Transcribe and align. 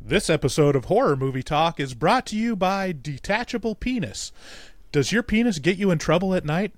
This 0.00 0.30
episode 0.30 0.76
of 0.76 0.84
Horror 0.86 1.16
Movie 1.16 1.42
Talk 1.42 1.80
is 1.80 1.92
brought 1.92 2.24
to 2.26 2.36
you 2.36 2.54
by 2.54 2.92
Detachable 2.92 3.74
Penis. 3.74 4.30
Does 4.92 5.10
your 5.10 5.24
penis 5.24 5.58
get 5.58 5.76
you 5.76 5.90
in 5.90 5.98
trouble 5.98 6.34
at 6.34 6.44
night? 6.44 6.72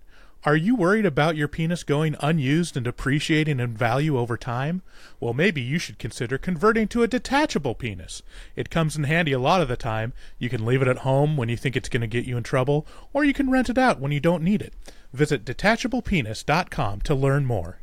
Are 0.44 0.56
you 0.56 0.74
worried 0.74 1.04
about 1.04 1.36
your 1.36 1.46
penis 1.46 1.82
going 1.82 2.16
unused 2.20 2.76
and 2.76 2.84
depreciating 2.84 3.60
in 3.60 3.76
value 3.76 4.18
over 4.18 4.38
time? 4.38 4.80
Well, 5.20 5.34
maybe 5.34 5.60
you 5.60 5.78
should 5.78 5.98
consider 5.98 6.38
converting 6.38 6.88
to 6.88 7.02
a 7.02 7.08
detachable 7.08 7.74
penis. 7.74 8.22
It 8.56 8.70
comes 8.70 8.96
in 8.96 9.04
handy 9.04 9.32
a 9.32 9.38
lot 9.38 9.60
of 9.60 9.68
the 9.68 9.76
time. 9.76 10.14
You 10.38 10.48
can 10.48 10.64
leave 10.64 10.80
it 10.80 10.88
at 10.88 10.98
home 10.98 11.36
when 11.36 11.50
you 11.50 11.58
think 11.58 11.76
it's 11.76 11.90
going 11.90 12.00
to 12.00 12.06
get 12.06 12.24
you 12.24 12.38
in 12.38 12.42
trouble, 12.42 12.86
or 13.12 13.22
you 13.22 13.34
can 13.34 13.50
rent 13.50 13.68
it 13.68 13.76
out 13.76 14.00
when 14.00 14.12
you 14.12 14.20
don't 14.20 14.42
need 14.42 14.62
it. 14.62 14.72
Visit 15.12 15.44
detachablepenis.com 15.44 17.02
to 17.02 17.14
learn 17.14 17.44
more. 17.44 17.80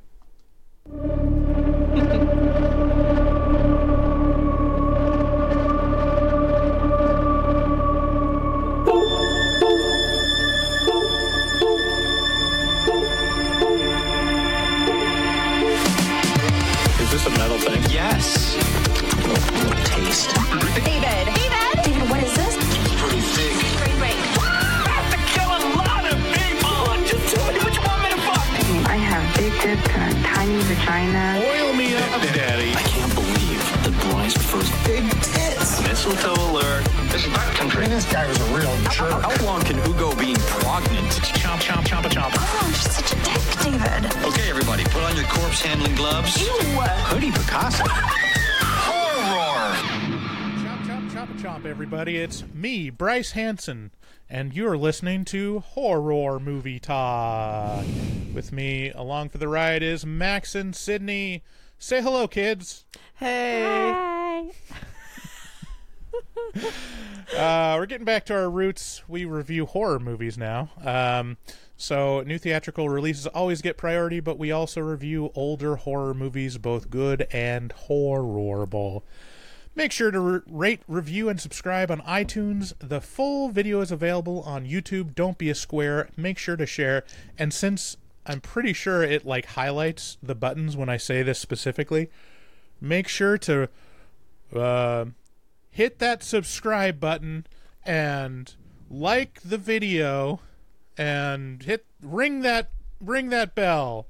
Tits. 36.08 36.23
Mistletoe 36.23 36.52
alert. 36.52 36.86
This 37.11 37.25
is 37.25 37.34
backcountry. 37.34 37.88
This 37.88 38.11
guy 38.11 38.28
was 38.28 38.39
a 38.39 38.45
real 38.45 38.76
jerk. 38.92 39.22
How 39.22 39.45
long 39.45 39.62
can 39.62 39.78
Hugo 39.84 40.16
be 40.16 40.36
pregnant? 40.36 41.12
Chomp, 41.38 41.59
chomp, 41.62 41.84
chomp, 41.86 42.06
a 42.06 42.09
chomp. 42.09 42.31
Oh, 42.36 42.66
you're 42.66 42.76
such 42.76 43.12
a 43.12 43.16
dick, 43.23 43.42
David. 43.64 44.26
Okay, 44.26 44.50
everybody, 44.50 44.84
put 44.86 45.04
on 45.04 45.16
your 45.16 45.26
corpse 45.26 45.62
handling 45.62 45.96
gloves. 45.96 46.40
Ew. 46.40 46.48
Hoodie 46.48 47.31
Picasso. 47.31 47.84
Horror. 48.88 49.76
Chomp, 50.64 50.86
chomp, 50.86 51.09
chomp, 51.12 51.40
chomp, 51.40 51.66
everybody. 51.66 52.18
It's 52.18 52.44
me, 52.53 52.90
Bryce 52.90 53.31
Hanson, 53.31 53.92
and 54.30 54.53
you're 54.53 54.78
listening 54.78 55.26
to 55.26 55.59
Horror 55.59 56.40
Movie 56.40 56.80
Talk. 56.80 57.86
With 58.34 58.52
me 58.52 58.92
along 58.92 59.30
for 59.30 59.40
the 59.40 59.48
ride 59.48 59.84
is 59.84 60.06
Max 60.06 60.53
and 60.56 60.76
Sydney. 60.76 61.44
Say 61.80 62.02
hello, 62.02 62.28
kids. 62.28 62.86
Hey. 63.16 64.17
Uh, 67.36 67.75
we're 67.77 67.86
getting 67.86 68.05
back 68.05 68.25
to 68.25 68.33
our 68.33 68.50
roots. 68.50 69.03
We 69.08 69.25
review 69.25 69.66
horror 69.66 70.00
movies 70.00 70.38
now. 70.38 70.69
Um, 70.83 71.38
so, 71.75 72.22
new 72.22 72.38
theatrical 72.38 72.89
releases 72.89 73.27
always 73.27 73.61
get 73.61 73.77
priority, 73.77 74.19
but 74.19 74.39
we 74.39 74.52
also 74.52 74.81
review 74.81 75.31
older 75.35 75.75
horror 75.75 76.13
movies, 76.13 76.58
both 76.58 76.89
good 76.89 77.28
and 77.31 77.72
horrible. 77.73 79.03
Make 79.75 79.91
sure 79.91 80.09
to 80.09 80.19
re- 80.19 80.39
rate, 80.47 80.81
review, 80.88 81.30
and 81.30 81.39
subscribe 81.39 81.91
on 81.91 82.02
iTunes. 82.02 82.73
The 82.80 83.02
full 83.02 83.50
video 83.50 83.81
is 83.81 83.91
available 83.91 84.41
on 84.41 84.66
YouTube. 84.66 85.13
Don't 85.13 85.38
be 85.38 85.52
a 85.52 85.55
square. 85.55 86.09
Make 86.17 86.39
sure 86.39 86.55
to 86.55 86.66
share. 86.66 87.03
And 87.38 87.53
since 87.53 87.95
I'm 88.25 88.41
pretty 88.41 88.73
sure 88.73 89.03
it 89.03 89.25
like 89.25 89.45
highlights 89.45 90.17
the 90.23 90.33
buttons 90.33 90.75
when 90.75 90.89
I 90.89 90.97
say 90.97 91.22
this 91.22 91.38
specifically, 91.38 92.09
make 92.81 93.08
sure 93.08 93.38
to 93.38 93.69
uh, 94.55 95.05
hit 95.78 96.00
that 96.00 96.23
subscribe 96.23 97.00
button 97.00 97.45
and 97.86 98.56
like 98.89 99.39
the 99.42 99.59
video 99.59 100.39
and 100.97 101.61
hit 101.61 101.86
ring 102.02 102.42
that 102.42 102.72
ring 103.00 103.29
that 103.29 103.53
bell. 103.53 104.07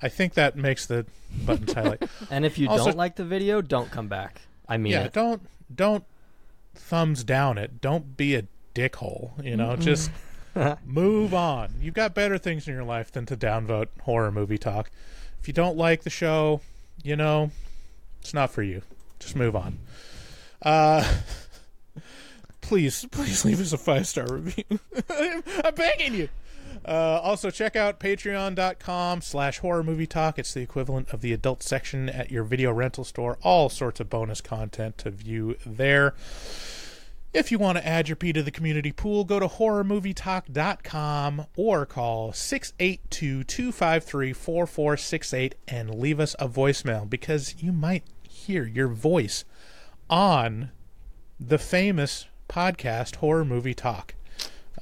I 0.00 0.08
think 0.08 0.34
that 0.34 0.54
makes 0.54 0.86
the 0.86 1.04
buttons 1.44 1.72
highlight. 1.74 2.04
And 2.30 2.46
if 2.46 2.58
you 2.58 2.68
Also- 2.68 2.86
don't 2.86 2.96
like 2.96 3.16
the 3.16 3.24
video, 3.24 3.60
don't 3.60 3.90
come 3.90 4.06
back. 4.06 4.42
I 4.68 4.76
mean 4.76 4.92
yeah, 4.92 5.06
it. 5.06 5.12
don't 5.12 5.42
don't 5.74 6.04
thumbs 6.76 7.24
down 7.24 7.58
it. 7.58 7.80
Don't 7.80 8.16
be 8.16 8.36
a 8.36 8.44
dickhole. 8.72 9.44
You 9.44 9.56
know, 9.56 9.74
just 9.74 10.12
move 10.86 11.34
on. 11.34 11.74
You've 11.80 11.94
got 11.94 12.14
better 12.14 12.38
things 12.38 12.68
in 12.68 12.74
your 12.74 12.84
life 12.84 13.10
than 13.10 13.26
to 13.26 13.36
downvote 13.36 13.88
horror 14.02 14.30
movie 14.30 14.58
talk. 14.58 14.92
If 15.40 15.48
you 15.48 15.54
don't 15.54 15.76
like 15.76 16.04
the 16.04 16.10
show, 16.10 16.60
you 17.02 17.16
know, 17.16 17.50
it's 18.20 18.32
not 18.32 18.52
for 18.52 18.62
you. 18.62 18.82
Just 19.18 19.34
move 19.34 19.56
on. 19.56 19.80
Uh, 20.62 21.04
please, 22.60 23.06
please 23.10 23.44
leave 23.44 23.60
us 23.60 23.72
a 23.72 23.78
five 23.78 24.06
star 24.06 24.32
review. 24.32 24.78
I'm 25.64 25.74
begging 25.74 26.14
you. 26.14 26.28
Uh, 26.84 27.20
also, 27.22 27.50
check 27.50 27.76
out 27.76 28.00
patreon.com 28.00 29.20
slash 29.20 29.58
horror 29.58 29.82
movie 29.82 30.06
talk. 30.06 30.38
It's 30.38 30.54
the 30.54 30.62
equivalent 30.62 31.10
of 31.10 31.20
the 31.20 31.32
adult 31.32 31.62
section 31.62 32.08
at 32.08 32.30
your 32.30 32.44
video 32.44 32.72
rental 32.72 33.04
store. 33.04 33.38
All 33.42 33.68
sorts 33.68 34.00
of 34.00 34.08
bonus 34.08 34.40
content 34.40 34.96
to 34.98 35.10
view 35.10 35.56
there. 35.66 36.14
If 37.32 37.52
you 37.52 37.60
want 37.60 37.78
to 37.78 37.86
add 37.86 38.08
your 38.08 38.16
P 38.16 38.32
to 38.32 38.42
the 38.42 38.50
community 38.50 38.90
pool, 38.90 39.22
go 39.24 39.38
to 39.38 39.46
horrormovietalk.com 39.46 41.46
or 41.54 41.86
call 41.86 42.32
682 42.32 43.44
253 43.44 44.32
4468 44.32 45.54
and 45.68 45.94
leave 45.94 46.18
us 46.18 46.34
a 46.40 46.48
voicemail 46.48 47.08
because 47.08 47.62
you 47.62 47.70
might 47.70 48.02
hear 48.28 48.64
your 48.64 48.88
voice 48.88 49.44
on 50.10 50.70
the 51.38 51.56
famous 51.56 52.26
podcast 52.48 53.16
Horror 53.16 53.44
Movie 53.44 53.74
Talk. 53.74 54.14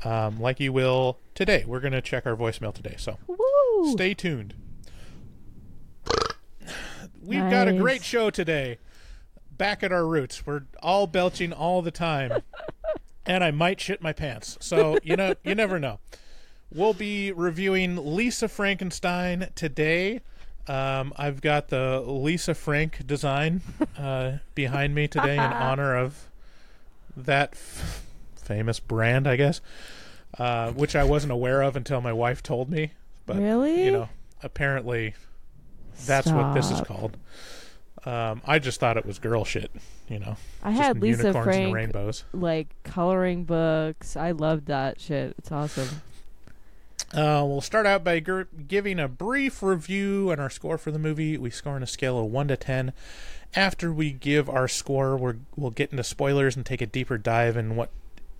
Um, 0.05 0.41
like 0.41 0.59
you 0.59 0.73
will 0.73 1.19
today. 1.35 1.65
We're 1.67 1.81
going 1.81 1.93
to 1.93 2.01
check 2.01 2.27
our 2.27 2.35
voicemail 2.35 2.73
today, 2.73 2.95
so 2.99 3.19
Woo! 3.27 3.93
stay 3.93 4.15
tuned. 4.15 4.55
We've 7.23 7.51
got 7.51 7.69
a 7.69 7.75
great 7.75 8.03
show 8.03 8.31
today. 8.31 8.79
Back 9.53 9.83
at 9.83 9.93
our 9.93 10.07
roots. 10.07 10.47
We're 10.47 10.63
all 10.83 11.07
belching 11.07 11.53
all 11.53 11.83
the 11.83 11.91
time. 11.91 12.43
and 13.27 13.45
I 13.45 13.51
might 13.51 13.81
shit 13.81 14.01
my 14.01 14.13
pants. 14.13 14.57
So, 14.61 14.99
you 15.03 15.15
know, 15.17 15.35
you 15.45 15.55
never 15.55 15.79
know. 15.79 15.99
We'll 16.73 16.95
be 16.95 17.33
reviewing 17.33 18.15
Lisa 18.15 18.49
Frankenstein 18.49 19.49
today. 19.55 20.21
Um, 20.69 21.13
I've 21.17 21.41
got 21.41 21.69
the 21.69 22.01
Lisa 22.01 22.55
Frank 22.55 23.07
design 23.07 23.63
uh, 23.99 24.39
behind 24.55 24.95
me 24.95 25.09
today 25.09 25.35
in 25.35 25.41
honor 25.41 25.97
of 25.97 26.29
that 27.17 27.51
f- 27.53 28.05
famous 28.37 28.79
brand, 28.79 29.27
I 29.27 29.37
guess, 29.37 29.61
uh, 30.39 30.71
which 30.73 30.95
I 30.95 31.05
wasn't 31.05 31.33
aware 31.33 31.63
of 31.63 31.75
until 31.75 32.01
my 32.01 32.13
wife 32.13 32.43
told 32.43 32.69
me. 32.71 32.93
But 33.25 33.37
Really? 33.39 33.85
you 33.85 33.91
know, 33.93 34.09
apparently 34.43 35.15
that's 36.07 36.31
what 36.31 36.53
this 36.55 36.71
is 36.71 36.81
called. 36.83 37.17
Um, 38.05 38.43
I 38.47 38.59
just 38.59 38.79
thought 38.79 38.97
it 38.97 39.05
was 39.05 39.19
girl 39.19 39.45
shit, 39.45 39.71
you 40.09 40.19
know. 40.19 40.37
I 40.63 40.71
just 40.71 40.83
had 40.83 41.01
Lisa 41.01 41.23
unicorns 41.23 41.47
and 41.57 41.71
Frank 41.73 41.75
rainbows. 41.75 42.25
like 42.33 42.69
coloring 42.85 43.45
books. 43.45 44.17
I 44.17 44.31
loved 44.31 44.67
that 44.67 45.01
shit. 45.01 45.35
It's 45.39 45.51
awesome. 45.51 46.03
Uh, 47.13 47.43
we'll 47.47 47.63
start 47.63 47.87
out 47.87 48.05
by 48.05 48.21
gr- 48.21 48.43
giving 48.67 48.99
a 48.99 49.09
brief 49.09 49.63
review 49.63 50.31
and 50.31 50.41
our 50.41 50.51
score 50.51 50.77
for 50.77 50.91
the 50.91 50.99
movie. 50.99 51.39
We 51.39 51.51
score 51.51 51.75
on 51.75 51.83
a 51.83 51.87
scale 51.87 52.19
of 52.19 52.27
1 52.27 52.49
to 52.49 52.57
10. 52.57 52.93
After 53.55 53.93
we 53.93 54.13
give 54.13 54.51
our 54.51 54.69
score, 54.69 55.17
we're, 55.17 55.37
we'll 55.57 55.71
get 55.71 55.91
into 55.91 56.05
spoilers 56.05 56.55
and 56.55 56.67
take 56.67 56.83
a 56.83 56.87
deeper 56.87 57.17
dive 57.17 57.57
in 57.57 57.77
what 57.77 57.91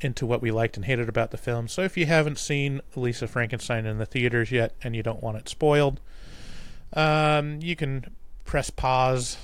into 0.01 0.25
what 0.25 0.41
we 0.41 0.53
liked 0.53 0.77
and 0.77 0.85
hated 0.87 1.09
about 1.09 1.33
the 1.33 1.37
film. 1.37 1.67
So 1.67 1.83
if 1.83 1.97
you 1.97 2.07
haven't 2.07 2.39
seen 2.39 2.81
Lisa 2.95 3.27
Frankenstein 3.27 3.85
in 3.85 3.99
the 3.99 4.07
theaters 4.07 4.53
yet 4.53 4.73
and 4.83 4.95
you 4.95 5.03
don't 5.03 5.23
want 5.23 5.39
it 5.39 5.49
spoiled, 5.49 6.01
um, 6.93 7.61
you 7.61 7.75
can 7.75 8.15
press 8.45 8.71
pause 8.71 9.39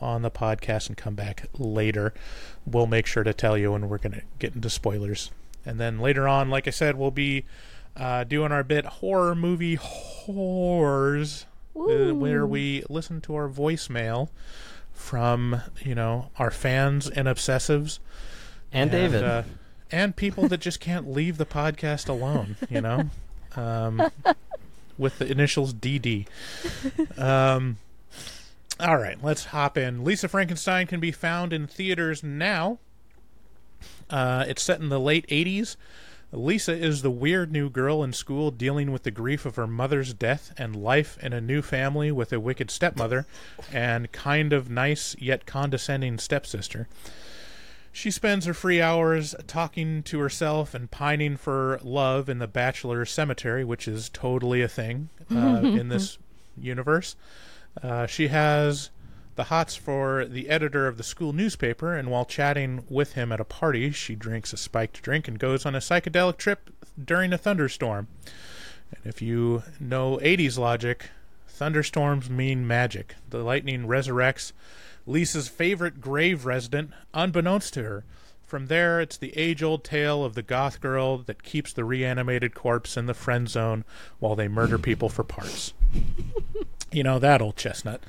on 0.00 0.22
the 0.22 0.30
podcast 0.30 0.88
and 0.88 0.96
come 0.96 1.14
back 1.14 1.46
later. 1.56 2.12
We'll 2.66 2.86
make 2.86 3.06
sure 3.06 3.22
to 3.22 3.32
tell 3.32 3.56
you 3.56 3.72
when 3.72 3.88
we're 3.88 3.98
going 3.98 4.14
to 4.14 4.22
get 4.38 4.54
into 4.54 4.70
spoilers. 4.70 5.30
And 5.64 5.78
then 5.78 6.00
later 6.00 6.26
on, 6.26 6.50
like 6.50 6.66
I 6.66 6.70
said, 6.70 6.96
we'll 6.96 7.10
be 7.10 7.44
uh, 8.00 8.24
doing 8.24 8.50
our 8.50 8.64
bit 8.64 8.84
horror 8.86 9.34
movie 9.34 9.74
horrors, 9.76 11.46
uh, 11.76 12.14
where 12.14 12.46
we 12.46 12.82
listen 12.88 13.20
to 13.22 13.34
our 13.34 13.48
voicemail 13.48 14.28
from 14.92 15.60
you 15.84 15.94
know 15.94 16.30
our 16.38 16.50
fans 16.50 17.08
and 17.08 17.26
obsessives 17.28 17.98
And 18.72 18.90
David. 18.90 19.22
uh, 19.24 19.42
and 19.90 20.14
people 20.14 20.46
that 20.48 20.58
just 20.60 20.78
can't 20.80 21.10
leave 21.10 21.36
the 21.36 21.46
podcast 21.46 22.08
alone. 22.08 22.56
You 22.68 22.80
know, 22.80 23.10
um, 23.56 24.10
with 24.98 25.18
the 25.18 25.30
initials 25.30 25.72
DD. 25.74 26.26
Um, 27.18 27.78
all 28.78 28.96
right, 28.98 29.18
let's 29.22 29.46
hop 29.46 29.76
in. 29.76 30.04
Lisa 30.04 30.28
Frankenstein 30.28 30.86
can 30.86 31.00
be 31.00 31.12
found 31.12 31.52
in 31.52 31.66
theaters 31.66 32.22
now. 32.22 32.78
Uh, 34.08 34.44
it's 34.48 34.62
set 34.62 34.80
in 34.80 34.88
the 34.88 35.00
late 35.00 35.26
80s. 35.28 35.76
Lisa 36.32 36.72
is 36.72 37.02
the 37.02 37.10
weird 37.10 37.50
new 37.50 37.68
girl 37.68 38.04
in 38.04 38.12
school 38.12 38.50
dealing 38.50 38.92
with 38.92 39.02
the 39.02 39.10
grief 39.10 39.44
of 39.44 39.56
her 39.56 39.66
mother's 39.66 40.14
death 40.14 40.52
and 40.56 40.76
life 40.76 41.18
in 41.22 41.32
a 41.32 41.40
new 41.40 41.60
family 41.60 42.12
with 42.12 42.32
a 42.32 42.38
wicked 42.38 42.70
stepmother 42.70 43.26
and 43.72 44.12
kind 44.12 44.52
of 44.52 44.70
nice 44.70 45.16
yet 45.18 45.44
condescending 45.44 46.18
stepsister. 46.18 46.86
She 47.92 48.12
spends 48.12 48.46
her 48.46 48.54
free 48.54 48.80
hours 48.80 49.34
talking 49.48 50.04
to 50.04 50.20
herself 50.20 50.74
and 50.74 50.90
pining 50.90 51.36
for 51.36 51.80
love 51.82 52.28
in 52.28 52.38
the 52.38 52.46
bachelor 52.46 53.04
cemetery, 53.04 53.64
which 53.64 53.88
is 53.88 54.08
totally 54.08 54.62
a 54.62 54.68
thing 54.68 55.08
uh, 55.34 55.60
in 55.64 55.88
this 55.88 56.18
universe. 56.56 57.16
Uh, 57.82 58.06
she 58.06 58.28
has 58.28 58.90
the 59.36 59.44
hots 59.44 59.76
for 59.76 60.24
the 60.24 60.48
editor 60.48 60.86
of 60.86 60.96
the 60.96 61.02
school 61.02 61.32
newspaper, 61.32 61.94
and 61.94 62.10
while 62.10 62.24
chatting 62.24 62.84
with 62.88 63.14
him 63.14 63.32
at 63.32 63.40
a 63.40 63.44
party, 63.44 63.90
she 63.90 64.14
drinks 64.14 64.52
a 64.52 64.56
spiked 64.56 65.02
drink 65.02 65.28
and 65.28 65.38
goes 65.38 65.64
on 65.64 65.74
a 65.74 65.78
psychedelic 65.78 66.36
trip 66.36 66.70
during 67.02 67.32
a 67.32 67.38
thunderstorm. 67.38 68.08
And 68.92 69.06
if 69.06 69.22
you 69.22 69.62
know 69.78 70.18
80s 70.18 70.58
logic, 70.58 71.10
thunderstorms 71.48 72.28
mean 72.28 72.66
magic. 72.66 73.14
The 73.28 73.38
lightning 73.38 73.86
resurrects 73.86 74.52
Lisa's 75.06 75.48
favorite 75.48 76.00
grave 76.00 76.44
resident, 76.46 76.90
unbeknownst 77.14 77.74
to 77.74 77.82
her. 77.82 78.04
From 78.46 78.66
there, 78.66 79.00
it's 79.00 79.16
the 79.16 79.36
age 79.36 79.62
old 79.62 79.84
tale 79.84 80.24
of 80.24 80.34
the 80.34 80.42
goth 80.42 80.80
girl 80.80 81.18
that 81.18 81.44
keeps 81.44 81.72
the 81.72 81.84
reanimated 81.84 82.54
corpse 82.54 82.96
in 82.96 83.06
the 83.06 83.14
friend 83.14 83.48
zone 83.48 83.84
while 84.18 84.34
they 84.34 84.48
murder 84.48 84.76
people 84.76 85.08
for 85.08 85.22
parts. 85.22 85.72
you 86.92 87.04
know, 87.04 87.18
that 87.18 87.40
old 87.40 87.56
chestnut. 87.56 88.02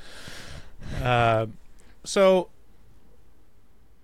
Uh, 1.01 1.48
so, 2.04 2.50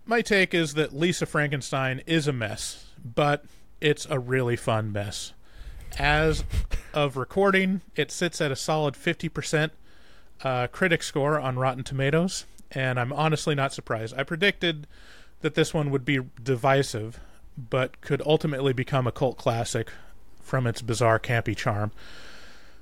my 0.06 0.21
take 0.21 0.53
is 0.53 0.74
that 0.75 0.94
Lisa 0.94 1.25
Frankenstein 1.25 2.01
is 2.06 2.27
a 2.27 2.33
mess, 2.33 2.85
but 3.03 3.45
it's 3.81 4.06
a 4.09 4.19
really 4.19 4.56
fun 4.56 4.91
mess. 4.91 5.33
As 5.97 6.44
of 6.94 7.18
recording, 7.18 7.81
it 7.95 8.12
sits 8.12 8.41
at 8.41 8.51
a 8.51 8.56
solid 8.56 8.95
50% 8.95 9.71
uh, 10.44 10.68
critic 10.68 11.03
score 11.03 11.39
on 11.39 11.57
Rotten 11.57 11.83
Tomatoes, 11.83 12.45
and 12.71 13.00
I'm 13.00 13.13
honestly 13.13 13.56
not 13.56 13.74
surprised. 13.74 14.13
I 14.18 14.24
predicted 14.24 14.88
that 15.41 15.56
this 15.56 15.74
one 15.74 15.91
would 15.91 16.06
be 16.06 16.19
divisive, 16.41 17.19
but 17.57 18.01
could 18.01 18.21
ultimately 18.25 18.74
become 18.74 19.07
a 19.07 19.12
cult 19.12 19.38
classic 19.38 19.91
from 20.41 20.65
its 20.68 20.81
bizarre, 20.81 21.19
campy 21.19 21.56
charm. 21.56 21.91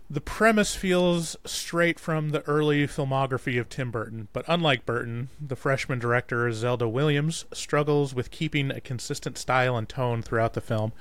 The 0.08 0.22
premise 0.22 0.76
feels 0.76 1.36
straight 1.46 2.00
from 2.00 2.30
the 2.30 2.44
early 2.48 2.86
filmography 2.88 3.60
of 3.60 3.70
Tim 3.70 3.90
Burton, 3.90 4.28
but 4.34 4.46
unlike 4.48 4.86
Burton, 4.86 5.30
the 5.42 5.56
freshman 5.56 5.98
director 5.98 6.52
Zelda 6.52 6.88
Williams 6.88 7.46
struggles 7.52 8.14
with 8.14 8.30
keeping 8.30 8.70
a 8.70 8.80
consistent 8.80 9.36
style 9.36 9.76
and 9.76 9.90
tone 9.90 10.22
throughout 10.22 10.54
the 10.54 10.62
film. 10.62 10.94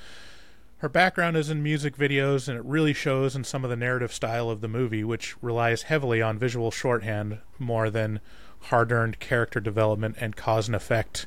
Her 0.79 0.89
background 0.89 1.37
is 1.37 1.51
in 1.51 1.63
music 1.63 1.99
videos, 1.99 2.49
and 2.49 2.57
it 2.57 2.65
really 2.65 2.95
shows 2.95 3.37
in 3.37 3.45
some 3.45 3.63
of 3.63 3.69
the 3.69 3.77
narrative 3.77 4.13
style 4.13 4.49
of 4.49 4.63
the 4.63 4.69
movie, 4.69 5.05
which 5.05 5.37
relies 5.43 5.83
heavily 5.83 6.23
on 6.23 6.39
visual 6.39 6.71
shorthand 6.71 7.39
more 7.59 7.91
than 7.91 8.21
hard 8.61 8.91
earned 8.91 9.21
character 9.21 9.61
development 9.61 10.17
and 10.19 10.35
cause 10.35 10.67
and 10.67 10.75
effect 10.75 11.27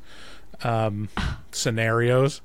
um, 0.63 1.09
scenarios. 1.51 2.41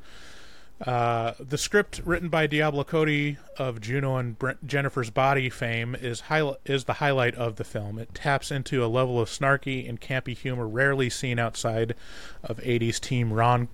Uh, 0.87 1.35
the 1.39 1.59
script 1.59 2.01
written 2.05 2.29
by 2.29 2.47
Diablo 2.49 2.83
Cody 2.83 3.39
of 3.57 3.81
Juno 3.81 4.17
and 4.17 4.37
Brent 4.37 4.67
Jennifer's 4.67 5.11
Body 5.11 5.49
fame 5.49 5.95
is 5.95 6.25
is 6.65 6.85
the 6.85 6.95
highlight 6.95 7.37
of 7.37 7.57
the 7.57 7.65
film. 7.65 7.99
It 7.99 8.15
taps 8.15 8.51
into 8.51 8.85
a 8.85 8.89
level 8.89 9.21
of 9.21 9.29
snarky 9.29 9.89
and 9.89 10.01
campy 10.01 10.37
humor 10.37 10.67
rarely 10.67 11.09
seen 11.09 11.39
outside 11.39 11.95
of 12.43 12.59
80s 12.59 12.99
teen 12.99 13.31
rom 13.31 13.69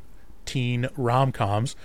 teen 0.44 0.88
rom-coms. 0.96 1.76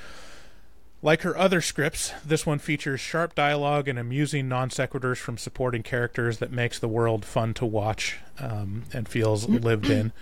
Like 1.02 1.22
her 1.22 1.38
other 1.38 1.62
scripts, 1.62 2.14
this 2.25 2.46
one 2.46 2.60
features 2.60 3.00
sharp 3.00 3.36
dialogue 3.36 3.88
and 3.88 4.00
amusing 4.00 4.50
non 4.50 4.70
sequiturs 4.70 5.18
from 5.18 5.38
supporting 5.38 5.84
characters 5.84 6.40
that 6.40 6.52
makes 6.52 6.80
the 6.80 6.88
world 6.88 7.24
fun 7.24 7.54
to 7.56 7.66
watch 7.66 8.20
um, 8.40 8.84
and 8.94 9.08
feels 9.08 9.48
lived 9.48 9.90
in. 9.90 10.12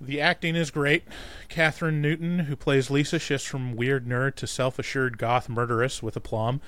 The 0.00 0.20
acting 0.20 0.56
is 0.56 0.70
great. 0.70 1.04
Kathryn 1.48 2.00
Newton, 2.00 2.40
who 2.40 2.56
plays 2.56 2.90
Lisa, 2.90 3.18
shifts 3.18 3.46
from 3.46 3.76
weird 3.76 4.06
nerd 4.06 4.34
to 4.36 4.46
self 4.46 4.78
assured 4.78 5.18
goth 5.18 5.48
murderess 5.48 6.02
with 6.02 6.16
aplomb. 6.16 6.60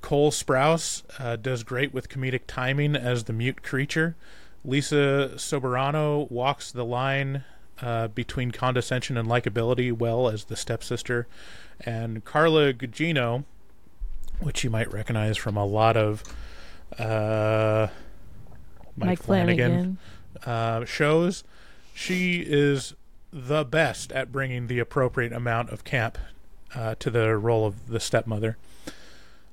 Cole 0.00 0.30
Sprouse 0.30 1.02
uh, 1.18 1.36
does 1.36 1.62
great 1.62 1.94
with 1.94 2.08
comedic 2.08 2.42
timing 2.46 2.94
as 2.94 3.24
the 3.24 3.32
mute 3.32 3.62
creature. 3.62 4.16
Lisa 4.64 5.32
Soberano 5.36 6.30
walks 6.30 6.70
the 6.72 6.84
line 6.84 7.44
uh, 7.80 8.08
between 8.08 8.50
condescension 8.50 9.16
and 9.16 9.28
likability 9.28 9.92
well 9.92 10.28
as 10.28 10.44
the 10.44 10.56
stepsister. 10.56 11.26
And 11.80 12.24
Carla 12.24 12.72
Gugino, 12.72 13.44
which 14.40 14.62
you 14.62 14.70
might 14.70 14.92
recognize 14.92 15.36
from 15.36 15.56
a 15.56 15.64
lot 15.66 15.96
of 15.96 16.22
uh, 16.98 17.88
Mike, 18.96 19.08
Mike 19.08 19.22
Flanagan, 19.22 19.98
Flanagan. 20.44 20.82
uh, 20.82 20.84
shows, 20.84 21.44
she 21.94 22.40
is 22.40 22.94
the 23.32 23.64
best 23.64 24.12
at 24.12 24.30
bringing 24.30 24.66
the 24.66 24.80
appropriate 24.80 25.32
amount 25.32 25.70
of 25.70 25.84
camp 25.84 26.18
uh, 26.74 26.96
to 26.98 27.08
the 27.08 27.36
role 27.36 27.66
of 27.66 27.88
the 27.88 28.00
stepmother. 28.00 28.56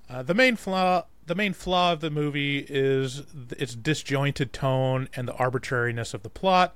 Uh, 0.10 0.24
the 0.24 0.34
main 0.34 0.56
flaw, 0.56 1.06
the 1.26 1.36
main 1.36 1.54
flaw 1.54 1.94
of 1.94 2.02
the 2.02 2.10
movie 2.10 2.66
is 2.68 3.24
its 3.52 3.76
disjointed 3.76 4.52
tone 4.52 5.08
and 5.16 5.28
the 5.28 5.36
arbitrariness 5.36 6.14
of 6.14 6.24
the 6.24 6.30
plot. 6.30 6.76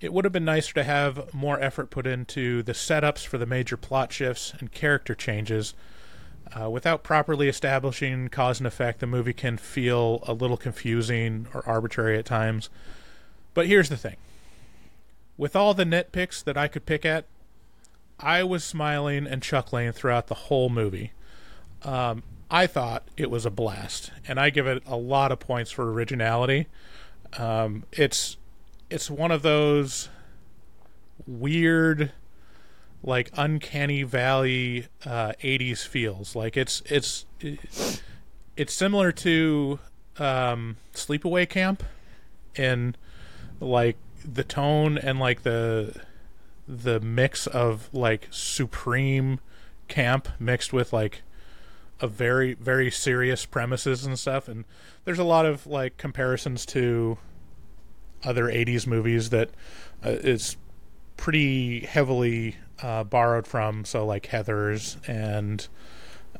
It 0.00 0.12
would 0.12 0.24
have 0.24 0.32
been 0.32 0.44
nicer 0.44 0.74
to 0.74 0.84
have 0.84 1.32
more 1.32 1.60
effort 1.60 1.90
put 1.90 2.06
into 2.06 2.62
the 2.62 2.72
setups 2.72 3.24
for 3.24 3.38
the 3.38 3.46
major 3.46 3.76
plot 3.76 4.12
shifts 4.12 4.52
and 4.58 4.70
character 4.70 5.14
changes. 5.14 5.74
Uh, 6.58 6.70
without 6.70 7.02
properly 7.02 7.48
establishing 7.48 8.28
cause 8.28 8.58
and 8.58 8.66
effect, 8.66 9.00
the 9.00 9.06
movie 9.06 9.32
can 9.32 9.56
feel 9.56 10.22
a 10.26 10.32
little 10.32 10.56
confusing 10.56 11.46
or 11.54 11.66
arbitrary 11.68 12.18
at 12.18 12.24
times. 12.24 12.68
But 13.54 13.66
here's 13.66 13.88
the 13.88 13.96
thing 13.96 14.16
with 15.38 15.56
all 15.56 15.72
the 15.72 15.84
nitpicks 15.84 16.44
that 16.44 16.58
I 16.58 16.68
could 16.68 16.84
pick 16.84 17.06
at, 17.06 17.24
I 18.20 18.42
was 18.42 18.64
smiling 18.64 19.26
and 19.26 19.42
chuckling 19.42 19.92
throughout 19.92 20.26
the 20.26 20.34
whole 20.34 20.68
movie. 20.68 21.12
Um, 21.82 22.24
I 22.50 22.66
thought 22.66 23.04
it 23.16 23.30
was 23.30 23.46
a 23.46 23.50
blast, 23.50 24.10
and 24.26 24.40
I 24.40 24.50
give 24.50 24.66
it 24.66 24.82
a 24.86 24.96
lot 24.96 25.30
of 25.30 25.38
points 25.38 25.70
for 25.70 25.90
originality. 25.92 26.66
Um, 27.38 27.84
it's 27.92 28.36
it's 28.90 29.10
one 29.10 29.30
of 29.30 29.42
those 29.42 30.08
weird, 31.26 32.12
like 33.02 33.30
uncanny 33.36 34.02
valley 34.02 34.88
uh, 35.04 35.32
'80s 35.42 35.86
feels. 35.86 36.34
Like 36.34 36.56
it's 36.56 36.82
it's 36.86 37.26
it's 38.56 38.72
similar 38.72 39.12
to 39.12 39.78
um, 40.18 40.78
Sleepaway 40.94 41.48
Camp, 41.48 41.84
in 42.56 42.96
like 43.60 43.96
the 44.30 44.44
tone 44.44 44.98
and 44.98 45.18
like 45.18 45.42
the 45.42 45.94
the 46.66 47.00
mix 47.00 47.46
of 47.46 47.88
like 47.94 48.28
supreme 48.30 49.40
camp 49.88 50.28
mixed 50.38 50.72
with 50.72 50.92
like 50.92 51.22
a 52.00 52.06
very 52.06 52.54
very 52.54 52.90
serious 52.90 53.44
premises 53.46 54.04
and 54.04 54.18
stuff. 54.18 54.48
And 54.48 54.64
there's 55.04 55.18
a 55.18 55.24
lot 55.24 55.46
of 55.46 55.66
like 55.66 55.96
comparisons 55.96 56.66
to 56.66 57.18
other 58.22 58.44
80s 58.44 58.86
movies 58.86 59.30
that 59.30 59.50
uh, 60.04 60.10
is 60.10 60.56
pretty 61.16 61.80
heavily 61.80 62.56
uh, 62.82 63.04
borrowed 63.04 63.46
from. 63.46 63.84
So 63.84 64.04
like 64.04 64.28
heathers 64.28 64.96
and 65.08 65.66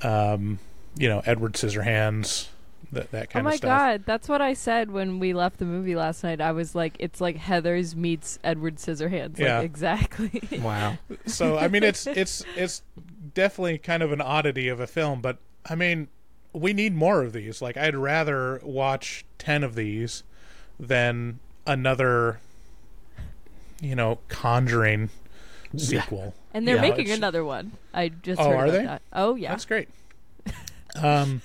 um, 0.02 0.59
you 0.97 1.09
know 1.09 1.23
edward 1.25 1.54
scissorhands 1.54 2.49
that, 2.92 3.11
that 3.11 3.28
Oh 3.28 3.30
kind 3.33 3.45
my 3.45 3.52
of 3.52 3.57
stuff 3.59 3.68
god, 3.78 4.02
that's 4.07 4.28
what 4.28 4.40
I 4.40 4.54
said 4.54 4.90
when 4.90 5.18
we 5.18 5.33
left 5.35 5.59
the 5.59 5.64
movie 5.64 5.95
last 5.95 6.25
night. 6.25 6.40
I 6.40 6.52
was 6.52 6.75
like, 6.75 6.97
it's 6.99 7.21
like 7.21 7.37
Heathers 7.37 7.95
meets 7.95 8.38
Edward 8.42 8.76
Scissorhands. 8.76 9.38
Like, 9.38 9.40
Yeah. 9.40 9.61
exactly. 9.61 10.42
Wow. 10.62 10.99
so 11.26 11.59
I 11.59 11.68
mean, 11.68 11.83
it's 11.83 12.07
it's 12.07 12.45
it's 12.57 12.83
definitely 13.35 13.78
kind 13.78 14.02
of 14.02 14.12
an 14.12 14.21
oddity 14.21 14.68
of 14.68 14.80
a 14.80 14.87
film, 14.87 15.21
but 15.21 15.38
I 15.68 15.75
mean, 15.75 16.09
we 16.52 16.73
need 16.73 16.95
more 16.95 17.23
of 17.23 17.33
these. 17.33 17.61
Like, 17.61 17.76
I'd 17.76 17.95
rather 17.97 18.61
watch 18.64 19.25
ten 19.38 19.62
of 19.62 19.75
these 19.75 20.23
than 20.80 21.40
another, 21.66 22.40
you 23.80 23.95
know, 23.95 24.18
Conjuring 24.28 25.11
sequel. 25.76 26.35
and 26.54 26.66
they're 26.66 26.76
Yeah, 26.76 26.80
making 26.80 27.11
another 27.11 27.45
one. 27.45 27.73
I 27.92 28.09
just 28.09 28.40
Oh, 28.40 28.49
heard 28.49 28.54
are 28.57 28.64
about 28.64 28.73
they? 28.73 28.85
that. 28.87 29.02
Oh 29.12 29.35
yeah. 29.35 29.50
That's 29.50 29.64
great. 29.66 29.88
Um, 30.97 31.42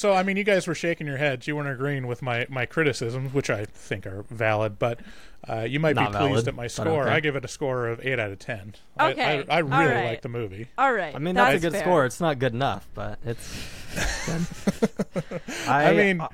so 0.00 0.14
I 0.14 0.22
mean, 0.22 0.38
you 0.38 0.44
guys 0.44 0.66
were 0.66 0.74
shaking 0.74 1.06
your 1.06 1.18
heads. 1.18 1.46
You 1.46 1.54
weren't 1.54 1.68
agreeing 1.68 2.06
with 2.06 2.22
my 2.22 2.46
my 2.48 2.64
criticisms, 2.64 3.34
which 3.34 3.50
I 3.50 3.66
think 3.66 4.06
are 4.06 4.24
valid. 4.30 4.78
But 4.78 5.00
uh, 5.46 5.66
you 5.68 5.78
might 5.78 5.94
Not 5.94 6.12
be 6.12 6.16
pleased 6.16 6.30
valid, 6.30 6.48
at 6.48 6.54
my 6.54 6.68
score. 6.68 7.02
okay. 7.02 7.10
I 7.10 7.20
give 7.20 7.36
it 7.36 7.44
a 7.44 7.48
score 7.48 7.86
of 7.86 8.00
eight 8.02 8.18
out 8.18 8.30
of 8.30 8.38
ten. 8.38 8.76
I- 8.96 9.10
Okay, 9.12 9.44
I, 9.46 9.58
I, 9.58 9.60
all 9.60 9.68
really 9.68 9.92
right. 9.92 10.04
like 10.06 10.22
the 10.22 10.30
movie. 10.30 10.68
All 10.78 10.90
right. 10.90 11.14
I 11.14 11.18
mean, 11.18 11.34
that's, 11.34 11.56
a 11.56 11.60
good 11.60 11.72
fair. 11.72 11.82
score. 11.82 12.06
It's 12.06 12.18
not 12.18 12.38
good 12.38 12.54
enough, 12.54 12.88
but 12.94 13.18
it's. 13.26 14.24
good. 14.24 15.40
I, 15.68 15.90
I, 15.90 15.94
mean, 15.94 16.22
uh, 16.22 16.28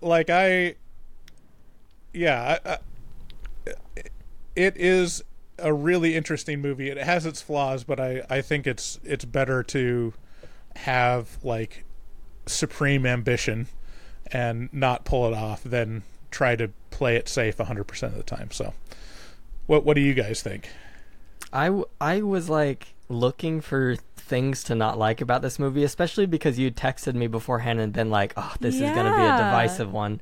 like 0.00 0.30
I, 0.30 0.76
yeah, 2.14 2.60
I, 2.64 2.70
I, 3.66 3.72
it 4.54 4.76
is 4.76 5.24
a 5.58 5.74
really 5.74 6.14
interesting 6.14 6.60
movie. 6.60 6.88
It 6.88 6.98
has 6.98 7.26
its 7.26 7.42
flaws, 7.42 7.82
but 7.82 7.98
I 7.98 8.22
I 8.30 8.42
think 8.42 8.68
it's 8.68 9.00
it's 9.02 9.24
better 9.24 9.64
to 9.64 10.14
have 10.76 11.38
like 11.42 11.84
supreme 12.46 13.06
ambition 13.06 13.68
and 14.32 14.72
not 14.72 15.04
pull 15.04 15.26
it 15.26 15.34
off 15.34 15.62
than 15.62 16.02
try 16.30 16.56
to 16.56 16.70
play 16.90 17.16
it 17.16 17.28
safe 17.28 17.56
100% 17.58 18.02
of 18.04 18.14
the 18.16 18.22
time. 18.22 18.50
So 18.50 18.74
what 19.66 19.84
what 19.84 19.94
do 19.94 20.00
you 20.00 20.14
guys 20.14 20.42
think? 20.42 20.68
I, 21.52 21.66
w- 21.66 21.84
I 22.00 22.22
was 22.22 22.48
like 22.48 22.94
looking 23.08 23.60
for 23.60 23.96
things 24.16 24.64
to 24.64 24.74
not 24.74 24.98
like 24.98 25.20
about 25.20 25.42
this 25.42 25.58
movie, 25.58 25.84
especially 25.84 26.24
because 26.26 26.58
you 26.58 26.70
texted 26.70 27.14
me 27.14 27.26
beforehand 27.26 27.78
and 27.80 27.92
been 27.92 28.10
like, 28.10 28.32
"Oh, 28.36 28.54
this 28.60 28.76
is 28.76 28.80
going 28.80 29.04
to 29.04 29.12
be 29.16 29.22
a 29.22 29.36
divisive 29.36 29.92
one," 29.92 30.20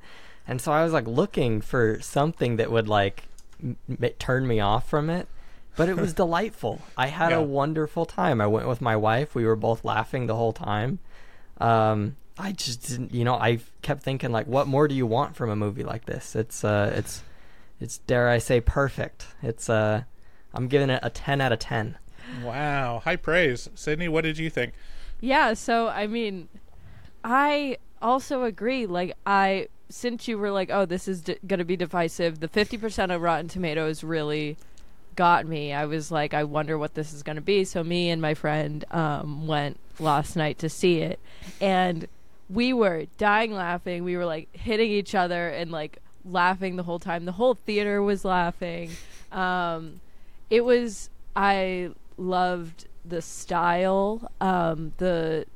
and 0.49 0.61
so 0.61 0.73
I 0.73 0.83
was 0.83 0.93
like 0.93 1.07
looking 1.07 1.61
for 1.61 2.01
something 2.01 2.57
that 2.57 2.73
would 2.73 2.89
like 2.89 3.25
m- 3.63 3.77
m- 3.89 4.11
turn 4.19 4.47
me 4.49 4.59
off 4.59 4.89
from 4.89 5.09
it. 5.09 5.29
But 5.77 5.89
it 5.89 5.97
was 5.97 6.13
delightful. 6.25 6.81
I 6.97 7.07
had 7.07 7.31
Yeah. 7.31 7.37
a 7.37 7.43
wonderful 7.43 8.05
time. 8.07 8.41
I 8.41 8.49
went 8.49 8.67
with 8.67 8.81
my 8.81 8.97
wife. 8.97 9.35
We 9.37 9.45
were 9.45 9.55
both 9.57 9.85
laughing 9.85 10.27
the 10.27 10.35
whole 10.35 10.53
time. 10.53 10.99
Um, 11.61 12.17
I 12.39 12.53
just 12.53 12.89
didn't, 12.89 13.13
you 13.13 13.25
know, 13.25 13.35
I 13.35 13.59
kept 13.83 14.03
thinking 14.03 14.33
like, 14.33 14.47
what 14.47 14.67
more 14.67 14.89
do 14.89 14.95
you 14.95 15.07
want 15.07 15.37
from 15.37 15.51
a 15.51 15.57
movie 15.57 15.85
like 15.85 16.07
this? 16.07 16.35
It's, 16.35 16.65
uh, 16.65 16.93
it's, 16.97 17.23
it's 17.81 17.99
dare 17.99 18.29
I 18.29 18.39
say 18.39 18.61
perfect. 18.61 19.27
It's, 19.43 19.69
uh, 19.69 20.05
I'm 20.55 20.69
giving 20.69 20.91
it 20.91 21.01
a 21.03 21.11
ten 21.11 21.41
out 21.41 21.53
of 21.53 21.59
ten. 21.59 21.97
Wow, 22.43 23.03
high 23.05 23.17
praise. 23.17 23.69
Sydney, 23.75 24.09
what 24.09 24.23
did 24.25 24.39
you 24.39 24.51
think? 24.51 24.75
Yeah, 25.21 25.55
so 25.55 25.89
I 25.89 26.07
mean, 26.07 26.49
I 27.23 27.79
also 28.01 28.45
agree. 28.45 28.87
Like, 28.87 29.17
I 29.27 29.69
since 29.89 30.29
you 30.29 30.39
were 30.39 30.51
like, 30.51 30.71
"Oh, 30.73 30.87
this 30.87 31.09
is 31.09 31.23
d- 31.23 31.37
going 31.47 31.59
to 31.59 31.65
be 31.65 31.77
divisive," 31.77 32.41
the 32.41 32.49
fifty 32.49 32.79
percent 32.79 33.13
of 33.13 33.21
Rotten 33.21 33.49
Tomatoes 33.49 34.03
really 34.03 34.57
got 35.17 35.47
me. 35.47 35.73
I 35.73 35.85
was 35.87 36.11
like, 36.11 36.35
"I 36.35 36.45
wonder 36.45 36.79
what 36.79 36.95
this 36.95 37.13
is 37.13 37.23
going 37.23 37.37
to 37.37 37.43
be." 37.43 37.65
So 37.65 37.85
me 37.85 38.11
and 38.11 38.23
my 38.23 38.35
friend 38.35 38.85
um, 38.91 39.47
went 39.47 39.79
last 40.01 40.37
night 40.37 40.59
to 40.59 40.69
see 40.69 40.99
it, 40.99 41.19
and 41.61 42.07
we 42.49 42.73
were 42.73 43.07
dying 43.19 43.53
laughing. 43.53 44.05
We 44.05 44.17
were 44.17 44.27
like 44.27 44.49
hitting 44.55 44.91
each 44.91 45.15
other 45.15 45.49
and 45.49 45.71
like 45.71 45.99
laughing 46.25 46.77
the 46.77 46.83
whole 46.83 46.99
time. 46.99 47.25
The 47.25 47.33
whole 47.33 47.55
theater 47.55 48.03
was 48.03 48.25
laughing. 48.25 48.91
Um, 49.33 50.01
it 50.49 50.65
was 50.65 51.11
I 51.37 51.91
loved 52.17 52.87
the 53.05 53.23
style, 53.23 54.31
um, 54.41 54.93
the 54.99 55.47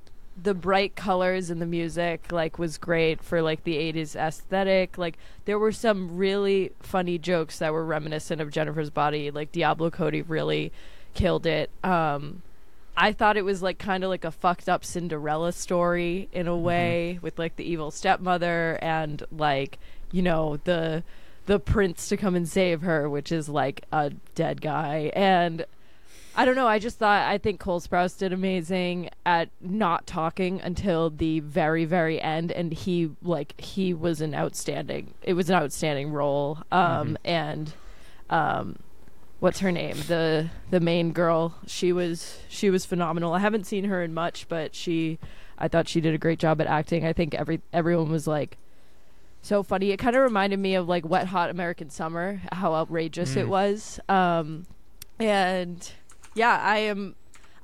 the 0.41 0.55
bright 0.55 0.97
colors 0.97 1.49
and 1.49 1.63
the 1.63 1.67
music 1.67 2.33
like 2.33 2.59
was 2.59 2.77
great 2.77 3.23
for 3.23 3.41
like 3.41 3.63
the 3.63 3.77
80s 3.77 4.17
aesthetic 4.17 4.99
like 4.99 5.17
there 5.45 5.61
were 5.61 5.71
some 5.71 6.17
really 6.17 6.73
funny 6.81 7.19
jokes 7.19 7.61
that 7.61 7.73
were 7.73 7.85
reminiscent 7.85 8.41
of 8.41 8.51
jennifer's 8.51 8.91
body 8.91 9.31
like 9.31 9.53
diablo 9.53 9.91
cody 9.91 10.23
really 10.23 10.73
killed 11.15 11.47
it 11.47 11.71
um 11.85 12.43
i 12.97 13.13
thought 13.13 13.37
it 13.37 13.45
was 13.45 13.63
like 13.63 13.79
kind 13.79 14.05
of 14.05 14.11
like 14.11 14.25
a 14.25 14.31
fucked 14.31 14.69
up 14.69 14.85
cinderella 14.85 15.53
story 15.53 16.29
in 16.33 16.47
a 16.47 16.57
way 16.57 17.19
with 17.23 17.39
like 17.39 17.57
the 17.57 17.65
evil 17.65 17.91
stepmother 17.91 18.79
and 18.83 19.25
like 19.31 19.79
you 20.13 20.23
know 20.23 20.59
the 20.65 21.03
the 21.47 21.59
prince 21.59 22.09
to 22.09 22.17
come 22.17 22.35
and 22.35 22.49
save 22.49 22.83
her 22.83 23.09
which 23.09 23.31
is 23.31 23.49
like 23.49 23.85
a 23.93 24.11
dead 24.35 24.61
guy 24.61 25.11
and 25.15 25.65
I 26.37 26.45
don't 26.45 26.57
know. 26.57 26.67
I 26.67 26.81
just 26.81 26.99
thought 26.99 27.29
I 27.29 27.39
think 27.39 27.61
Cole 27.61 27.81
Sprouse 27.81 28.19
did 28.19 28.33
amazing 28.33 29.11
at 29.25 29.51
not 29.61 30.05
talking 30.05 30.61
until 30.61 31.09
the 31.09 31.39
very 31.39 31.85
very 31.85 32.21
end, 32.21 32.51
and 32.51 32.73
he 32.73 33.11
like 33.23 33.61
he 33.61 33.95
was 33.95 34.21
an 34.21 34.35
outstanding. 34.35 35.15
It 35.23 35.35
was 35.35 35.49
an 35.49 35.55
outstanding 35.55 36.11
role. 36.11 36.59
Um 36.73 37.17
and 37.25 37.73
um, 38.31 38.79
what's 39.45 39.61
her 39.61 39.71
name? 39.71 39.95
The 40.09 40.49
the 40.71 40.81
main 40.81 41.13
girl. 41.13 41.55
She 41.67 41.93
was 41.93 42.41
she 42.49 42.71
was 42.71 42.87
phenomenal. 42.87 43.35
I 43.35 43.41
haven't 43.41 43.67
seen 43.67 43.85
her 43.85 44.03
in 44.03 44.15
much, 44.15 44.49
but 44.49 44.75
she, 44.75 45.19
I 45.59 45.69
thought 45.69 45.87
she 45.87 46.01
did 46.01 46.15
a 46.15 46.19
great 46.19 46.39
job 46.39 46.63
at 46.63 46.67
acting. 46.67 47.05
I 47.05 47.13
think 47.13 47.35
every 47.35 47.61
everyone 47.71 48.11
was 48.11 48.27
like 48.27 48.57
so 49.43 49.63
funny. 49.63 49.91
It 49.91 49.99
kind 49.99 50.17
of 50.17 50.23
reminded 50.23 50.61
me 50.61 50.75
of 50.77 50.89
like 50.89 51.07
Wet 51.07 51.27
Hot 51.27 51.51
American 51.51 51.91
Summer, 51.91 52.41
how 52.53 52.73
outrageous 52.73 53.37
it 53.37 53.47
was. 53.47 54.01
Um, 54.09 54.65
and 55.21 55.93
yeah, 56.35 56.59
I 56.63 56.79
am. 56.79 57.15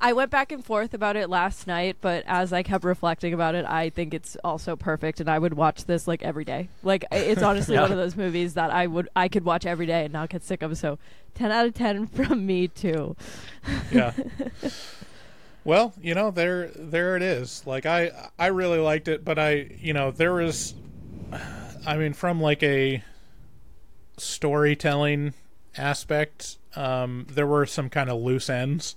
I 0.02 0.14
went 0.14 0.30
back 0.30 0.50
and 0.50 0.64
forth 0.64 0.94
about 0.94 1.16
it 1.16 1.28
last 1.28 1.66
night, 1.66 1.98
but 2.00 2.24
as 2.26 2.52
I 2.54 2.62
kept 2.62 2.84
reflecting 2.84 3.34
about 3.34 3.54
it, 3.54 3.66
I 3.66 3.90
think 3.90 4.14
it's 4.14 4.34
also 4.42 4.74
perfect, 4.74 5.20
and 5.20 5.28
I 5.28 5.38
would 5.38 5.52
watch 5.54 5.84
this 5.84 6.08
like 6.08 6.22
every 6.22 6.44
day. 6.44 6.68
Like 6.82 7.04
it's 7.12 7.42
honestly 7.42 7.74
Yeah. 7.76 7.82
one 7.82 7.92
of 7.92 7.98
those 7.98 8.16
movies 8.16 8.54
that 8.54 8.70
I 8.70 8.86
would 8.86 9.08
I 9.14 9.28
could 9.28 9.44
watch 9.44 9.66
every 9.66 9.86
day 9.86 10.04
and 10.04 10.12
not 10.12 10.30
get 10.30 10.42
sick 10.42 10.62
of. 10.62 10.76
So, 10.78 10.98
ten 11.34 11.50
out 11.52 11.66
of 11.66 11.74
ten 11.74 12.06
from 12.06 12.46
me 12.46 12.68
too. 12.68 13.14
Yeah. 13.92 14.12
well, 15.64 15.92
you 16.00 16.14
know, 16.14 16.30
there 16.30 16.68
there 16.68 17.16
it 17.16 17.22
is. 17.22 17.66
Like 17.66 17.84
I 17.84 18.10
I 18.38 18.46
really 18.46 18.78
liked 18.78 19.06
it, 19.08 19.22
but 19.22 19.38
I, 19.38 19.70
you 19.80 19.92
know, 19.92 20.10
there 20.10 20.32
was 20.32 20.74
I 21.86 21.98
mean 21.98 22.14
from 22.14 22.40
like 22.40 22.62
a 22.62 23.04
storytelling 24.16 25.34
aspect, 25.76 26.56
um 26.74 27.26
there 27.30 27.46
were 27.46 27.66
some 27.66 27.90
kind 27.90 28.08
of 28.08 28.20
loose 28.20 28.48
ends 28.48 28.96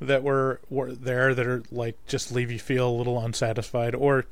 that 0.00 0.22
were 0.22 0.60
were 0.70 0.92
there 0.92 1.34
that 1.34 1.46
are 1.46 1.62
like 1.70 1.96
just 2.06 2.32
leave 2.32 2.50
you 2.50 2.58
feel 2.58 2.88
a 2.88 2.96
little 2.96 3.18
unsatisfied 3.22 3.94
or 3.94 4.26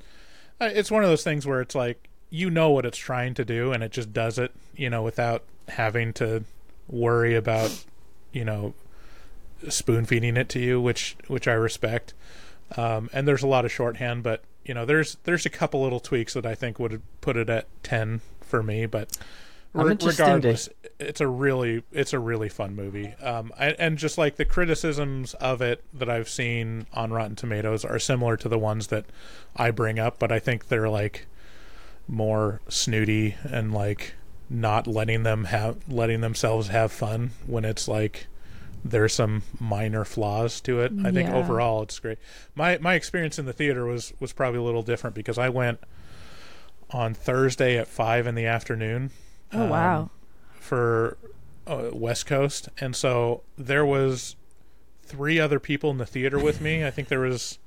uh, 0.61 0.71
it's 0.73 0.91
one 0.91 1.05
of 1.05 1.11
those 1.11 1.23
things 1.23 1.47
where 1.47 1.61
it's 1.61 1.75
like 1.75 2.09
you 2.31 2.51
know 2.51 2.71
what 2.71 2.85
it's 2.85 2.99
trying 2.99 3.35
to 3.35 3.45
do 3.45 3.73
and 3.73 3.83
it 3.83 3.93
just 3.93 4.13
does 4.13 4.39
it, 4.39 4.53
you 4.77 4.91
know, 4.91 5.03
without 5.03 5.45
having 5.69 6.13
to 6.13 6.45
worry 6.89 7.35
about, 7.35 7.85
you 8.33 8.45
know, 8.45 8.75
spoon 9.69 10.05
feeding 10.05 10.37
it 10.37 10.49
to 10.51 10.59
you, 10.59 10.81
which 10.81 11.17
which 11.27 11.49
I 11.49 11.55
respect. 11.55 12.15
Um, 12.77 13.09
and 13.13 13.27
there's 13.27 13.43
a 13.43 13.47
lot 13.49 13.65
of 13.65 13.73
shorthand, 13.73 14.23
but 14.23 14.43
you 14.65 14.75
know, 14.75 14.85
there's 14.85 15.17
there's 15.25 15.47
a 15.47 15.51
couple 15.51 15.83
little 15.83 16.01
tweaks 16.01 16.35
that 16.35 16.45
I 16.45 16.55
think 16.55 16.79
would 16.79 17.01
put 17.21 17.37
it 17.37 17.49
at 17.49 17.67
ten 17.83 18.21
for 18.43 18.63
me. 18.63 18.87
But 18.87 19.17
re- 19.73 19.93
interested 19.93 20.17
to- 20.19 20.23
regardless, 20.25 20.69
it's 20.99 21.21
a 21.21 21.27
really 21.29 21.83
it's 21.93 22.13
a 22.13 22.19
really 22.19 22.49
fun 22.49 22.75
movie. 22.75 23.15
Um, 23.23 23.53
I, 23.59 23.69
and 23.73 23.99
just 23.99 24.19
like 24.19 24.37
the 24.37 24.45
criticisms 24.45 25.35
of 25.35 25.61
it 25.63 25.83
that 25.95 26.09
I've 26.09 26.29
seen 26.29 26.87
on 26.93 27.13
Rotten 27.13 27.37
Tomatoes 27.37 27.85
are 27.85 27.99
similar 27.99 28.37
to 28.39 28.49
the 28.49 28.59
ones 28.59 28.89
that 28.89 29.05
I 29.57 29.71
bring 29.71 29.99
up, 29.99 30.19
but 30.19 30.33
I 30.33 30.39
think 30.39 30.69
they're 30.69 30.89
like 30.89 31.27
more 32.07 32.61
snooty 32.69 33.37
and 33.45 33.73
like 33.73 34.15
not 34.51 34.87
letting 34.87 35.23
them 35.25 35.45
have 35.45 35.77
letting 35.89 36.23
themselves 36.23 36.69
have 36.69 36.91
fun 36.91 37.31
when 37.47 37.65
it's 37.67 37.87
like 37.87 38.27
there's 38.85 39.13
some 39.13 39.43
minor 39.61 40.05
flaws 40.05 40.61
to 40.63 40.81
it. 40.81 40.93
I 41.05 41.11
think 41.11 41.29
Yeah. 41.29 41.37
overall 41.37 41.83
it's 41.83 41.99
great. 41.99 42.19
My 42.55 42.79
my 42.79 42.95
experience 42.95 43.39
in 43.39 43.45
the 43.45 43.53
theater 43.53 43.85
was 43.85 44.13
was 44.21 44.33
probably 44.33 44.61
a 44.61 44.63
little 44.63 44.83
different 44.83 45.15
because 45.15 45.37
I 45.37 45.49
went 45.51 45.81
on 46.91 47.13
Thursday 47.13 47.77
at 47.77 47.87
five 47.89 48.27
in 48.27 48.35
the 48.35 48.47
afternoon 48.47 49.11
Oh 49.53 49.63
Um, 49.63 49.71
wow! 49.71 50.11
for 50.55 51.17
uh, 51.67 51.91
West 51.93 52.27
Coast, 52.27 52.69
and 52.79 52.95
so 52.95 53.43
there 53.57 53.85
was 53.87 54.37
three 55.03 55.39
other 55.41 55.59
people 55.59 55.91
in 55.91 55.99
the 55.99 56.07
theater 56.07 56.39
with 56.39 56.61
me. 56.61 56.85
I 56.85 56.91
think 56.91 57.09
there 57.09 57.21
was 57.21 57.59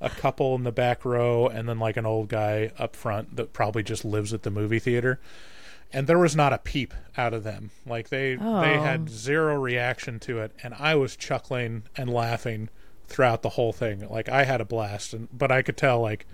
a 0.00 0.10
couple 0.10 0.54
in 0.54 0.62
the 0.64 0.72
back 0.72 1.04
row, 1.04 1.46
and 1.48 1.68
then 1.68 1.78
like 1.78 1.96
an 1.96 2.06
old 2.06 2.28
guy 2.28 2.70
up 2.78 2.94
front 2.94 3.36
that 3.36 3.52
probably 3.52 3.82
just 3.82 4.04
lives 4.04 4.32
at 4.32 4.42
the 4.42 4.50
movie 4.50 4.78
theater. 4.78 5.18
And 5.92 6.06
there 6.08 6.18
was 6.18 6.34
not 6.36 6.52
a 6.52 6.58
peep 6.58 6.92
out 7.16 7.32
of 7.32 7.44
them. 7.44 7.70
Like 7.86 8.08
they 8.08 8.34
they 8.34 8.44
Oh. 8.44 8.82
had 8.82 9.08
zero 9.08 9.54
reaction 9.56 10.18
to 10.20 10.40
it, 10.40 10.52
and 10.62 10.74
I 10.74 10.94
was 10.96 11.16
chuckling 11.16 11.84
and 11.96 12.10
laughing 12.12 12.68
throughout 13.06 13.42
the 13.42 13.50
whole 13.50 13.72
thing. 13.72 14.06
Like 14.08 14.28
I 14.28 14.44
had 14.44 14.60
a 14.60 14.64
blast, 14.64 15.14
and 15.14 15.28
but 15.32 15.50
I 15.52 15.62
could 15.62 15.76
tell 15.76 16.00
like 16.00 16.22
it, 16.22 16.26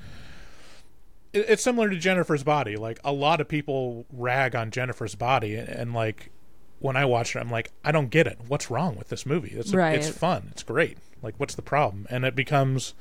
it's 1.33 1.63
similar 1.63 1.89
to 1.91 1.97
Jennifer's 1.97 2.43
Body. 2.43 2.77
Like 2.77 2.99
a 3.05 3.13
lot 3.13 3.41
of 3.41 3.49
people 3.49 4.07
rag 4.13 4.55
on 4.55 4.71
Jennifer's 4.71 5.15
Body, 5.15 5.55
and, 5.57 5.69
and 5.69 5.95
like 5.95 6.31
when 6.79 6.97
I 6.97 7.05
watched 7.05 7.37
it, 7.37 7.39
I'm 7.39 7.51
like, 7.51 7.71
I 7.85 7.93
don't 7.93 8.11
get 8.11 8.27
it. 8.27 8.39
What's 8.49 8.71
wrong 8.71 8.97
with 8.97 9.09
this 9.09 9.25
movie? 9.25 9.51
It's 9.57 9.73
Right. 9.73 9.95
it's 9.97 10.09
fun. 10.11 10.49
It's 10.51 10.63
great. 10.63 10.99
Like 11.23 11.35
what's 11.39 11.55
the 11.55 11.63
problem? 11.63 12.07
And 12.11 12.25
it 12.25 12.35
becomes 12.35 12.95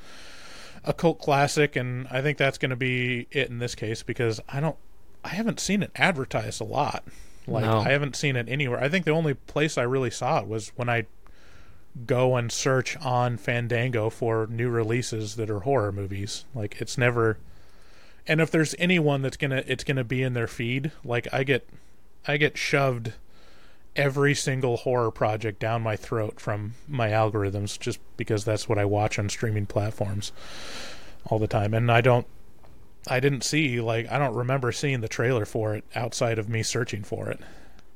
a 0.83 0.93
cult 0.93 1.19
classic, 1.19 1.75
and 1.75 2.07
I 2.09 2.21
think 2.21 2.37
that's 2.37 2.57
going 2.57 2.69
to 2.69 2.75
be 2.75 3.27
it 3.31 3.49
in 3.49 3.59
this 3.59 3.75
case 3.75 4.03
because 4.03 4.39
I 4.49 4.59
don't, 4.59 4.77
I 5.23 5.29
haven't 5.29 5.59
seen 5.59 5.83
it 5.83 5.91
advertised 5.95 6.61
a 6.61 6.65
lot. 6.65 7.03
Like 7.47 7.65
No. 7.65 7.79
I 7.79 7.89
haven't 7.89 8.15
seen 8.15 8.35
it 8.35 8.47
anywhere. 8.47 8.81
I 8.83 8.87
think 8.89 9.05
the 9.05 9.11
only 9.11 9.33
place 9.33 9.77
I 9.77 9.83
really 9.83 10.11
saw 10.11 10.39
it 10.39 10.47
was 10.47 10.69
when 10.75 10.89
I 10.89 11.05
go 12.05 12.35
and 12.37 12.51
search 12.51 12.95
on 12.97 13.37
Fandango 13.37 14.09
for 14.09 14.47
new 14.49 14.69
releases 14.69 15.35
that 15.35 15.49
are 15.49 15.61
horror 15.61 15.91
movies. 15.91 16.45
Like 16.55 16.79
it's 16.79 16.97
never 16.97 17.37
and 18.27 18.39
if 18.41 18.51
there's 18.51 18.75
anyone 18.77 19.21
that's 19.21 19.37
gonna 19.37 19.63
it's 19.67 19.83
gonna 19.83 20.03
be 20.03 20.21
in 20.23 20.33
their 20.33 20.47
feed, 20.47 20.91
like 21.03 21.27
I 21.33 21.43
get 21.43 21.67
I 22.27 22.37
get 22.37 22.57
shoved 22.57 23.13
every 23.95 24.33
single 24.33 24.77
horror 24.77 25.11
project 25.11 25.59
down 25.59 25.81
my 25.81 25.95
throat 25.95 26.39
from 26.39 26.73
my 26.87 27.09
algorithms 27.09 27.77
just 27.79 27.99
because 28.15 28.45
that's 28.45 28.69
what 28.69 28.77
I 28.77 28.85
watch 28.85 29.19
on 29.19 29.27
streaming 29.27 29.65
platforms 29.65 30.31
all 31.25 31.39
the 31.39 31.47
time. 31.47 31.73
And 31.73 31.91
I 31.91 32.01
don't 32.01 32.25
I 33.07 33.19
didn't 33.19 33.43
see 33.43 33.81
like 33.81 34.09
I 34.11 34.17
don't 34.17 34.35
remember 34.35 34.71
seeing 34.71 35.01
the 35.01 35.07
trailer 35.09 35.45
for 35.45 35.75
it 35.75 35.83
outside 35.95 36.37
of 36.39 36.47
me 36.47 36.63
searching 36.63 37.03
for 37.03 37.29
it. 37.29 37.39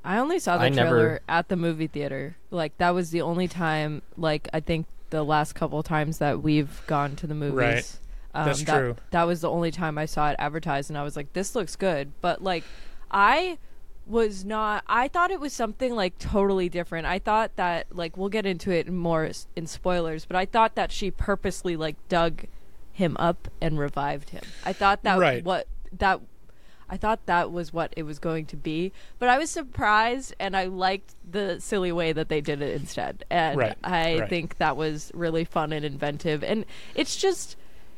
I 0.04 0.18
only 0.18 0.38
saw 0.40 0.58
the 0.58 0.66
I 0.66 0.70
trailer 0.70 0.84
never- 0.86 1.20
at 1.30 1.48
the 1.50 1.56
movie 1.56 1.88
theater. 1.88 2.36
Like 2.52 2.78
that 2.80 2.94
was 2.94 3.12
the 3.12 3.22
only 3.22 3.48
time. 3.48 4.02
Like 4.18 4.50
I 4.54 4.60
think 4.60 4.88
the 5.12 5.24
last 5.24 5.54
couple 5.54 5.82
times 5.84 6.18
that 6.18 6.42
we've 6.42 6.82
gone 6.88 7.16
to 7.18 7.28
the 7.28 7.36
movies. 7.36 7.56
Right. 7.56 7.98
Um, 8.36 8.46
That's 8.48 8.64
that, 8.64 8.78
true. 8.80 8.96
That 9.12 9.24
was 9.24 9.42
the 9.42 9.50
only 9.50 9.72
time 9.72 9.98
I 9.98 10.06
saw 10.06 10.30
it 10.30 10.36
advertised, 10.40 10.90
and 10.90 10.98
I 10.98 11.04
was 11.04 11.16
like, 11.16 11.32
"This 11.34 11.56
looks 11.56 11.76
good." 11.76 12.12
But 12.20 12.44
like, 12.44 12.64
I 13.10 13.58
was 14.06 14.44
not. 14.46 14.84
I 14.88 15.08
thought 15.08 15.32
it 15.32 15.40
was 15.40 15.54
something 15.54 15.96
like 15.96 16.20
totally 16.20 16.68
different. 16.70 17.08
I 17.08 17.18
thought 17.18 17.56
that 17.56 17.88
like 17.96 18.18
we'll 18.18 18.30
get 18.30 18.46
into 18.46 18.72
it 18.72 18.92
more 18.92 19.32
in 19.56 19.68
spoilers, 19.68 20.26
but 20.26 20.36
I 20.36 20.46
thought 20.46 20.76
that 20.76 20.92
she 20.92 21.10
purposely 21.12 21.76
like 21.78 21.96
dug 22.10 22.46
him 22.92 23.16
up 23.20 23.48
and 23.62 23.80
revived 23.80 24.30
him. 24.32 24.44
I 24.64 24.74
thought 24.74 25.04
that 25.04 25.18
Right. 25.18 25.44
what 25.44 25.68
that 25.98 26.20
I 26.88 26.98
thought 26.98 27.26
that 27.26 27.52
was 27.52 27.74
what 27.74 27.94
it 27.98 28.04
was 28.04 28.20
going 28.20 28.46
to 28.48 28.56
be, 28.58 28.92
but 29.18 29.28
I 29.28 29.38
was 29.40 29.50
surprised 29.50 30.36
and 30.40 30.56
I 30.56 30.66
liked 30.66 31.16
the 31.30 31.60
silly 31.60 31.92
way 31.92 32.14
that 32.14 32.30
they 32.30 32.42
did 32.42 32.62
it 32.62 32.76
instead. 32.80 33.26
And 33.32 33.58
Right, 33.58 33.78
I 33.84 34.20
right. 34.20 34.30
think 34.30 34.58
that 34.60 34.78
was 34.78 35.12
really 35.16 35.46
fun 35.46 35.74
and 35.74 35.84
inventive. 35.84 36.44
And 36.44 36.64
it's 36.94 37.16
just 37.16 37.58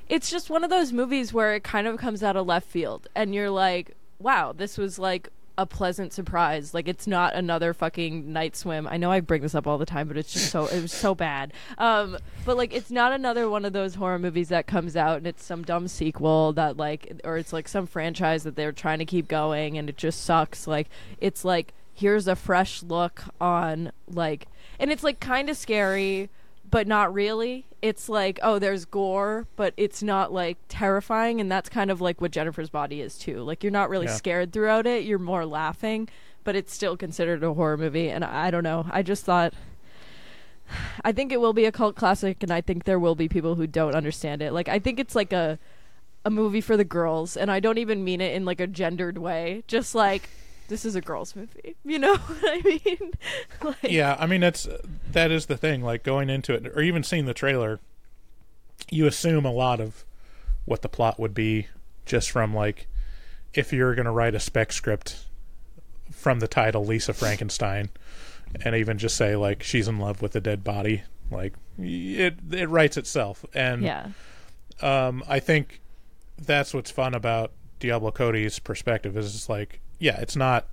it's 0.09 0.29
just 0.29 0.49
one 0.49 0.63
of 0.63 0.69
those 0.69 0.93
movies 0.93 1.33
where 1.33 1.53
it 1.55 1.63
kind 1.63 1.87
of 1.87 1.97
comes 1.97 2.23
out 2.23 2.35
of 2.35 2.45
left 2.45 2.67
field 2.67 3.07
and 3.15 3.33
you're 3.33 3.49
like, 3.49 3.95
"Wow, 4.19 4.53
this 4.53 4.77
was 4.77 4.97
like 4.99 5.31
a 5.57 5.65
pleasant 5.65 6.13
surprise. 6.13 6.73
Like 6.73 6.87
it's 6.87 7.07
not 7.07 7.33
another 7.33 7.73
fucking 7.73 8.31
night 8.31 8.55
swim. 8.55 8.87
I 8.87 8.97
know 8.97 9.11
I 9.11 9.19
bring 9.21 9.41
this 9.41 9.55
up 9.55 9.65
all 9.65 9.77
the 9.77 9.87
time, 9.87 10.07
but 10.07 10.15
it's 10.15 10.31
just 10.31 10.51
so 10.51 10.67
it 10.67 10.81
was 10.81 10.91
so 10.91 11.15
bad. 11.15 11.51
Um, 11.77 12.17
but 12.45 12.57
like 12.57 12.73
it's 12.73 12.91
not 12.91 13.11
another 13.11 13.49
one 13.49 13.65
of 13.65 13.73
those 13.73 13.95
horror 13.95 14.19
movies 14.19 14.49
that 14.49 14.67
comes 14.67 14.95
out 14.95 15.17
and 15.17 15.27
it's 15.27 15.43
some 15.43 15.63
dumb 15.63 15.87
sequel 15.87 16.53
that 16.53 16.77
like 16.77 17.19
or 17.23 17.37
it's 17.37 17.51
like 17.51 17.67
some 17.67 17.87
franchise 17.87 18.43
that 18.43 18.55
they're 18.55 18.71
trying 18.71 18.99
to 18.99 19.05
keep 19.05 19.27
going 19.27 19.77
and 19.77 19.89
it 19.89 19.97
just 19.97 20.23
sucks. 20.23 20.67
Like 20.67 20.89
it's 21.19 21.43
like 21.43 21.73
here's 21.93 22.27
a 22.27 22.35
fresh 22.35 22.83
look 22.83 23.23
on 23.41 23.91
like 24.07 24.47
and 24.79 24.91
it's 24.91 25.03
like 25.03 25.19
kind 25.19 25.49
of 25.49 25.57
scary 25.57 26.29
but 26.69 26.87
not 26.87 27.13
really. 27.13 27.65
It's 27.81 28.09
like, 28.09 28.39
oh, 28.43 28.59
there's 28.59 28.85
gore, 28.85 29.47
but 29.55 29.73
it's 29.77 30.01
not 30.03 30.33
like 30.33 30.57
terrifying, 30.67 31.39
and 31.39 31.51
that's 31.51 31.69
kind 31.69 31.91
of 31.91 32.01
like 32.01 32.19
what 32.21 32.31
Jennifer's 32.31 32.69
Body 32.69 33.01
is 33.01 33.17
too. 33.17 33.41
Like 33.41 33.63
you're 33.63 33.71
not 33.71 33.89
really 33.89 34.07
Yeah. 34.07 34.15
scared 34.15 34.51
throughout 34.51 34.85
it; 34.87 35.03
you're 35.05 35.19
more 35.19 35.45
laughing, 35.45 36.09
but 36.43 36.55
it's 36.55 36.73
still 36.73 36.97
considered 36.97 37.43
a 37.43 37.53
horror 37.53 37.77
movie. 37.77 38.09
And 38.09 38.23
I 38.25 38.47
I 38.47 38.51
don't 38.51 38.63
know. 38.63 38.85
I 38.89 39.03
just 39.03 39.23
thought, 39.25 39.53
I 41.03 41.11
think 41.11 41.31
it 41.31 41.39
will 41.39 41.53
be 41.53 41.65
a 41.65 41.71
cult 41.71 41.95
classic, 41.95 42.43
and 42.43 42.51
I 42.51 42.61
think 42.61 42.83
there 42.83 42.99
will 42.99 43.15
be 43.15 43.29
people 43.29 43.55
who 43.55 43.67
don't 43.67 43.95
understand 43.95 44.41
it. 44.41 44.51
Like 44.51 44.67
I 44.67 44.79
think 44.79 44.99
it's 44.99 45.15
like 45.15 45.31
a 45.31 45.59
a 46.25 46.29
movie 46.29 46.61
for 46.61 46.75
the 46.75 46.83
girls, 46.83 47.37
and 47.37 47.49
I 47.49 47.59
don't 47.61 47.77
even 47.77 48.03
mean 48.03 48.19
it 48.19 48.33
in 48.35 48.43
like 48.43 48.59
a 48.59 48.67
gendered 48.67 49.17
way. 49.17 49.63
Just 49.67 49.95
like 49.95 50.29
this 50.67 50.85
is 50.85 50.95
a 50.95 51.01
girls' 51.01 51.35
movie. 51.35 51.75
You 51.85 51.99
know 51.99 52.15
what 52.17 52.37
I 52.43 52.61
mean? 52.63 53.13
like, 53.63 53.77
Yeah, 53.83 54.15
I 54.19 54.25
mean 54.27 54.43
it's 54.43 54.67
that 55.11 55.31
is 55.31 55.45
the 55.45 55.57
thing. 55.57 55.81
Like 55.81 56.03
going 56.03 56.29
into 56.29 56.53
it, 56.53 56.67
or 56.67 56.81
even 56.81 57.03
seeing 57.03 57.25
the 57.25 57.33
trailer, 57.33 57.79
you 58.91 59.05
assume 59.07 59.45
a 59.45 59.51
lot 59.51 59.79
of 59.79 60.03
what 60.65 60.81
the 60.81 60.89
plot 60.89 61.19
would 61.19 61.33
be 61.33 61.67
just 62.05 62.29
from 62.31 62.53
like 62.53 62.87
if 63.53 63.71
you're 63.73 63.95
going 63.95 64.05
to 64.05 64.11
write 64.11 64.35
a 64.35 64.39
spec 64.39 64.71
script 64.73 65.25
from 66.11 66.39
the 66.39 66.47
title 66.47 66.85
Lisa 66.85 67.13
Frankenstein, 67.13 67.89
and 68.61 68.75
even 68.75 68.97
just 68.97 69.15
say 69.15 69.35
like 69.35 69.63
she's 69.63 69.87
in 69.87 69.97
love 69.99 70.21
with 70.21 70.35
a 70.35 70.41
dead 70.41 70.63
body, 70.63 71.03
like 71.31 71.53
it 71.79 72.35
it 72.51 72.69
writes 72.69 72.97
itself. 72.97 73.45
And 73.53 73.81
Yeah. 73.83 74.07
um, 74.81 75.23
I 75.27 75.39
think 75.39 75.81
that's 76.37 76.73
what's 76.73 76.91
fun 76.91 77.13
about 77.13 77.51
Diablo 77.79 78.11
Cody's 78.11 78.59
perspective 78.59 79.15
is 79.17 79.33
it's 79.35 79.49
like, 79.49 79.79
yeah, 79.99 80.19
it's 80.19 80.35
not, 80.35 80.67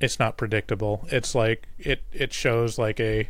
it's 0.00 0.18
not 0.18 0.36
predictable. 0.36 1.06
It's 1.10 1.34
like 1.34 1.68
it 1.78 2.02
it 2.12 2.32
shows 2.32 2.78
like 2.78 3.00
a 3.00 3.28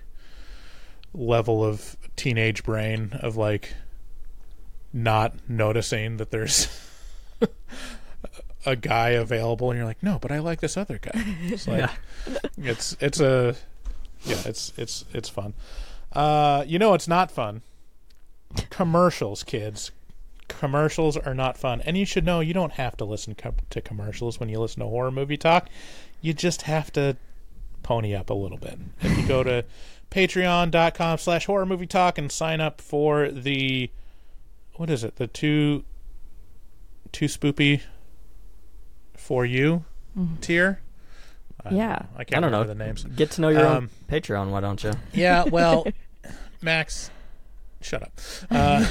level 1.15 1.65
of 1.65 1.97
teenage 2.17 2.63
brain 2.63 3.19
of 3.21 3.37
like 3.37 3.75
not 4.93 5.35
noticing 5.49 6.19
that 6.19 6.31
there's 6.31 6.69
a 8.67 8.77
guy 8.77 9.11
available, 9.11 9.71
and 9.71 9.79
you're 9.79 9.87
like, 9.87 10.03
no, 10.03 10.19
but 10.19 10.31
I 10.31 10.41
like 10.41 10.61
this 10.61 10.77
other 10.77 10.99
guy. 10.99 11.25
It's 11.43 11.67
like 11.69 11.91
it's 12.59 12.97
it's 13.01 13.21
a 13.21 13.57
yeah, 14.25 14.43
it's 14.45 14.73
it's 14.77 15.05
it's 15.13 15.29
fun. 15.29 15.55
Uh, 16.13 16.65
you 16.67 16.79
know, 16.79 16.95
it's 16.95 17.09
not 17.09 17.31
fun. 17.31 17.63
Commercials, 18.71 19.43
kids 19.43 19.91
commercials 20.49 21.17
are 21.17 21.35
not 21.35 21.57
fun. 21.59 21.81
And 21.83 21.97
you 21.97 22.05
should 22.05 22.25
know 22.25 22.41
you 22.41 22.55
don't 22.55 22.73
have 22.73 22.97
to 22.99 23.05
listen 23.05 23.35
co- 23.35 23.55
to 23.71 23.81
commercials 23.81 24.41
when 24.41 24.49
you 24.49 24.59
listen 24.59 24.81
to 24.81 24.87
horror 24.87 25.11
movie 25.11 25.37
talk. 25.37 25.69
You 26.21 26.33
just 26.35 26.63
have 26.63 26.93
to 26.95 27.17
pony 27.83 28.15
up 28.15 28.29
a 28.31 28.35
little 28.35 28.59
bit. 28.59 28.79
If 29.01 29.17
you 29.19 29.27
go 29.27 29.43
to 29.43 29.65
patreon.com 30.11 31.19
slash 31.19 31.47
horror 31.47 31.67
movie 31.67 31.87
talk 31.87 32.19
and 32.19 32.31
sign 32.33 32.61
up 32.61 32.81
for 32.81 33.29
the 33.31 33.91
what 34.75 34.91
is 34.91 35.05
it? 35.05 35.17
The 35.17 35.27
two 35.27 35.85
two 37.13 37.27
spoopy 37.27 37.83
for 39.17 39.45
you 39.45 39.85
tier? 40.41 40.81
I 41.65 41.71
don't 41.71 41.79
Yeah. 41.79 42.03
I 42.17 42.21
I 42.21 42.25
can't 42.25 42.43
don't 42.43 42.53
know. 42.53 42.65
the 42.65 42.75
names. 42.75 43.05
Get 43.05 43.31
to 43.33 43.41
know 43.41 43.49
your 43.49 43.67
Um, 43.67 43.75
own 43.77 43.91
Patreon, 44.21 44.51
why 44.51 44.61
don't 44.61 44.83
you? 44.83 44.93
Yeah, 45.13 45.45
well, 45.45 45.87
Max, 46.63 47.11
shut 47.81 48.03
up. 48.03 48.21
Uh, 48.51 48.87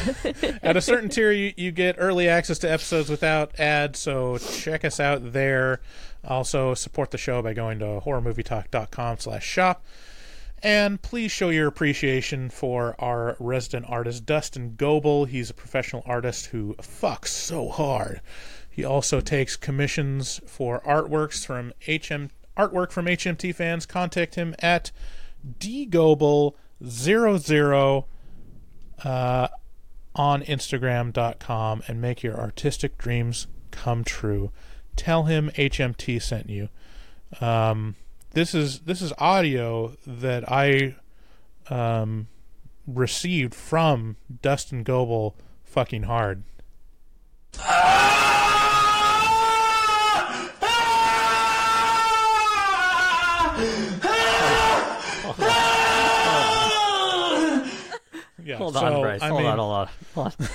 at 0.63 0.78
a 0.78 0.82
certain 0.82 1.10
tier, 1.10 1.32
you, 1.32 1.54
you 1.58 1.71
get 1.71 1.95
early 1.97 2.28
access 2.28 2.60
to 2.60 2.71
episodes 2.71 3.10
without 3.10 3.60
ads, 3.60 4.00
so 4.00 4.38
check 4.38 4.86
us 4.86 5.00
out 5.00 5.34
there. 5.34 5.82
Also, 6.23 6.73
support 6.73 7.12
the 7.12 7.17
show 7.17 7.41
by 7.41 7.54
going 7.54 7.80
to 7.80 8.02
horrormovietalk.com 8.04 9.17
slash 9.19 9.45
shop. 9.45 9.86
And 10.63 11.02
please 11.02 11.32
show 11.32 11.50
your 11.50 11.67
appreciation 11.67 12.50
for 12.50 12.95
our 13.00 13.36
resident 13.39 13.86
artist, 13.88 14.26
Dustin 14.26 14.73
Goebel. 14.76 15.26
He's 15.26 15.52
a 15.52 15.54
professional 15.54 16.02
artist 16.06 16.47
who 16.47 16.76
fucks 16.82 17.28
so 17.28 17.69
hard. 17.69 18.21
He 18.69 18.84
also 18.84 19.21
takes 19.21 19.56
commissions 19.56 20.41
for 20.47 20.82
artworks 20.82 21.45
from 21.45 21.73
HM 21.88 22.32
artwork 22.58 22.91
from 22.91 23.06
HMT 23.06 23.54
fans. 23.54 23.86
Contact 23.86 24.36
him 24.36 24.56
at 24.60 24.91
dgoebel00 25.60 26.54
uh, 29.04 29.48
on 30.16 30.42
Instagram.com 30.44 31.84
and 31.88 32.02
make 32.02 32.24
your 32.24 32.40
artistic 32.40 32.98
dreams 32.98 33.48
come 33.72 34.04
true. 34.04 34.52
Tell 34.96 35.24
him 35.24 35.52
HMT 35.56 36.22
sent 36.22 36.50
you. 36.50 36.70
Um, 37.40 37.96
this 38.32 38.54
is 38.54 38.80
this 38.82 39.02
is 39.02 39.14
audio 39.18 39.94
that 40.06 40.50
I 40.52 40.96
um, 41.70 42.28
received 42.86 43.54
from 43.54 44.16
Dustin 44.42 44.84
Goebel 44.84 45.36
fucking 45.64 46.04
hard. 46.04 46.44
Yeah, 58.48 58.56
Hold 58.56 58.76
so, 58.76 58.80
on, 58.80 59.02
Bryce. 59.02 59.22
I 59.22 59.28
hold 59.28 59.42
mean, 59.42 59.50
on, 59.52 59.58
hold 59.58 59.74
on. 59.74 59.90
Hold 60.16 60.28
on. 60.40 60.48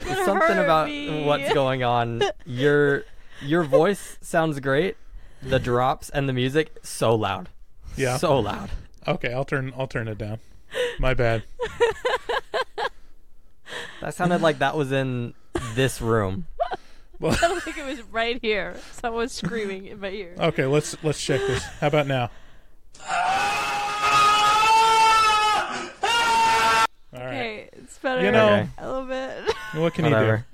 There's 0.00 0.26
something 0.26 0.58
about 0.58 0.88
me. 0.88 1.24
what's 1.24 1.54
going 1.54 1.82
on. 1.82 2.22
Your 2.44 3.04
your 3.40 3.64
voice 3.64 4.18
sounds 4.20 4.60
great. 4.60 4.98
The 5.40 5.58
drops 5.58 6.10
and 6.10 6.28
the 6.28 6.34
music 6.34 6.76
so 6.82 7.14
loud. 7.14 7.48
Yeah. 7.96 8.18
So 8.18 8.38
loud. 8.38 8.68
Okay, 9.08 9.32
I'll 9.32 9.46
turn 9.46 9.72
I'll 9.74 9.86
turn 9.86 10.06
it 10.06 10.18
down. 10.18 10.38
My 10.98 11.14
bad. 11.14 11.44
That 14.00 14.12
sounded 14.14 14.42
like 14.42 14.58
that 14.58 14.76
was 14.76 14.92
in 14.92 15.32
this 15.74 16.02
room. 16.02 16.46
Well, 17.18 17.32
I 17.32 17.58
think 17.60 17.78
it 17.78 17.86
was 17.86 18.02
right 18.02 18.38
here. 18.42 18.76
Someone 18.92 19.20
was 19.22 19.32
screaming 19.32 19.86
in 19.86 19.98
my 19.98 20.10
ear. 20.10 20.34
Okay, 20.38 20.66
let's 20.66 21.02
let's 21.02 21.22
check 21.22 21.40
this. 21.40 21.64
How 21.80 21.86
about 21.86 22.06
now? 22.06 22.30
All 27.24 27.30
right. 27.30 27.36
Okay, 27.36 27.68
it's 27.72 27.98
better. 27.98 28.22
You 28.24 28.30
know- 28.32 28.52
Okay. 28.54 28.68
a 28.78 28.86
little 28.88 29.06
bit. 29.06 29.54
What 29.80 29.94
can 29.94 30.04
Whatever. 30.04 30.44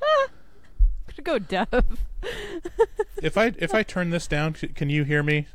you 1.16 1.22
go 1.24 1.38
deaf. 1.38 1.68
do? 1.70 1.80
If 3.22 3.36
I 3.38 3.52
if 3.58 3.74
I 3.74 3.82
turn 3.82 4.10
this 4.10 4.26
down, 4.26 4.54
c- 4.54 4.68
can 4.68 4.90
you 4.90 5.04
hear 5.04 5.22
me 5.22 5.46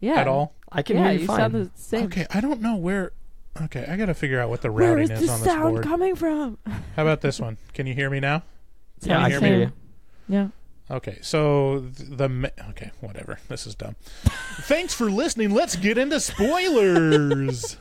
Yeah. 0.00 0.14
at 0.14 0.28
all? 0.28 0.54
I 0.72 0.82
can 0.82 0.96
Yeah, 0.96 1.04
hear 1.04 1.12
you, 1.12 1.18
you 1.20 1.26
fine. 1.26 1.36
sound 1.38 1.54
the 1.54 1.70
same. 1.74 2.04
Okay, 2.06 2.26
I 2.30 2.40
don't 2.40 2.60
know 2.60 2.76
where. 2.76 3.12
Okay, 3.62 3.84
I 3.88 3.96
got 3.96 4.06
to 4.06 4.14
figure 4.14 4.40
out 4.40 4.48
what 4.48 4.62
the 4.62 4.72
Where 4.72 4.90
routing 4.96 5.10
is 5.10 5.20
is 5.22 5.26
the 5.26 5.32
on 5.32 5.40
this 5.40 5.48
sound 5.48 5.74
board. 5.74 5.84
coming 5.84 6.14
from? 6.16 6.58
How 6.96 7.02
about 7.02 7.20
this 7.20 7.38
one? 7.40 7.56
Can 7.72 7.86
you 7.86 7.94
hear 7.94 8.10
me 8.10 8.20
now? 8.20 8.42
yeah, 9.02 9.18
you 9.20 9.24
I 9.24 9.28
hear 9.30 9.38
can 9.40 9.48
hear 9.48 9.58
me? 9.58 9.64
you. 9.64 9.72
Yeah. 10.28 10.48
Okay, 10.96 11.18
so 11.22 11.86
th- 11.96 12.10
the 12.10 12.28
ma- 12.28 12.48
okay, 12.70 12.90
whatever. 13.00 13.38
This 13.48 13.66
is 13.66 13.74
dumb. 13.74 13.96
Thanks 14.62 14.92
for 14.94 15.10
listening. 15.10 15.50
Let's 15.50 15.76
get 15.76 15.96
into 15.98 16.20
spoilers. 16.20 17.76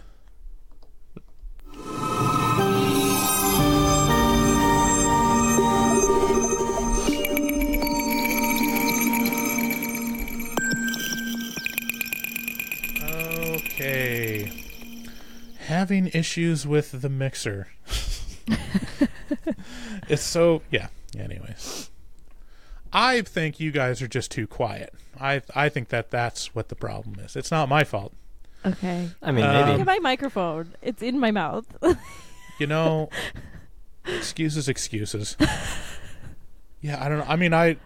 Okay. 13.83 14.51
Having 15.67 16.11
issues 16.13 16.67
with 16.67 17.01
the 17.01 17.09
mixer. 17.09 17.67
it's 20.07 20.23
so 20.23 20.61
yeah. 20.71 20.87
Anyways, 21.17 21.89
I 22.91 23.21
think 23.21 23.59
you 23.59 23.71
guys 23.71 24.01
are 24.01 24.07
just 24.07 24.31
too 24.31 24.47
quiet. 24.47 24.93
I 25.19 25.41
I 25.55 25.69
think 25.69 25.89
that 25.89 26.11
that's 26.11 26.55
what 26.55 26.69
the 26.69 26.75
problem 26.75 27.19
is. 27.19 27.35
It's 27.35 27.51
not 27.51 27.67
my 27.67 27.83
fault. 27.83 28.13
Okay. 28.65 29.09
I 29.21 29.31
mean, 29.31 29.43
Um, 29.45 29.55
Look 29.55 29.65
maybe 29.67 29.81
at 29.81 29.87
my 29.87 29.99
microphone. 29.99 30.73
It's 30.81 31.01
in 31.01 31.19
my 31.19 31.31
mouth. 31.31 31.65
You 32.59 32.67
know, 32.67 33.09
excuses, 34.05 34.69
excuses. 34.69 35.35
Yeah, 36.81 37.03
I 37.03 37.09
don't 37.09 37.17
know. 37.17 37.25
I 37.27 37.35
mean, 37.35 37.51
I 37.51 37.77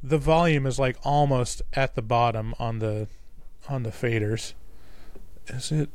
the 0.00 0.16
volume 0.16 0.64
is 0.64 0.78
like 0.78 0.96
almost 1.02 1.60
at 1.72 1.96
the 1.96 2.02
bottom 2.02 2.54
on 2.60 2.78
the 2.78 3.08
on 3.68 3.82
the 3.82 3.90
faders. 3.90 4.52
Is 5.48 5.72
it? 5.72 5.90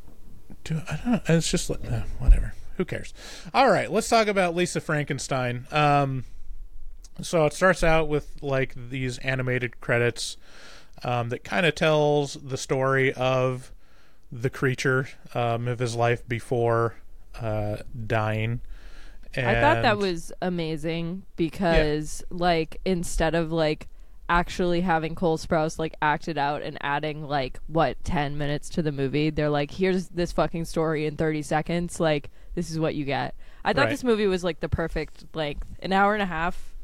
Do 0.66 0.82
I 0.90 0.96
don't? 0.98 1.06
know. 1.14 1.22
It's 1.38 1.50
just 1.50 1.70
like 1.70 1.90
uh, 1.90 2.02
whatever. 2.20 2.54
Who 2.76 2.84
cares? 2.86 3.14
All 3.54 3.72
right, 3.72 3.90
let's 3.90 4.10
talk 4.10 4.28
about 4.28 4.54
Lisa 4.54 4.82
Frankenstein. 4.82 5.68
Um, 5.72 6.26
so 7.22 7.46
it 7.46 7.54
starts 7.54 7.82
out 7.82 8.10
with 8.10 8.44
like 8.44 8.74
these 8.90 9.18
animated 9.20 9.80
credits 9.80 10.36
um, 11.06 11.30
that 11.30 11.44
kind 11.44 11.66
of 11.66 11.76
tells 11.76 12.34
the 12.34 12.58
story 12.58 13.14
of 13.14 13.72
the 14.32 14.50
creature 14.50 15.08
um, 15.34 15.68
of 15.68 15.80
his 15.80 15.96
life 15.96 16.28
before 16.28 16.96
uh, 17.40 17.78
dying. 18.08 18.60
And 19.36 19.48
I 19.48 19.62
thought 19.62 19.82
that 19.84 19.98
was 19.98 20.32
amazing 20.42 21.24
because, 21.36 22.24
like, 22.30 22.80
instead 22.86 23.36
of 23.36 23.52
like 23.52 23.88
actually 24.28 24.82
having 24.82 25.14
Cole 25.14 25.38
Sprouse 25.38 25.78
like 25.78 25.94
acted 26.02 26.38
out 26.38 26.64
and 26.64 26.78
adding 26.82 27.28
like 27.28 27.60
what 27.68 28.02
ten 28.04 28.38
minutes 28.38 28.70
to 28.70 28.82
the 28.82 28.92
movie, 28.92 29.30
they're 29.30 29.50
like, 29.50 29.72
"Here's 29.72 30.08
this 30.08 30.32
fucking 30.32 30.66
story 30.66 31.06
in 31.06 31.18
thirty 31.18 31.42
seconds. 31.42 32.00
Like, 32.00 32.30
this 32.56 32.72
is 32.72 32.80
what 32.80 32.96
you 32.96 33.06
get." 33.06 33.36
I 33.64 33.74
thought 33.74 33.84
Right. 33.86 33.90
this 33.90 34.04
movie 34.04 34.28
was 34.28 34.44
like 34.44 34.60
the 34.62 34.70
perfect 34.70 35.26
length, 35.36 35.68
an 35.82 35.92
hour 35.92 36.14
and 36.14 36.24
a 36.24 36.28
half. 36.28 36.75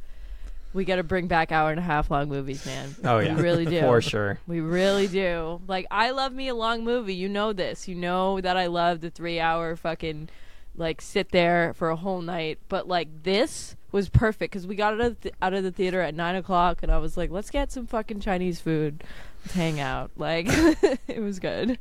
We 0.74 0.86
got 0.86 0.96
to 0.98 1.04
bring 1.04 1.28
back 1.28 1.52
hour 1.52 1.70
and 1.72 1.80
a 1.80 1.84
half 1.84 2.10
long 2.10 2.30
movies, 2.30 2.66
man. 2.66 2.96
Oh 3.04 3.20
yeah, 3.20 3.36
we 3.36 3.42
really 3.42 3.66
do. 3.78 3.82
for 3.82 4.02
sure. 4.02 4.40
We 4.48 4.62
really 4.62 5.08
do. 5.08 5.62
Like 5.68 5.86
I 5.92 6.12
love 6.12 6.34
me 6.34 6.48
a 6.48 6.56
long 6.56 6.84
movie. 6.84 7.14
You 7.16 7.28
know 7.30 7.52
this. 7.54 7.88
You 7.88 7.96
know 7.96 8.40
that 8.42 8.56
I 8.58 8.68
love 8.68 9.02
the 9.02 9.10
three 9.10 9.40
hour 9.40 9.76
fucking 9.76 10.30
like 10.76 11.02
sit 11.02 11.32
there 11.32 11.74
for 11.74 11.90
a 11.90 11.96
whole 11.96 12.22
night. 12.22 12.60
But 12.70 12.88
like 12.88 13.24
this 13.24 13.76
was 13.92 14.08
perfect 14.08 14.54
because 14.54 14.66
we 14.66 14.76
got 14.76 14.94
out 14.94 15.02
of 15.02 15.22
the, 15.22 15.34
out 15.42 15.54
of 15.54 15.64
the 15.64 15.72
theater 15.72 16.00
at 16.02 16.16
nine 16.16 16.36
o'clock, 16.36 16.82
and 16.84 16.92
I 16.92 16.98
was 16.98 17.18
like, 17.18 17.30
let's 17.30 17.50
get 17.50 17.72
some 17.72 17.86
fucking 17.88 18.22
Chinese 18.22 18.62
food, 18.62 19.04
let's 19.44 19.54
hang 19.54 19.80
out. 19.80 20.12
Like 20.18 20.46
it 21.08 21.20
was 21.20 21.40
good. 21.40 21.78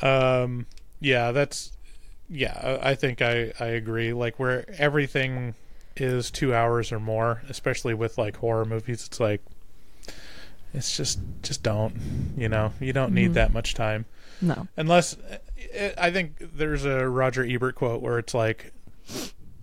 Um, 0.00 0.66
yeah, 1.00 1.32
that's 1.32 1.72
yeah. 2.28 2.78
I 2.82 2.90
I 2.90 2.94
think 2.94 3.22
I 3.22 3.52
I 3.58 3.66
agree. 3.66 4.12
Like 4.12 4.38
where 4.38 4.64
everything 4.78 5.54
is 5.96 6.30
two 6.30 6.54
hours 6.54 6.92
or 6.92 7.00
more, 7.00 7.42
especially 7.48 7.94
with 7.94 8.18
like 8.18 8.36
horror 8.36 8.64
movies, 8.64 9.06
it's 9.06 9.20
like 9.20 9.40
it's 10.74 10.96
just 10.96 11.20
just 11.42 11.62
don't. 11.62 11.94
You 12.36 12.48
know, 12.48 12.72
you 12.80 12.92
don't 12.92 13.12
need 13.12 13.26
mm-hmm. 13.26 13.34
that 13.34 13.52
much 13.52 13.74
time 13.74 14.06
No. 14.40 14.68
unless. 14.76 15.16
I- 15.30 15.38
I 15.96 16.10
think 16.10 16.36
there's 16.38 16.84
a 16.84 17.08
Roger 17.08 17.46
Ebert 17.46 17.76
quote 17.76 18.02
where 18.02 18.18
it's 18.18 18.34
like 18.34 18.74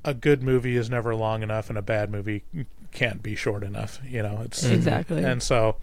a 0.03 0.13
good 0.13 0.41
movie 0.41 0.75
is 0.75 0.89
never 0.89 1.13
long 1.13 1.43
enough 1.43 1.69
and 1.69 1.77
a 1.77 1.83
bad 1.83 2.09
movie 2.09 2.43
can't 2.91 3.21
be 3.21 3.35
short 3.35 3.63
enough. 3.63 3.99
You 4.03 4.23
know, 4.23 4.41
it's 4.43 4.63
mm-hmm. 4.63 4.73
Exactly. 4.73 5.23
and 5.23 5.43
so 5.43 5.75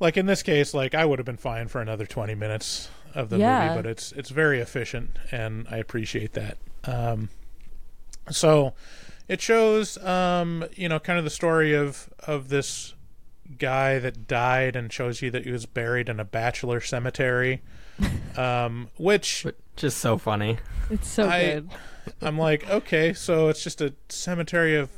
like 0.00 0.16
in 0.16 0.26
this 0.26 0.42
case 0.42 0.74
like 0.74 0.94
i 0.94 1.04
would 1.04 1.18
have 1.18 1.26
been 1.26 1.36
fine 1.36 1.68
for 1.68 1.80
another 1.80 2.06
20 2.06 2.34
minutes 2.34 2.88
of 3.14 3.30
the 3.30 3.38
Yeah. 3.38 3.68
movie 3.68 3.82
but 3.82 3.86
it's 3.90 4.12
it's 4.12 4.30
very 4.30 4.60
efficient 4.60 5.16
and 5.30 5.66
i 5.70 5.78
appreciate 5.78 6.32
that 6.34 6.58
um 6.84 7.30
so 8.30 8.74
it 9.28 9.40
shows 9.40 9.98
um 10.04 10.64
you 10.74 10.88
know 10.88 10.98
kind 10.98 11.18
of 11.18 11.24
the 11.24 11.30
story 11.30 11.74
of 11.74 12.08
of 12.26 12.48
this 12.48 12.94
guy 13.58 13.98
that 13.98 14.26
died 14.26 14.74
and 14.76 14.92
shows 14.92 15.22
you 15.22 15.30
that 15.30 15.44
he 15.44 15.50
was 15.52 15.66
buried 15.66 16.08
in 16.08 16.18
a 16.20 16.24
bachelor 16.24 16.80
cemetery 16.80 17.62
um 18.36 18.88
which 18.98 19.46
just 19.76 19.98
so 19.98 20.16
funny. 20.18 20.58
It's 20.90 21.08
so 21.08 21.28
I- 21.28 21.42
good. 21.54 21.70
I'm 22.22 22.38
like, 22.38 22.68
okay, 22.70 23.12
so 23.12 23.48
it's 23.48 23.62
just 23.64 23.80
a 23.80 23.92
cemetery 24.08 24.76
of 24.76 24.90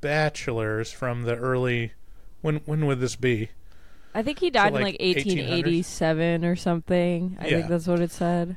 bachelors 0.00 0.92
from 0.92 1.22
the 1.24 1.34
early. 1.36 1.92
When 2.40 2.56
when 2.66 2.86
would 2.86 3.00
this 3.00 3.16
be? 3.16 3.50
I 4.14 4.22
think 4.22 4.38
he 4.38 4.50
died 4.50 4.72
like, 4.72 4.80
in 4.80 4.82
like 4.84 4.98
1800s? 5.16 5.26
1887 5.50 6.44
or 6.44 6.56
something. 6.56 7.36
I 7.40 7.46
Yeah. 7.46 7.50
think 7.58 7.68
that's 7.68 7.86
what 7.86 8.00
it 8.00 8.10
said. 8.12 8.56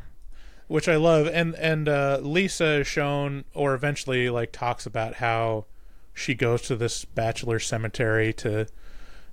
Which 0.69 0.88
I 0.88 0.95
love, 0.95 1.27
and 1.27 1.55
and 1.55 1.89
uh, 1.89 2.19
Lisa 2.21 2.82
is 2.82 2.88
shown, 2.88 3.43
or 3.53 3.73
eventually 3.73 4.29
like 4.29 4.51
talks 4.51 4.86
about 4.86 5.15
how 5.15 5.65
she 6.13 6.36
goes 6.36 6.62
to 6.63 6.75
this 6.75 7.05
bachelor 7.05 7.60
cemetery 7.60 8.32
to, 8.34 8.67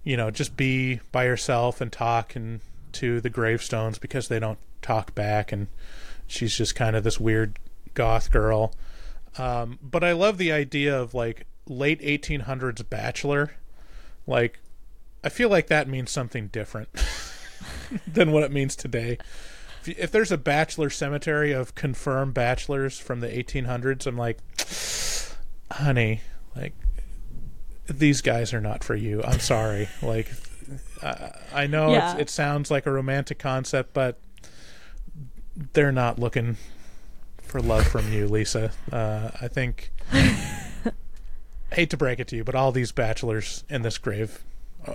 you 0.03 0.17
know, 0.17 0.31
just 0.31 0.57
be 0.57 1.01
by 1.13 1.27
herself 1.27 1.81
and 1.81 1.93
talk 1.93 2.35
and 2.35 2.61
to 2.93 3.21
the 3.21 3.29
gravestones 3.29 3.99
because 3.99 4.29
they 4.29 4.41
don't 4.41 4.59
talk 4.81 5.15
back, 5.15 5.53
and 5.53 5.69
she's 6.27 6.57
just 6.57 6.75
kind 6.75 6.97
of 6.97 7.05
this 7.05 7.21
weird 7.21 7.59
goth 7.93 8.31
girl. 8.31 8.73
Um, 9.37 9.79
but 9.83 10.03
I 10.03 10.13
love 10.13 10.39
the 10.39 10.53
idea 10.53 10.99
of 10.99 11.13
like 11.13 11.47
late 11.69 12.01
1800s 12.01 12.89
bachelor. 12.89 13.57
Like, 14.27 14.59
I 15.23 15.29
feel 15.29 15.49
like 15.49 15.67
that 15.67 15.89
means 15.89 16.11
something 16.11 16.49
different 16.49 16.89
than 18.07 18.33
what 18.33 18.43
it 18.43 18.53
means 18.53 18.75
today. 18.75 19.19
If, 19.89 19.99
if 19.99 20.11
there's 20.13 20.33
a 20.33 20.39
bachelor 20.39 20.91
cemetery 20.91 21.53
of 21.53 21.75
confirmed 21.75 22.35
bachelors 22.35 22.99
from 22.99 23.21
the 23.21 23.29
1800s, 23.29 24.07
I'm 24.07 24.17
like, 24.17 24.39
honey, 25.71 26.21
like, 26.55 26.75
these 27.87 28.21
guys 28.21 28.53
are 28.53 28.61
not 28.61 28.83
for 28.83 28.95
you. 28.97 29.23
I'm 29.23 29.41
sorry. 29.41 29.89
like, 30.03 30.31
I, 31.03 31.31
I 31.55 31.67
know 31.67 31.93
Yeah. 31.93 32.13
it's, 32.13 32.21
it 32.23 32.31
sounds 32.31 32.71
like 32.71 32.87
a 32.87 32.91
romantic 32.93 33.39
concept, 33.39 33.93
but 33.95 34.19
they're 35.73 35.93
not 35.93 36.19
looking 36.19 36.57
for 37.43 37.61
love 37.61 37.87
from 37.87 38.13
you, 38.13 38.27
Lisa. 38.27 38.73
Uh, 38.93 39.31
I 39.41 39.49
think. 39.49 39.93
hate 41.73 41.91
to 41.91 41.97
break 41.97 42.21
it 42.21 42.29
to 42.29 42.37
you, 42.37 42.45
but 42.45 42.55
all 42.55 42.73
these 42.73 42.93
bachelors 42.93 43.65
in 43.69 43.83
this 43.83 43.99
grave, 43.99 44.43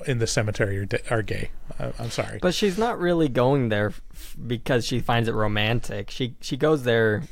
in 0.06 0.20
the 0.20 0.28
cemetery, 0.28 0.78
are, 0.78 0.88
are 1.10 1.22
gay. 1.22 1.52
I, 1.80 1.92
I'm 2.00 2.12
sorry. 2.12 2.40
But 2.42 2.54
she's 2.54 2.78
not 2.78 3.00
really 3.00 3.30
going 3.30 3.70
there 3.70 3.94
f- 4.14 4.36
because 4.46 4.86
she 4.86 5.00
finds 5.00 5.28
it 5.30 5.34
romantic. 5.34 6.12
She 6.12 6.36
she 6.42 6.58
goes 6.58 6.84
there 6.84 7.24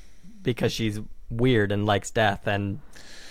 because 0.42 0.72
she's 0.72 1.00
weird 1.30 1.72
and 1.72 1.86
likes 1.86 2.12
death 2.12 2.48
and 2.48 2.80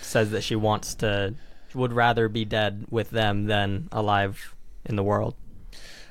says 0.01 0.31
that 0.31 0.43
she 0.43 0.55
wants 0.55 0.95
to 0.95 1.35
would 1.73 1.93
rather 1.93 2.27
be 2.29 2.45
dead 2.45 2.85
with 2.89 3.11
them 3.11 3.45
than 3.45 3.89
alive 3.91 4.55
in 4.85 4.95
the 4.95 5.03
world. 5.03 5.35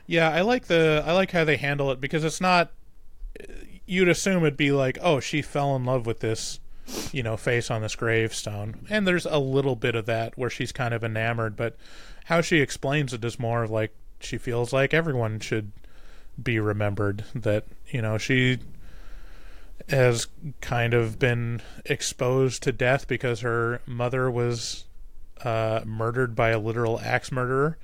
Yeah, 0.07 0.31
I 0.31 0.43
like 0.43 0.67
the 0.67 1.03
I 1.07 1.13
like 1.13 1.33
how 1.33 1.45
they 1.45 1.57
handle 1.57 1.91
it 1.91 2.01
because 2.01 2.25
it's 2.25 2.41
not. 2.41 2.71
You'd 3.87 4.09
assume 4.09 4.43
it'd 4.43 4.57
be 4.57 4.71
like, 4.71 4.99
oh, 5.01 5.19
she 5.21 5.41
fell 5.41 5.75
in 5.75 5.85
love 5.85 6.05
with 6.07 6.21
this, 6.21 6.61
you 7.11 7.23
know, 7.23 7.37
face 7.37 7.71
on 7.71 7.81
this 7.83 7.97
gravestone, 7.97 8.87
and 8.91 9.07
there's 9.07 9.27
a 9.27 9.39
little 9.39 9.77
bit 9.77 9.95
of 9.95 10.07
that 10.07 10.37
where 10.37 10.51
she's 10.51 10.73
kind 10.73 10.93
of 10.93 11.03
enamored, 11.03 11.57
but 11.57 11.77
how 12.29 12.41
she 12.43 12.61
explains 12.61 13.13
it 13.15 13.25
is 13.25 13.39
more 13.39 13.63
of 13.63 13.71
like 13.71 13.95
she 14.21 14.37
feels 14.37 14.73
like 14.73 14.93
everyone 14.93 15.41
should 15.41 15.73
be 16.43 16.59
remembered 16.61 17.25
that 17.35 17.65
you 17.91 18.03
know 18.03 18.19
she 18.19 18.59
has 19.89 20.27
kind 20.61 20.93
of 20.93 21.19
been 21.19 21.63
exposed 21.87 22.63
to 22.63 22.71
death 22.73 23.09
because 23.09 23.41
her 23.41 23.81
mother 23.87 24.31
was 24.31 24.85
uh, 25.43 25.81
murdered 25.87 26.35
by 26.35 26.51
a 26.51 26.59
literal 26.59 27.01
axe 27.01 27.33
murderer. 27.33 27.79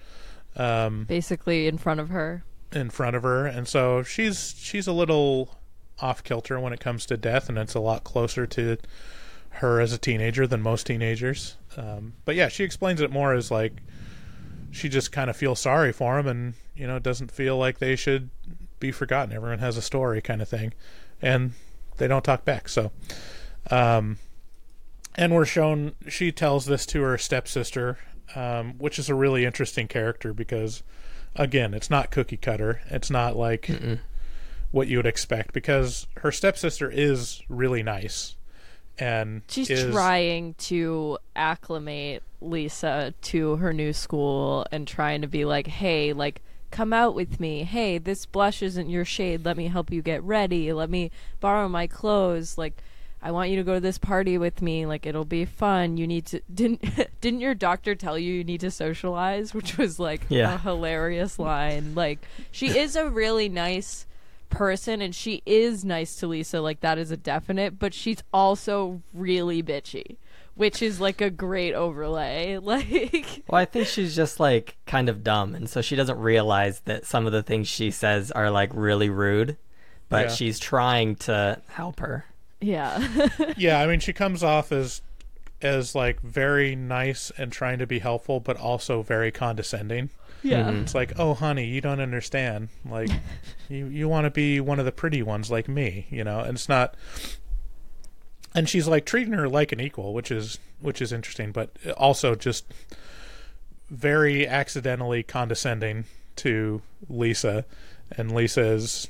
Um, 0.57 1.05
Basically 1.05 1.67
in 1.67 1.79
front 1.79 2.01
of 2.01 2.11
her. 2.11 2.45
in 2.73 2.91
front 2.91 3.17
of 3.17 3.23
her 3.23 3.47
and 3.47 3.67
so 3.67 4.03
she's 4.03 4.55
she's 4.59 4.87
a 4.87 4.93
little 4.93 5.57
off 6.01 6.23
kilter 6.23 6.61
when 6.61 6.73
it 6.73 6.81
comes 6.81 7.07
to 7.07 7.17
death 7.17 7.49
and 7.49 7.57
it's 7.57 7.75
a 7.75 7.81
lot 7.81 8.05
closer 8.05 8.47
to 8.47 8.77
her 9.51 9.81
as 9.81 9.93
a 9.93 9.99
teenager 9.99 10.47
than 10.47 10.61
most 10.61 10.87
teenagers 10.87 11.57
um, 11.77 12.13
but 12.25 12.35
yeah 12.35 12.49
she 12.49 12.65
explains 12.65 13.01
it 13.01 13.11
more 13.11 13.33
as 13.33 13.51
like 13.51 13.73
she 14.75 14.89
just 14.89 15.13
kind 15.13 15.31
of 15.31 15.37
feels 15.37 15.61
sorry 15.61 15.93
for 15.93 16.19
him 16.19 16.27
and 16.27 16.55
you 16.75 16.87
know 16.87 16.99
doesn't 16.99 17.31
feel 17.31 17.57
like 17.57 17.79
they 17.79 17.97
should 17.97 18.31
be 18.81 18.91
forgotten. 18.91 19.35
Everyone 19.35 19.61
has 19.61 19.77
a 19.77 19.83
story 19.83 20.21
kind 20.21 20.43
of 20.43 20.49
thing. 20.49 20.75
And 21.23 21.53
they 21.97 22.09
don't 22.09 22.25
talk 22.25 22.45
back 22.45 22.69
so 22.69 22.91
um, 23.71 24.19
and 25.15 25.33
we're 25.33 25.45
shown 25.45 25.93
she 26.09 26.33
tells 26.33 26.67
this 26.67 26.85
to 26.87 27.01
her 27.03 27.17
stepsister 27.17 27.99
um, 28.35 28.75
which 28.79 28.99
is 28.99 29.09
a 29.09 29.15
really 29.15 29.45
interesting 29.45 29.87
character 29.87 30.35
because 30.35 30.83
again 31.37 31.73
it's 31.73 31.89
not 31.89 32.11
cookie 32.11 32.37
cutter. 32.37 32.81
It's 32.91 33.11
not 33.11 33.37
like 33.37 33.71
what 34.71 34.89
you 34.89 34.99
would 34.99 35.07
expect 35.07 35.53
because 35.53 36.07
her 36.19 36.33
stepsister 36.33 36.91
is 36.91 37.43
really 37.49 37.83
nice 37.83 38.35
and 38.99 39.43
She's 39.49 39.71
is, 39.71 39.93
trying 39.93 40.55
to 40.55 41.19
acclimate 41.35 42.23
Lisa 42.45 43.15
to 43.23 43.57
her 43.57 43.73
new 43.73 43.93
school 43.93 44.67
and 44.71 44.87
trying 44.87 45.23
to 45.23 45.29
be 45.29 45.45
like, 45.45 45.67
hey, 45.67 46.13
like, 46.13 46.41
come 46.71 46.93
out 46.93 47.15
with 47.15 47.39
me. 47.41 47.63
Hey, 47.65 47.99
this 47.99 48.27
blush 48.27 48.63
isn't 48.63 48.91
your 48.91 49.05
shade. 49.05 49.45
Let 49.45 49.57
me 49.57 49.69
help 49.69 49.91
you 49.93 50.03
get 50.03 50.23
ready. 50.23 50.73
Let 50.73 50.91
me 50.91 51.11
borrow 51.41 51.69
my 51.69 51.87
clothes. 51.87 52.59
Like, 52.59 52.83
I 53.23 53.31
want 53.31 53.51
you 53.51 53.57
to 53.57 53.63
go 53.65 53.75
to 53.75 53.81
this 53.81 53.97
party 53.99 54.37
with 54.39 54.61
me. 54.61 54.85
Like, 54.85 55.07
it'll 55.07 55.25
be 55.25 55.45
fun. 55.45 55.97
You 55.97 56.07
need 56.07 56.27
to 56.27 56.41
didn't 56.55 56.85
didn't 57.21 57.41
your 57.41 57.55
doctor 57.55 57.95
tell 57.95 58.19
you 58.19 58.33
you 58.35 58.45
need 58.45 58.61
to 58.61 58.71
socialize, 58.71 59.55
which 59.55 59.79
was 59.79 59.99
like 59.99 60.23
Yeah. 60.29 60.55
a 60.55 60.59
hilarious 60.59 61.39
line. 61.39 61.95
Like, 61.95 62.19
she 62.51 62.77
is 62.77 62.97
a 62.97 63.09
really 63.09 63.49
nice 63.49 64.07
person 64.51 65.01
and 65.01 65.15
she 65.15 65.43
is 65.47 65.85
nice 65.85 66.15
to 66.17 66.27
Lisa, 66.29 66.61
like 66.61 66.81
that 66.81 66.97
is 66.99 67.11
a 67.11 67.17
definite, 67.17 67.77
but 67.79 67.93
she's 67.93 68.23
also 68.33 69.03
really 69.13 69.63
bitchy, 69.65 70.17
which 70.55 70.81
is 70.83 71.01
like 71.01 71.21
a 71.21 71.31
great 71.31 71.75
overlay. 71.75 72.59
Like 72.63 73.43
Well, 73.49 73.61
I 73.61 73.65
think 73.65 73.87
she's 73.87 74.15
just 74.17 74.39
like 74.41 74.77
kind 74.87 75.09
of 75.09 75.23
dumb, 75.25 75.55
and 75.55 75.69
so 75.69 75.81
she 75.83 75.97
doesn't 75.97 76.19
realize 76.19 76.81
that 76.81 77.05
some 77.07 77.27
of 77.27 77.33
the 77.33 77.43
things 77.43 77.69
she 77.69 77.91
says 77.91 78.31
are 78.31 78.51
like 78.51 78.71
really 78.75 79.09
rude, 79.11 79.57
but 80.09 80.27
Yeah. 80.29 80.35
she's 80.35 80.59
trying 80.59 81.17
to 81.17 81.61
help 81.69 82.01
her. 82.01 82.25
yeah. 82.61 83.07
yeah, 83.57 83.81
I 83.81 83.87
mean, 83.87 84.01
she 84.01 84.13
comes 84.13 84.43
off 84.43 84.73
as 84.73 85.03
as 85.63 85.95
like 85.95 86.21
very 86.21 86.75
nice 86.77 87.33
and 87.39 87.51
trying 87.51 87.79
to 87.79 87.87
be 87.87 87.99
helpful, 88.01 88.39
but 88.41 88.57
also 88.57 89.03
very 89.03 89.31
condescending. 89.31 90.11
yeah. 90.43 90.65
Mm-hmm. 90.69 90.83
It's 90.83 90.95
like, 90.95 91.13
oh, 91.19 91.33
honey, 91.35 91.65
you 91.67 91.81
don't 91.81 92.01
understand. 92.01 92.69
Like, 92.89 93.09
you 93.71 93.87
you 93.87 94.09
want 94.09 94.25
to 94.27 94.31
be 94.31 94.61
one 94.61 94.79
of 94.79 94.85
the 94.85 94.93
pretty 94.93 95.23
ones 95.23 95.51
like 95.51 95.69
me, 95.69 96.07
you 96.11 96.23
know. 96.25 96.41
And 96.41 96.57
it's 96.57 96.69
not. 96.69 96.97
And 98.55 98.69
she's 98.69 98.87
like 98.87 99.05
treating 99.05 99.33
her 99.33 99.49
like 99.49 99.73
an 99.73 99.81
equal, 99.81 100.15
which 100.15 100.31
is 100.31 100.59
which 100.81 101.03
is 101.03 101.13
interesting, 101.13 101.51
but 101.51 101.71
also 101.97 102.35
just 102.35 102.65
very 103.91 104.47
accidentally 104.47 105.23
condescending 105.23 106.05
to 106.37 106.83
Lisa, 107.09 107.65
and 108.17 108.35
Lisa 108.35 108.63
is 108.63 109.09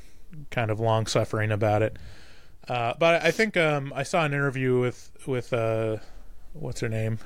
kind 0.51 0.71
of 0.71 0.81
long 0.81 1.07
suffering 1.07 1.51
about 1.51 1.83
it. 1.83 1.97
Uh, 2.69 2.95
but 2.99 3.23
I 3.23 3.31
think 3.31 3.57
um, 3.57 3.93
I 3.95 4.03
saw 4.03 4.25
an 4.25 4.33
interview 4.33 4.81
with 4.81 5.11
with 5.27 5.53
uh, 5.53 5.99
what's 6.53 6.81
her 6.81 6.89
name? 6.89 7.19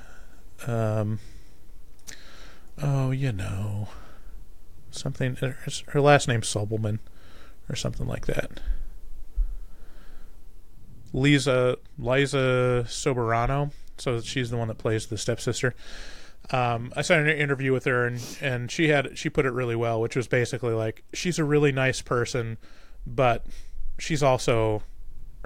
Um, 0.66 1.20
oh, 2.82 3.10
you 3.12 3.32
know, 3.32 3.88
something. 4.90 5.36
Her, 5.36 5.56
her 5.88 6.00
last 6.00 6.26
name's 6.26 6.52
Sobelman, 6.52 6.98
or 7.68 7.76
something 7.76 8.06
like 8.06 8.26
that. 8.26 8.60
Lisa 11.12 11.76
Liza 11.98 12.84
Soberano. 12.88 13.72
So 13.96 14.20
she's 14.20 14.50
the 14.50 14.56
one 14.56 14.68
that 14.68 14.78
plays 14.78 15.06
the 15.06 15.18
stepsister. 15.18 15.74
Um, 16.50 16.92
I 16.96 17.02
saw 17.02 17.14
an 17.14 17.26
interview 17.28 17.72
with 17.72 17.84
her, 17.84 18.06
and 18.06 18.20
and 18.40 18.70
she 18.70 18.88
had 18.88 19.18
she 19.18 19.28
put 19.28 19.44
it 19.44 19.50
really 19.52 19.76
well, 19.76 20.00
which 20.00 20.16
was 20.16 20.28
basically 20.28 20.72
like 20.72 21.02
she's 21.12 21.38
a 21.38 21.44
really 21.44 21.72
nice 21.72 22.00
person, 22.00 22.56
but 23.06 23.44
she's 23.98 24.22
also 24.22 24.82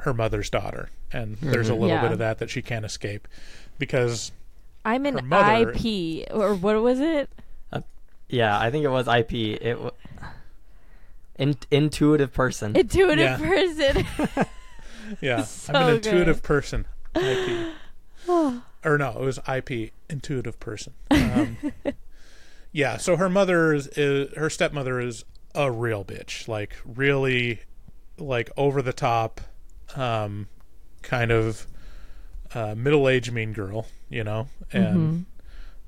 her 0.00 0.14
mother's 0.14 0.48
daughter, 0.50 0.90
and 1.12 1.36
there's 1.38 1.68
a 1.68 1.74
little 1.74 1.88
Yeah. 1.88 2.02
bit 2.02 2.12
of 2.12 2.18
that 2.18 2.38
that 2.38 2.50
she 2.50 2.62
can't 2.62 2.84
escape 2.84 3.26
because 3.78 4.32
I'm 4.84 5.04
Her 5.04 5.18
an 5.18 5.26
mother- 5.28 5.70
IP 5.72 6.26
or 6.30 6.54
what 6.54 6.80
was 6.82 7.00
it? 7.00 7.30
Yeah, 8.28 8.58
I 8.58 8.70
think 8.70 8.84
it 8.84 8.88
was 8.88 9.08
IP. 9.08 9.32
It 9.60 9.72
w- 9.74 9.90
in- 11.38 11.56
intuitive 11.70 12.32
person. 12.32 12.74
Intuitive 12.76 13.18
Yeah. 13.18 13.36
person. 13.38 14.46
Yeah, 15.20 15.42
So 15.44 15.72
I'm 15.74 15.82
an 15.88 15.94
good. 15.96 16.06
intuitive 16.06 16.42
person. 16.42 16.86
IP. 17.14 17.68
or 18.28 18.98
no, 18.98 19.10
it 19.10 19.20
was 19.20 19.38
IP, 19.48 19.92
intuitive 20.08 20.58
person. 20.60 20.94
Um, 21.10 21.56
yeah, 22.72 22.96
so 22.96 23.16
her 23.16 23.28
mother 23.28 23.72
is, 23.74 23.86
is 23.88 24.34
her 24.36 24.48
stepmother 24.50 25.00
is 25.00 25.24
a 25.54 25.70
real 25.70 26.04
bitch, 26.04 26.48
like 26.48 26.74
really, 26.84 27.60
like 28.18 28.50
over 28.56 28.80
the 28.82 28.92
top, 28.92 29.40
um, 29.96 30.48
kind 31.02 31.30
of 31.30 31.66
uh, 32.54 32.74
middle 32.76 33.08
aged 33.08 33.32
mean 33.32 33.52
girl, 33.52 33.86
you 34.08 34.24
know, 34.24 34.48
and 34.72 35.26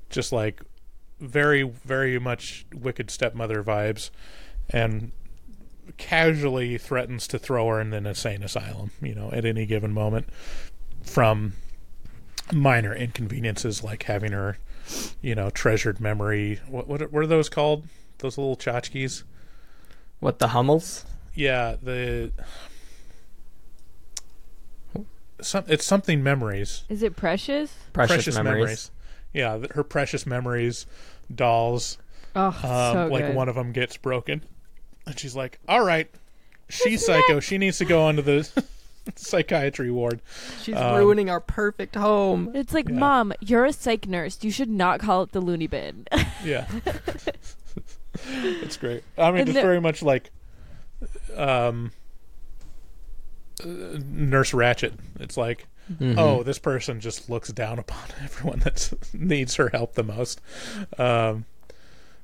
just 0.09 0.31
like 0.31 0.61
very, 1.19 1.63
very 1.63 2.19
much 2.19 2.65
wicked 2.73 3.09
stepmother 3.09 3.63
vibes, 3.63 4.09
and 4.69 5.11
casually 5.97 6.77
threatens 6.77 7.27
to 7.27 7.39
throw 7.39 7.67
her 7.67 7.81
in 7.81 7.93
an 7.93 8.05
insane 8.05 8.43
asylum, 8.43 8.91
you 9.01 9.13
know, 9.15 9.29
at 9.31 9.45
any 9.45 9.65
given 9.65 9.93
moment 9.93 10.27
from 11.03 11.53
minor 12.53 12.93
inconveniences 12.93 13.83
like 13.83 14.03
having 14.03 14.31
her, 14.31 14.57
you 15.21 15.35
know, 15.35 15.49
treasured 15.49 15.99
memory. 15.99 16.59
What 16.67 16.87
what, 16.87 17.11
what 17.11 17.23
are 17.23 17.27
those 17.27 17.49
called? 17.49 17.85
Those 18.19 18.37
little 18.37 18.55
tchotchkes? 18.57 19.23
what 20.19 20.39
the 20.39 20.47
Hummels? 20.49 21.05
Yeah, 21.33 21.75
the 21.81 22.31
some 25.41 25.65
it's 25.67 25.85
something 25.85 26.23
memories. 26.23 26.83
Is 26.89 27.03
it 27.03 27.15
precious? 27.15 27.73
Precious, 27.93 28.35
memories. 28.35 28.91
Yeah, 29.33 29.59
her 29.71 29.83
precious 29.83 30.25
memories 30.25 30.85
dolls. 31.33 31.97
Oh, 32.35 32.47
Um, 32.47 32.53
so 32.93 33.07
like 33.11 33.27
good. 33.27 33.35
one 33.35 33.49
of 33.49 33.55
them 33.55 33.71
gets 33.71 33.97
broken, 33.97 34.43
and 35.05 35.17
she's 35.19 35.35
like, 35.35 35.59
"All 35.67 35.83
right, 35.85 36.09
she's 36.69 37.05
psycho. 37.05 37.39
She 37.39 37.57
needs 37.57 37.77
to 37.79 37.85
go 37.85 38.03
onto 38.03 38.21
the 38.21 38.49
psychiatry 39.15 39.91
ward." 39.91 40.21
She's 40.61 40.75
Um, 40.75 40.95
ruining 40.97 41.29
our 41.29 41.39
perfect 41.39 41.95
home. 41.95 42.51
It's 42.55 42.73
like, 42.73 42.89
Yeah. 42.89 42.95
mom, 42.95 43.33
you're 43.39 43.65
a 43.65 43.73
psych 43.73 44.07
nurse. 44.07 44.43
You 44.43 44.51
should 44.51 44.69
not 44.69 44.99
call 44.99 45.23
it 45.23 45.31
the 45.31 45.41
loony 45.41 45.67
bin. 45.67 46.07
Yeah. 46.43 46.67
it's 48.27 48.77
great. 48.77 49.03
I 49.17 49.31
mean, 49.31 49.41
And 49.41 49.49
it's 49.49 49.55
the- 49.55 49.61
very 49.61 49.81
much 49.81 50.01
like 50.03 50.31
um, 51.35 51.91
uh, 53.63 53.67
Nurse 54.09 54.51
Ratched. 54.51 54.93
It's 55.19 55.37
like, 55.37 55.67
Mm-hmm. 55.91 56.17
oh, 56.17 56.41
this 56.41 56.57
person 56.57 56.99
just 56.99 57.29
looks 57.29 57.49
down 57.51 57.77
upon 57.77 58.05
everyone 58.23 58.57
that 58.61 58.91
needs 59.13 59.53
her 59.57 59.69
help 59.69 59.93
the 59.93 60.01
most. 60.03 60.41
Um, 60.97 61.45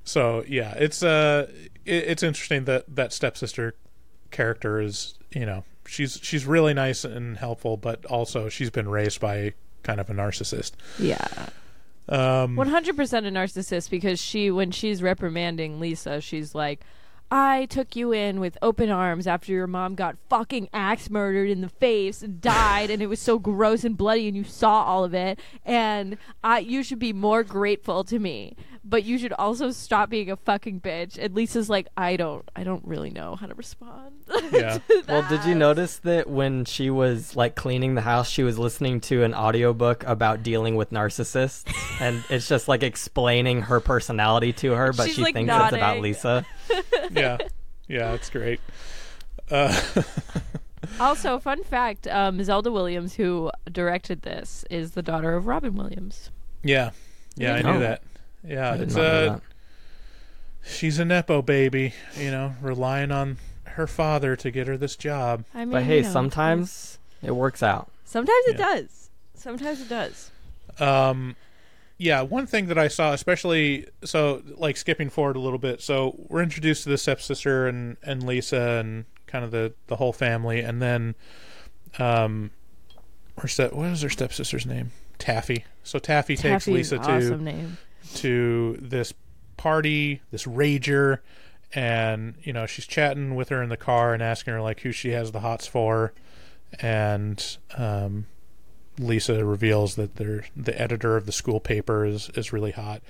so 0.04 0.44
yeah, 0.48 0.74
it's 0.78 1.04
uh, 1.04 1.46
it, 1.86 2.04
it's 2.08 2.24
interesting 2.24 2.66
that 2.66 2.96
that 2.96 3.14
stepsister 3.14 3.76
character 4.32 4.80
is, 4.80 5.18
you 5.32 5.46
know, 5.46 5.64
she's 5.88 6.20
she's 6.22 6.46
really 6.46 6.74
nice 6.74 7.04
and 7.04 7.38
helpful, 7.38 7.78
but 7.78 8.06
also 8.06 8.50
she's 8.50 8.70
been 8.70 8.90
raised 8.90 9.20
by 9.20 9.54
kind 9.84 10.00
of 10.00 10.10
a 10.10 10.14
narcissist. 10.14 10.72
yeah. 11.00 11.50
Um, 12.10 12.58
100% 12.58 12.90
a 13.00 13.32
narcissist 13.32 13.90
because 13.90 14.20
she, 14.20 14.52
when 14.52 14.72
she's 14.72 15.02
reprimanding 15.02 15.80
Lisa, 15.80 16.20
she's 16.20 16.54
like, 16.54 16.82
I 17.32 17.68
took 17.68 17.96
you 17.96 18.12
in 18.12 18.42
with 18.42 18.58
open 18.62 18.90
arms 18.90 19.26
after 19.26 19.54
your 19.54 19.68
mom 19.68 19.96
got 19.96 20.18
fucking 20.30 20.68
axe 20.74 21.10
murdered 21.10 21.50
in 21.50 21.62
the 21.62 21.70
face 21.70 22.22
and 22.22 22.42
died, 22.42 22.90
and 22.90 23.02
it 23.02 23.08
was 23.08 23.22
so 23.22 23.40
gross 23.40 23.86
and 23.86 23.96
bloody, 23.96 24.28
and 24.28 24.36
you 24.36 24.44
saw 24.44 24.84
all 24.84 25.06
of 25.06 25.14
it. 25.14 25.40
And 25.64 26.18
I, 26.44 26.60
you 26.60 26.84
should 26.84 27.00
be 27.00 27.14
more 27.14 27.44
grateful 27.44 28.04
to 28.04 28.20
me, 28.20 28.58
but 28.84 29.04
you 29.04 29.18
should 29.18 29.34
also 29.34 29.72
stop 29.72 30.10
being 30.10 30.32
a 30.32 30.36
fucking 30.36 30.82
bitch. 30.82 31.18
And 31.20 31.36
Lisa's 31.36 31.70
like, 31.70 31.88
I 31.96 32.16
don't, 32.18 32.48
I 32.56 32.64
don't 32.64 32.84
really 32.86 33.10
know 33.12 33.36
how 33.36 33.46
to 33.48 33.54
respond. 33.54 34.12
yeah. 34.52 34.80
Well, 35.08 35.26
did 35.30 35.46
you 35.46 35.54
notice 35.56 35.98
that 36.00 36.28
when 36.30 36.66
she 36.66 36.90
was 36.90 37.36
like 37.36 37.56
cleaning 37.56 37.96
the 37.96 38.02
house, 38.02 38.30
she 38.30 38.44
was 38.44 38.58
listening 38.58 39.00
to 39.02 39.24
an 39.24 39.34
audiobook 39.36 40.04
about 40.06 40.42
dealing 40.44 40.76
with 40.76 40.90
narcissists, 40.92 41.64
and 42.02 42.24
it's 42.30 42.48
just 42.48 42.68
like 42.68 42.82
explaining 42.84 43.62
her 43.64 43.80
personality 43.80 44.52
to 44.54 44.72
her, 44.72 44.94
but 44.94 45.06
She's, 45.08 45.16
she 45.16 45.22
like, 45.22 45.34
thinks 45.36 45.54
it's 45.54 45.74
about. 45.74 46.00
Lisa. 46.00 46.46
yeah, 47.12 47.38
yeah, 47.88 48.14
it's 48.14 48.30
great. 48.30 48.60
Uh, 49.50 49.80
also, 51.00 51.38
fun 51.40 51.64
fact: 51.64 52.08
um, 52.08 52.44
Zelda 52.44 52.72
Williams, 52.72 53.14
who 53.16 53.52
directed 53.72 54.22
this, 54.24 54.66
is 54.70 54.92
the 54.92 55.02
daughter 55.02 55.36
of 55.36 55.46
Robin 55.46 55.76
Williams. 55.76 56.30
yeah, 56.64 56.92
yeah, 57.36 57.56
I 57.56 57.62
Oh. 57.62 57.74
knew 57.74 57.80
that. 57.80 58.02
Yeah, 58.44 58.76
it's 58.76 58.96
not 58.96 59.04
uh, 59.04 59.40
she's 60.64 61.00
a 61.00 61.06
nepo 61.06 61.42
baby, 61.42 61.94
you 62.18 62.32
know, 62.32 62.56
relying 62.62 63.12
on 63.12 63.38
her 63.66 63.88
father 63.88 64.36
to 64.36 64.52
get 64.52 64.68
her 64.68 64.78
this 64.78 64.96
job. 64.96 65.46
I 65.54 65.60
mean, 65.60 65.72
But 65.72 65.84
hey, 65.84 65.98
you 65.98 66.04
know, 66.04 66.10
sometimes 66.12 67.00
it 67.24 67.32
works 67.32 67.64
out. 67.64 67.90
Sometimes 68.06 68.46
it 68.48 68.60
Yeah. 68.60 68.66
does. 68.76 69.10
Sometimes 69.36 69.82
it 69.82 69.90
does. 69.90 70.32
Um, 70.80 71.36
yeah, 71.98 72.22
one 72.22 72.48
thing 72.48 72.68
that 72.68 72.78
I 72.78 72.88
saw, 72.88 73.14
especially 73.14 73.88
so, 74.04 74.42
like 74.58 74.76
skipping 74.78 75.10
forward 75.10 75.36
a 75.36 75.40
little 75.40 75.60
bit. 75.60 75.82
So 75.82 76.16
we're 76.30 76.42
introduced 76.42 76.84
to 76.84 76.90
the 76.90 76.98
stepsister 76.98 77.68
and 77.68 77.98
and 78.04 78.24
Lisa 78.24 78.80
and 78.80 79.06
kind 79.28 79.46
of 79.46 79.52
the 79.52 79.74
the 79.88 79.98
whole 79.98 80.14
family, 80.14 80.62
and 80.62 80.82
then, 80.82 81.16
um, 82.00 82.52
her 83.38 83.48
step 83.48 83.74
what 83.74 83.88
is 83.88 84.02
her 84.02 84.10
stepsister's 84.10 84.66
name? 84.66 84.92
Taffy. 85.20 85.66
So 85.84 86.00
Taffy, 86.00 86.36
takes 86.36 86.66
Taffy 86.66 86.72
is 86.72 86.92
Lisa 86.92 86.96
an 86.96 87.02
to 87.04 87.12
awesome 87.12 87.44
name. 87.44 87.78
To 88.16 88.78
this 88.82 89.14
party, 89.58 90.22
this 90.32 90.46
rager, 90.46 91.20
and 91.74 92.36
you 92.44 92.54
know 92.54 92.66
she's 92.66 92.88
chatting 92.88 93.36
with 93.36 93.50
her 93.50 93.62
in 93.62 93.70
the 93.70 93.78
car 93.78 94.14
and 94.14 94.22
asking 94.22 94.54
her 94.54 94.62
like 94.62 94.82
who 94.82 94.92
she 94.92 95.10
has 95.12 95.32
the 95.32 95.42
hots 95.42 95.68
for, 95.68 96.14
and 96.80 97.58
um, 97.78 98.26
Lisa 99.00 99.46
reveals 99.46 99.96
that 99.96 100.16
they're 100.16 100.46
the 100.56 100.80
editor 100.80 101.16
of 101.18 101.26
the 101.26 101.32
school 101.32 101.60
paper 101.60 102.06
is 102.06 102.30
is 102.36 102.52
really 102.52 102.72
hot, 102.72 103.02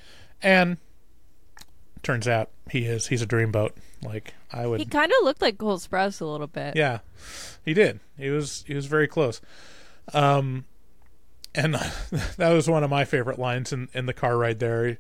and 0.42 0.78
turns 2.04 2.28
out 2.28 2.50
he 2.70 2.86
is. 2.86 3.08
He's 3.08 3.22
a 3.22 3.28
dreamboat. 3.28 3.72
Like 4.04 4.34
I 4.52 4.68
would. 4.68 4.80
He 4.80 4.86
kind 4.86 5.12
of 5.12 5.24
looked 5.24 5.42
like 5.42 5.58
Cole 5.58 5.78
Sprouse 5.78 6.22
a 6.22 6.26
little 6.26 6.48
bit. 6.48 6.76
Yeah, 6.76 7.00
he 7.64 7.74
did. 7.74 8.00
He 8.18 8.30
was 8.30 8.64
he 8.68 8.74
was 8.74 8.86
very 8.86 9.08
close. 9.08 9.42
Um, 10.14 10.66
and 11.56 11.76
that 12.38 12.54
was 12.54 12.70
one 12.70 12.84
of 12.84 12.90
my 12.90 13.06
favorite 13.06 13.40
lines 13.40 13.74
in 13.74 13.90
in 13.94 14.06
the 14.06 14.14
car 14.14 14.38
ride 14.38 14.60
there. 14.60 14.98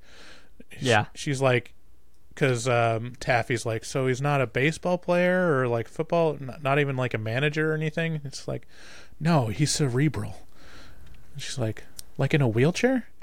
Yeah. 0.80 1.06
she's 1.14 1.42
like, 1.42 1.74
because 2.34 2.68
um, 2.68 3.14
Taffy's 3.20 3.66
like, 3.66 3.84
so 3.84 4.08
he's 4.08 4.22
not 4.22 4.42
a 4.42 4.48
baseball 4.48 4.98
player 4.98 5.60
or 5.60 5.68
like 5.68 5.88
football, 5.88 6.38
not, 6.40 6.64
not 6.64 6.80
even 6.80 6.96
like 6.96 7.14
a 7.14 7.18
manager 7.18 7.72
or 7.72 7.76
anything. 7.76 8.22
It's 8.24 8.48
like, 8.48 8.68
no, 9.20 9.48
he's 9.48 9.72
cerebral. 9.72 10.48
And 11.34 11.42
she's 11.42 11.60
like, 11.60 11.84
like 12.18 12.34
in 12.34 12.42
a 12.42 12.48
wheelchair. 12.48 13.08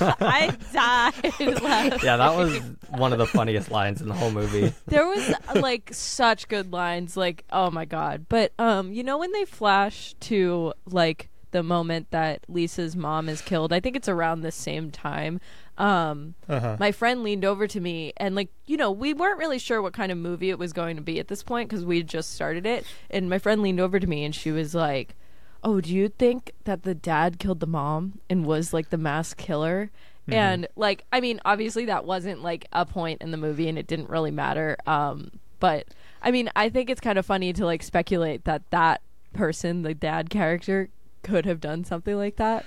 I 0.00 0.56
died. 0.72 1.40
laughing. 1.62 2.00
Yeah, 2.02 2.16
that 2.16 2.36
was 2.36 2.60
one 2.90 3.12
of 3.12 3.18
the 3.18 3.26
funniest 3.26 3.70
lines 3.70 4.00
in 4.00 4.08
the 4.08 4.14
whole 4.14 4.30
movie. 4.30 4.72
there 4.86 5.06
was 5.06 5.32
like 5.54 5.90
such 5.92 6.48
good 6.48 6.72
lines 6.72 7.16
like 7.16 7.44
oh 7.50 7.70
my 7.70 7.84
god 7.84 8.26
but 8.28 8.52
um 8.58 8.92
you 8.92 9.04
know 9.04 9.18
when 9.18 9.30
they 9.32 9.44
flash 9.44 10.14
to 10.20 10.72
like 10.86 11.30
the 11.54 11.62
moment 11.62 12.10
that 12.10 12.40
lisa's 12.48 12.94
mom 12.96 13.28
is 13.28 13.40
killed. 13.40 13.72
I 13.72 13.78
think 13.80 13.94
it's 13.96 14.08
around 14.08 14.40
the 14.40 14.50
same 14.52 14.90
time. 14.90 15.40
Um 15.78 16.34
Uh-huh. 16.48 16.76
my 16.78 16.90
friend 16.92 17.22
leaned 17.22 17.44
over 17.44 17.66
to 17.68 17.80
me 17.80 18.12
and 18.16 18.34
like 18.34 18.48
you 18.66 18.76
know 18.76 18.90
we 18.90 19.14
weren't 19.14 19.38
really 19.38 19.58
sure 19.60 19.80
what 19.80 19.92
kind 19.92 20.10
of 20.12 20.18
movie 20.18 20.50
it 20.50 20.58
was 20.58 20.72
going 20.72 20.96
to 20.96 21.02
be 21.02 21.18
at 21.20 21.28
this 21.28 21.42
point 21.42 21.68
because 21.70 21.84
we 21.84 21.98
had 21.98 22.08
just 22.08 22.34
started 22.34 22.66
it. 22.66 22.84
And 23.10 23.30
my 23.30 23.38
friend 23.38 23.62
leaned 23.62 23.80
over 23.80 23.98
to 24.00 24.06
me 24.06 24.24
and 24.24 24.34
she 24.34 24.50
was 24.50 24.74
like 24.74 25.14
oh 25.62 25.80
do 25.80 25.94
you 25.94 26.08
think 26.08 26.52
that 26.64 26.82
the 26.82 26.94
dad 26.94 27.38
killed 27.38 27.60
the 27.60 27.66
mom 27.66 28.18
and 28.28 28.44
was 28.44 28.72
like 28.74 28.90
the 28.90 28.98
mass 28.98 29.32
killer? 29.32 29.90
And 30.28 30.66
like 30.74 31.04
i 31.12 31.20
mean 31.20 31.40
obviously 31.44 31.84
that 31.86 32.04
wasn't 32.04 32.42
like 32.42 32.66
a 32.72 32.84
point 32.84 33.22
in 33.22 33.30
the 33.30 33.36
movie 33.36 33.68
and 33.68 33.78
it 33.78 33.86
didn't 33.86 34.10
really 34.10 34.30
matter. 34.32 34.76
Um 34.86 35.30
but 35.60 35.86
i 36.20 36.30
mean 36.32 36.50
i 36.56 36.68
think 36.68 36.90
it's 36.90 37.00
kind 37.00 37.18
of 37.18 37.24
funny 37.24 37.52
to 37.52 37.64
like 37.64 37.82
speculate 37.82 38.44
that 38.44 38.62
that 38.70 39.00
person 39.32 39.82
the 39.82 39.94
dad 39.94 40.30
character 40.30 40.88
could 41.24 41.46
have 41.46 41.60
done 41.60 41.82
something 41.84 42.16
like 42.16 42.36
that 42.36 42.64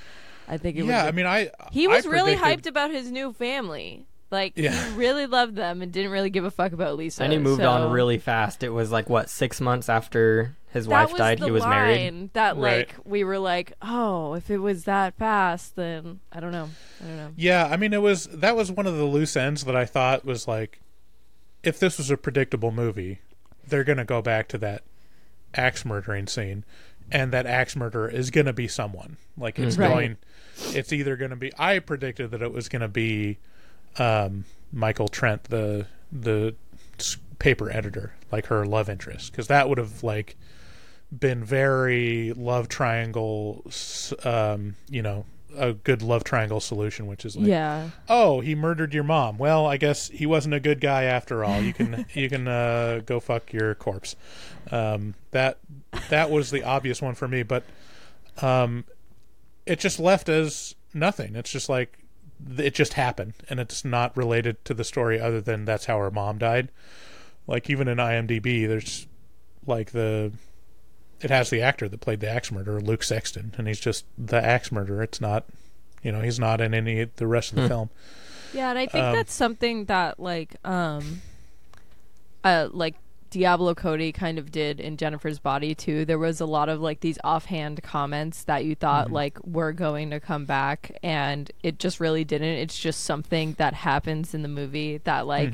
i 0.47 0.57
think 0.57 0.75
it 0.77 0.83
Yeah, 0.85 1.03
would 1.03 1.09
I 1.09 1.11
mean, 1.15 1.25
I 1.25 1.51
he 1.71 1.85
I 1.85 1.89
was 1.95 2.05
really 2.07 2.35
predicted- 2.35 2.63
hyped 2.65 2.69
about 2.69 2.91
his 2.91 3.11
new 3.11 3.31
family. 3.33 4.05
Like 4.29 4.53
Yeah. 4.57 4.71
he 4.71 4.93
really 4.97 5.25
loved 5.25 5.55
them 5.55 5.81
and 5.81 5.89
didn't 5.91 6.11
really 6.11 6.29
give 6.29 6.43
a 6.43 6.51
fuck 6.51 6.73
about 6.73 6.97
Lisa. 6.97 7.23
And 7.23 7.31
he 7.31 7.39
moved 7.39 7.61
so- 7.61 7.69
on 7.69 7.91
really 7.91 8.17
fast. 8.17 8.61
It 8.61 8.69
was 8.71 8.91
like 8.91 9.07
what 9.09 9.29
six 9.29 9.61
months 9.61 9.87
after 9.87 10.57
his 10.73 10.85
That 10.87 11.09
wife 11.09 11.17
died, 11.17 11.39
he 11.39 11.49
was 11.49 11.63
married. 11.63 12.01
line 12.13 12.29
That 12.33 12.57
Right. 12.57 12.87
like 12.89 12.95
we 13.05 13.23
were 13.23 13.39
like, 13.39 13.71
oh, 13.81 14.33
if 14.33 14.49
it 14.49 14.57
was 14.57 14.83
that 14.83 15.17
fast, 15.17 15.77
then 15.77 16.19
I 16.33 16.41
don't 16.41 16.51
know. 16.51 16.69
I 17.01 17.07
don't 17.07 17.15
know. 17.17 17.31
Yeah, 17.37 17.67
I 17.71 17.77
mean, 17.77 17.93
it 17.93 18.01
was 18.01 18.25
that 18.33 18.55
was 18.57 18.69
one 18.69 18.85
of 18.85 18.97
the 18.97 19.05
loose 19.05 19.37
ends 19.37 19.63
that 19.63 19.77
I 19.77 19.85
thought 19.85 20.25
was 20.25 20.45
like, 20.47 20.81
if 21.63 21.79
this 21.79 21.97
was 21.97 22.11
a 22.11 22.17
predictable 22.17 22.71
movie, 22.71 23.19
they're 23.65 23.85
gonna 23.85 24.03
go 24.05 24.21
back 24.21 24.49
to 24.49 24.57
that 24.57 24.83
axe 25.55 25.85
murdering 25.85 26.27
scene, 26.27 26.65
and 27.11 27.31
that 27.33 27.45
axe 27.45 27.75
murderer 27.75 28.09
is 28.09 28.29
gonna 28.31 28.53
be 28.53 28.67
someone. 28.67 29.17
Like 29.37 29.59
it's 29.59 29.77
Right. 29.77 29.87
going, 29.89 30.17
it's 30.73 30.91
either 30.91 31.15
gonna 31.15 31.35
be. 31.35 31.51
I 31.57 31.79
predicted 31.79 32.31
that 32.31 32.41
it 32.41 32.51
was 32.51 32.69
gonna 32.69 32.87
be, 32.87 33.37
um, 33.97 34.45
Michael 34.71 35.07
Trent, 35.07 35.45
the 35.45 35.87
the 36.11 36.55
paper 37.39 37.69
editor, 37.69 38.13
like 38.31 38.47
her 38.47 38.65
love 38.65 38.89
interest, 38.89 39.31
because 39.31 39.47
that 39.47 39.69
would 39.69 39.77
have 39.77 40.03
like 40.03 40.35
been 41.17 41.43
very 41.43 42.33
love 42.33 42.67
triangle, 42.67 43.63
um, 44.25 44.75
you 44.89 45.01
know, 45.01 45.25
a 45.55 45.73
good 45.73 46.01
love 46.01 46.23
triangle 46.23 46.59
solution, 46.59 47.07
which 47.07 47.23
is 47.25 47.35
like, 47.37 47.47
Yeah. 47.47 47.89
oh, 48.09 48.41
he 48.41 48.55
murdered 48.55 48.93
your 48.93 49.03
mom. 49.03 49.37
Well, 49.37 49.65
I 49.65 49.77
guess 49.77 50.09
he 50.09 50.25
wasn't 50.25 50.53
a 50.55 50.59
good 50.59 50.81
guy 50.81 51.03
after 51.03 51.43
all. 51.45 51.61
You 51.61 51.73
can 51.73 52.05
you 52.13 52.29
can 52.29 52.47
uh, 52.47 53.01
go 53.05 53.19
fuck 53.19 53.53
your 53.53 53.73
corpse. 53.75 54.15
Um, 54.71 55.13
that 55.31 55.59
that 56.09 56.29
was 56.29 56.51
the 56.51 56.63
obvious 56.63 57.01
one 57.01 57.15
for 57.15 57.27
me, 57.27 57.43
but 57.43 57.63
um, 58.41 58.85
it 59.65 59.79
just 59.79 59.99
left 59.99 60.29
as 60.29 60.75
nothing. 60.93 61.35
It's 61.35 61.51
just 61.51 61.69
like 61.69 61.99
it 62.57 62.73
just 62.75 62.93
happened, 62.93 63.33
and 63.49 63.59
it's 63.59 63.83
not 63.83 64.15
related 64.15 64.63
to 64.65 64.73
the 64.73 64.83
story 64.83 65.19
other 65.19 65.41
than 65.41 65.65
that's 65.65 65.85
how 65.85 65.97
her 65.99 66.11
mom 66.11 66.37
died. 66.37 66.69
Like 67.47 67.69
even 67.69 67.87
in 67.87 67.97
IMDb, 67.97 68.67
there's 68.67 69.07
like 69.65 69.91
the 69.91 70.31
it 71.21 71.29
has 71.31 71.49
the 71.49 71.61
actor 71.61 71.89
that 71.89 71.99
played 71.99 72.19
the 72.19 72.29
axe 72.29 72.51
murderer, 72.51 72.79
Luke 72.79 73.03
Sexton, 73.03 73.53
and 73.57 73.67
he's 73.67 73.79
just 73.79 74.05
the 74.17 74.43
axe 74.43 74.71
murderer. 74.71 75.01
It's 75.01 75.19
not, 75.19 75.45
you 76.03 76.11
know, 76.11 76.21
he's 76.21 76.39
not 76.39 76.61
in 76.61 76.73
any 76.73 77.01
of 77.01 77.15
the 77.15 77.25
rest 77.27 77.51
of 77.51 77.55
the 77.57 77.67
film. 77.67 77.89
Yeah, 78.53 78.69
and 78.69 78.77
I 78.79 78.85
think 78.85 79.03
Um, 79.03 79.15
that's 79.15 79.33
something 79.33 79.85
that 79.85 80.19
like 80.19 80.55
um 80.63 81.21
uh 82.43 82.69
like 82.71 82.95
Diablo 83.37 83.75
Cody 83.75 84.11
kind 84.11 84.39
of 84.39 84.51
did 84.51 84.79
in 84.79 84.97
Jennifer's 84.97 85.37
Body 85.37 85.75
too. 85.75 86.05
There 86.05 86.17
was 86.17 86.41
a 86.41 86.45
lot 86.47 86.69
of 86.69 86.81
like 86.81 87.01
these 87.01 87.19
offhand 87.23 87.83
comments 87.83 88.43
that 88.45 88.65
you 88.65 88.73
thought 88.73 89.11
like 89.11 89.37
were 89.45 89.73
going 89.73 90.09
to 90.09 90.19
come 90.19 90.45
back 90.45 90.97
and 91.03 91.51
it 91.61 91.77
just 91.77 91.99
really 91.99 92.23
didn't. 92.23 92.47
It's 92.57 92.79
just 92.79 93.03
something 93.03 93.53
that 93.59 93.75
happens 93.75 94.33
in 94.33 94.41
the 94.41 94.47
movie 94.47 94.97
that 95.03 95.27
like 95.27 95.53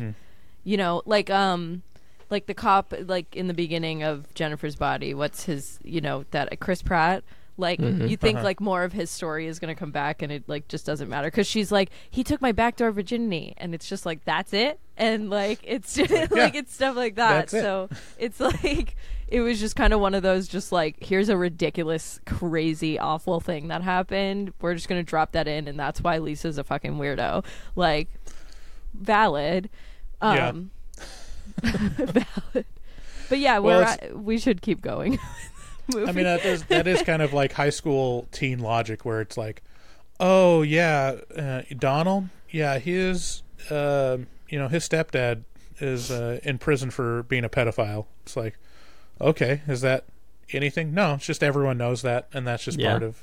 you 0.64 0.78
know, 0.78 1.02
like 1.06 1.30
um 1.30 1.84
like 2.30 2.46
the 2.46 2.54
cop 2.54 2.94
like 3.06 3.36
in 3.36 3.48
the 3.48 3.54
beginning 3.54 4.02
of 4.02 4.34
Jennifer's 4.34 4.78
Body, 4.78 5.14
what's 5.14 5.44
his, 5.44 5.78
you 5.84 6.00
know, 6.00 6.24
that 6.32 6.58
Chris 6.62 6.82
Pratt 6.82 7.22
like 7.58 7.80
you 7.80 8.18
think 8.18 8.42
like 8.42 8.60
more 8.60 8.84
of 8.84 8.94
his 8.94 9.12
story 9.12 9.46
is 9.48 9.60
going 9.60 9.74
to 9.74 9.80
come 9.80 9.92
back 9.92 10.22
and 10.24 10.32
it 10.32 10.44
like 10.48 10.68
just 10.68 10.86
doesn't 10.88 11.08
matter 11.08 11.30
cuz 11.30 11.46
she's 11.46 11.72
like 11.72 11.92
he 12.10 12.24
took 12.24 12.42
my 12.42 12.52
backdoor 12.52 12.92
virginity 12.92 13.54
and 13.58 13.76
it's 13.76 13.88
just 13.88 14.06
like 14.08 14.24
that's 14.26 14.54
it 14.54 14.80
and 14.98 15.30
like 15.30 15.60
it's 15.64 15.94
just, 15.94 16.12
like 16.32 16.56
it's 16.56 16.74
stuff 16.74 16.96
like 16.96 17.16
that. 17.16 17.30
That's 17.52 17.54
it. 17.54 17.62
So 17.62 17.90
it's 18.18 18.40
like 18.40 18.96
it 19.28 19.42
was 19.42 19.60
just 19.60 19.76
kind 19.76 19.94
of 19.94 20.00
one 20.00 20.14
of 20.16 20.24
those 20.24 20.48
just 20.48 20.72
like 20.72 21.04
here's 21.04 21.30
a 21.30 21.38
ridiculous 21.38 22.20
crazy 22.26 22.98
awful 22.98 23.40
thing 23.40 23.68
that 23.68 23.84
happened. 23.84 24.52
We're 24.62 24.74
just 24.74 24.88
going 24.88 25.00
to 25.04 25.08
drop 25.10 25.32
that 25.34 25.48
in 25.48 25.68
and 25.68 25.80
that's 25.80 26.02
why 26.02 26.18
Lisa's 26.18 26.58
a 26.58 26.64
fucking 26.64 26.94
weirdo. 26.96 27.46
Like 27.76 28.08
valid. 28.96 29.70
Yeah. 30.22 30.48
Um 30.50 30.72
valid. 31.64 32.66
But 33.30 33.40
yeah, 33.40 33.60
Well, 33.60 33.78
we're 33.80 33.84
it's- 33.84 33.98
at, 34.02 34.20
we 34.20 34.38
should 34.38 34.62
keep 34.62 34.82
going. 34.82 35.20
I 35.94 36.12
mean, 36.12 36.24
that 36.26 36.46
is 36.46 36.64
that 36.66 36.88
is 36.88 37.02
kind 37.02 37.22
of 37.22 37.34
like 37.34 37.54
high 37.54 37.70
school 37.70 38.28
teen 38.32 38.60
logic, 38.60 39.06
where 39.06 39.22
it's 39.22 39.38
like, 39.38 39.62
oh 40.20 40.62
yeah, 40.62 41.16
uh, 41.38 41.62
Donald, 41.78 42.30
yeah, 42.50 42.80
his, 42.80 43.44
uh, 43.70 44.18
you 44.50 44.58
know, 44.60 44.68
his 44.68 44.88
stepdad 44.88 45.44
is 45.80 46.10
uh, 46.12 46.40
in 46.44 46.58
prison 46.58 46.90
for 46.92 47.24
being 47.24 47.44
a 47.44 47.50
pedophile. 47.50 48.06
It's 48.24 48.38
like, 48.38 48.58
okay, 49.20 49.62
is 49.68 49.82
that 49.82 50.06
anything? 50.52 50.94
No, 50.94 51.16
it's 51.16 51.26
just 51.26 51.44
everyone 51.44 51.78
knows 51.78 52.02
that, 52.04 52.28
and 52.34 52.48
that's 52.48 52.64
just 52.64 52.80
Yeah. 52.80 52.92
part 52.92 53.04
of 53.04 53.22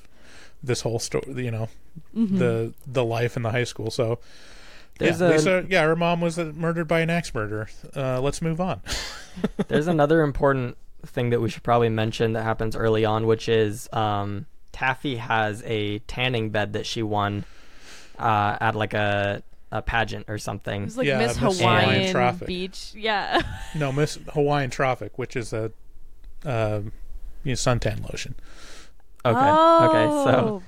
this 0.62 0.82
whole 0.82 0.98
story. 0.98 1.44
You 1.44 1.50
know, 1.50 1.68
the 2.14 2.74
the 2.86 3.04
life 3.04 3.36
in 3.36 3.42
the 3.42 3.50
high 3.50 3.64
school. 3.64 3.90
So. 3.90 4.18
There's 4.98 5.18
yeah, 5.18 5.28
a- 5.28 5.30
Lisa, 5.30 5.66
yeah, 5.66 5.82
her 5.84 5.96
mom 5.96 6.20
was 6.20 6.38
uh, 6.38 6.52
murdered 6.54 6.86
by 6.86 7.00
an 7.00 7.08
axe 7.08 7.32
murderer. 7.34 7.70
Uh, 7.96 8.20
let's 8.20 8.42
move 8.42 8.60
on. 8.60 8.82
There's 9.68 9.86
another 9.86 10.20
important 10.20 10.76
thing 11.06 11.30
that 11.30 11.40
we 11.40 11.48
should 11.50 11.62
probably 11.62 11.88
mention 11.88 12.32
that 12.34 12.42
happens 12.42 12.76
early 12.76 13.04
on, 13.04 13.26
which 13.26 13.48
is 13.48 13.88
um, 13.92 14.46
Taffy 14.72 15.16
has 15.16 15.62
a 15.66 15.98
tanning 16.00 16.50
bed 16.50 16.72
that 16.74 16.86
she 16.86 17.02
won 17.02 17.44
uh, 18.18 18.56
at 18.60 18.74
like 18.74 18.94
a, 18.94 19.42
a 19.72 19.82
pageant 19.82 20.26
or 20.28 20.38
something. 20.38 20.82
It 20.82 20.84
was 20.86 20.98
like 20.98 21.06
Yeah, 21.06 21.18
Miss 21.18 21.40
Miss 21.40 21.58
Hawaiian 21.60 21.84
Hawaiian 21.90 22.12
Traffic. 22.12 22.46
Beach. 22.48 22.92
Yeah. 22.94 23.40
No, 23.74 23.92
Miss 23.92 24.18
Hawaiian 24.32 24.70
Tropic, 24.70 25.18
which 25.18 25.36
is 25.36 25.52
a 25.52 25.72
uh, 26.44 26.80
you 27.44 27.52
know, 27.52 27.52
suntan 27.52 28.02
lotion. 28.10 28.34
Okay. 29.24 29.38
Oh. 29.38 29.88
Okay. 29.88 30.30
So, 30.32 30.62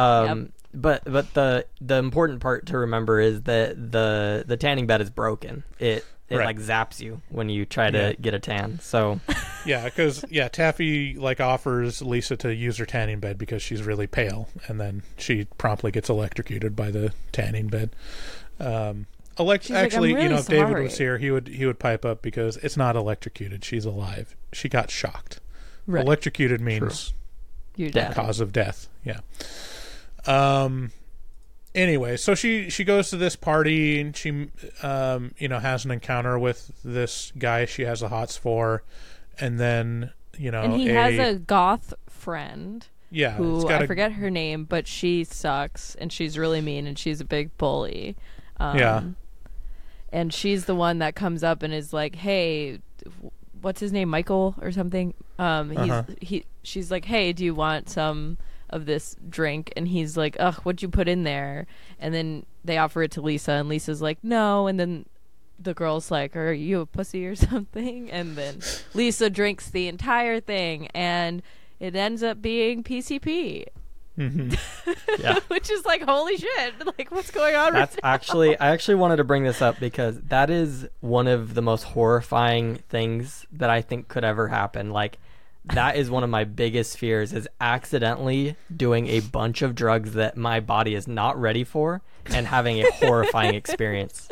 um, 0.00 0.52
but 0.72 1.02
but 1.04 1.32
the 1.34 1.66
the 1.80 1.96
important 1.96 2.40
part 2.40 2.66
to 2.66 2.78
remember 2.78 3.20
is 3.20 3.42
that 3.42 3.92
the 3.92 4.44
the 4.46 4.56
tanning 4.56 4.86
bed 4.86 5.00
is 5.00 5.10
broken. 5.10 5.64
It 5.78 6.04
it 6.30 6.36
Right. 6.36 6.46
like 6.46 6.58
zaps 6.58 7.00
you 7.00 7.20
when 7.28 7.48
you 7.48 7.64
try 7.66 7.90
to 7.90 7.98
Yeah. 7.98 8.12
get 8.20 8.32
a 8.34 8.38
tan. 8.38 8.78
So 8.80 9.20
Yeah, 9.66 9.84
because 9.84 10.24
yeah, 10.30 10.48
Taffy 10.48 11.14
like 11.16 11.40
offers 11.40 12.00
Lisa 12.00 12.36
to 12.38 12.54
use 12.54 12.78
her 12.78 12.86
tanning 12.86 13.18
bed 13.20 13.36
because 13.36 13.62
she's 13.62 13.82
really 13.82 14.06
pale, 14.06 14.48
and 14.68 14.80
then 14.80 15.02
she 15.18 15.46
promptly 15.58 15.90
gets 15.90 16.08
electrocuted 16.08 16.74
by 16.74 16.90
the 16.90 17.12
tanning 17.32 17.66
bed. 17.68 17.90
Um, 18.58 19.06
elect- 19.38 19.64
She's 19.64 19.70
like, 19.72 19.78
"I'm 19.80 19.84
actually, 19.86 20.10
you 20.22 20.28
know, 20.30 20.38
if 20.38 20.46
David 20.48 20.78
was 20.82 20.96
here, 20.96 21.18
he 21.18 21.30
would 21.30 21.48
he 21.48 21.66
would 21.66 21.78
pipe 21.78 22.04
up 22.06 22.22
because 22.22 22.56
it's 22.58 22.76
not 22.76 22.96
electrocuted; 22.96 23.64
she's 23.64 23.84
alive. 23.84 24.34
She 24.52 24.68
got 24.70 24.90
shocked. 24.90 25.40
Right. 25.86 26.04
Electrocuted 26.06 26.60
means 26.60 27.12
You're 27.76 27.90
dead. 27.90 28.14
cause 28.14 28.40
of 28.40 28.52
death. 28.52 28.88
Yeah. 29.04 29.20
Um. 30.26 30.92
Anyway, 31.74 32.16
so 32.16 32.34
she 32.34 32.68
she 32.68 32.82
goes 32.82 33.10
to 33.10 33.16
this 33.16 33.36
party 33.36 34.00
and 34.00 34.16
she 34.16 34.48
um 34.82 35.32
you 35.38 35.46
know 35.48 35.60
has 35.60 35.84
an 35.84 35.90
encounter 35.92 36.36
with 36.38 36.72
this 36.84 37.32
guy 37.38 37.64
she 37.64 37.82
has 37.82 38.00
the 38.00 38.08
hots 38.08 38.36
for, 38.36 38.82
and 39.38 39.60
then 39.60 40.10
you 40.36 40.50
know 40.50 40.62
And 40.62 40.72
he 40.74 40.88
a, 40.90 40.94
has 40.94 41.18
a 41.18 41.38
goth 41.38 41.94
friend 42.08 42.86
yeah 43.12 43.32
who 43.32 43.68
I 43.68 43.82
a- 43.84 43.86
forget 43.86 44.12
her 44.12 44.30
name, 44.30 44.64
but 44.64 44.88
she 44.88 45.22
sucks 45.22 45.94
and 45.94 46.12
she's 46.12 46.36
really 46.36 46.60
mean 46.60 46.86
and 46.88 46.98
she's 46.98 47.20
a 47.20 47.24
big 47.24 47.56
bully. 47.56 48.16
Um, 48.58 48.76
Yeah. 48.78 49.02
and 50.12 50.34
she's 50.34 50.64
the 50.64 50.74
one 50.74 50.98
that 50.98 51.14
comes 51.14 51.44
up 51.44 51.62
and 51.62 51.72
is 51.72 51.92
like, 51.92 52.16
"Hey, 52.16 52.80
what's 53.62 53.78
his 53.80 53.92
name, 53.92 54.08
Michael 54.08 54.56
or 54.60 54.72
something?" 54.72 55.14
Um, 55.38 55.70
he's 55.70 55.78
Uh-huh. 55.78 56.02
he. 56.20 56.44
She's 56.64 56.90
like, 56.90 57.04
"Hey, 57.04 57.32
do 57.32 57.44
you 57.44 57.54
want 57.54 57.88
some 57.88 58.38
of 58.70 58.86
this 58.86 59.16
drink?" 59.28 59.72
And 59.76 59.86
he's 59.88 60.16
like, 60.16 60.36
"Ugh, 60.40 60.54
what'd 60.62 60.82
you 60.82 60.88
put 60.88 61.08
in 61.08 61.24
there?" 61.24 61.66
And 61.98 62.14
then 62.14 62.46
they 62.64 62.78
offer 62.78 63.02
it 63.02 63.10
to 63.12 63.20
Lisa, 63.20 63.52
and 63.52 63.68
Lisa's 63.68 64.02
like, 64.02 64.18
"No," 64.22 64.66
and 64.66 64.78
then. 64.80 65.06
The 65.62 65.74
girl's 65.74 66.10
like, 66.10 66.34
"Are 66.36 66.54
you 66.54 66.80
a 66.80 66.86
pussy 66.86 67.26
or 67.26 67.34
something?" 67.50 68.10
And 68.10 68.34
then 68.34 68.60
Lisa 68.94 69.28
drinks 69.28 69.68
the 69.68 69.88
entire 69.88 70.40
thing, 70.40 70.86
and 70.94 71.42
it 71.78 71.94
ends 71.94 72.22
up 72.22 72.40
being 72.40 72.82
PCP, 72.82 73.66
mm-hmm. 74.18 74.54
Yeah. 75.22 75.38
which 75.48 75.70
is 75.70 75.84
like, 75.84 76.00
holy 76.02 76.38
shit! 76.38 76.74
Like, 76.86 77.10
what's 77.10 77.30
going 77.30 77.54
on? 77.56 77.74
That's 77.74 77.94
right 77.96 78.02
now? 78.02 78.08
actually 78.10 78.58
I 78.58 78.70
actually 78.70 78.94
wanted 78.94 79.16
to 79.16 79.24
bring 79.24 79.44
this 79.44 79.60
up 79.60 79.78
because 79.78 80.18
that 80.28 80.48
is 80.48 80.88
one 81.00 81.26
of 81.26 81.52
the 81.52 81.62
most 81.62 81.82
horrifying 81.82 82.76
things 82.88 83.46
that 83.52 83.68
I 83.68 83.82
think 83.82 84.08
could 84.08 84.24
ever 84.24 84.48
happen. 84.48 84.92
Like 84.92 85.18
that 85.66 85.96
is 85.96 86.10
one 86.10 86.24
of 86.24 86.30
my 86.30 86.44
biggest 86.44 86.98
fears 86.98 87.32
is 87.32 87.48
accidentally 87.60 88.56
doing 88.74 89.06
a 89.08 89.20
bunch 89.20 89.62
of 89.62 89.74
drugs 89.74 90.14
that 90.14 90.36
my 90.36 90.58
body 90.60 90.94
is 90.94 91.06
not 91.06 91.38
ready 91.40 91.64
for 91.64 92.00
and 92.26 92.46
having 92.46 92.80
a 92.80 92.90
horrifying 92.92 93.54
experience. 93.62 94.28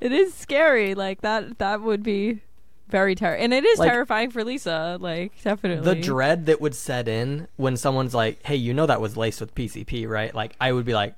It 0.00 0.12
is 0.12 0.34
scary. 0.34 0.94
Like 0.94 1.20
that. 1.22 1.58
That 1.58 1.80
would 1.82 2.02
be 2.02 2.40
very 2.88 3.14
terrifying, 3.14 3.44
and 3.44 3.54
it 3.54 3.64
is 3.64 3.78
Like- 3.78 3.90
terrifying 3.90 4.30
for 4.30 4.44
Lisa. 4.44 4.98
Like 5.00 5.32
definitely 5.42 5.94
The 5.94 6.00
dread 6.00 6.46
that 6.46 6.60
would 6.60 6.74
set 6.74 7.08
in 7.08 7.48
when 7.56 7.76
someone's 7.76 8.14
like, 8.14 8.42
"Hey, 8.44 8.56
you 8.56 8.74
know 8.74 8.86
that 8.86 9.00
was 9.00 9.16
laced 9.16 9.40
with 9.40 9.54
PCP, 9.54 10.06
right?" 10.08 10.34
Like 10.34 10.56
I 10.60 10.72
would 10.72 10.84
be 10.84 10.94
like, 10.94 11.14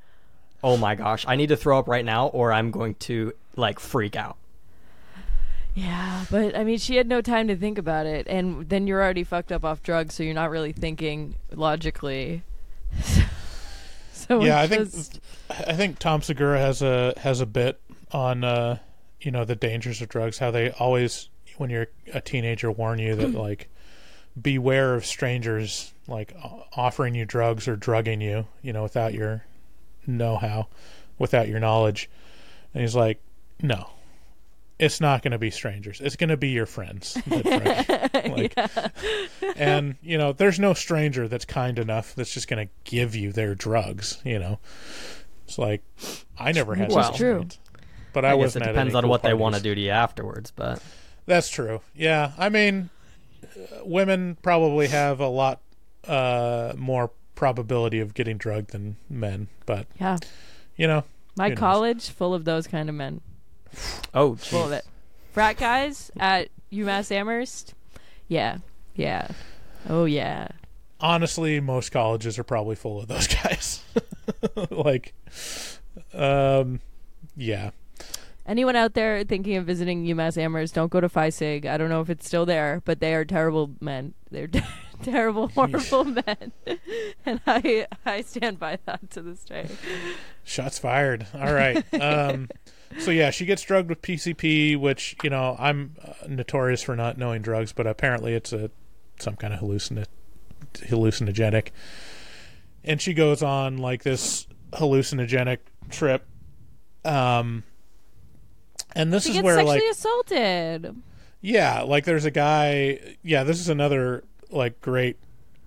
"Oh 0.62 0.76
my 0.76 0.94
gosh, 0.94 1.24
I 1.26 1.34
need 1.36 1.48
to 1.48 1.56
throw 1.56 1.78
up 1.78 1.88
right 1.88 2.04
now 2.04 2.28
or 2.28 2.52
I'm 2.52 2.70
going 2.70 2.94
to 2.96 3.32
like 3.56 3.80
freak 3.80 4.14
out." 4.14 4.36
Yeah, 5.76 6.24
but 6.30 6.56
I 6.56 6.64
mean, 6.64 6.78
she 6.78 6.96
had 6.96 7.06
no 7.06 7.20
time 7.20 7.48
to 7.48 7.56
think 7.56 7.76
about 7.76 8.06
it, 8.06 8.26
and 8.28 8.66
then 8.66 8.86
you're 8.86 9.02
already 9.02 9.24
fucked 9.24 9.52
up 9.52 9.62
off 9.62 9.82
drugs, 9.82 10.14
so 10.14 10.22
you're 10.22 10.32
not 10.32 10.50
really 10.50 10.72
thinking 10.72 11.34
logically. 11.52 12.42
so 14.12 14.42
yeah, 14.42 14.58
I 14.60 14.66
think 14.66 14.90
just- 14.90 15.20
I 15.50 15.74
think 15.74 15.98
Tom 15.98 16.22
Segura 16.22 16.58
has 16.58 16.80
a 16.80 17.12
has 17.18 17.40
a 17.40 17.46
bit 17.46 17.78
on 18.10 18.42
uh, 18.42 18.78
you 19.20 19.30
know 19.30 19.44
the 19.44 19.54
dangers 19.54 20.00
of 20.00 20.08
drugs. 20.08 20.38
How 20.38 20.50
they 20.50 20.70
always, 20.70 21.28
when 21.58 21.68
you're 21.68 21.88
a 22.14 22.22
teenager, 22.22 22.70
warn 22.70 22.98
you 22.98 23.14
that 23.14 23.34
like 23.34 23.68
beware 24.40 24.94
of 24.94 25.04
strangers 25.04 25.92
like 26.08 26.34
offering 26.74 27.14
you 27.14 27.26
drugs 27.26 27.68
or 27.68 27.76
drugging 27.76 28.22
you, 28.22 28.46
you 28.62 28.72
know, 28.72 28.82
without 28.82 29.12
your 29.12 29.44
know 30.06 30.36
how, 30.36 30.68
without 31.18 31.48
your 31.48 31.60
knowledge. 31.60 32.08
And 32.72 32.80
he's 32.80 32.94
like, 32.94 33.20
no. 33.62 33.90
It's 34.78 35.00
not 35.00 35.22
going 35.22 35.32
to 35.32 35.38
be 35.38 35.50
strangers. 35.50 36.00
It's 36.02 36.16
going 36.16 36.28
to 36.28 36.36
be 36.36 36.48
your 36.48 36.66
friends. 36.66 37.14
that 37.26 38.12
drug 38.14 38.38
you." 38.38 39.42
Like, 39.42 39.56
And 39.56 39.96
you 40.02 40.18
know, 40.18 40.32
there's 40.32 40.58
no 40.58 40.74
stranger 40.74 41.28
that's 41.28 41.44
kind 41.44 41.78
enough 41.78 42.14
that's 42.14 42.32
just 42.32 42.48
going 42.48 42.66
to 42.66 42.72
give 42.84 43.14
you 43.14 43.32
their 43.32 43.54
drugs. 43.54 44.20
You 44.24 44.38
know, 44.38 44.58
it's 45.46 45.58
like 45.58 45.82
I 46.38 46.52
never 46.52 46.74
had. 46.74 46.92
Well- 46.92 47.04
such 47.04 47.16
true. 47.16 47.46
But 48.12 48.24
I, 48.24 48.28
I, 48.28 48.32
guess 48.32 48.38
wasn't 48.38 48.64
it 48.64 48.68
at 48.68 48.72
depends 48.72 48.94
any 48.94 48.96
on 48.96 49.02
cool 49.02 49.10
what 49.10 49.22
they 49.22 49.34
want 49.34 49.56
to 49.56 49.60
do 49.60 49.74
to 49.74 49.80
you 49.80 49.90
afterwards, 49.90 50.50
but 50.50 50.82
That's 51.26 51.50
true. 51.50 51.82
Yeah, 51.94 52.32
I 52.38 52.48
mean, 52.48 52.88
uh, 53.44 53.84
women 53.84 54.38
probably 54.40 54.88
have 54.88 55.20
a 55.20 55.28
lot 55.28 55.60
uh, 56.08 56.72
more 56.78 57.10
probability 57.34 58.00
of 58.00 58.14
getting 58.14 58.38
drugged 58.38 58.70
than 58.70 58.96
men, 59.10 59.48
but 59.66 59.86
yeah, 60.00 60.16
you 60.76 60.86
know, 60.86 61.04
my 61.36 61.48
Who 61.48 61.56
knows? 61.56 61.58
college 61.58 62.08
full 62.08 62.32
of 62.32 62.46
those 62.46 62.66
kind 62.66 62.88
of 62.88 62.94
men. 62.94 63.20
Oh, 64.14 64.34
Full 64.36 64.64
of 64.64 64.72
it. 64.72 64.84
Frat 65.32 65.56
guys 65.56 66.10
at 66.18 66.48
UMass 66.72 67.10
Amherst. 67.12 67.74
Yeah, 68.28 68.58
yeah. 68.94 69.28
Oh 69.88 70.04
yeah. 70.04 70.48
honestly, 71.00 71.60
most 71.60 71.90
colleges 71.92 72.38
are 72.38 72.44
probably 72.44 72.74
full 72.76 72.98
of 73.00 73.06
those 73.08 73.26
guys. 73.42 73.82
like, 74.70 75.14
um, 76.14 76.80
yeah, 77.36 77.70
Anyone 78.46 78.76
out 78.76 78.94
there 78.94 79.24
thinking 79.24 79.56
of 79.56 79.66
visiting 79.66 80.04
UMass 80.06 80.38
Amherst, 80.38 80.74
don't 80.74 80.90
go 80.90 81.00
to 81.00 81.08
Phi 81.08 81.30
Sig. 81.30 81.66
I 81.66 81.76
don't 81.76 81.88
know 81.88 82.00
if 82.00 82.08
it's 82.08 82.26
still 82.26 82.46
there, 82.46 82.80
but 82.84 83.00
they 83.00 83.12
are 83.14 83.24
terrible 83.24 83.72
men. 83.80 84.14
They're 84.30 84.48
terrible, 85.02 85.48
horrible 85.48 86.04
men, 86.04 86.52
and 87.26 87.40
I 87.46 87.86
I 88.04 88.20
stand 88.22 88.60
by 88.60 88.78
that 88.86 89.10
to 89.10 89.22
this 89.22 89.44
day. 89.44 89.68
Shots 90.44 90.78
fired. 90.78 91.26
All 91.34 91.52
right. 91.52 91.84
Um, 92.00 92.48
so 92.98 93.10
yeah, 93.10 93.30
she 93.30 93.44
gets 93.46 93.62
drugged 93.62 93.88
with 93.88 94.02
PCP, 94.02 94.76
which 94.78 95.16
you 95.22 95.30
know 95.30 95.56
I'm 95.58 95.96
uh, 96.02 96.12
notorious 96.28 96.82
for 96.82 96.96
not 96.96 97.18
knowing 97.18 97.42
drugs, 97.42 97.72
but 97.72 97.86
apparently 97.86 98.34
it's 98.34 98.52
a 98.52 98.70
some 99.18 99.36
kind 99.36 99.52
of 99.54 99.60
hallucin 99.60 100.04
hallucinogenic. 100.74 101.68
And 102.84 103.00
she 103.00 103.14
goes 103.14 103.42
on 103.42 103.78
like 103.78 104.02
this 104.02 104.46
hallucinogenic 104.72 105.58
trip. 105.90 106.26
Um, 107.04 107.64
and 108.94 109.12
this 109.12 109.24
She 109.24 109.36
is 109.38 109.42
where 109.42 109.56
sexually 109.56 109.80
like 109.80 109.90
assaulted. 109.90 110.96
yeah, 111.40 111.82
like 111.82 112.04
there's 112.04 112.24
a 112.24 112.30
guy. 112.30 113.16
Yeah, 113.22 113.44
this 113.44 113.60
is 113.60 113.68
another 113.68 114.24
like 114.50 114.80
great 114.80 115.18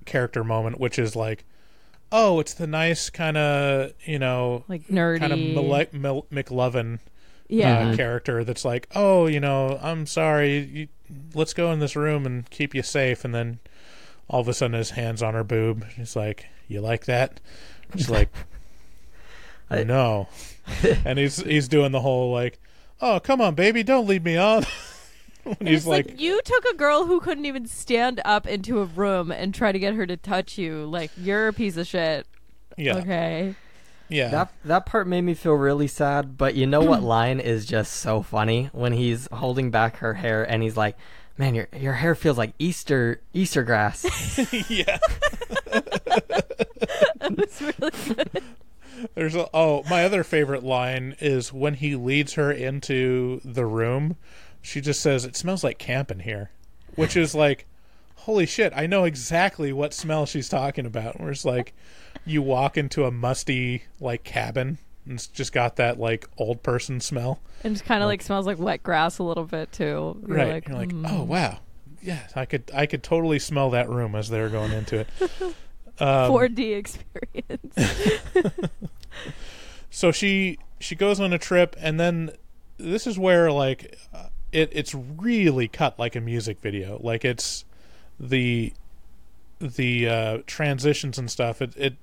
character 0.05 0.43
moment, 0.43 0.80
which 0.80 0.97
is 0.97 1.15
like, 1.15 1.45
oh, 2.12 2.39
it's 2.39 2.53
the 2.53 2.68
nice 2.68 3.10
kind 3.10 3.38
of 3.38 3.91
you 4.05 4.20
know 4.20 4.64
Like 4.68 4.88
nerdy. 4.88 5.20
kind 5.20 5.34
of 5.34 5.39
Mele- 5.39 5.88
Mel- 5.93 6.26
McLovin 6.32 6.99
yeah. 7.47 7.89
uh, 7.89 7.95
character 7.95 8.43
that's 8.43 8.64
like, 8.66 8.88
oh, 8.95 9.28
you 9.28 9.39
know, 9.39 9.80
I'm 9.82 10.05
sorry, 10.05 10.57
you, 10.60 10.88
let's 11.34 11.53
go 11.53 11.72
in 11.72 11.80
this 11.80 11.95
room 11.95 12.26
and 12.26 12.49
keep 12.49 12.74
you 12.76 12.84
safe, 12.84 13.26
and 13.26 13.34
then 13.34 13.60
all 14.30 14.41
of 14.41 14.47
a 14.47 14.53
sudden 14.53 14.78
his 14.78 14.91
hands 14.91 15.24
on 15.24 15.34
her 15.34 15.43
boob. 15.43 15.86
He's 15.95 16.16
like, 16.16 16.45
you 16.68 16.82
like 16.82 17.05
that? 17.05 17.39
She's 17.95 18.10
like, 18.18 18.30
I- 19.70 19.84
no, 19.84 20.28
and 21.05 21.18
he's 21.20 21.38
he's 21.43 21.68
doing 21.68 21.91
the 21.91 22.01
whole 22.01 22.32
like, 22.32 22.60
oh, 23.01 23.20
come 23.20 23.41
on, 23.41 23.55
baby, 23.55 23.84
don't 23.84 24.07
lead 24.07 24.24
me 24.24 24.36
on. 24.38 24.66
when 25.44 25.58
And 25.60 25.70
he's 25.70 25.80
it's 25.80 25.88
like, 25.88 26.08
like, 26.08 26.20
you 26.22 26.40
took 26.44 26.66
a 26.66 26.76
girl 26.76 27.06
who 27.06 27.20
couldn't 27.20 27.46
even 27.46 27.66
stand 27.68 28.22
up 28.26 28.46
into 28.48 28.80
a 28.82 28.86
room 28.86 29.32
and 29.32 29.54
try 29.54 29.72
to 29.72 29.80
get 29.80 29.94
her 29.96 30.06
to 30.06 30.18
touch 30.18 30.58
you. 30.58 30.86
Like 30.86 31.12
you're 31.18 31.48
a 31.48 31.54
piece 31.54 31.78
of 31.78 31.88
shit. 31.88 32.28
yeah, 32.78 32.98
Okay. 32.98 33.56
yeah, 34.10 34.30
That 34.30 34.52
that 34.66 34.86
part 34.86 35.08
made 35.08 35.22
me 35.22 35.34
feel 35.34 35.54
really 35.54 35.88
sad, 35.88 36.38
but 36.38 36.56
you 36.56 36.66
know 36.68 36.82
what 36.82 37.04
line 37.04 37.40
is 37.40 37.66
just 37.66 37.94
so 37.94 38.22
funny 38.22 38.70
when 38.74 38.94
he's 38.94 39.28
holding 39.32 39.70
back 39.72 39.98
her 39.98 40.16
hair 40.16 40.44
and 40.44 40.64
he's 40.64 40.76
like, 40.78 40.98
"Man, 41.38 41.54
your 41.56 41.68
your 41.78 41.94
hair 41.94 42.16
feels 42.16 42.38
like 42.38 42.54
Easter 42.58 43.22
Easter 43.34 43.64
grass." 43.64 44.06
yeah. 44.70 44.98
It's 47.22 47.62
really 47.62 47.92
good. 48.16 48.44
There's 49.16 49.36
a, 49.36 49.48
oh, 49.54 49.84
my 49.90 50.04
other 50.04 50.24
favorite 50.24 50.64
line 50.64 51.16
is 51.20 51.54
when 51.54 51.76
he 51.76 51.96
leads 51.96 52.34
her 52.34 52.52
into 52.52 53.40
the 53.46 53.66
room. 53.66 54.18
She 54.62 54.82
just 54.82 55.01
says, 55.01 55.26
"It 55.26 55.36
smells 55.36 55.64
like 55.64 55.78
camp 55.78 56.12
in 56.12 56.20
here," 56.20 56.51
which 56.95 57.16
is 57.16 57.34
like, 57.34 57.66
holy 58.16 58.45
shit! 58.45 58.74
I 58.76 58.88
know 58.88 59.03
exactly 59.05 59.72
what 59.74 59.93
smell 59.93 60.26
she's 60.26 60.49
talking 60.49 60.86
about. 60.86 61.20
Where 61.20 61.32
it's 61.32 61.45
like, 61.45 61.74
you 62.26 62.41
walk 62.41 62.78
into 62.78 63.05
a 63.05 63.12
musty 63.12 63.84
like 63.99 64.24
cabin 64.24 64.78
and 65.05 65.16
it's 65.16 65.28
just 65.28 65.51
got 65.51 65.76
that 65.78 65.99
like 65.99 66.28
old 66.38 66.64
person 66.64 67.01
smell. 67.01 67.39
And 67.64 67.76
it 67.76 67.84
kind 67.84 68.03
of 68.03 68.07
like 68.07 68.22
smells 68.22 68.45
like 68.45 68.60
wet 68.60 68.84
grass 68.84 69.18
a 69.18 69.24
little 69.24 69.45
bit 69.45 69.72
too. 69.72 70.22
You're 70.28 70.38
right? 70.38 70.53
Like, 70.53 70.68
You're 70.68 70.78
like, 70.78 70.89
mm. 70.93 71.05
oh 71.10 71.24
wow, 71.24 71.60
yeah, 72.01 72.28
I 72.36 72.45
could 72.45 72.72
I 72.74 72.86
could 72.86 73.03
totally 73.03 73.39
smell 73.39 73.72
that 73.72 73.89
room 73.89 74.16
as 74.16 74.30
they're 74.30 74.49
going 74.49 74.72
into 74.72 74.99
it. 74.99 75.07
Um, 76.01 76.32
4D 76.32 76.78
experience. 76.78 77.76
so 79.89 80.14
she 80.14 80.57
she 80.80 80.95
goes 80.95 81.20
on 81.20 81.34
a 81.34 81.38
trip 81.38 81.76
and 81.78 81.99
then 81.99 82.32
this 82.78 83.05
is 83.05 83.20
where 83.20 83.51
like 83.51 83.97
it 84.52 84.70
it's 84.72 84.95
really 84.95 85.68
cut 85.68 86.00
like 86.00 86.16
a 86.16 86.22
music 86.22 86.60
video. 86.60 87.00
Like 87.02 87.24
it's 87.24 87.66
the 88.20 88.74
the 89.60 90.08
uh 90.08 90.38
transitions 90.47 91.18
and 91.18 91.30
stuff. 91.30 91.62
It 91.62 91.76
it 91.78 91.95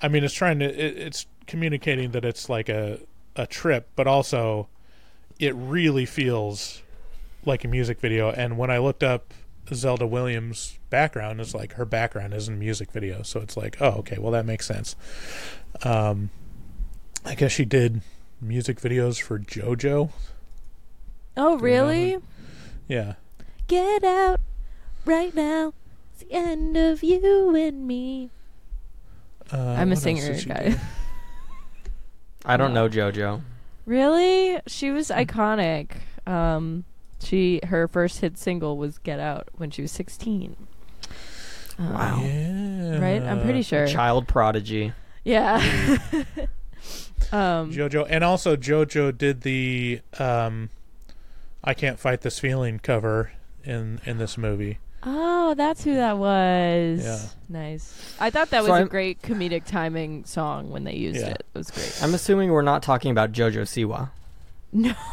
i 0.00 0.08
mean 0.08 0.24
it's 0.24 0.34
trying 0.34 0.58
to 0.58 0.64
it, 0.66 0.96
it's 0.98 1.26
communicating 1.46 2.12
that 2.12 2.24
it's 2.24 2.48
like 2.48 2.68
a 2.68 3.00
a 3.36 3.46
trip 3.46 3.88
but 3.96 4.06
also 4.06 4.68
it 5.38 5.54
really 5.54 6.06
feels 6.06 6.82
like 7.44 7.64
a 7.64 7.68
music 7.68 8.00
video. 8.00 8.30
And 8.30 8.56
when 8.58 8.70
i 8.70 8.78
looked 8.78 9.02
up 9.02 9.34
zelda 9.72 10.06
williams 10.06 10.78
background 10.90 11.40
it's 11.40 11.54
like 11.54 11.72
her 11.72 11.86
background 11.86 12.34
is 12.34 12.48
in 12.48 12.58
music 12.58 12.90
video. 12.92 13.22
So 13.22 13.40
it's 13.40 13.56
like 13.56 13.76
oh 13.80 13.98
okay 13.98 14.18
well 14.18 14.32
that 14.32 14.46
makes 14.46 14.66
sense. 14.66 14.96
Um 15.82 16.30
I 17.26 17.34
guess 17.34 17.52
she 17.52 17.64
did 17.64 18.02
music 18.40 18.80
videos 18.80 19.20
for 19.20 19.38
JoJo. 19.38 20.10
Oh 21.36 21.58
really? 21.58 22.18
Yeah. 22.88 23.14
Get 23.66 24.04
out 24.04 24.40
right 25.04 25.34
now. 25.34 25.72
It's 26.12 26.22
the 26.22 26.32
end 26.32 26.76
of 26.76 27.02
you 27.02 27.54
and 27.54 27.86
me. 27.86 28.30
Uh, 29.52 29.56
I'm 29.58 29.88
a 29.88 29.90
what 29.90 29.90
else 29.90 30.02
singer, 30.02 30.26
did 30.32 30.40
she 30.40 30.48
guy. 30.48 30.68
do? 30.70 30.76
I 32.46 32.56
don't 32.56 32.74
know 32.74 32.88
JoJo. 32.88 33.40
Really? 33.86 34.60
She 34.66 34.90
was 34.90 35.08
iconic. 35.08 35.92
Um, 36.26 36.84
she 37.22 37.60
her 37.64 37.88
first 37.88 38.20
hit 38.20 38.36
single 38.38 38.76
was 38.76 38.98
"Get 38.98 39.18
Out" 39.20 39.48
when 39.56 39.70
she 39.70 39.82
was 39.82 39.92
sixteen. 39.92 40.56
Um, 41.78 41.92
Wow. 41.94 42.20
Yeah. 42.22 42.98
Right? 43.00 43.22
I'm 43.22 43.40
pretty 43.42 43.62
sure. 43.62 43.86
Child 43.86 44.28
prodigy. 44.28 44.92
Yeah. 45.24 45.56
um, 47.32 47.72
JoJo, 47.72 48.06
and 48.08 48.22
also 48.22 48.56
JoJo 48.56 49.16
did 49.16 49.40
the 49.40 50.00
um, 50.18 50.70
"I 51.64 51.74
Can't 51.74 51.98
Fight 51.98 52.20
This 52.20 52.38
Feeling" 52.38 52.78
cover 52.78 53.32
in 53.64 54.00
in 54.04 54.18
this 54.18 54.36
movie. 54.38 54.78
oh, 55.06 55.54
that's 55.54 55.84
who 55.84 55.94
that 55.96 56.16
was. 56.16 57.04
Yeah. 57.04 57.18
Nice. 57.48 58.14
I 58.18 58.30
thought 58.30 58.48
that 58.50 58.64
So 58.64 58.70
was 58.70 58.78
a 58.78 58.80
I'm- 58.80 58.88
great 58.88 59.20
comedic 59.22 59.64
timing 59.66 60.24
song 60.24 60.70
when 60.70 60.84
they 60.84 60.94
used 60.94 61.20
Yeah. 61.20 61.28
it. 61.32 61.46
It 61.54 61.58
was 61.58 61.70
great. 61.70 61.98
I'm 62.02 62.14
assuming 62.14 62.50
we're 62.52 62.62
not 62.62 62.82
talking 62.82 63.10
about 63.10 63.32
JoJo 63.32 63.62
Siwa. 63.64 64.10
no. 64.72 64.94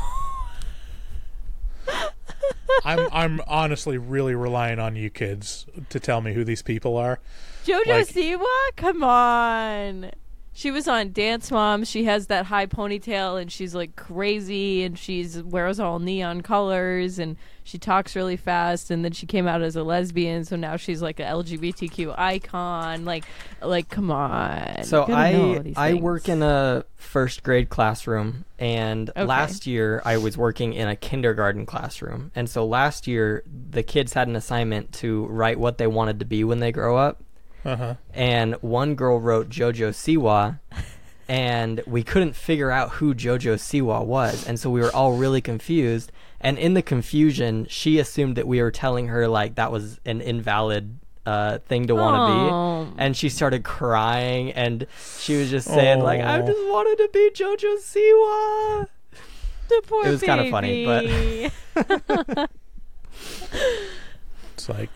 I'm 2.86 3.08
I'm 3.12 3.41
honestly 3.47 3.97
really 3.97 4.34
relying 4.34 4.80
on 4.80 4.95
you 4.95 5.10
kids 5.10 5.66
to 5.89 5.99
tell 5.99 6.22
me 6.22 6.34
who 6.34 6.43
these 6.43 6.62
people 6.62 6.95
are. 6.97 7.20
JoJo 7.66 7.86
Like- 7.88 8.08
Siwa? 8.08 8.76
Come 8.78 9.04
on. 9.04 10.12
She 10.54 10.70
was 10.70 10.86
on 10.88 11.14
Dance 11.14 11.49
Mom. 11.49 11.86
She 11.86 12.04
has 12.06 12.28
that 12.28 12.45
high 12.45 12.66
ponytail 12.66 13.41
and 13.41 13.49
she's 13.52 13.74
like 13.74 13.95
crazy 13.95 14.84
and 14.84 14.99
she's 14.99 15.41
wears 15.41 15.80
all 15.80 15.99
neon 15.99 16.41
colors 16.41 17.20
and 17.20 17.38
she 17.64 17.78
talks 17.78 18.18
really 18.18 18.36
fast 18.36 18.91
and 18.91 19.06
then 19.06 19.14
she 19.14 19.26
came 19.26 19.47
out 19.47 19.62
as 19.62 19.78
a 19.78 19.84
lesbian 19.84 20.43
so 20.43 20.58
now 20.58 20.76
she's 20.76 21.02
like 21.02 21.22
a 21.22 21.24
LGBTQ 21.24 22.14
icon. 22.18 23.06
Like 23.06 23.24
like 23.62 23.88
come 23.89 24.12
on. 24.12 24.84
So 24.84 25.02
You 25.02 25.08
gotta 25.08 25.32
know 25.32 25.64
I 25.78 25.89
I 25.91 25.93
work 25.93 26.28
in 26.28 26.43
a 26.43 26.84
first 26.97 27.43
grade 27.43 27.70
classroom, 27.70 28.43
and 28.60 29.10
Okay. 29.12 29.24
last 29.26 29.66
year 29.66 30.02
I 30.04 30.18
was 30.18 30.38
working 30.38 30.74
in 30.74 30.88
a 30.89 30.95
kindergarten 30.97 31.66
classroom. 31.66 32.32
And 32.36 32.49
so 32.49 32.66
last 32.66 33.08
year 33.08 33.43
the 33.72 33.84
kids 33.84 34.12
had 34.14 34.28
an 34.28 34.36
assignment 34.36 34.91
to 34.95 35.26
write 35.28 35.60
what 35.60 35.78
they 35.78 35.88
wanted 35.88 36.20
to 36.20 36.26
be 36.26 36.43
when 36.43 36.60
they 36.60 36.74
grow 36.74 36.97
up. 36.97 37.24
Uh 37.64 37.76
huh. 37.76 37.95
And 38.14 38.55
one 38.62 38.95
girl 38.95 39.20
wrote 39.20 39.49
JoJo 39.49 39.89
Siwa, 39.91 40.59
and 41.28 41.82
we 41.86 42.03
couldn't 42.03 42.36
figure 42.36 42.72
out 42.72 42.89
who 42.93 43.14
JoJo 43.14 43.55
Siwa 43.55 44.05
was, 44.05 44.47
and 44.47 44.59
so 44.59 44.70
we 44.70 44.82
were 44.82 44.93
all 44.95 45.14
really 45.14 45.41
confused. 45.41 46.12
And 46.39 46.57
in 46.57 46.74
the 46.74 46.82
confusion, 46.82 47.68
she 47.70 47.99
assumed 47.99 48.36
that 48.38 48.47
we 48.47 48.62
were 48.62 48.72
telling 48.72 49.07
her 49.09 49.28
like 49.28 49.55
that 49.55 49.72
was 49.72 49.99
an 50.05 50.22
invalid 50.22 50.97
uh, 51.26 51.59
thing 51.59 51.86
to 51.86 51.93
want 51.93 52.16
to 52.16 52.95
be, 52.95 53.01
and 53.03 53.16
she 53.16 53.30
started 53.30 53.64
crying, 53.64 54.51
and 54.53 54.88
she 55.20 55.38
was 55.38 55.51
just 55.51 55.68
saying 55.68 55.99
like, 56.01 56.20
"I 56.20 56.39
just 56.41 56.66
wanted 56.68 56.97
to 56.97 57.09
be 57.14 57.30
JoJo 57.36 57.78
Siwa." 57.78 58.88
The 59.70 59.82
poor 59.88 60.05
It 60.07 60.09
was 60.09 60.22
kinda 60.22 60.49
funny, 60.49 60.86
but- 60.86 62.49
It's 64.53 64.70
like, 64.70 64.89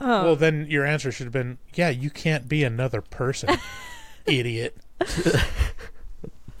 Oh. 0.00 0.24
well, 0.24 0.36
then 0.36 0.66
your 0.70 0.86
answer 0.86 1.12
should 1.12 1.26
have 1.26 1.32
been, 1.32 1.58
yeah, 1.74 1.90
you 1.90 2.08
can't 2.10 2.48
be 2.48 2.64
another 2.64 3.00
person, 3.02 3.50
idiot. 4.26 4.76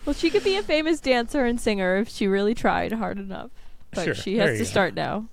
Well, 0.06 0.14
she 0.14 0.30
could 0.30 0.42
be 0.44 0.56
a 0.56 0.62
famous 0.62 0.98
dancer 0.98 1.44
and 1.44 1.60
singer 1.60 1.96
if 1.98 2.08
she 2.08 2.26
really 2.26 2.54
tried 2.54 2.92
hard 2.92 3.18
enough. 3.18 3.50
But 3.92 4.04
Sure, 4.04 4.14
she 4.14 4.38
has 4.38 4.52
to 4.58 4.64
go. 4.64 4.70
start 4.70 4.94
now 4.94 5.26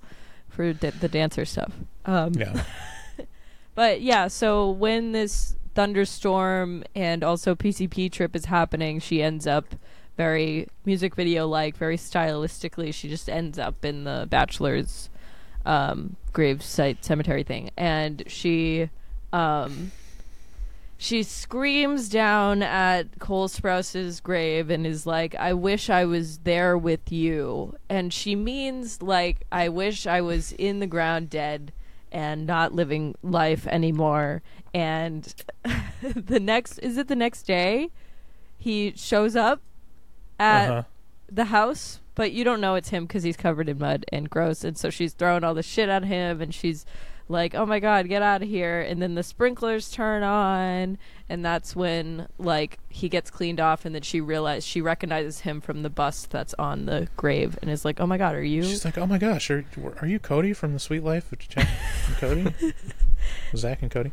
for 0.50 0.74
d- 0.74 0.90
the 0.90 1.08
dancer 1.08 1.44
stuff. 1.46 1.72
Um, 2.04 2.34
Yeah. 2.34 2.62
But 3.74 4.02
yeah, 4.02 4.26
so 4.28 4.70
when 4.70 5.12
this 5.12 5.56
thunderstorm 5.76 6.82
and 6.96 7.22
also 7.24 7.54
PCP 7.54 8.10
trip 8.12 8.34
is 8.36 8.44
happening, 8.46 8.98
she 9.00 9.22
ends 9.22 9.46
up 9.46 9.74
very 10.16 10.66
music 10.84 11.14
video 11.14 11.46
like, 11.46 11.76
very 11.76 11.96
stylistically. 11.96 12.92
She 12.92 13.08
just 13.08 13.28
ends 13.28 13.56
up 13.58 13.84
in 13.84 14.02
the 14.04 14.26
bachelor's 14.28 15.10
um, 15.68 16.16
grave 16.32 16.62
site 16.62 17.04
cemetery 17.04 17.42
thing, 17.44 17.70
and 17.76 18.24
she 18.26 18.90
um, 19.32 19.92
she 20.96 21.22
screams 21.22 22.08
down 22.08 22.62
at 22.62 23.18
Cole 23.20 23.46
Sprouse's 23.48 24.20
grave 24.20 24.70
and 24.70 24.86
is 24.86 25.06
like, 25.06 25.34
"I 25.36 25.52
wish 25.52 25.88
I 25.90 26.04
was 26.06 26.38
there 26.38 26.76
with 26.76 27.12
you," 27.12 27.76
and 27.88 28.12
she 28.12 28.34
means 28.34 29.00
like, 29.02 29.44
"I 29.52 29.68
wish 29.68 30.06
I 30.06 30.20
was 30.20 30.52
in 30.52 30.80
the 30.80 30.86
ground 30.88 31.30
dead." 31.30 31.72
and 32.10 32.46
not 32.46 32.72
living 32.72 33.14
life 33.22 33.66
anymore. 33.66 34.40
And 34.72 35.22
the 36.02 36.40
next 36.40 36.78
is 36.78 36.96
it 36.96 37.06
the 37.06 37.14
next 37.14 37.42
day? 37.42 37.90
He 38.56 38.94
shows 38.96 39.36
up 39.36 39.60
at 40.40 40.70
Uh-huh. 40.70 40.82
the 41.30 41.44
house, 41.44 42.00
but 42.18 42.32
you 42.32 42.42
don't 42.42 42.60
know 42.60 42.74
it's 42.74 42.88
him 42.88 43.06
because 43.06 43.22
he's 43.22 43.36
covered 43.36 43.68
in 43.68 43.78
mud 43.78 44.04
and 44.10 44.28
gross. 44.28 44.64
And 44.64 44.76
so 44.76 44.90
she's 44.90 45.12
throwing 45.12 45.44
all 45.44 45.54
the 45.54 45.62
shit 45.62 45.88
at 45.88 46.04
him, 46.04 46.40
and 46.40 46.52
she's 46.52 46.84
like, 47.28 47.54
"Oh 47.54 47.64
my 47.64 47.78
god, 47.78 48.08
get 48.08 48.22
out 48.22 48.42
of 48.42 48.48
here!" 48.48 48.80
And 48.80 49.00
then 49.00 49.14
the 49.14 49.22
sprinklers 49.22 49.88
turn 49.88 50.24
on, 50.24 50.98
and 51.28 51.44
that's 51.44 51.76
when 51.76 52.26
like 52.36 52.80
he 52.88 53.08
gets 53.08 53.30
cleaned 53.30 53.60
off, 53.60 53.84
and 53.84 53.94
then 53.94 54.02
she 54.02 54.20
realizes 54.20 54.66
she 54.66 54.80
recognizes 54.80 55.40
him 55.40 55.60
from 55.60 55.84
the 55.84 55.90
bust 55.90 56.30
that's 56.30 56.54
on 56.54 56.86
the 56.86 57.06
grave, 57.16 57.56
and 57.62 57.70
is 57.70 57.84
like, 57.84 58.00
"Oh 58.00 58.06
my 58.06 58.18
god, 58.18 58.34
are 58.34 58.42
you?" 58.42 58.64
She's 58.64 58.84
like, 58.84 58.98
oh 58.98 59.06
my 59.06 59.18
gosh, 59.18 59.48
are, 59.48 59.64
are 60.02 60.08
you 60.08 60.18
Cody 60.18 60.52
from 60.52 60.72
The 60.72 60.80
Sweet 60.80 61.04
Life 61.04 61.30
of 61.30 61.38
Cody? 62.18 62.52
Zach 63.56 63.82
and 63.82 63.90
Cody? 63.90 64.12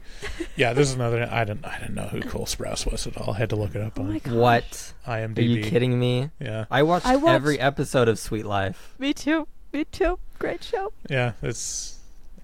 Yeah, 0.56 0.74
this 0.74 0.90
is 0.90 0.96
another. 0.96 1.28
I 1.32 1.44
didn't. 1.44 1.66
I 1.66 1.80
didn't 1.80 1.96
know 1.96 2.08
who 2.08 2.22
Cole 2.22 2.46
Sprouse 2.46 2.90
was 2.90 3.06
at 3.08 3.18
all. 3.18 3.34
I 3.34 3.38
had 3.38 3.50
to 3.50 3.56
look 3.56 3.76
it 3.76 3.82
up 3.82 4.00
oh 4.00 4.04
my 4.04 4.14
on 4.16 4.20
god! 4.20 4.34
What? 4.34 4.94
IMDb. 5.08 5.38
Are 5.38 5.42
you 5.42 5.64
kidding 5.64 6.00
me? 6.00 6.30
Yeah, 6.40 6.66
I 6.72 6.84
watched, 6.84 7.06
I 7.06 7.16
watched- 7.16 7.36
every 7.36 7.60
episode 7.60 8.08
of 8.08 8.18
Sweet 8.20 8.46
Life. 8.46 8.96
Me 9.00 9.14
too. 9.14 9.48
Me 9.74 9.86
too. 9.86 10.20
Great 10.40 10.64
show. 10.64 10.94
yeah. 11.10 11.34
It's. 11.42 12.00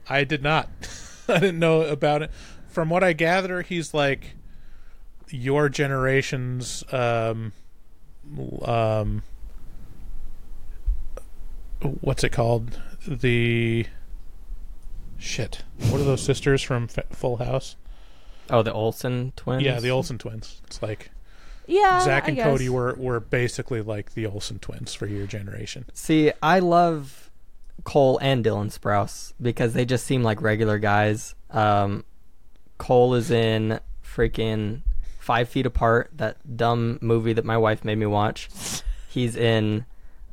I 0.09 0.23
did 0.23 0.43
not. 0.43 0.69
I 1.27 1.39
didn't 1.39 1.59
know 1.59 1.81
about 1.83 2.21
it. 2.23 2.31
From 2.67 2.89
what 2.89 3.03
I 3.03 3.13
gather, 3.13 3.61
he's 3.61 3.93
like 3.93 4.35
your 5.29 5.69
generation's 5.69 6.83
um 6.91 7.53
um 8.63 9.23
what's 12.01 12.23
it 12.23 12.29
called 12.31 12.79
the 13.07 13.85
shit 15.21 15.63
what 15.89 16.01
are 16.01 16.03
those 16.03 16.21
sisters 16.23 16.61
from 16.61 16.87
F- 16.97 17.05
full 17.15 17.37
house 17.37 17.75
Oh, 18.49 18.63
the 18.63 18.73
Olsen 18.73 19.31
twins. 19.37 19.63
yeah 19.63 19.79
the 19.79 19.91
olsen 19.91 20.17
twins 20.17 20.61
it's 20.65 20.81
like 20.81 21.11
Yeah. 21.67 22.01
zach 22.01 22.23
I 22.25 22.27
and 22.29 22.35
guess. 22.35 22.45
cody 22.45 22.67
were 22.69 22.95
were 22.95 23.19
basically 23.19 23.81
like 23.81 24.13
the 24.13 24.25
olsen 24.25 24.59
twins 24.59 24.93
for 24.93 25.05
your 25.05 25.27
generation 25.27 25.85
See, 25.93 26.31
I 26.41 26.59
love 26.59 27.29
Cole 27.83 28.17
and 28.21 28.43
Dylan 28.45 28.77
Sprouse 28.77 29.33
because 29.41 29.73
they 29.73 29.85
just 29.85 30.05
seem 30.05 30.21
like 30.21 30.39
regular 30.41 30.77
guys. 30.77 31.33
Um, 31.49 32.03
Cole 32.77 33.15
is 33.15 33.31
in 33.31 33.79
freaking 34.05 34.81
Five 35.17 35.49
Feet 35.49 35.65
Apart, 35.65 36.11
that 36.17 36.57
dumb 36.57 36.99
movie 37.01 37.33
that 37.33 37.45
my 37.45 37.57
wife 37.57 37.83
made 37.85 37.97
me 37.97 38.05
watch. 38.05 38.49
He's 39.07 39.35
in 39.35 39.85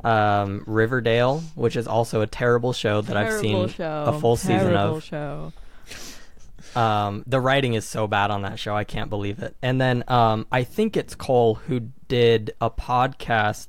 um, 0.05 0.63
Riverdale, 0.67 1.43
which 1.55 1.77
is 1.77 1.87
also 1.87 2.21
a 2.21 2.27
terrible 2.27 2.73
show 2.73 3.01
that 3.03 3.17
I've 3.17 3.41
seen 3.41 3.69
show. 3.69 4.05
a 4.07 4.19
full 4.21 4.37
season 4.37 4.73
Terrible 4.73 4.97
of. 4.97 5.05
show. 5.05 5.53
Um, 6.77 7.25
the 7.27 7.41
writing 7.41 7.75
is 7.75 7.85
so 7.85 8.07
bad 8.07 8.31
on 8.31 8.43
that 8.43 8.59
show, 8.59 8.77
I 8.77 8.85
can't 8.85 9.11
believe 9.11 9.39
it. 9.41 9.57
And 9.63 9.81
then 9.81 10.05
um, 10.09 10.47
I 10.53 10.65
think 10.65 10.97
it's 10.97 11.15
Cole 11.15 11.55
who 11.55 11.81
did 12.09 12.53
a 12.61 12.71
podcast 12.71 13.69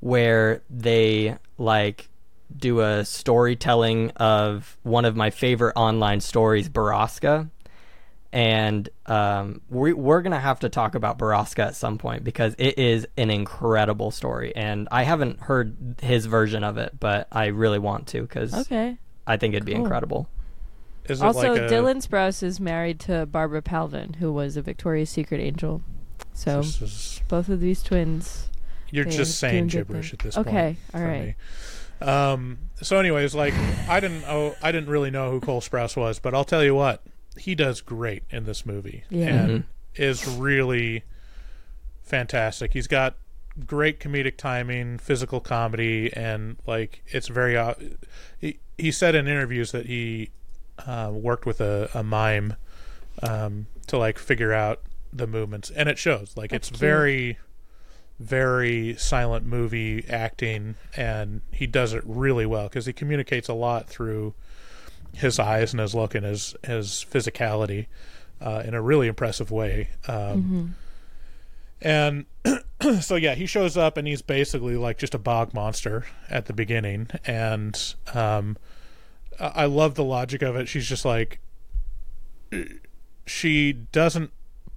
where 0.00 0.62
they 0.70 1.36
like 1.58 2.08
do 2.56 2.80
a 2.80 3.04
storytelling 3.04 4.10
of 4.12 4.78
one 4.82 5.04
of 5.04 5.16
my 5.16 5.30
favorite 5.30 5.74
online 5.76 6.20
stories, 6.20 6.68
Borrasca. 6.68 7.50
And 8.32 8.88
um, 9.06 9.62
we, 9.70 9.94
we're 9.94 10.20
gonna 10.20 10.38
have 10.38 10.60
to 10.60 10.68
talk 10.68 10.94
about 10.94 11.18
Borrasca 11.18 11.60
at 11.60 11.74
some 11.76 11.96
point 11.96 12.24
because 12.24 12.54
it 12.58 12.78
is 12.78 13.06
an 13.16 13.30
incredible 13.30 14.10
story, 14.10 14.54
and 14.54 14.86
I 14.90 15.04
haven't 15.04 15.40
heard 15.40 15.96
his 16.02 16.26
version 16.26 16.62
of 16.62 16.76
it, 16.76 16.92
but 17.00 17.26
I 17.32 17.46
really 17.46 17.78
want 17.78 18.06
to 18.08 18.20
because 18.22 18.52
Okay. 18.54 18.98
I 19.26 19.36
think 19.38 19.54
it'd 19.54 19.64
be 19.64 19.72
Cool. 19.72 19.82
incredible. 19.84 20.28
is 21.06 21.22
it 21.22 21.24
Also, 21.24 21.54
like 21.54 21.62
a, 21.62 21.68
Dylan 21.74 22.06
Sprouse 22.06 22.42
is 22.42 22.60
married 22.60 23.00
to 23.00 23.24
Barbara 23.24 23.62
Palvin, 23.62 24.16
who 24.16 24.30
was 24.30 24.58
a 24.58 24.62
Victoria's 24.62 25.08
Secret 25.08 25.40
angel. 25.40 25.80
So 26.34 26.60
this 26.60 26.82
is- 26.82 27.22
both 27.28 27.48
of 27.48 27.60
these 27.60 27.82
twins. 27.82 28.50
you're 28.90 29.04
They're 29.04 29.12
just 29.12 29.40
doing 29.40 29.50
saying 29.52 29.64
good 29.68 29.86
gibberish 29.88 30.12
at 30.12 30.20
things. 30.22 30.34
this 30.34 30.46
Okay, 30.46 30.50
point 30.52 30.78
all 30.94 31.00
for 31.00 31.06
right. 31.06 31.22
me. 32.00 32.06
um 32.06 32.58
so 32.80 32.96
anyways 32.98 33.34
like 33.34 33.52
i 33.88 33.98
didn't 34.00 34.22
oh 34.28 34.54
i 34.62 34.70
didn't 34.70 34.88
really 34.88 35.10
know 35.10 35.30
who 35.32 35.40
cole 35.40 35.60
sprouse 35.60 35.96
was 35.96 36.20
but 36.20 36.32
i'll 36.32 36.44
tell 36.44 36.62
you 36.62 36.72
what 36.74 37.02
he 37.38 37.54
does 37.54 37.80
great 37.80 38.22
in 38.30 38.44
this 38.44 38.64
movie 38.66 39.04
Yeah. 39.10 39.26
and 39.28 39.64
is 39.94 40.26
really 40.26 41.02
fantastic 42.02 42.72
he's 42.72 42.86
got 42.86 43.16
great 43.66 43.98
comedic 44.00 44.36
timing 44.36 44.98
physical 44.98 45.40
comedy 45.40 46.12
and 46.14 46.56
like 46.66 47.02
it's 47.08 47.28
very 47.28 47.56
uh, 47.56 47.74
he, 48.38 48.58
he 48.76 48.90
said 48.92 49.14
in 49.14 49.26
interviews 49.26 49.72
that 49.72 49.86
he 49.86 50.30
uh, 50.86 51.10
worked 51.12 51.44
with 51.44 51.60
a, 51.60 51.90
a 51.94 52.02
mime 52.02 52.54
um, 53.22 53.66
to 53.88 53.98
like 53.98 54.18
figure 54.18 54.52
out 54.52 54.80
the 55.12 55.26
movements 55.26 55.70
and 55.70 55.88
it 55.88 55.98
shows 55.98 56.34
like 56.36 56.50
That's 56.50 56.68
it's 56.68 56.78
cute. 56.78 56.80
very 56.80 57.38
very 58.20 58.96
silent 58.96 59.46
movie 59.46 60.04
acting, 60.10 60.74
and 60.96 61.40
he 61.52 61.68
does 61.68 61.92
it 61.92 62.02
really 62.04 62.46
well 62.46 62.64
because 62.64 62.84
he 62.86 62.92
communicates 62.92 63.48
a 63.48 63.52
lot 63.54 63.88
through 63.88 64.34
his 65.14 65.38
eyes 65.38 65.72
and 65.72 65.80
his 65.80 65.94
look 65.94 66.14
and 66.14 66.24
his 66.24 66.54
his 66.64 67.04
physicality 67.10 67.86
uh, 68.40 68.62
in 68.64 68.74
a 68.74 68.80
really 68.82 69.08
impressive 69.08 69.50
way. 69.50 69.90
Um, 70.06 70.74
And 71.80 72.26
so 73.00 73.14
yeah, 73.16 73.34
he 73.34 73.46
shows 73.46 73.76
up 73.76 73.96
and 73.96 74.06
he's 74.08 74.22
basically 74.22 74.76
like 74.76 74.98
just 74.98 75.14
a 75.14 75.18
bog 75.18 75.54
monster 75.54 76.06
at 76.28 76.46
the 76.46 76.52
beginning, 76.52 77.08
and 77.24 77.94
um, 78.14 78.56
I 79.38 79.66
love 79.66 79.94
the 79.94 80.02
logic 80.04 80.42
of 80.42 80.56
it. 80.56 80.68
She's 80.68 80.88
just 80.88 81.04
like 81.04 81.38
she 83.26 83.72
doesn't 83.72 84.30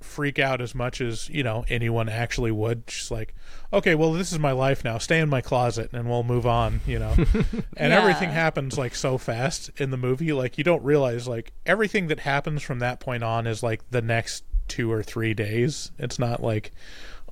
freak 0.04 0.40
out 0.40 0.62
as 0.62 0.74
much 0.76 1.00
as 1.02 1.30
you 1.30 1.44
know 1.44 1.64
anyone 1.70 2.10
actually 2.10 2.52
would. 2.52 2.84
She's 2.88 3.12
like, 3.12 3.34
okay, 3.72 3.96
well, 3.96 4.14
this 4.14 4.32
is 4.32 4.40
my 4.40 4.52
life 4.52 4.84
now. 4.84 4.98
Stay 4.98 5.20
in 5.20 5.30
my 5.30 5.42
closet, 5.42 5.90
and 5.94 6.10
we'll 6.10 6.24
move 6.24 6.46
on. 6.46 6.82
You 6.86 7.00
know, 7.00 7.12
and 7.78 7.92
Yeah. 7.92 8.00
everything 8.00 8.30
happens 8.30 8.78
like 8.78 8.96
so 8.96 9.18
fast 9.18 9.70
in 9.78 9.92
the 9.92 9.98
movie. 9.98 10.34
Like 10.34 10.58
you 10.58 10.64
don't 10.64 10.84
realize 10.84 11.28
like 11.28 11.52
everything 11.66 12.08
that 12.08 12.20
happens 12.22 12.62
from 12.62 12.80
that 12.80 13.00
point 13.00 13.24
on 13.24 13.48
is 13.48 13.62
like 13.64 13.82
the 13.92 14.02
next 14.02 14.44
two 14.68 14.92
or 14.92 15.04
three 15.04 15.34
days. 15.34 15.92
It's 15.98 16.18
not 16.20 16.42
like 16.44 16.72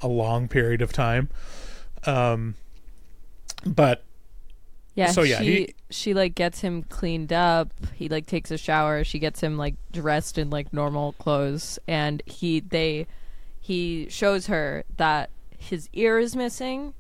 a 0.02 0.08
long 0.08 0.48
period 0.48 0.82
of 0.82 0.92
time. 0.94 1.30
Um, 2.06 2.56
but 3.66 4.04
Yeah. 5.00 5.12
So, 5.12 5.24
yeah, 5.24 5.40
she 5.40 5.46
he- 5.46 5.76
she 5.90 6.14
like 6.14 6.36
gets 6.36 6.62
him 6.62 6.84
cleaned 6.84 7.34
up. 7.34 7.72
He 7.96 8.10
like 8.10 8.26
takes 8.26 8.52
a 8.52 8.58
shower. 8.58 9.04
She 9.04 9.18
gets 9.20 9.42
him 9.42 9.58
like 9.58 9.76
dressed 9.92 10.38
in 10.38 10.50
like 10.50 10.72
normal 10.74 11.14
clothes, 11.14 11.80
and 11.88 12.22
he 12.26 12.60
they 12.60 13.08
he 13.60 14.08
shows 14.10 14.48
her 14.48 14.84
that 14.98 15.30
his 15.58 15.90
ear 15.94 16.20
is 16.20 16.36
missing. 16.36 16.94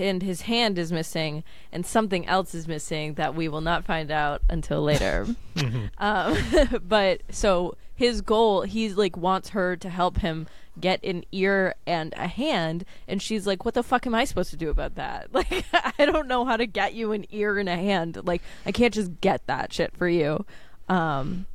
And 0.00 0.22
his 0.22 0.42
hand 0.42 0.78
is 0.78 0.92
missing, 0.92 1.42
and 1.72 1.84
something 1.84 2.24
else 2.28 2.54
is 2.54 2.68
missing 2.68 3.14
that 3.14 3.34
we 3.34 3.48
will 3.48 3.60
not 3.60 3.84
find 3.84 4.12
out 4.12 4.42
until 4.48 4.80
later. 4.80 5.26
um, 5.98 6.36
but 6.86 7.22
so 7.30 7.74
his 7.98 8.20
goal, 8.20 8.62
he's 8.62 8.94
like 8.94 9.16
wants 9.16 9.48
her 9.48 9.74
to 9.74 9.90
help 9.90 10.18
him 10.18 10.46
get 10.80 11.02
an 11.02 11.24
ear 11.32 11.74
and 11.84 12.14
a 12.16 12.28
hand, 12.28 12.84
and 13.08 13.20
she's 13.20 13.44
like, 13.44 13.64
"What 13.64 13.74
the 13.74 13.82
fuck 13.82 14.06
am 14.06 14.14
I 14.14 14.24
supposed 14.24 14.50
to 14.50 14.56
do 14.56 14.70
about 14.70 14.94
that? 14.94 15.30
Like, 15.32 15.64
I 15.72 16.06
don't 16.06 16.28
know 16.28 16.44
how 16.44 16.56
to 16.56 16.64
get 16.64 16.94
you 16.94 17.10
an 17.10 17.26
ear 17.32 17.58
and 17.58 17.68
a 17.68 17.74
hand. 17.74 18.20
Like, 18.24 18.40
I 18.64 18.70
can't 18.70 18.94
just 18.94 19.20
get 19.20 19.44
that 19.48 19.72
shit 19.72 19.96
for 19.96 20.08
you." 20.08 20.46
Um, 20.88 21.46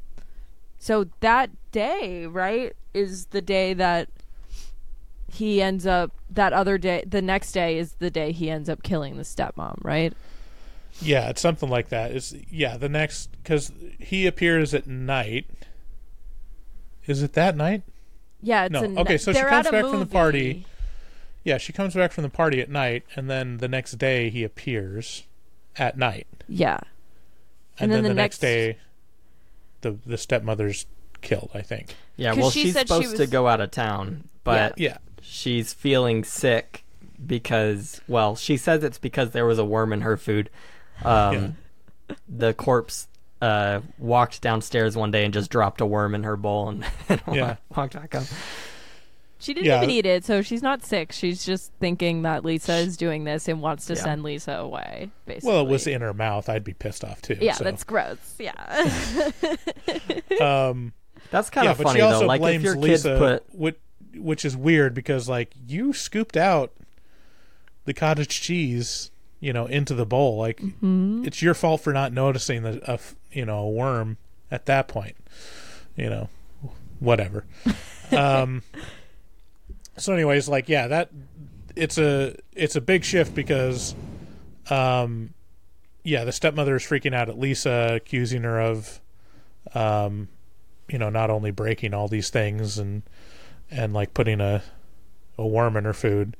so 0.80 1.06
that 1.22 1.50
day, 1.72 2.26
right, 2.26 2.76
is 2.94 3.28
the 3.28 3.42
day 3.42 3.74
that 3.76 4.10
he 5.32 5.62
ends 5.62 5.88
up. 5.88 6.12
That 6.30 6.52
other 6.52 6.78
day, 6.78 7.06
the 7.08 7.22
next 7.22 7.54
day 7.54 7.78
is 7.78 7.94
the 7.94 8.12
day 8.12 8.34
he 8.34 8.50
ends 8.50 8.68
up 8.68 8.84
killing 8.84 9.16
the 9.16 9.24
stepmom, 9.24 9.78
right? 9.82 10.14
Yeah, 11.02 11.30
it's 11.30 11.40
something 11.40 11.70
like 11.70 11.88
that. 11.88 12.12
It's 12.12 12.36
yeah, 12.52 12.76
the 12.76 12.90
next 12.90 13.30
because 13.42 13.72
he 13.98 14.28
appears 14.28 14.74
at 14.74 14.88
night. 14.88 15.46
Is 17.06 17.22
it 17.24 17.34
that 17.34 17.56
night? 17.58 17.84
Yeah, 18.42 18.66
it's 18.66 18.74
No, 18.74 18.82
a 18.82 18.84
n- 18.86 18.98
okay, 19.00 19.18
so 19.18 19.32
she 19.34 19.40
comes 19.42 19.70
back 19.70 19.86
from 19.86 20.00
the 20.00 20.06
party. 20.06 20.66
Yeah, 21.44 21.58
she 21.58 21.74
comes 21.74 21.94
back 21.94 22.12
from 22.12 22.24
the 22.24 22.30
party 22.30 22.62
at 22.62 22.70
night, 22.70 23.04
and 23.16 23.30
then 23.30 23.58
the 23.58 23.68
next 23.68 23.94
day 23.94 24.30
he 24.30 24.44
appears 24.44 25.24
at 25.78 25.98
night, 25.98 26.28
Yeah. 26.48 26.80
and, 27.78 27.84
And 27.84 27.92
then, 27.92 27.98
then 27.98 28.04
the, 28.04 28.10
the 28.10 28.14
next 28.16 28.36
next- 28.36 28.40
day, 28.42 28.78
the 29.82 29.98
the 30.06 30.18
stepmother's 30.18 30.86
killed. 31.22 31.50
I 31.54 31.62
think. 31.62 31.96
Yeah. 32.16 32.34
well, 32.34 32.50
she 32.52 32.64
she's 32.64 32.74
said 32.74 32.88
she 32.88 32.94
supposed 32.96 33.18
to 33.18 33.28
go 33.28 33.48
out 33.48 33.60
of 33.60 33.72
town, 33.72 34.30
but 34.44 34.78
Yeah, 34.78 34.98
she's 35.22 35.74
feeling 35.74 36.24
sick 36.24 36.84
because, 37.26 38.00
well, 38.08 38.36
she 38.36 38.56
says 38.58 38.84
it's 38.84 38.98
because 39.00 39.32
there 39.32 39.46
was 39.46 39.58
a 39.60 39.66
worm 39.66 39.92
in 39.94 40.02
her 40.02 40.16
food. 40.18 40.50
Um, 41.04 41.58
The 42.30 42.54
corpse 42.54 43.08
uh, 43.44 43.82
walked 44.00 44.42
downstairs 44.42 44.96
one 44.96 45.12
day 45.12 45.26
and 45.26 45.34
just 45.34 45.52
dropped 45.52 45.82
a 45.82 45.86
worm 45.86 46.16
in 46.16 46.24
her 46.24 46.38
bowl 46.38 46.70
and, 46.70 46.86
and 47.10 47.22
Yeah. 47.32 47.56
walked 47.76 47.94
back 47.94 48.16
up. 48.16 48.24
She 49.38 49.54
didn't 49.54 49.66
Yeah. 49.68 49.78
even 49.80 49.90
eat 49.90 50.06
it, 50.06 50.24
so 50.24 50.42
she's 50.42 50.62
not 50.62 50.86
sick. 50.86 51.12
She's 51.12 51.44
just 51.46 51.74
thinking 51.82 52.22
that 52.22 52.46
Lisa 52.46 52.76
is 52.76 52.96
doing 52.96 53.26
this 53.26 53.50
and 53.50 53.62
wants 53.62 53.86
to 53.88 53.96
Yeah. 53.96 54.04
send 54.04 54.24
Lisa 54.24 54.54
away. 54.54 55.10
Basically. 55.26 55.50
well, 55.50 55.66
it 55.66 55.70
was 55.70 55.86
in 55.86 56.00
her 56.00 56.14
mouth. 56.14 56.48
I'd 56.48 56.64
be 56.64 56.74
pissed 56.74 57.04
off 57.04 57.22
too. 57.22 57.38
Yeah, 57.42 57.52
so. 57.54 57.66
that's 57.66 57.84
gross. 57.84 58.36
Yeah. 58.40 58.54
um, 60.42 60.94
That's 61.30 61.50
kind 61.50 61.66
yeah, 61.66 61.72
of 61.72 61.78
but 61.78 61.84
funny 61.84 62.00
she 62.00 62.02
also 62.02 62.20
though. 62.22 62.28
Like 62.28 62.40
if 62.40 62.44
blames 62.44 62.64
your 62.64 62.76
kids 62.76 63.06
Lisa, 63.06 63.18
put 63.18 63.44
which, 63.54 63.78
which 64.16 64.46
is 64.46 64.56
weird 64.56 64.94
because 64.94 65.28
like 65.28 65.52
you 65.68 65.92
scooped 65.92 66.38
out 66.38 66.72
the 67.84 67.94
cottage 67.94 68.40
cheese, 68.40 69.12
you 69.44 69.52
know, 69.52 69.66
into 69.66 69.94
the 69.94 70.06
bowl. 70.06 70.38
Like 70.38 70.60
Mm-hmm. 70.62 71.26
it's 71.26 71.42
your 71.42 71.54
fault 71.54 71.82
for 71.82 71.92
not 71.92 72.14
noticing 72.14 72.64
the 72.64 72.82
a 72.92 72.98
you 73.32 73.46
know 73.46 73.60
a 73.60 73.70
worm 73.70 74.18
at 74.50 74.66
that 74.68 74.88
point. 74.88 75.18
You 75.98 76.10
know, 76.10 76.30
whatever. 77.00 77.46
um. 78.12 78.64
So, 79.98 80.14
anyways, 80.14 80.48
like 80.50 80.70
yeah, 80.70 80.88
that 80.88 81.10
it's 81.76 81.98
a 81.98 82.36
it's 82.54 82.76
a 82.76 82.82
big 82.82 83.04
shift 83.04 83.36
because, 83.36 83.94
um, 84.70 85.34
yeah, 86.04 86.24
the 86.24 86.32
stepmother 86.32 86.76
is 86.76 86.84
freaking 86.84 87.14
out 87.14 87.30
at 87.30 87.38
Lisa, 87.38 87.94
accusing 87.96 88.42
her 88.44 88.60
of, 88.60 89.00
um, 89.76 90.30
you 90.90 90.98
know, 90.98 91.10
not 91.10 91.30
only 91.30 91.52
breaking 91.52 91.94
all 91.94 92.08
these 92.08 92.30
things 92.32 92.78
and 92.80 93.04
and 93.70 93.94
like 93.94 94.14
putting 94.16 94.42
a 94.42 94.64
a 95.38 95.46
worm 95.46 95.78
in 95.78 95.84
her 95.84 95.94
food, 95.94 96.36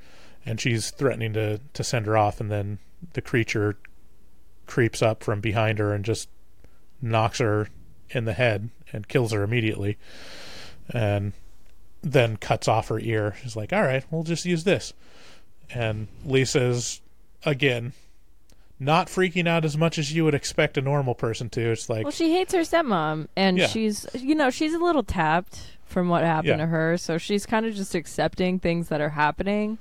and 0.46 0.60
she's 0.60 0.92
threatening 0.92 1.34
to 1.34 1.60
to 1.74 1.84
send 1.84 2.06
her 2.06 2.18
off, 2.18 2.40
and 2.40 2.52
then 2.52 2.80
the 3.14 3.22
creature 3.22 3.78
creeps 4.66 5.02
up 5.02 5.24
from 5.24 5.42
behind 5.42 5.80
her 5.80 5.94
and 5.94 6.06
just 6.06 6.30
knocks 7.02 7.40
her 7.40 7.68
in 8.10 8.26
the 8.26 8.34
head 8.34 8.70
and 8.92 9.08
kills 9.08 9.32
her 9.32 9.44
immediately, 9.44 9.98
and 10.90 11.34
then 12.02 12.38
cuts 12.38 12.68
off 12.68 12.88
her 12.90 13.00
ear. 13.00 13.36
She's 13.42 13.56
like, 13.56 13.72
"All 13.74 13.82
right, 13.84 14.04
we'll 14.12 14.24
just 14.24 14.46
use 14.46 14.64
this," 14.64 14.94
and 15.74 16.08
Lisa's 16.26 17.02
again 17.46 17.94
not 18.80 19.08
freaking 19.08 19.48
out 19.48 19.64
as 19.64 19.78
much 19.78 19.98
as 19.98 20.12
you 20.14 20.26
would 20.26 20.34
expect 20.34 20.78
a 20.78 20.82
normal 20.82 21.16
person 21.16 21.50
to. 21.50 21.62
It's 21.72 21.90
like, 21.90 22.04
well, 22.04 22.12
she 22.12 22.34
hates 22.34 22.54
her 22.54 22.62
stepmom, 22.62 23.28
and 23.36 23.58
Yeah. 23.58 23.68
she's, 23.68 24.06
you 24.14 24.36
know, 24.36 24.50
she's 24.50 24.74
a 24.74 24.80
little 24.80 25.04
tapped 25.04 25.78
from 25.86 26.10
what 26.10 26.24
happened 26.24 26.48
Yeah. 26.50 26.58
to 26.58 26.66
her, 26.66 26.98
so 26.98 27.18
she's 27.18 27.46
kind 27.46 27.66
of 27.66 27.76
just 27.76 27.96
accepting 27.96 28.60
things 28.60 28.90
that 28.90 29.00
are 29.00 29.10
happening, 29.10 29.78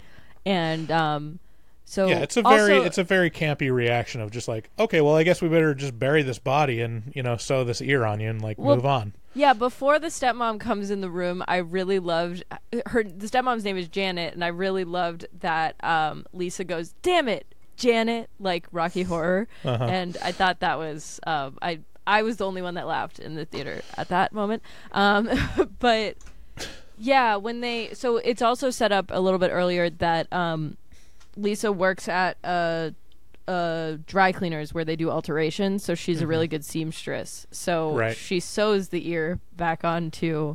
and 0.47 0.91
um, 0.91 1.39
so 1.85 2.07
yeah, 2.09 2.19
it's 2.21 2.37
a 2.37 2.43
very 2.43 2.75
also- 2.75 2.87
it's 2.87 2.99
a 2.99 3.05
very 3.05 3.31
campy 3.31 3.73
reaction 3.73 4.21
of 4.21 4.31
just 4.31 4.49
like, 4.49 4.71
okay, 4.79 5.01
well, 5.01 5.15
I 5.17 5.23
guess 5.25 5.43
we 5.43 5.49
better 5.49 5.75
just 5.75 5.99
bury 5.99 6.23
this 6.23 6.39
body 6.39 6.81
and 6.81 7.13
you 7.15 7.23
know 7.23 7.37
sew 7.37 7.65
this 7.65 7.81
ear 7.83 8.05
on 8.05 8.21
you 8.21 8.31
and 8.31 8.41
like 8.43 8.59
Well, 8.59 8.77
move 8.77 8.87
on. 8.87 9.15
Yeah, 9.35 9.55
before 9.55 9.99
the 9.99 10.09
stepmom 10.09 10.61
comes 10.61 10.91
in 10.91 11.01
the 11.01 11.09
room, 11.11 11.43
I 11.49 11.57
really 11.57 11.99
loved 11.99 12.45
her. 12.87 13.03
The 13.03 13.27
stepmom's 13.27 13.65
name 13.65 13.79
is 13.79 13.89
Janet, 13.89 14.35
and 14.35 14.45
I 14.45 14.49
really 14.49 14.85
loved 14.85 15.27
that 15.41 15.83
um, 15.85 16.27
Lisa 16.33 16.65
goes, 16.65 16.95
"Damn 17.03 17.29
it, 17.29 17.55
Janet!" 17.77 18.29
like 18.39 18.67
Rocky 18.73 19.03
Horror, 19.05 19.49
Uh-huh. 19.65 19.85
and 19.85 20.17
I 20.23 20.33
thought 20.33 20.61
that 20.61 20.79
was 20.79 21.19
um, 21.27 21.59
I. 21.63 21.81
I 22.05 22.23
was 22.23 22.39
the 22.39 22.47
only 22.49 22.63
one 22.63 22.75
that 22.75 22.89
laughed 22.89 23.21
in 23.21 23.37
the 23.37 23.45
theater 23.45 23.81
at 23.97 24.09
that 24.09 24.33
moment. 24.33 24.65
Um, 24.91 25.31
but 25.79 26.17
yeah, 27.05 27.35
when 27.37 27.61
they 27.61 27.93
so 27.95 28.19
it's 28.19 28.41
also 28.43 28.71
set 28.71 28.93
up 28.93 29.11
a 29.11 29.21
little 29.21 29.39
bit 29.41 29.51
earlier 29.51 29.91
that 29.91 30.33
um, 30.33 30.77
Lisa 31.37 31.73
works 31.73 32.09
at 32.09 32.37
a, 32.45 32.95
a 33.49 33.99
dry 34.07 34.31
cleaners 34.31 34.73
where 34.73 34.85
they 34.85 34.95
do 34.95 35.11
alterations, 35.11 35.83
so 35.85 35.95
she's 35.97 36.21
a 36.23 36.27
really 36.29 36.47
good 36.47 36.65
seamstress. 36.65 37.47
So 37.51 37.89
Mm-hmm. 37.91 37.99
Right. 37.99 38.17
she 38.17 38.39
sews 38.41 38.89
the 38.91 39.09
ear 39.11 39.41
back 39.57 39.85
onto 39.85 40.55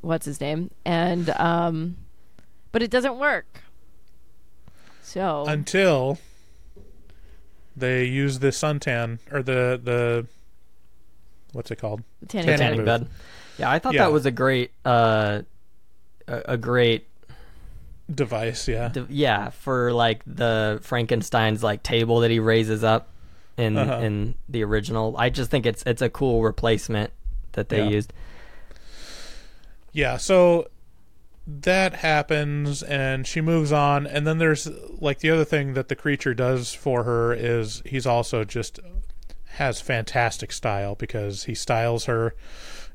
what's 0.00 0.24
his 0.24 0.40
name, 0.40 0.70
and 0.86 1.28
um, 1.30 1.96
but 2.72 2.82
it 2.82 2.90
doesn't 2.90 3.18
work. 3.18 3.60
So 5.02 5.44
Until 5.46 6.18
they 7.76 8.04
use 8.06 8.38
the 8.38 8.48
suntan 8.48 9.18
or 9.30 9.42
the 9.42 9.78
the 9.82 10.26
what's 11.52 11.70
it 11.70 11.76
called? 11.76 12.02
tanning 12.28 12.46
tanning 12.56 12.58
tanning 12.58 12.84
bed. 12.86 13.06
Yeah, 13.58 13.70
I 13.70 13.78
thought 13.78 13.94
Yeah. 13.94 14.02
that 14.04 14.12
was 14.12 14.26
a 14.26 14.30
great, 14.30 14.72
uh, 14.84 15.42
a, 16.26 16.42
a 16.46 16.56
great, 16.56 17.06
Device, 18.12 18.68
yeah. 18.68 18.88
d- 18.88 19.06
yeah, 19.08 19.48
for 19.50 19.90
like 19.92 20.22
the 20.26 20.78
Frankenstein's 20.82 21.62
like 21.62 21.82
table 21.82 22.20
that 22.20 22.30
he 22.30 22.38
raises 22.38 22.84
up 22.84 23.08
in 23.56 23.78
Uh-huh. 23.78 24.00
in 24.04 24.34
the 24.48 24.62
original. 24.64 25.16
I 25.16 25.30
just 25.30 25.50
think 25.50 25.64
it's 25.64 25.82
it's 25.86 26.02
a 26.02 26.10
cool 26.10 26.42
replacement 26.42 27.12
that 27.52 27.70
they 27.70 27.78
Yeah. 27.84 27.88
used. 27.88 28.12
Yeah, 29.92 30.16
so 30.16 30.68
that 31.46 31.94
happens 31.96 32.82
and 32.82 33.26
she 33.26 33.40
moves 33.40 33.70
on 33.70 34.06
and 34.06 34.26
then 34.26 34.38
there's 34.38 34.66
like 34.98 35.18
the 35.20 35.30
other 35.30 35.44
thing 35.44 35.74
that 35.74 35.88
the 35.88 35.94
creature 35.96 36.32
does 36.34 36.72
for 36.72 37.04
her 37.04 37.32
is 37.34 37.82
he's 37.84 38.06
also 38.06 38.44
just 38.44 38.80
has 39.50 39.78
fantastic 39.80 40.50
style 40.52 40.94
because 40.94 41.44
he 41.44 41.54
styles 41.54 42.06
her 42.06 42.34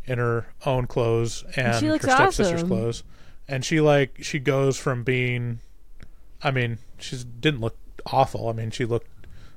in 0.09 0.17
her 0.17 0.47
own 0.65 0.87
clothes 0.87 1.43
and 1.55 1.75
she 1.79 1.85
her 1.85 1.93
looks 1.93 2.05
stepsister's 2.05 2.55
awesome. 2.63 2.67
clothes 2.67 3.03
and 3.47 3.63
she 3.63 3.79
like 3.79 4.17
she 4.21 4.39
goes 4.39 4.77
from 4.77 5.03
being 5.03 5.59
I 6.41 6.51
mean, 6.51 6.77
she 6.97 7.17
didn't 7.39 7.59
look 7.61 7.77
awful. 8.05 8.47
I 8.47 8.53
mean, 8.53 8.71
she 8.71 8.85
looked 8.85 9.09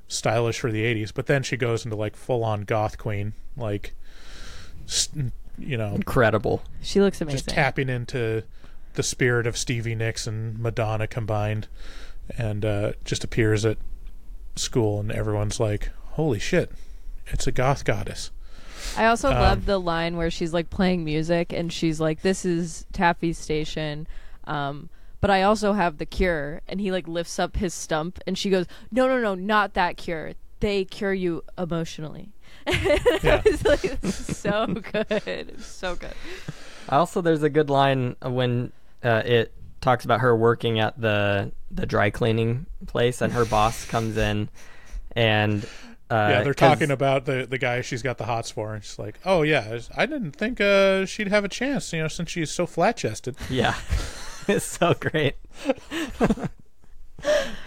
stylish 0.09 0.59
for 0.59 0.73
the 0.73 0.83
80s, 0.83 1.13
but 1.15 1.27
then 1.27 1.43
she 1.45 1.57
goes 1.57 1.85
into 1.85 1.97
like 1.97 2.17
full 2.17 2.43
on 2.43 2.63
goth 2.63 2.99
queen, 2.99 3.35
like, 3.57 3.95
s- 4.87 5.09
you 5.59 5.77
know, 5.77 5.95
Incredible. 5.95 6.63
She 6.81 7.01
looks 7.01 7.21
amazing. 7.21 7.37
just 7.39 7.49
tapping 7.51 7.89
into 7.89 8.43
the 8.95 9.03
spirit 9.05 9.47
of 9.47 9.57
Stevie 9.57 9.95
Nicks 9.95 10.27
and 10.27 10.59
Madonna 10.59 11.07
combined, 11.07 11.69
and 12.37 12.65
uh, 12.65 12.93
just 13.05 13.23
appears 13.23 13.65
at 13.65 13.79
school, 14.57 14.99
and 14.99 15.13
everyone's 15.13 15.61
like, 15.61 15.91
"Holy 16.13 16.41
shit, 16.41 16.73
it's 17.29 17.47
a 17.47 17.53
goth 17.53 17.85
goddess." 17.85 18.33
I 18.97 19.07
also 19.07 19.31
Um, 19.31 19.35
love 19.39 19.67
the 19.67 19.79
line 19.79 20.17
where 20.17 20.31
she's 20.31 20.53
like 20.53 20.71
playing 20.71 21.05
music 21.05 21.53
and 21.53 21.73
she's 21.73 22.01
like, 22.01 22.23
"This 22.23 22.45
is 22.45 22.87
Taffy's 22.93 23.39
station." 23.39 24.07
Um, 24.45 24.89
but 25.21 25.31
I 25.31 25.43
also 25.43 25.73
have 25.73 25.99
the 25.99 26.07
cure, 26.07 26.63
and 26.69 26.81
he 26.81 26.91
like 26.91 27.07
lifts 27.07 27.39
up 27.39 27.57
his 27.57 27.73
stump, 27.75 28.19
and 28.27 28.37
she 28.37 28.51
goes, 28.51 28.67
"No, 28.91 29.07
no, 29.07 29.19
no, 29.21 29.35
not 29.35 29.75
that 29.75 29.97
cure. 29.97 30.33
They 30.61 30.85
cure 30.85 31.15
you 31.15 31.45
emotionally." 31.59 32.33
Yeah. 33.23 33.41
it's 33.45 33.65
like 33.65 33.99
so 34.05 34.67
good, 34.67 35.07
it's 35.11 35.67
so 35.67 35.95
good. 35.97 36.15
Also, 36.89 37.21
there's 37.21 37.43
a 37.43 37.49
good 37.49 37.71
line 37.71 38.17
when 38.23 38.73
uh, 39.05 39.23
it 39.25 39.53
talks 39.81 40.05
about 40.05 40.21
her 40.21 40.37
working 40.37 40.79
at 40.81 41.01
the 41.01 41.53
the 41.71 41.87
dry 41.87 42.11
cleaning 42.11 42.67
place, 42.87 43.21
and 43.23 43.33
her 43.33 43.45
boss 43.45 43.85
comes 43.85 44.17
in, 44.17 44.49
and 45.17 45.65
uh, 46.13 46.29
yeah, 46.29 46.43
they're 46.43 46.53
talking 46.53 46.91
about 46.91 47.25
the 47.25 47.47
the 47.49 47.57
guy 47.57 47.81
she's 47.81 48.03
got 48.03 48.19
the 48.19 48.27
hots 48.27 48.51
for, 48.51 48.75
and 48.75 48.85
she's 48.85 48.99
like, 48.99 49.19
"Oh 49.25 49.41
yeah, 49.41 49.79
I 49.97 50.05
didn't 50.05 50.33
think 50.33 50.61
uh, 50.61 51.07
she'd 51.07 51.29
have 51.29 51.43
a 51.43 51.49
chance, 51.49 51.91
you 51.91 52.03
know, 52.03 52.09
since 52.09 52.31
she's 52.31 52.51
so 52.51 52.67
flat 52.67 52.99
chested." 52.99 53.35
Yeah, 53.49 53.75
it's 54.49 54.65
so 54.67 54.95
great. 54.95 55.37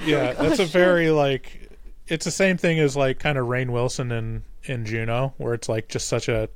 Yeah, 0.06 0.34
that's 0.34 0.60
a 0.60 0.66
very 0.66 1.12
like, 1.12 1.72
it's 2.08 2.26
the 2.26 2.32
same 2.32 2.58
thing 2.58 2.78
as 2.78 2.98
like 2.98 3.20
kind 3.20 3.38
of 3.38 3.48
Rainn 3.48 3.70
Wilson 3.70 4.12
in 4.12 4.44
in 4.66 4.86
Juno, 4.86 5.34
where 5.38 5.54
it's 5.54 5.70
like 5.70 5.88
just 5.88 6.08
such 6.10 6.28
a 6.28 6.50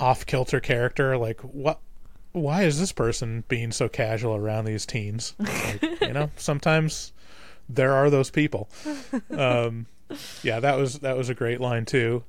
off 0.00 0.26
kilter 0.26 0.58
character. 0.60 1.16
Like, 1.16 1.40
what? 1.42 1.78
Why 2.32 2.64
is 2.64 2.80
this 2.80 2.90
person 2.90 3.44
being 3.46 3.70
so 3.70 3.88
casual 3.88 4.34
around 4.34 4.64
these 4.64 4.84
teens? 4.84 5.34
Like, 5.38 5.82
you 6.02 6.12
know, 6.12 6.30
sometimes 6.36 7.12
there 7.68 7.92
are 7.92 8.10
those 8.10 8.30
people. 8.30 8.68
Um, 9.30 9.86
yeah, 10.42 10.60
that 10.60 10.76
was 10.76 11.00
that 11.00 11.16
was 11.16 11.28
a 11.28 11.34
great 11.34 11.60
line 11.60 11.84
too. 11.84 12.24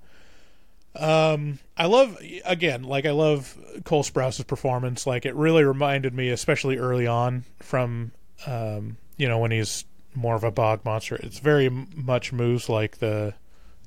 Um, 0.96 1.60
I 1.78 1.86
love 1.86 2.18
again, 2.46 2.84
like 2.84 3.06
I 3.06 3.12
love 3.12 3.56
Cole 3.86 4.04
Sprouse's 4.04 4.44
performance. 4.46 5.06
Like 5.06 5.26
it 5.26 5.36
really 5.36 5.64
reminded 5.64 6.14
me, 6.14 6.30
especially 6.30 6.78
early 6.78 7.08
on, 7.08 7.46
from 7.60 8.12
um, 8.48 8.98
you 9.18 9.28
know 9.28 9.38
when 9.38 9.52
he's 9.52 9.86
more 10.16 10.36
of 10.36 10.44
a 10.44 10.52
bog 10.52 10.84
monster. 10.84 11.16
It's 11.18 11.40
very 11.40 11.68
m- 11.68 11.88
much 11.96 12.34
moves 12.34 12.68
like 12.70 12.98
the 12.98 13.36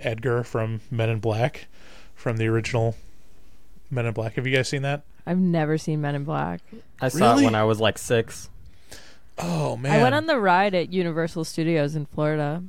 Edgar 0.00 0.44
from 0.44 0.80
Men 0.90 1.10
in 1.10 1.18
Black, 1.18 1.66
from 2.14 2.36
the 2.36 2.46
original 2.46 2.94
Men 3.90 4.06
in 4.06 4.12
Black. 4.14 4.34
Have 4.34 4.46
you 4.46 4.54
guys 4.56 4.68
seen 4.68 4.82
that? 4.82 5.02
I've 5.26 5.38
never 5.38 5.78
seen 5.78 6.00
Men 6.00 6.14
in 6.14 6.24
Black. 6.24 6.60
I 7.00 7.08
saw 7.08 7.32
Really? 7.32 7.42
it 7.42 7.46
when 7.46 7.54
I 7.56 7.64
was 7.64 7.80
like 7.80 7.98
six. 7.98 8.48
Oh 9.38 9.76
man, 9.76 9.92
I 9.98 10.02
went 10.02 10.14
on 10.14 10.26
the 10.26 10.38
ride 10.38 10.74
at 10.74 10.92
Universal 10.92 11.44
Studios 11.44 11.96
in 11.96 12.06
Florida. 12.06 12.62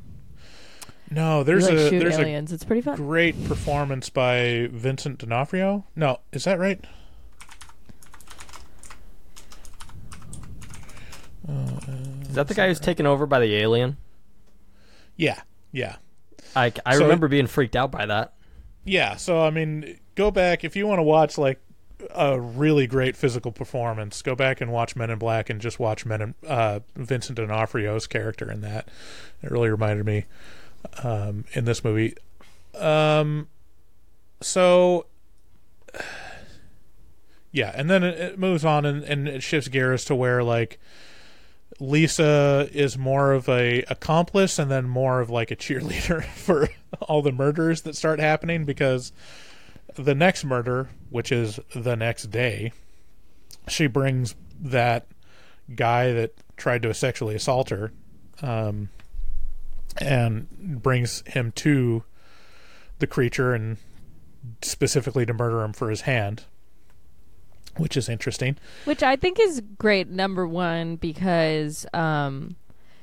No. 1.14 1.44
There's 1.44 1.64
you, 1.64 1.76
like, 1.76 1.78
a 1.86 1.90
shoot 1.90 2.00
there's 2.00 2.18
a 2.18 2.54
it's 2.54 2.64
pretty 2.64 2.82
fun. 2.82 2.96
great 2.96 3.42
performance 3.46 4.10
by 4.10 4.70
Vincent 4.72 5.20
D'Onofrio. 5.20 5.86
No, 5.96 6.20
is 6.32 6.44
that 6.46 6.60
right? 6.60 6.84
Is 11.48 12.36
that 12.36 12.48
the 12.48 12.54
guy 12.54 12.68
who's 12.68 12.80
taken 12.80 13.06
over 13.06 13.26
by 13.26 13.40
the 13.40 13.56
alien? 13.56 13.98
Yeah, 15.16 15.42
yeah. 15.72 15.98
I, 16.56 16.72
I 16.86 16.96
So- 16.96 17.04
remember 17.04 17.28
being 17.28 17.48
freaked 17.48 17.76
out 17.76 17.92
by 17.92 18.06
that. 18.06 18.34
Yeah, 18.86 19.16
so 19.16 19.40
I 19.42 19.50
mean, 19.50 20.00
go 20.16 20.30
back 20.32 20.64
if 20.64 20.76
you 20.76 20.88
want 20.88 21.00
to 21.00 21.04
watch 21.04 21.38
like 21.38 21.62
a 22.14 22.38
really 22.40 22.86
great 22.86 23.16
physical 23.16 23.52
performance. 23.52 24.22
Go 24.22 24.36
back 24.36 24.60
and 24.60 24.72
watch 24.74 24.96
Men 24.96 25.10
in 25.10 25.18
Black 25.20 25.50
and 25.50 25.62
just 25.62 25.80
watch 25.80 26.06
Men 26.06 26.22
in 26.22 26.36
uh, 26.46 26.80
Vincent 26.96 27.38
D'Onofrio's 27.38 28.08
character 28.08 28.52
in 28.52 28.60
that. 28.62 28.90
It 29.42 29.52
really 29.52 29.70
reminded 29.70 30.06
me 30.06 30.26
um, 31.04 31.46
in 31.54 31.66
this 31.66 31.84
movie. 31.84 32.16
Um, 32.76 33.48
so 34.42 35.06
yeah, 37.52 37.72
and 37.76 37.90
then 37.90 38.04
it, 38.04 38.20
it 38.20 38.40
moves 38.40 38.66
on 38.66 38.86
and, 38.86 39.04
and 39.04 39.28
it 39.28 39.44
shifts 39.44 39.68
gears 39.68 40.06
to 40.06 40.16
where 40.16 40.44
like 40.44 40.80
Lisa 41.80 42.70
is 42.72 42.98
more 42.98 43.34
of 43.34 43.50
a 43.50 43.84
accomplice 43.84 44.60
and 44.60 44.70
then 44.70 44.86
more 44.88 45.20
of 45.20 45.30
like 45.30 45.52
a 45.52 45.56
cheerleader 45.56 46.24
for 46.36 46.70
all 47.02 47.22
the 47.22 47.32
murders 47.32 47.82
that 47.82 47.96
start 47.96 48.20
happening 48.20 48.66
because 48.66 49.12
the 49.96 50.16
next 50.16 50.44
murder, 50.44 50.90
which 51.10 51.32
is 51.32 51.60
the 51.76 51.96
next 51.96 52.32
day, 52.32 52.72
she 53.68 53.88
brings 53.88 54.36
that 54.60 55.08
guy 55.76 56.12
that 56.12 56.34
tried 56.58 56.82
to 56.82 56.94
sexually 56.94 57.36
assault 57.36 57.70
her 57.70 57.92
um, 58.42 58.90
and 60.00 60.82
brings 60.82 61.24
him 61.28 61.52
to 61.54 62.04
the 63.00 63.08
creature 63.08 63.54
and 63.54 63.78
specifically 64.62 65.26
to 65.26 65.34
murder 65.34 65.62
him 65.64 65.74
for 65.74 65.90
his 65.90 66.02
hand, 66.02 66.44
which 67.78 67.98
is 67.98 68.10
interesting. 68.10 68.58
Which 68.86 69.04
I 69.04 69.16
think 69.16 69.40
is 69.40 69.62
great, 69.78 70.10
number 70.10 70.48
one, 70.48 70.96
because 70.98 71.86
um, 71.94 72.56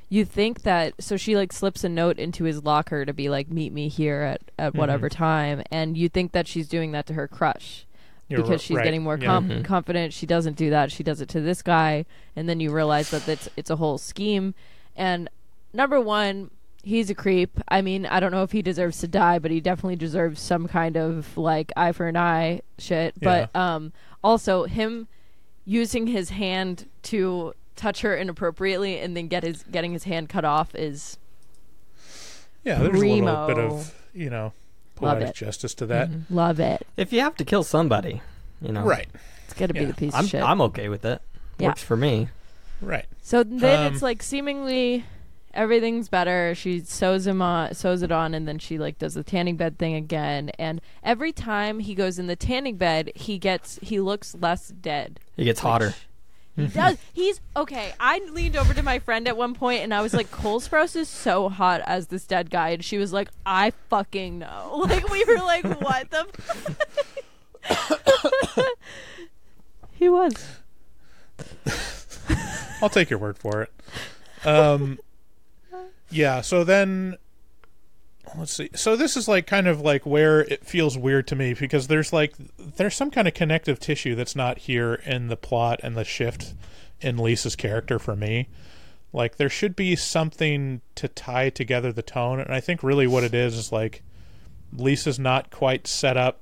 you 0.09 0.25
think 0.25 0.63
that. 0.63 0.93
So 0.99 1.17
she 1.17 1.35
like 1.35 1.51
slips 1.53 1.83
a 1.83 1.89
note 1.89 2.19
into 2.19 2.43
his 2.45 2.63
locker 2.63 3.05
to 3.05 3.13
be 3.13 3.29
like, 3.29 3.49
"Meet 3.49 3.73
me 3.73 3.87
here 3.89 4.21
at 4.21 4.41
at 4.57 4.75
whatever 4.75 5.09
time," 5.09 5.63
and 5.71 5.97
you 5.97 6.09
think 6.09 6.31
that 6.31 6.47
she's 6.47 6.67
doing 6.67 6.91
that 6.93 7.05
to 7.07 7.13
her 7.13 7.27
crush 7.27 7.85
You're 8.27 8.41
because 8.41 8.61
she's 8.61 8.77
right. 8.77 8.83
getting 8.83 9.03
more 9.03 9.17
Yeah. 9.17 9.25
com- 9.27 9.63
confident. 9.63 10.13
She 10.13 10.25
doesn't 10.25 10.55
do 10.57 10.69
that. 10.69 10.91
She 10.91 11.03
does 11.03 11.21
it 11.21 11.29
to 11.29 11.41
this 11.41 11.61
guy, 11.61 12.05
and 12.35 12.47
then 12.49 12.59
you 12.59 12.71
realize 12.71 13.09
that 13.11 13.27
it's 13.27 13.49
it's 13.57 13.69
a 13.69 13.75
whole 13.77 13.97
scheme. 13.97 14.53
And 14.95 15.29
number 15.73 15.99
one, 15.99 16.51
he's 16.83 17.09
a 17.09 17.15
creep. 17.15 17.59
I 17.67 17.81
mean, 17.81 18.05
I 18.05 18.19
don't 18.19 18.31
know 18.31 18.43
if 18.43 18.51
he 18.51 18.61
deserves 18.61 18.99
to 18.99 19.07
die, 19.07 19.39
but 19.39 19.51
he 19.51 19.59
definitely 19.61 19.95
deserves 19.95 20.41
some 20.41 20.67
kind 20.67 20.97
of 20.97 21.37
like 21.37 21.71
eye 21.77 21.91
for 21.91 22.07
an 22.07 22.17
eye 22.17 22.61
shit. 22.77 23.13
But 23.21 23.55
um, 23.55 23.93
also 24.23 24.65
him 24.65 25.07
using 25.65 26.07
his 26.07 26.29
hand 26.31 26.87
to 27.03 27.53
touch 27.75 28.01
her 28.01 28.15
inappropriately 28.15 28.99
and 28.99 29.15
then 29.15 29.27
get 29.27 29.43
his 29.43 29.63
getting 29.71 29.91
his 29.93 30.03
hand 30.05 30.29
cut 30.29 30.43
off 30.45 30.73
is 30.75 31.17
Yeah, 32.63 32.79
there's 32.79 33.01
a 33.01 33.05
little 33.05 33.47
bit 33.47 33.57
of 33.57 33.93
you 34.13 34.29
know 34.29 34.53
poetic 34.95 35.33
justice 35.33 35.73
to 35.75 35.85
that. 35.87 36.09
love 36.29 36.59
it. 36.59 36.85
If 36.97 37.11
you 37.13 37.21
have 37.21 37.35
to 37.37 37.45
kill 37.45 37.63
somebody, 37.63 38.21
you 38.61 38.71
know, 38.71 38.83
Right, 38.83 39.07
It's 39.45 39.53
got 39.55 39.67
to 39.69 39.73
Yeah. 39.75 39.81
be 39.81 39.85
the 39.85 39.93
piece 39.93 40.13
I'm 40.13 40.25
of 40.25 40.29
shit. 40.29 40.43
I'm 40.43 40.61
okay 40.61 40.89
with 40.89 41.05
it. 41.05 41.21
Yeah. 41.57 41.69
Works 41.69 41.83
for 41.83 41.97
me. 41.97 42.29
right. 42.81 43.05
So 43.21 43.43
then 43.43 43.87
Um, 43.87 43.93
it's 43.93 44.01
like 44.03 44.21
seemingly 44.21 45.05
everything's 45.53 46.09
better. 46.09 46.53
She 46.55 46.79
sews 46.81 47.27
him 47.27 47.41
on, 47.41 47.73
sews 47.73 48.01
it 48.01 48.11
on, 48.11 48.33
and 48.33 48.47
then 48.47 48.59
she 48.59 48.77
like 48.77 48.97
does 48.97 49.13
the 49.13 49.23
tanning 49.23 49.57
bed 49.57 49.77
thing 49.77 49.95
again. 49.95 50.49
And 50.57 50.81
every 51.03 51.31
time 51.31 51.79
he 51.79 51.95
goes 51.95 52.19
in 52.19 52.27
the 52.27 52.35
tanning 52.35 52.77
bed, 52.77 53.11
he 53.15 53.37
gets 53.37 53.79
he 53.81 53.99
looks 53.99 54.35
less 54.39 54.69
dead. 54.69 55.19
He 55.35 55.45
gets 55.45 55.59
hotter. 55.59 55.95
He 56.55 56.67
does. 56.67 56.97
He's 57.13 57.39
okay. 57.55 57.93
I 57.99 58.19
leaned 58.31 58.55
over 58.55 58.73
to 58.73 58.83
my 58.83 58.99
friend 58.99 59.27
at 59.27 59.37
one 59.37 59.53
point 59.53 59.83
and 59.83 59.93
I 59.93 60.01
was 60.01 60.13
like, 60.13 60.31
Cole 60.31 60.59
Sprouse 60.59 60.95
is 60.95 61.09
so 61.09 61.49
hot 61.49 61.81
as 61.85 62.07
this 62.07 62.25
dead 62.25 62.49
guy. 62.49 62.69
And 62.69 62.83
she 62.83 62.97
was 62.97 63.13
like, 63.13 63.29
I 63.45 63.71
fucking 63.89 64.39
know. 64.39 64.85
Like, 64.91 65.09
we 65.09 65.23
were 65.23 65.37
like, 65.37 65.63
what 65.81 66.09
the? 66.09 66.27
F-? 67.69 68.57
he 69.93 70.09
was. 70.09 70.33
I'll 72.81 72.89
take 72.89 73.09
your 73.09 73.19
word 73.19 73.37
for 73.37 73.61
it. 73.61 73.71
Um, 74.45 74.99
yeah. 76.11 76.41
So 76.41 76.63
then, 76.63 77.17
let's 78.37 78.53
see. 78.53 78.69
So 78.75 78.95
this 78.95 79.17
is 79.17 79.27
like 79.27 79.47
kind 79.47 79.67
of 79.67 79.81
like 79.81 80.05
where 80.05 80.41
it 80.41 80.65
feels 80.65 80.97
weird 80.97 81.27
to 81.27 81.35
me 81.35 81.53
because 81.53 81.87
there's 81.87 82.13
like 82.13 82.33
there's 82.57 82.95
some 82.95 83.11
kind 83.11 83.27
of 83.27 83.33
connective 83.33 83.79
tissue 83.79 84.15
that's 84.15 84.35
not 84.35 84.59
here 84.59 84.95
in 85.05 85.27
the 85.27 85.37
plot 85.37 85.79
and 85.83 85.95
the 85.95 86.03
shift 86.03 86.53
in 86.99 87.17
Lisa's 87.17 87.55
character 87.55 87.99
for 87.99 88.15
me. 88.15 88.47
Like 89.13 89.37
there 89.37 89.49
should 89.49 89.75
be 89.75 89.95
something 89.95 90.81
to 90.95 91.07
tie 91.07 91.49
together 91.49 91.91
the 91.91 92.01
tone, 92.01 92.39
and 92.39 92.53
I 92.53 92.59
think 92.59 92.83
really 92.83 93.07
what 93.07 93.23
it 93.23 93.33
is 93.33 93.55
is 93.55 93.71
like 93.71 94.03
Lisa's 94.73 95.19
not 95.19 95.51
quite 95.51 95.87
set 95.87 96.15
up 96.15 96.41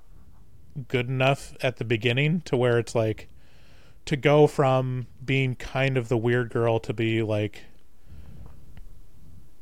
good 0.88 1.08
enough 1.08 1.56
at 1.62 1.78
the 1.78 1.84
beginning 1.84 2.42
to 2.42 2.56
where 2.56 2.78
it's 2.78 2.94
like 2.94 3.28
to 4.06 4.16
go 4.16 4.48
from 4.48 5.08
being 5.24 5.56
kind 5.56 5.98
of 5.98 6.10
the 6.10 6.18
weird 6.18 6.50
girl 6.52 6.80
to 6.80 6.94
be 6.94 7.22
like 7.22 7.64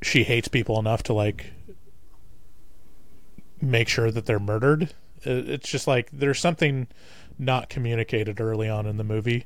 she 0.08 0.24
hates 0.24 0.47
people 0.47 0.80
enough 0.80 1.03
to 1.03 1.14
like 1.14 1.51
make 3.62 3.88
sure 3.89 4.12
that 4.12 4.26
they're 4.26 4.39
murdered. 4.39 4.93
It's 5.24 5.70
just 5.70 5.88
like 5.88 6.10
there's 6.12 6.39
something 6.39 6.88
not 7.39 7.70
communicated 7.70 8.39
early 8.39 8.70
on 8.70 8.86
in 8.86 8.97
the 8.97 9.03
movie. 9.03 9.45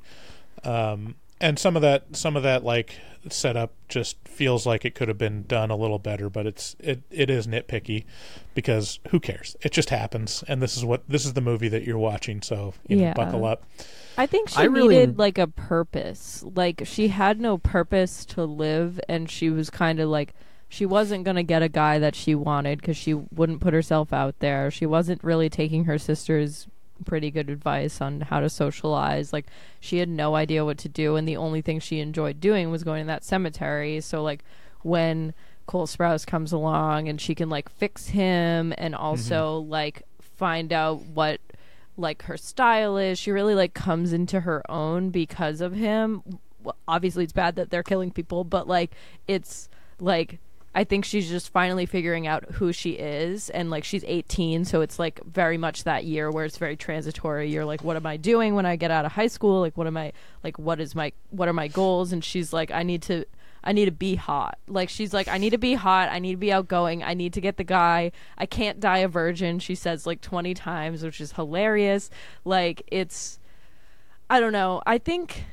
Um, 0.63 1.15
and 1.39 1.57
some 1.57 1.75
of 1.75 1.81
that 1.81 2.15
some 2.15 2.35
of 2.37 2.43
that 2.43 2.63
like 2.63 2.95
setup 3.29 3.73
just 3.87 4.17
feels 4.27 4.65
like 4.65 4.85
it 4.85 4.93
could 4.95 5.07
have 5.07 5.17
been 5.17 5.43
done 5.43 5.69
a 5.69 5.75
little 5.75 5.99
better 5.99 6.27
but 6.29 6.45
it's 6.47 6.75
it 6.79 7.01
it 7.11 7.29
is 7.29 7.45
nitpicky 7.45 8.03
because 8.55 8.99
who 9.09 9.19
cares 9.19 9.55
it 9.61 9.71
just 9.71 9.91
happens 9.91 10.43
and 10.47 10.59
this 10.61 10.75
is 10.75 10.83
what 10.83 11.07
this 11.07 11.23
is 11.23 11.33
the 11.33 11.41
movie 11.41 11.67
that 11.69 11.83
you're 11.83 11.99
watching 11.99 12.41
so 12.41 12.73
you 12.87 12.95
know 12.95 13.03
Yeah. 13.03 13.13
buckle 13.13 13.45
up 13.45 13.63
I 14.17 14.25
think 14.25 14.49
she 14.49 14.57
I 14.57 14.63
really- 14.63 14.95
needed 14.97 15.17
like 15.17 15.37
a 15.37 15.47
purpose. 15.47 16.43
Like 16.55 16.81
she 16.85 17.07
had 17.09 17.39
no 17.39 17.57
purpose 17.57 18.25
to 18.25 18.43
live, 18.43 18.99
and 19.07 19.29
she 19.31 19.49
was 19.49 19.69
kind 19.69 19.99
of 20.01 20.09
like 20.09 20.33
she 20.71 20.85
wasn't 20.85 21.25
gonna 21.25 21.43
get 21.43 21.61
a 21.61 21.67
guy 21.67 21.99
that 21.99 22.15
she 22.15 22.33
wanted 22.33 22.79
because 22.79 22.95
she 22.95 23.13
wouldn't 23.13 23.59
put 23.59 23.73
herself 23.73 24.13
out 24.13 24.39
there. 24.39 24.71
She 24.71 24.85
wasn't 24.85 25.21
really 25.21 25.49
taking 25.49 25.83
her 25.83 25.97
sister's 25.97 26.65
pretty 27.05 27.29
good 27.29 27.49
advice 27.49 27.99
on 27.99 28.21
how 28.21 28.39
to 28.39 28.49
socialize. 28.49 29.33
Like 29.33 29.47
she 29.81 29.97
had 29.97 30.07
no 30.07 30.33
idea 30.35 30.63
what 30.63 30.77
to 30.77 30.87
do, 30.87 31.17
and 31.17 31.27
the 31.27 31.35
only 31.35 31.61
thing 31.61 31.81
she 31.81 31.99
enjoyed 31.99 32.39
doing 32.39 32.71
was 32.71 32.85
going 32.85 33.03
to 33.03 33.07
that 33.07 33.25
cemetery. 33.25 33.99
So 33.99 34.23
like 34.23 34.45
when 34.81 35.33
Cole 35.65 35.87
Sprouse 35.87 36.25
comes 36.25 36.53
along 36.53 37.09
and 37.09 37.19
she 37.19 37.35
can 37.35 37.49
like 37.49 37.67
fix 37.67 38.07
him 38.07 38.73
and 38.77 38.93
mm-hmm. 38.93 39.03
also 39.03 39.57
like 39.57 40.03
find 40.21 40.71
out 40.71 41.01
what 41.01 41.41
like 41.97 42.23
her 42.23 42.37
style 42.37 42.95
is. 42.95 43.19
She 43.19 43.31
really 43.31 43.55
like 43.55 43.73
comes 43.73 44.13
into 44.13 44.39
her 44.39 44.63
own 44.71 45.09
because 45.09 45.59
of 45.59 45.73
him. 45.73 46.23
Well, 46.63 46.77
obviously, 46.87 47.25
it's 47.25 47.33
bad 47.33 47.57
that 47.57 47.71
they're 47.71 47.83
killing 47.83 48.11
people, 48.11 48.45
but 48.45 48.69
like 48.69 48.95
it's 49.27 49.67
like 49.99 50.39
I 50.73 50.85
think 50.85 51.03
she's 51.03 51.29
just 51.29 51.49
finally 51.49 51.85
figuring 51.85 52.27
out 52.27 52.45
who 52.53 52.71
she 52.71 52.91
is, 52.91 53.49
and 53.49 53.69
like 53.69 53.83
she's 53.83 54.05
18, 54.05 54.63
so 54.63 54.79
it's 54.79 54.97
like 54.97 55.19
very 55.25 55.57
much 55.57 55.83
that 55.83 56.05
year 56.05 56.31
where 56.31 56.45
it's 56.45 56.57
very 56.57 56.77
transitory. 56.77 57.49
You're 57.49 57.65
like, 57.65 57.83
what 57.83 57.97
am 57.97 58.05
I 58.05 58.15
doing 58.15 58.55
when 58.55 58.65
I 58.65 58.77
get 58.77 58.89
out 58.89 59.03
of 59.03 59.11
high 59.11 59.27
school? 59.27 59.59
Like, 59.59 59.75
what 59.75 59.85
am 59.87 59.97
I 59.97 60.13
like? 60.45 60.57
What 60.57 60.79
is 60.79 60.95
my 60.95 61.11
what 61.29 61.49
are 61.49 61.53
my 61.53 61.67
goals? 61.67 62.13
And 62.13 62.23
she's 62.23 62.53
like, 62.53 62.71
I 62.71 62.83
need 62.83 63.01
to. 63.03 63.25
I 63.63 63.73
need 63.73 63.85
to 63.85 63.91
be 63.91 64.15
hot. 64.15 64.57
Like 64.67 64.89
she's 64.89 65.13
like, 65.13 65.27
I 65.27 65.37
need 65.37 65.51
to 65.51 65.59
be 65.59 65.75
hot. 65.75 66.09
I 66.09 66.17
need 66.17 66.31
to 66.31 66.37
be 66.37 66.51
outgoing. 66.51 67.03
I 67.03 67.13
need 67.13 67.33
to 67.33 67.41
get 67.41 67.57
the 67.57 67.63
guy. 67.63 68.11
I 68.35 68.47
can't 68.47 68.79
die 68.79 68.99
a 68.99 69.07
virgin. 69.07 69.59
She 69.59 69.75
says 69.75 70.07
like 70.07 70.19
twenty 70.19 70.55
times, 70.55 71.03
which 71.03 71.21
is 71.21 71.33
hilarious. 71.33 72.09
Like 72.43 72.81
it's, 72.87 73.39
I 74.31 74.39
don't 74.39 74.51
know. 74.51 74.81
I 74.87 74.97
think, 74.97 75.43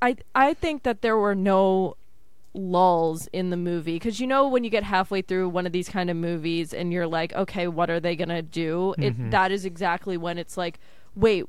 I 0.00 0.18
I 0.36 0.54
think 0.54 0.84
that 0.84 1.02
there 1.02 1.16
were 1.16 1.34
no 1.34 1.96
lulls 2.56 3.28
in 3.32 3.50
the 3.50 3.56
movie 3.56 3.94
because 3.94 4.18
you 4.18 4.26
know 4.26 4.48
when 4.48 4.64
you 4.64 4.70
get 4.70 4.82
halfway 4.82 5.22
through 5.22 5.48
one 5.48 5.66
of 5.66 5.72
these 5.72 5.88
kind 5.88 6.10
of 6.10 6.16
movies 6.16 6.72
and 6.72 6.92
you're 6.92 7.06
like, 7.06 7.32
okay, 7.34 7.68
what 7.68 7.90
are 7.90 8.00
they 8.00 8.16
gonna 8.16 8.42
do? 8.42 8.94
It 8.98 9.12
mm-hmm. 9.14 9.30
that 9.30 9.52
is 9.52 9.64
exactly 9.64 10.16
when 10.16 10.38
it's 10.38 10.56
like, 10.56 10.78
wait, 11.14 11.44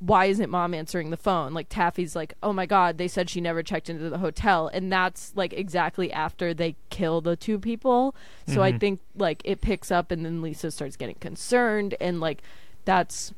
why 0.00 0.24
isn't 0.24 0.50
mom 0.50 0.74
answering 0.74 1.10
the 1.10 1.16
phone? 1.16 1.54
Like 1.54 1.68
Taffy's 1.68 2.16
like, 2.16 2.34
oh 2.42 2.52
my 2.52 2.66
god, 2.66 2.98
they 2.98 3.06
said 3.06 3.30
she 3.30 3.40
never 3.40 3.62
checked 3.62 3.88
into 3.88 4.10
the 4.10 4.18
hotel, 4.18 4.68
and 4.72 4.92
that's 4.92 5.32
like 5.36 5.52
exactly 5.52 6.12
after 6.12 6.52
they 6.52 6.74
kill 6.90 7.20
the 7.20 7.36
two 7.36 7.58
people. 7.58 8.14
So 8.48 8.62
I 8.62 8.70
mm-hmm. 8.70 8.78
think 8.78 9.00
like 9.14 9.42
it 9.44 9.60
picks 9.60 9.92
up, 9.92 10.10
and 10.10 10.26
then 10.26 10.42
Lisa 10.42 10.72
starts 10.72 10.96
getting 10.96 11.16
concerned, 11.16 11.94
and 12.00 12.20
like 12.20 12.42
that's. 12.84 13.32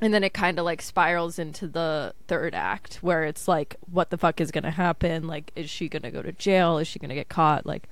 And 0.00 0.14
then 0.14 0.24
it 0.24 0.32
kind 0.32 0.58
of 0.58 0.64
like 0.64 0.80
spirals 0.80 1.38
into 1.38 1.66
the 1.68 2.14
third 2.26 2.54
act 2.54 2.96
where 3.02 3.24
it's 3.24 3.46
like, 3.46 3.76
what 3.90 4.10
the 4.10 4.16
fuck 4.18 4.40
is 4.40 4.50
going 4.50 4.64
to 4.64 4.70
happen? 4.70 5.26
Like, 5.26 5.52
is 5.56 5.68
she 5.68 5.88
going 5.88 6.02
to 6.02 6.10
go 6.10 6.22
to 6.22 6.32
jail? 6.32 6.78
Is 6.78 6.88
she 6.88 6.98
going 6.98 7.10
to 7.10 7.14
get 7.14 7.28
caught? 7.28 7.66
Like, 7.66 7.88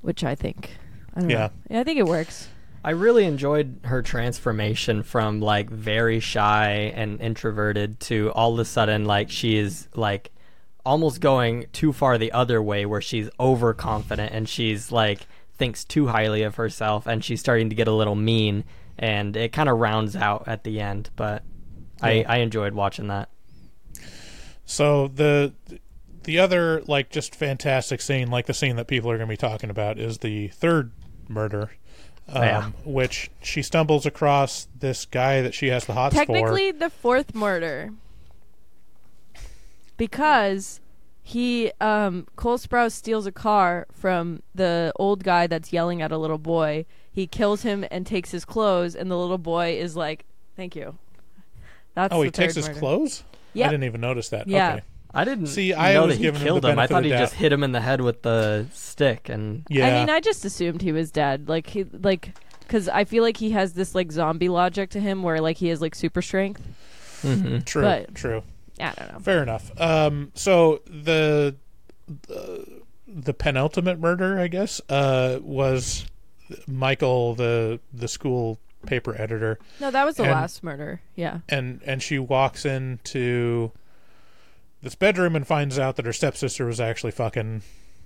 which 0.00 0.24
I 0.24 0.34
think, 0.34 0.70
I 1.14 1.20
don't 1.20 1.30
Yeah. 1.30 1.36
know. 1.38 1.50
Yeah, 1.70 1.80
I 1.80 1.84
think 1.84 1.98
it 1.98 2.06
works. 2.06 2.48
I 2.82 2.90
really 2.90 3.24
enjoyed 3.24 3.80
her 3.84 4.02
transformation 4.02 5.02
from 5.02 5.40
like 5.40 5.70
very 5.70 6.20
shy 6.20 6.92
and 6.94 7.20
introverted 7.20 7.98
to 8.00 8.30
all 8.32 8.52
of 8.54 8.58
a 8.58 8.64
sudden 8.66 9.06
like 9.06 9.30
she 9.30 9.56
is 9.56 9.88
like 9.94 10.30
almost 10.84 11.20
going 11.22 11.64
too 11.72 11.94
far 11.94 12.18
the 12.18 12.30
other 12.32 12.62
way 12.62 12.84
where 12.84 13.00
she's 13.00 13.30
overconfident 13.40 14.32
and 14.34 14.46
she's 14.48 14.92
like 14.92 15.26
thinks 15.56 15.82
too 15.82 16.08
highly 16.08 16.42
of 16.42 16.56
herself 16.56 17.06
and 17.06 17.24
she's 17.24 17.40
starting 17.40 17.70
to 17.70 17.74
get 17.74 17.88
a 17.88 17.92
little 17.92 18.14
mean 18.16 18.64
and 18.98 19.36
it 19.36 19.52
kind 19.52 19.68
of 19.68 19.78
rounds 19.78 20.14
out 20.16 20.44
at 20.46 20.64
the 20.64 20.80
end 20.80 21.10
but 21.16 21.42
I, 22.02 22.12
Yeah. 22.12 22.32
I 22.32 22.36
enjoyed 22.38 22.74
watching 22.74 23.08
that 23.08 23.28
So 24.64 25.08
the 25.08 25.52
the 26.24 26.38
other 26.38 26.80
like 26.86 27.10
just 27.10 27.34
fantastic 27.34 28.00
scene, 28.00 28.30
like 28.30 28.46
the 28.46 28.54
scene 28.54 28.76
that 28.76 28.86
people 28.86 29.10
are 29.10 29.18
going 29.18 29.28
to 29.28 29.32
be 29.32 29.36
talking 29.36 29.68
about, 29.68 29.98
is 29.98 30.18
the 30.18 30.48
third 30.48 30.90
murder, 31.28 31.72
um, 32.28 32.42
Yeah. 32.42 32.70
which 32.86 33.30
she 33.42 33.60
stumbles 33.60 34.06
across 34.06 34.66
this 34.78 35.04
guy 35.04 35.42
that 35.42 35.52
she 35.52 35.66
has 35.68 35.84
the 35.84 35.92
hots 35.92 36.14
Technically, 36.14 36.72
the 36.72 36.88
fourth 36.88 37.34
murder. 37.34 37.90
Because 39.96 40.80
he, 41.22 41.72
um, 41.80 42.26
Cole 42.36 42.58
Sprouse 42.58 42.92
steals 42.92 43.26
a 43.26 43.32
car 43.32 43.86
from 43.92 44.42
the 44.54 44.92
old 44.96 45.24
guy 45.24 45.46
that's 45.46 45.72
yelling 45.72 46.02
at 46.02 46.10
a 46.10 46.18
little 46.18 46.38
boy. 46.38 46.86
He 47.14 47.26
kills 47.28 47.62
him 47.62 47.84
and 47.90 48.04
takes 48.06 48.32
his 48.32 48.44
clothes, 48.44 48.94
and 48.96 49.08
the 49.10 49.16
little 49.16 49.38
boy 49.38 49.78
is 49.78 49.94
like, 49.96 50.24
"Thank 50.56 50.74
you." 50.74 50.98
That's. 51.94 52.12
Oh, 52.12 52.18
the 52.18 52.24
he 52.24 52.30
takes 52.32 52.54
third 52.54 52.58
his 52.60 52.68
murder. 52.68 52.80
clothes. 52.80 53.24
Yep. 53.54 53.68
I 53.68 53.70
didn't 53.70 53.84
even 53.84 54.00
notice 54.00 54.28
that. 54.30 54.48
Yeah. 54.48 54.72
Okay. 54.74 54.82
I 55.16 55.24
didn't 55.24 55.46
See, 55.46 55.72
I 55.72 55.92
know 55.94 56.06
was 56.06 56.14
that 56.14 56.16
he 56.16 56.22
giving 56.24 56.40
him 56.40 56.44
killed 56.44 56.64
him. 56.64 56.76
I 56.76 56.88
thought 56.88 57.04
he 57.04 57.10
the 57.10 57.18
just 57.18 57.34
hit 57.34 57.52
him 57.52 57.62
in 57.62 57.70
the 57.70 57.80
head 57.80 58.00
with 58.00 58.22
the 58.22 58.66
stick 58.72 59.28
and 59.28 59.62
Yeah. 59.70 59.86
I 59.86 60.00
mean, 60.00 60.10
I 60.10 60.18
just 60.18 60.44
assumed 60.44 60.82
he 60.82 60.90
was 60.90 61.12
dead. 61.12 61.48
Like 61.48 61.68
he, 61.68 61.84
like, 61.84 62.32
because 62.58 62.88
I 62.88 63.04
feel 63.04 63.22
like 63.22 63.36
he 63.36 63.50
has 63.52 63.74
this 63.74 63.94
like 63.94 64.10
zombie 64.10 64.48
logic 64.48 64.90
to 64.90 64.98
him, 65.00 65.22
where 65.22 65.40
like 65.40 65.58
he 65.58 65.68
has 65.68 65.80
like 65.80 65.94
super 65.94 66.20
strength. 66.20 66.62
Mhm. 67.22 67.64
true. 67.64 67.82
but- 67.82 68.12
True. 68.16 68.42
I 68.80 68.92
don't 68.98 69.12
know. 69.12 69.18
Fair 69.20 69.40
enough. 69.40 69.70
Um, 69.80 70.32
so 70.34 70.82
the, 70.86 71.54
the 72.26 72.66
the 73.06 73.32
penultimate 73.32 74.00
murder, 74.00 74.40
I 74.40 74.48
guess, 74.48 74.80
uh, 74.88 75.38
was 75.42 76.06
Michael, 76.66 77.34
the 77.34 77.80
the 77.92 78.08
school 78.08 78.58
paper 78.86 79.14
editor, 79.20 79.58
No, 79.80 79.90
that 79.90 80.04
was 80.04 80.16
the 80.16 80.24
And- 80.24 80.32
last 80.32 80.62
murder. 80.62 81.00
Yeah. 81.14 81.38
and 81.48 81.80
and 81.86 82.02
she 82.02 82.18
walks 82.18 82.64
into 82.66 83.72
this 84.82 84.94
bedroom 84.94 85.34
and 85.34 85.46
finds 85.46 85.78
out 85.78 85.96
that 85.96 86.04
her 86.04 86.12
stepsister 86.12 86.66
was 86.66 86.80
actually 86.80 87.12
fucking 87.12 87.62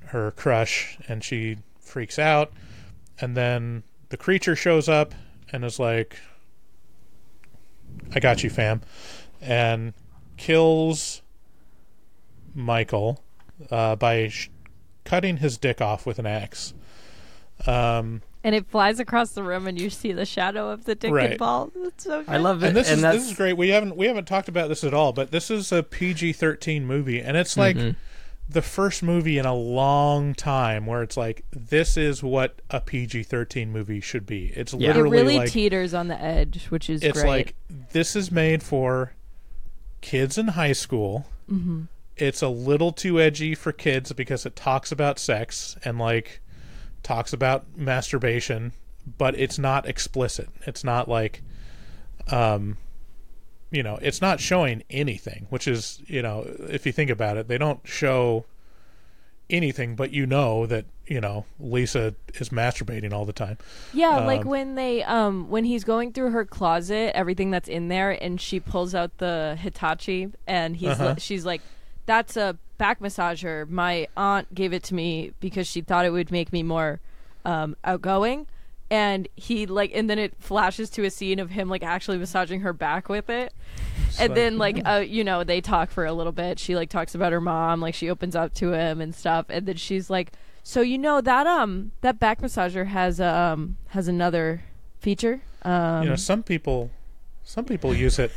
her 0.07 0.31
crush, 0.31 0.97
and 1.09 1.25
she 1.25 1.59
freaks 1.81 2.19
out, 2.19 2.53
and 3.21 3.37
then 3.37 3.83
the 4.11 4.17
creature 4.17 4.55
shows 4.55 4.89
up 4.89 5.15
and 5.53 5.65
is 5.65 5.79
like, 5.81 6.19
"I 8.15 8.21
got 8.21 8.43
you, 8.45 8.51
fam," 8.51 8.83
and 9.41 9.93
kills 10.37 11.23
Michael 12.55 13.23
uh, 13.71 13.97
by 13.97 14.29
sh- 14.29 14.51
cutting 15.05 15.39
his 15.39 15.59
dick 15.59 15.81
off 15.81 16.07
with 16.07 16.19
an 16.21 16.27
axe. 16.27 16.75
Um, 17.67 18.23
And 18.45 18.55
it 18.55 18.67
flies 18.69 19.01
across 19.01 19.31
the 19.33 19.43
room, 19.43 19.67
and 19.67 19.81
you 19.81 19.91
see 19.91 20.13
the 20.13 20.25
shadow 20.25 20.71
of 20.71 20.85
the 20.85 20.95
dick 20.95 21.13
Right. 21.13 21.37
ball. 21.37 21.71
That's 21.75 22.05
so 22.05 22.21
good. 22.23 22.31
I 22.33 22.37
love 22.37 22.63
it 22.63 22.69
and 22.69 22.77
this 22.77 22.89
is 22.91 23.01
that's 23.01 23.19
this 23.19 23.31
is 23.31 23.37
great. 23.37 23.55
We 23.55 23.71
haven't 23.71 23.97
we 23.97 24.07
haven't 24.07 24.27
talked 24.27 24.49
about 24.49 24.69
this 24.69 24.85
at 24.85 24.95
all, 24.95 25.13
but 25.13 25.31
this 25.33 25.51
is 25.51 25.73
a 25.73 25.83
PG 25.83 26.35
thirteen 26.35 26.87
movie, 26.87 27.21
and 27.21 27.37
it's 27.37 27.57
like 27.57 27.77
Mhm. 27.77 27.97
the 28.49 28.63
first 28.63 29.03
movie 29.03 29.39
in 29.39 29.45
a 29.45 29.55
long 29.55 30.35
time 30.35 30.87
where 30.87 31.03
it's 31.03 31.17
like 31.17 31.45
this 31.51 31.97
is 31.97 32.23
what 32.23 32.63
a 32.71 32.81
PG 32.81 33.25
thirteen 33.25 33.73
movie 33.73 34.01
should 34.01 34.25
be. 34.25 34.53
It's 34.55 34.73
Yeah. 34.73 34.91
It 34.91 34.95
literally 34.95 35.17
really 35.19 35.39
like 35.39 35.51
teeters 35.51 35.93
on 35.93 36.07
the 36.09 36.21
edge, 36.23 36.67
which 36.67 36.89
is 36.89 37.03
it's 37.03 37.21
great. 37.21 37.29
like 37.29 37.55
this 37.93 38.15
is 38.15 38.31
made 38.31 38.63
for 38.63 39.13
kids 40.01 40.39
in 40.39 40.49
high 40.49 40.73
school. 40.73 41.27
mm-hmm. 41.51 41.83
It's 42.17 42.43
a 42.43 42.49
little 42.49 42.91
too 42.93 43.21
edgy 43.21 43.55
for 43.55 43.71
kids 43.73 44.13
because 44.13 44.45
it 44.47 44.57
talks 44.57 44.91
about 44.91 45.19
sex 45.21 45.77
and 45.85 45.99
like 45.99 46.41
talks 47.09 47.33
about 47.33 47.65
masturbation, 47.77 48.73
but 49.17 49.35
it's 49.39 49.59
not 49.59 49.87
explicit. 49.89 50.49
It's 50.67 50.85
not 50.85 51.09
like 51.09 51.43
um 52.31 52.77
you 53.71 53.83
know, 53.83 53.99
it's 54.01 54.23
not 54.23 54.41
showing 54.41 54.83
anything, 54.89 55.47
which 55.51 55.69
is, 55.69 56.01
you 56.07 56.23
know, 56.23 56.47
if 56.71 56.87
you 56.87 56.93
think 56.93 57.11
about 57.11 57.37
it, 57.37 57.49
they 57.49 57.59
don't 57.59 57.81
show 57.87 58.47
anything, 59.51 59.95
but 59.95 60.11
you 60.11 60.25
know 60.27 60.65
that, 60.67 60.87
you 61.07 61.21
know, 61.21 61.45
Lisa 61.61 62.15
is 62.35 62.49
masturbating 62.49 63.13
all 63.13 63.25
the 63.27 63.33
time. 63.33 63.59
Yeah, 63.93 64.19
like 64.21 64.43
Um, 64.43 64.49
when 64.49 64.75
they 64.75 65.03
um 65.05 65.49
when 65.49 65.65
he's 65.65 65.85
going 65.85 66.13
through 66.13 66.31
her 66.31 66.45
closet, 66.45 67.15
everything 67.15 67.51
that's 67.51 67.69
in 67.69 67.89
there, 67.89 68.11
and 68.23 68.41
she 68.41 68.61
pulls 68.61 68.95
out 68.95 69.17
the 69.19 69.57
Hitachi, 69.61 70.29
and 70.47 70.77
he's 70.77 70.91
Uh-huh. 70.91 71.15
she's 71.19 71.45
like, 71.47 71.63
"That's 72.09 72.37
a 72.37 72.57
back 72.79 73.01
massager. 73.01 73.69
My 73.69 74.09
aunt 74.17 74.55
gave 74.55 74.73
it 74.73 74.83
to 74.85 74.95
me 74.95 75.33
because 75.41 75.67
she 75.67 75.83
thought 75.83 76.05
it 76.07 76.11
would 76.11 76.31
make 76.33 76.53
me 76.53 76.63
more 76.65 77.01
um, 77.45 77.77
outgoing." 77.85 78.47
And 78.91 79.29
he 79.37 79.67
like, 79.67 79.93
and 79.95 80.09
then 80.09 80.19
it 80.19 80.33
flashes 80.39 80.89
to 80.91 81.05
a 81.05 81.11
scene 81.11 81.39
of 81.39 81.51
him 81.51 81.69
like 81.69 81.83
actually 81.83 82.17
massaging 82.17 82.61
her 82.63 82.73
back 82.73 83.11
with 83.11 83.29
it. 83.29 83.53
and 84.19 84.31
like- 84.31 84.35
then 84.35 84.59
like 84.59 84.81
uh, 84.89 85.05
you 85.07 85.23
know 85.23 85.45
they 85.45 85.61
talk 85.61 85.91
for 85.91 86.07
a 86.07 86.13
little 86.15 86.33
bit. 86.33 86.59
She 86.59 86.75
like 86.75 86.89
talks 86.89 87.15
about 87.15 87.31
her 87.33 87.41
mom, 87.41 87.81
like 87.83 87.95
she 87.95 88.09
opens 88.09 88.35
up 88.35 88.55
to 88.55 88.73
him 88.73 89.01
and 89.03 89.15
stuff, 89.15 89.45
and 89.51 89.67
then 89.67 89.77
she's 89.77 90.09
like, 90.09 90.33
"So 90.63 90.81
you 90.81 90.97
know 90.97 91.21
that 91.21 91.47
um 91.47 91.93
that 92.01 92.19
back 92.19 92.41
massager 92.41 92.87
has 92.87 93.21
um 93.21 93.77
has 93.89 94.09
another 94.09 94.63
feature." 94.99 95.43
Um, 95.63 96.05
you 96.05 96.09
know, 96.09 96.17
some 96.17 96.43
people 96.43 96.91
some 97.45 97.67
people 97.67 97.95
use 97.95 98.19
it 98.19 98.31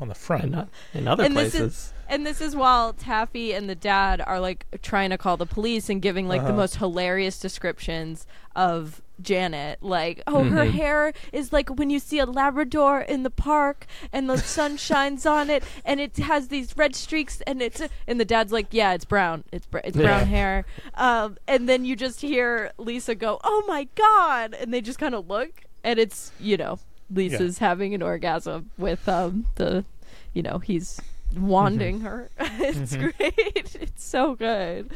on 0.00 0.08
the 0.08 0.14
front. 0.14 0.44
in, 0.44 0.54
o- 0.54 0.68
in 0.94 1.06
other 1.08 1.22
and 1.24 1.36
this 1.36 1.52
places. 1.52 1.72
is 1.74 1.92
and 2.08 2.26
this 2.26 2.40
is 2.40 2.56
while 2.56 2.92
Taffy 2.92 3.52
and 3.52 3.70
the 3.70 3.76
dad 3.76 4.20
are 4.26 4.40
like 4.40 4.66
trying 4.82 5.10
to 5.10 5.18
call 5.18 5.36
the 5.36 5.46
police 5.46 5.88
and 5.88 6.02
giving 6.02 6.26
like 6.26 6.40
the 6.42 6.48
Uh-huh. 6.48 6.56
most 6.56 6.76
hilarious 6.76 7.38
descriptions 7.38 8.26
of 8.56 9.00
Janet. 9.22 9.80
Like, 9.82 10.22
oh, 10.26 10.42
her 10.44 10.64
Mhm. 10.64 10.70
hair 10.72 11.12
is 11.32 11.52
like 11.52 11.68
when 11.68 11.88
you 11.90 12.00
see 12.00 12.18
a 12.18 12.26
Labrador 12.26 13.00
in 13.00 13.22
the 13.22 13.30
park 13.30 13.86
and 14.12 14.28
the 14.28 14.38
sun 14.38 14.76
shines 14.88 15.24
on 15.26 15.50
it 15.50 15.62
and 15.84 16.00
it 16.00 16.16
has 16.16 16.48
these 16.48 16.76
red 16.76 16.96
streaks 16.96 17.42
and 17.46 17.62
it's 17.62 17.80
and 18.08 18.18
the 18.18 18.24
dad's 18.24 18.50
like, 18.50 18.68
yeah, 18.70 18.92
it's 18.92 19.04
brown. 19.04 19.44
It's 19.52 19.66
br- 19.66 19.78
it's 19.84 19.96
brown 19.96 20.20
Yeah. 20.20 20.24
hair. 20.24 20.64
Um, 20.94 21.36
and 21.46 21.68
then 21.68 21.84
you 21.84 21.94
just 21.94 22.22
hear 22.22 22.72
Lisa 22.78 23.14
go, 23.14 23.38
oh 23.44 23.62
my 23.68 23.86
god, 23.94 24.54
and 24.54 24.74
they 24.74 24.80
just 24.80 24.98
kind 24.98 25.14
of 25.14 25.28
look 25.28 25.62
and 25.84 25.98
it's 26.00 26.32
you 26.40 26.56
know 26.56 26.78
Lisa's 27.12 27.58
having 27.58 27.94
an 27.94 28.02
orgasm 28.02 28.70
with 28.78 29.08
um 29.08 29.46
the 29.56 29.84
you 30.32 30.42
know 30.42 30.58
he's 30.58 31.00
wanding 31.36 32.00
her. 32.00 32.30
it's 32.38 32.94
Mhm. 32.96 33.00
great. 33.18 33.76
It's 33.80 34.04
so 34.04 34.34
good. 34.34 34.90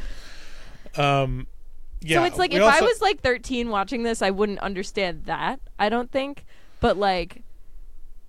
Um, 0.97 1.47
yeah. 2.01 2.19
so 2.19 2.25
it's 2.25 2.37
like 2.37 2.51
we 2.51 2.57
if 2.57 2.63
I 2.63 2.81
was 2.81 3.01
like 3.01 3.21
13 3.21 3.69
watching 3.69 4.03
this, 4.03 4.21
I 4.21 4.29
wouldn't 4.31 4.59
understand 4.59 5.23
that. 5.25 5.59
I 5.79 5.89
don't 5.89 6.09
think, 6.11 6.45
but 6.79 6.97
like, 6.97 7.41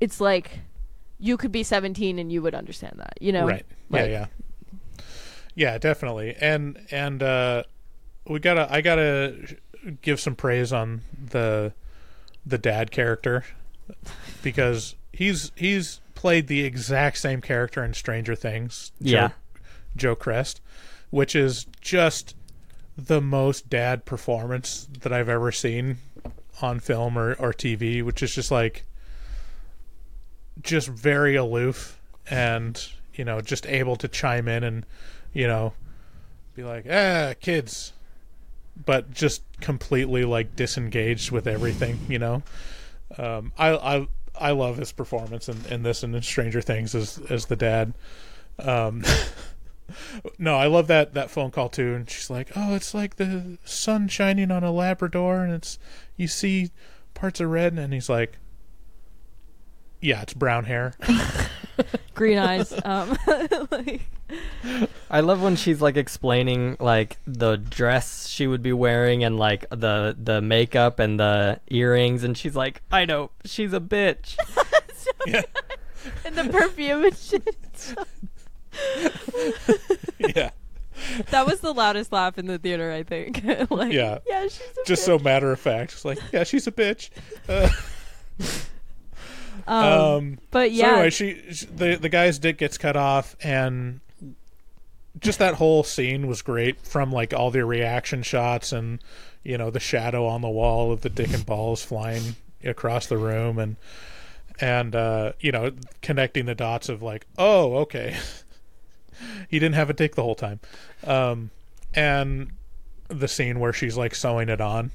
it's 0.00 0.20
like 0.20 0.60
you 1.18 1.36
could 1.36 1.52
be 1.52 1.62
17 1.62 2.18
and 2.18 2.30
you 2.32 2.42
would 2.42 2.54
understand 2.54 2.96
that. 2.98 3.14
You 3.20 3.32
know? 3.32 3.46
right. 3.46 3.64
Like- 3.90 4.10
yeah, 4.10 4.26
yeah, 4.96 5.02
yeah, 5.54 5.78
definitely. 5.78 6.34
And 6.40 6.78
and 6.90 7.22
uh, 7.22 7.62
we 8.26 8.38
gotta, 8.40 8.66
I 8.72 8.80
gotta 8.80 9.56
give 10.02 10.18
some 10.20 10.34
praise 10.34 10.72
on 10.72 11.02
the 11.30 11.72
the 12.44 12.58
dad 12.58 12.90
character 12.90 13.44
because 14.42 14.94
he's 15.12 15.52
he's 15.56 16.00
played 16.14 16.46
the 16.46 16.64
exact 16.64 17.18
same 17.18 17.40
character 17.40 17.84
in 17.84 17.94
Stranger 17.94 18.34
Things. 18.34 18.92
Yeah. 19.00 19.28
Joe, 19.28 19.34
Joe 19.96 20.14
Chrest, 20.14 20.60
which 21.10 21.36
is 21.36 21.66
just 21.80 22.34
the 22.96 23.20
most 23.20 23.68
dad 23.68 24.04
performance 24.04 24.88
that 25.00 25.12
I've 25.12 25.28
ever 25.28 25.52
seen 25.52 25.98
on 26.62 26.80
film 26.80 27.18
or, 27.18 27.34
or 27.34 27.52
TV, 27.52 28.02
which 28.02 28.22
is 28.22 28.34
just 28.34 28.50
like 28.50 28.84
just 30.62 30.88
very 30.88 31.36
aloof 31.36 32.00
and 32.28 32.88
you 33.14 33.24
know 33.24 33.40
just 33.40 33.66
able 33.66 33.96
to 33.96 34.08
chime 34.08 34.48
in 34.48 34.64
and 34.64 34.86
you 35.32 35.46
know 35.46 35.72
be 36.54 36.62
like 36.62 36.86
ah 36.90 37.34
kids 37.40 37.92
but 38.84 39.12
just 39.12 39.42
completely 39.60 40.24
like 40.24 40.56
disengaged 40.56 41.30
with 41.30 41.46
everything 41.46 41.98
you 42.08 42.18
know 42.18 42.42
um 43.18 43.52
i 43.58 43.70
i 43.70 44.08
i 44.38 44.50
love 44.50 44.76
his 44.76 44.92
performance 44.92 45.48
in, 45.48 45.64
in 45.70 45.82
this 45.82 46.02
and 46.02 46.14
in 46.14 46.22
stranger 46.22 46.60
things 46.60 46.94
as 46.94 47.18
as 47.30 47.46
the 47.46 47.56
dad. 47.56 47.94
Um 48.58 49.04
no 50.38 50.56
i 50.56 50.66
love 50.66 50.88
that 50.88 51.14
that 51.14 51.30
phone 51.30 51.50
call 51.50 51.68
too. 51.68 51.94
And 51.94 52.08
she's 52.10 52.30
like 52.30 52.50
oh 52.56 52.74
it's 52.74 52.94
like 52.94 53.16
the 53.16 53.58
sun 53.64 54.08
shining 54.08 54.50
on 54.50 54.64
a 54.64 54.72
labrador 54.72 55.42
and 55.42 55.52
it's 55.52 55.78
you 56.16 56.28
see 56.28 56.70
parts 57.14 57.40
of 57.40 57.50
red. 57.50 57.72
And 57.74 57.92
he's 57.92 58.08
like 58.08 58.38
yeah 60.00 60.22
it's 60.22 60.34
brown 60.34 60.64
hair 60.64 60.94
Green 62.14 62.38
eyes. 62.38 62.72
Um, 62.84 63.16
like, 63.70 64.02
I 65.10 65.20
love 65.20 65.42
when 65.42 65.56
she's 65.56 65.80
like 65.80 65.96
explaining 65.96 66.76
like 66.80 67.18
the 67.26 67.56
dress 67.56 68.26
she 68.28 68.46
would 68.46 68.62
be 68.62 68.72
wearing 68.72 69.24
and 69.24 69.38
like 69.38 69.68
the 69.70 70.16
the 70.20 70.40
makeup 70.42 70.98
and 70.98 71.18
the 71.20 71.60
earrings 71.68 72.24
and 72.24 72.36
she's 72.36 72.56
like, 72.56 72.82
I 72.90 73.04
know, 73.04 73.30
she's 73.44 73.72
a 73.72 73.80
bitch. 73.80 74.36
yeah 75.26 75.42
and 76.24 76.34
the 76.36 76.44
perfume 76.50 77.04
and 77.04 77.16
shit. 77.16 77.94
yeah. 80.18 80.50
That 81.30 81.46
was 81.46 81.60
the 81.60 81.72
loudest 81.72 82.10
laugh 82.12 82.38
in 82.38 82.46
the 82.46 82.58
theater, 82.58 82.90
I 82.90 83.02
think. 83.02 83.42
like, 83.70 83.92
Yeah. 83.92 84.18
Yeah, 84.26 84.42
she's 84.44 84.60
a 84.60 84.86
just 84.86 85.02
bitch. 85.02 85.06
so 85.06 85.18
matter 85.18 85.52
of 85.52 85.60
fact 85.60 85.92
it's 85.92 86.04
like 86.04 86.18
yeah 86.32 86.44
she's 86.44 86.66
a 86.66 86.72
bitch 86.72 87.10
uh, 87.48 87.68
Um, 89.66 89.84
um 89.84 90.38
but 90.50 90.70
So 90.70 90.76
yeah, 90.76 90.92
anyway, 90.92 91.10
she, 91.10 91.42
she 91.52 91.66
the 91.66 91.96
the 91.96 92.08
guy's 92.08 92.38
dick 92.38 92.58
gets 92.58 92.78
cut 92.78 92.96
off, 92.96 93.36
and 93.42 94.00
just 95.18 95.38
that 95.38 95.54
whole 95.54 95.82
scene 95.82 96.26
was 96.26 96.42
great. 96.42 96.80
From 96.80 97.10
like 97.12 97.32
all 97.32 97.50
the 97.50 97.64
reaction 97.64 98.22
shots, 98.22 98.72
and 98.72 99.00
you 99.42 99.58
know 99.58 99.70
the 99.70 99.80
shadow 99.80 100.26
on 100.26 100.40
the 100.40 100.48
wall 100.48 100.92
of 100.92 101.00
the 101.00 101.08
dick 101.10 101.32
and 101.32 101.44
balls 101.44 101.82
flying 101.84 102.36
across 102.64 103.06
the 103.06 103.16
room, 103.18 103.58
and 103.58 103.76
and 104.60 104.94
uh, 104.94 105.32
you 105.40 105.52
know 105.52 105.72
connecting 106.02 106.46
the 106.46 106.54
dots 106.54 106.88
of 106.88 107.02
like, 107.02 107.26
oh, 107.38 107.74
okay, 107.76 108.16
he 109.48 109.58
didn't 109.58 109.74
have 109.74 109.90
a 109.90 109.94
dick 109.94 110.14
the 110.14 110.22
whole 110.22 110.34
time, 110.34 110.60
um, 111.04 111.50
and 111.94 112.52
the 113.08 113.28
scene 113.28 113.60
where 113.60 113.72
she's 113.72 113.96
like 113.96 114.14
sewing 114.14 114.48
it 114.48 114.60
on 114.60 114.90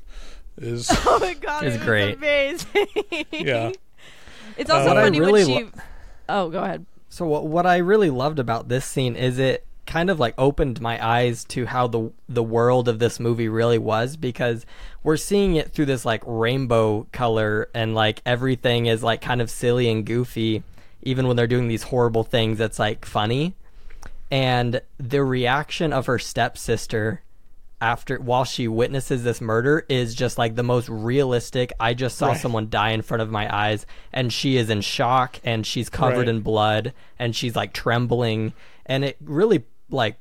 is 0.57 0.87
oh 1.05 1.17
my 1.19 1.33
god, 1.33 1.63
It's 1.63 1.77
it 1.77 1.81
great. 1.81 2.15
amazing. 2.17 2.87
yeah 3.31 3.71
It's 4.57 4.69
also 4.69 4.93
funny 4.93 5.19
really 5.19 5.45
when 5.45 5.45
she. 5.45 5.63
lo- 5.63 5.71
oh, 6.29 6.49
go 6.49 6.63
ahead. 6.63 6.85
So 7.09 7.25
what 7.25 7.47
what 7.47 7.65
I 7.65 7.77
really 7.77 8.09
loved 8.09 8.39
about 8.39 8.69
this 8.69 8.85
scene 8.85 9.15
is 9.15 9.37
it 9.37 9.65
kind 9.85 10.09
of 10.09 10.19
like 10.19 10.33
opened 10.37 10.79
my 10.79 11.05
eyes 11.05 11.43
to 11.43 11.65
how 11.65 11.87
the 11.87 12.11
the 12.29 12.43
world 12.43 12.87
of 12.87 12.99
this 12.99 13.19
movie 13.19 13.49
really 13.49 13.77
was 13.77 14.15
because 14.15 14.65
we're 15.03 15.17
seeing 15.17 15.55
it 15.55 15.71
through 15.71 15.85
this 15.85 16.05
like 16.05 16.23
rainbow 16.25 17.05
color 17.11 17.67
and 17.73 17.93
like 17.95 18.21
everything 18.25 18.85
is 18.85 19.03
like 19.03 19.19
kind 19.21 19.41
of 19.41 19.49
silly 19.49 19.89
and 19.89 20.05
goofy 20.05 20.63
even 21.01 21.27
when 21.27 21.35
they're 21.35 21.47
doing 21.47 21.67
these 21.67 21.83
horrible 21.83 22.23
things 22.23 22.59
it's 22.59 22.79
like 22.79 23.03
funny 23.03 23.55
and 24.29 24.81
the 24.97 25.23
reaction 25.23 25.91
of 25.91 26.05
her 26.05 26.19
stepsister 26.19 27.21
after 27.81 28.17
while 28.19 28.45
she 28.45 28.67
witnesses 28.67 29.23
this 29.23 29.41
murder 29.41 29.85
is 29.89 30.13
just 30.13 30.37
like 30.37 30.55
the 30.55 30.63
most 30.63 30.87
realistic 30.87 31.73
i 31.79 31.93
just 31.93 32.17
saw 32.17 32.27
Right. 32.27 32.37
someone 32.37 32.69
die 32.69 32.91
in 32.91 33.01
front 33.01 33.21
of 33.21 33.31
my 33.31 33.53
eyes 33.53 33.85
and 34.13 34.31
she 34.31 34.55
is 34.57 34.69
in 34.69 34.81
shock 34.81 35.39
and 35.43 35.65
she's 35.65 35.89
covered 35.89 36.19
Right. 36.19 36.29
in 36.29 36.41
blood 36.41 36.93
and 37.17 37.35
she's 37.35 37.55
like 37.55 37.73
trembling 37.73 38.53
and 38.85 39.03
it 39.03 39.17
really 39.19 39.63
like 39.89 40.15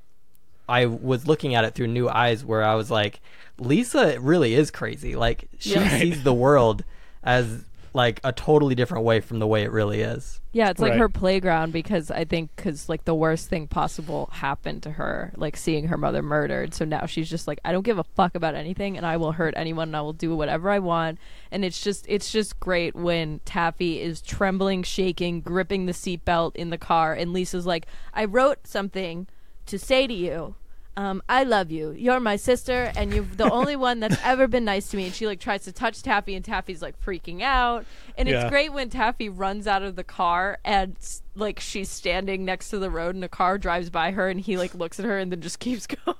i 0.69 0.87
was 0.87 1.27
looking 1.27 1.55
at 1.55 1.65
it 1.65 1.75
through 1.75 1.89
new 1.89 2.09
eyes 2.09 2.45
where 2.45 2.65
i 2.65 2.75
was 2.75 2.91
like 2.91 3.21
lisa 3.59 4.19
really 4.21 4.55
is 4.55 4.71
crazy 4.71 5.15
like 5.15 5.45
she 5.59 5.75
Yeah. 5.75 5.99
Sees 6.01 6.23
the 6.25 6.33
world 6.35 6.83
as 7.23 7.65
like 7.93 8.21
a 8.25 8.33
totally 8.33 8.75
different 8.75 9.05
way 9.05 9.21
from 9.21 9.39
the 9.39 9.47
way 9.47 9.63
it 9.63 9.71
really 9.73 10.01
is 10.01 10.41
Yeah, 10.53 10.71
it's 10.71 10.81
like 10.81 10.91
Right. 10.91 10.99
her 10.99 11.09
playground 11.09 11.73
because 11.73 12.11
I 12.11 12.25
think 12.25 12.51
because 12.57 12.89
like 12.89 13.05
the 13.05 13.15
worst 13.15 13.49
thing 13.49 13.69
possible 13.69 14.29
happened 14.33 14.83
to 14.83 14.91
her, 14.93 15.33
like 15.37 15.57
seeing 15.57 15.87
her 15.89 15.97
mother 15.97 16.23
murdered. 16.23 16.75
So 16.75 16.85
now 16.85 17.07
she's 17.07 17.31
just 17.31 17.47
like, 17.47 17.61
I 17.65 17.71
don't 17.71 17.85
give 17.85 17.99
a 17.99 18.05
fuck 18.05 18.35
about 18.35 18.55
anything, 18.57 18.97
and 18.97 19.07
I 19.07 19.17
will 19.17 19.33
hurt 19.33 19.55
anyone, 19.57 19.91
and 19.91 19.97
I 19.97 20.01
will 20.01 20.13
do 20.13 20.35
whatever 20.35 20.69
I 20.71 20.81
want. 20.81 21.19
And 21.53 21.65
it's 21.65 21.81
just, 21.81 22.05
it's 22.09 22.33
just 22.33 22.59
great 22.59 22.97
when 22.97 23.41
Taffy 23.45 24.01
is 24.01 24.21
trembling, 24.21 24.83
shaking, 24.83 25.41
gripping 25.41 25.87
the 25.87 25.93
seatbelt 25.93 26.57
in 26.57 26.71
the 26.71 26.79
car, 26.79 27.13
and 27.15 27.33
Lisa's 27.33 27.67
like, 27.67 27.87
I 28.13 28.25
wrote 28.25 28.67
something 28.67 29.29
to 29.67 29.79
say 29.79 30.07
to 30.09 30.15
you. 30.15 30.57
Um, 31.01 31.23
I 31.31 31.45
love 31.45 31.71
you. 31.71 31.93
You're 31.93 32.21
my 32.21 32.37
sister, 32.37 32.93
and 32.95 33.13
you're 33.15 33.25
the 33.25 33.51
only 33.51 33.75
one 33.75 34.01
that's 34.01 34.19
ever 34.25 34.47
been 34.47 34.67
nice 34.67 34.89
to 34.91 34.97
me. 34.99 35.07
And 35.07 35.15
she 35.15 35.27
like 35.27 35.41
tries 35.41 35.65
to 35.65 35.73
touch 35.73 36.03
Taffy, 36.03 36.35
and 36.35 36.45
Taffy's 36.45 36.83
like 36.83 37.01
freaking 37.03 37.41
out. 37.41 37.87
And 38.19 38.29
Yeah. 38.29 38.43
it's 38.43 38.51
great 38.51 38.73
when 38.73 38.91
Taffy 38.91 39.29
runs 39.31 39.67
out 39.67 39.83
of 39.83 39.97
the 39.97 40.05
car 40.05 40.59
and 40.65 40.97
like 41.35 41.59
she's 41.59 41.89
standing 41.89 42.45
next 42.45 42.69
to 42.71 42.79
the 42.79 42.91
road, 42.91 43.15
and 43.15 43.25
a 43.25 43.29
car 43.29 43.57
drives 43.57 43.89
by 43.89 44.11
her, 44.11 44.29
and 44.29 44.39
he 44.41 44.59
like 44.59 44.75
looks 44.75 44.99
at 45.01 45.07
her 45.07 45.17
and 45.19 45.33
then 45.33 45.41
just 45.41 45.59
keeps 45.67 45.87
going. 45.87 46.17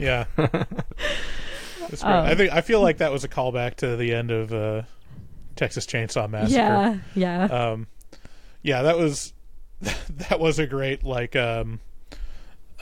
Yeah. 0.00 0.24
It's 1.90 2.02
great. 2.02 2.12
I 2.12 2.34
think 2.34 2.50
I 2.52 2.62
feel 2.62 2.80
like 2.80 2.98
that 2.98 3.12
was 3.12 3.24
a 3.24 3.28
callback 3.28 3.74
to 3.76 3.94
the 3.96 4.14
end 4.14 4.30
of 4.30 4.52
uh, 4.54 4.82
Texas 5.54 5.86
Chainsaw 5.86 6.28
Massacre. 6.30 6.56
yeah, 6.56 6.98
yeah. 7.14 7.44
Um, 7.44 7.86
yeah, 8.62 8.82
that 8.82 8.96
was 8.96 9.34
that 9.82 10.40
was 10.40 10.58
a 10.58 10.66
great 10.66 11.04
like 11.04 11.36
um, 11.36 11.80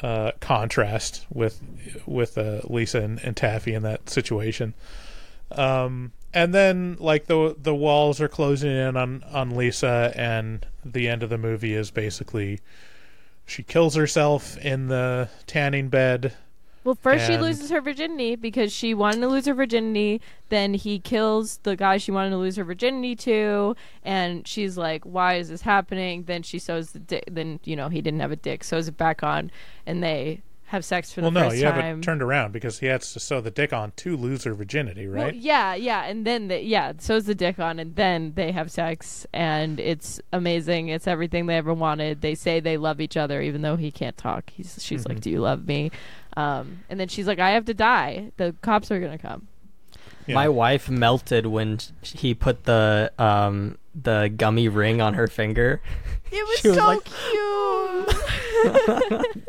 uh, 0.03 0.32
contrast 0.40 1.26
with 1.32 1.61
with 2.07 2.36
uh, 2.36 2.61
Lisa 2.64 3.00
and, 3.00 3.20
and 3.20 3.36
Taffy 3.36 3.72
in 3.74 3.82
that 3.82 4.11
situation. 4.11 4.74
Um, 5.53 6.12
and 6.34 6.53
then 6.55 6.96
like 6.98 7.26
the 7.26 7.55
the 7.61 7.74
walls 7.74 8.20
are 8.20 8.28
closing 8.28 8.70
in 8.70 8.96
on 8.96 9.22
on 9.32 9.57
Lisa, 9.57 10.12
and 10.16 10.66
the 10.84 11.09
end 11.09 11.22
of 11.22 11.30
the 11.30 11.38
movie 11.38 11.74
is 11.74 11.90
basically 11.90 12.61
she 13.46 13.62
kills 13.62 13.94
herself 13.94 14.57
in 14.59 14.88
the 14.88 15.28
tanning 15.46 15.88
bed. 15.88 16.34
Well, 16.85 16.97
first 16.97 17.26
she 17.26 17.35
And- 17.35 17.43
loses 17.43 17.70
her 17.70 17.80
virginity 17.80 18.35
because 18.37 18.72
she 18.72 18.93
wanted 18.95 19.20
to 19.20 19.28
lose 19.28 19.47
her 19.47 19.55
virginity. 19.55 20.20
Then 20.49 20.74
he 20.74 20.99
kills 20.99 21.59
the 21.62 21.76
guy 21.76 21.97
she 21.99 22.11
wanted 22.11 22.30
to 22.30 22.37
lose 22.39 22.57
her 22.57 22.64
virginity 22.64 23.14
to, 23.16 23.76
and 24.05 24.47
she's 24.47 24.76
like, 24.76 25.05
"Why 25.05 25.35
is 25.35 25.49
this 25.49 25.62
happening?" 25.62 26.24
Then 26.24 26.43
she 26.43 26.59
sews 26.59 26.91
the 26.91 26.99
dick. 26.99 27.24
Then 27.30 27.61
you 27.64 27.76
know 27.76 27.89
he 27.89 28.01
didn't 28.01 28.20
have 28.20 28.33
a 28.33 28.37
dick, 28.37 28.64
sews 28.64 28.89
it 28.89 28.97
back 28.97 29.22
on, 29.22 29.51
and 29.87 30.03
they 30.03 30.43
have 30.66 30.85
sex 30.87 31.12
for 31.12 31.20
the 31.20 31.26
Well, 31.26 31.33
no, 31.33 31.43
first 31.51 31.59
you 31.59 31.66
have 31.66 31.74
time. 31.74 31.99
it 31.99 32.03
turned 32.03 32.22
around 32.22 32.51
because 32.51 32.78
he 32.78 32.87
has 32.87 33.12
to 33.12 33.20
sew 33.20 33.43
the 33.43 33.51
dick 33.51 33.74
on 33.74 33.93
to 33.97 34.16
lose 34.16 34.45
her 34.45 34.55
virginity, 34.55 35.07
Well, 35.07 35.24
right? 35.24 35.35
yeah, 35.35 35.74
yeah, 35.74 36.05
and 36.07 36.26
then 36.26 36.49
the, 36.49 36.62
yeah, 36.64 36.95
sews 36.97 37.26
the 37.26 37.35
dick 37.35 37.59
on, 37.59 37.78
and 37.78 37.95
then 37.95 38.33
they 38.37 38.53
have 38.53 38.70
sex, 38.70 39.26
and 39.35 39.78
it's 39.78 40.18
amazing. 40.33 40.89
It's 40.89 41.07
everything 41.07 41.45
they 41.45 41.59
ever 41.59 41.74
wanted. 41.74 42.22
They 42.22 42.35
say 42.35 42.59
they 42.59 42.78
love 42.78 43.03
each 43.03 43.18
other, 43.18 43.43
even 43.43 43.61
though 43.61 43.76
he 43.76 43.91
can't 43.91 44.16
talk. 44.16 44.49
He's 44.51 44.83
she's 44.83 45.03
Mm-hmm. 45.03 45.09
like, 45.12 45.20
"Do 45.20 45.28
you 45.30 45.41
love 45.41 45.66
me?" 45.66 45.91
Um, 46.37 46.80
and 46.89 46.99
then 46.99 47.09
she's 47.09 47.26
like, 47.26 47.39
"I 47.39 47.51
have 47.51 47.66
to 47.66 47.74
die. 47.74 48.33
The 48.37 48.55
cops 48.62 48.91
are 48.91 48.99
gonna 49.01 49.18
come." 49.18 49.49
Yeah. 50.26 50.35
My 50.37 50.49
wife 50.49 50.89
melted 50.89 51.47
when 51.47 51.78
sh- 51.78 51.91
he 52.14 52.35
put 52.35 52.64
the 52.64 53.12
um 53.18 53.76
the 53.95 54.33
gummy 54.37 54.68
ring 54.68 55.01
on 55.01 55.14
her 55.14 55.26
finger. 55.26 55.80
It 56.30 56.43
was 56.49 56.59
She 56.61 56.68
was 56.68 56.76
so 56.76 56.87
like- 56.87 57.05
cute. 57.05 58.16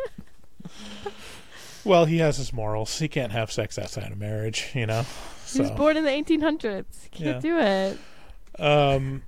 Well, 1.85 2.05
he 2.05 2.19
has 2.19 2.37
his 2.37 2.53
morals. 2.53 2.97
He 2.99 3.09
can't 3.09 3.33
have 3.33 3.51
sex 3.51 3.77
outside 3.77 4.09
of 4.13 4.17
marriage, 4.17 4.71
you 4.73 4.85
know. 4.85 5.05
he 5.51 5.59
was 5.59 5.69
born 5.71 5.97
in 5.97 6.05
the 6.05 6.11
1800s. 6.11 6.85
He 7.03 7.09
Can't 7.09 7.43
Yeah. 7.43 7.51
do 7.51 7.59
it. 7.59 7.97
um, 8.63 9.23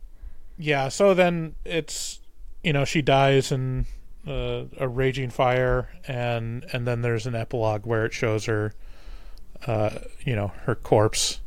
yeah. 0.58 0.88
So 0.88 1.14
then 1.14 1.56
it's 1.66 2.22
you 2.64 2.72
know 2.72 2.86
she 2.86 3.02
dies 3.02 3.52
in 3.52 3.88
uh, 4.28 4.64
a 4.78 4.88
raging 4.88 5.30
fire, 5.30 5.90
and 6.08 6.66
and 6.74 6.88
then 6.88 7.02
there's 7.02 7.28
an 7.28 7.36
epilogue 7.36 7.86
where 7.86 8.06
it 8.06 8.14
shows 8.14 8.46
her, 8.46 8.74
uh, 9.68 9.92
you 10.24 10.36
know, 10.36 10.52
her 10.64 10.76
corpse 10.76 11.42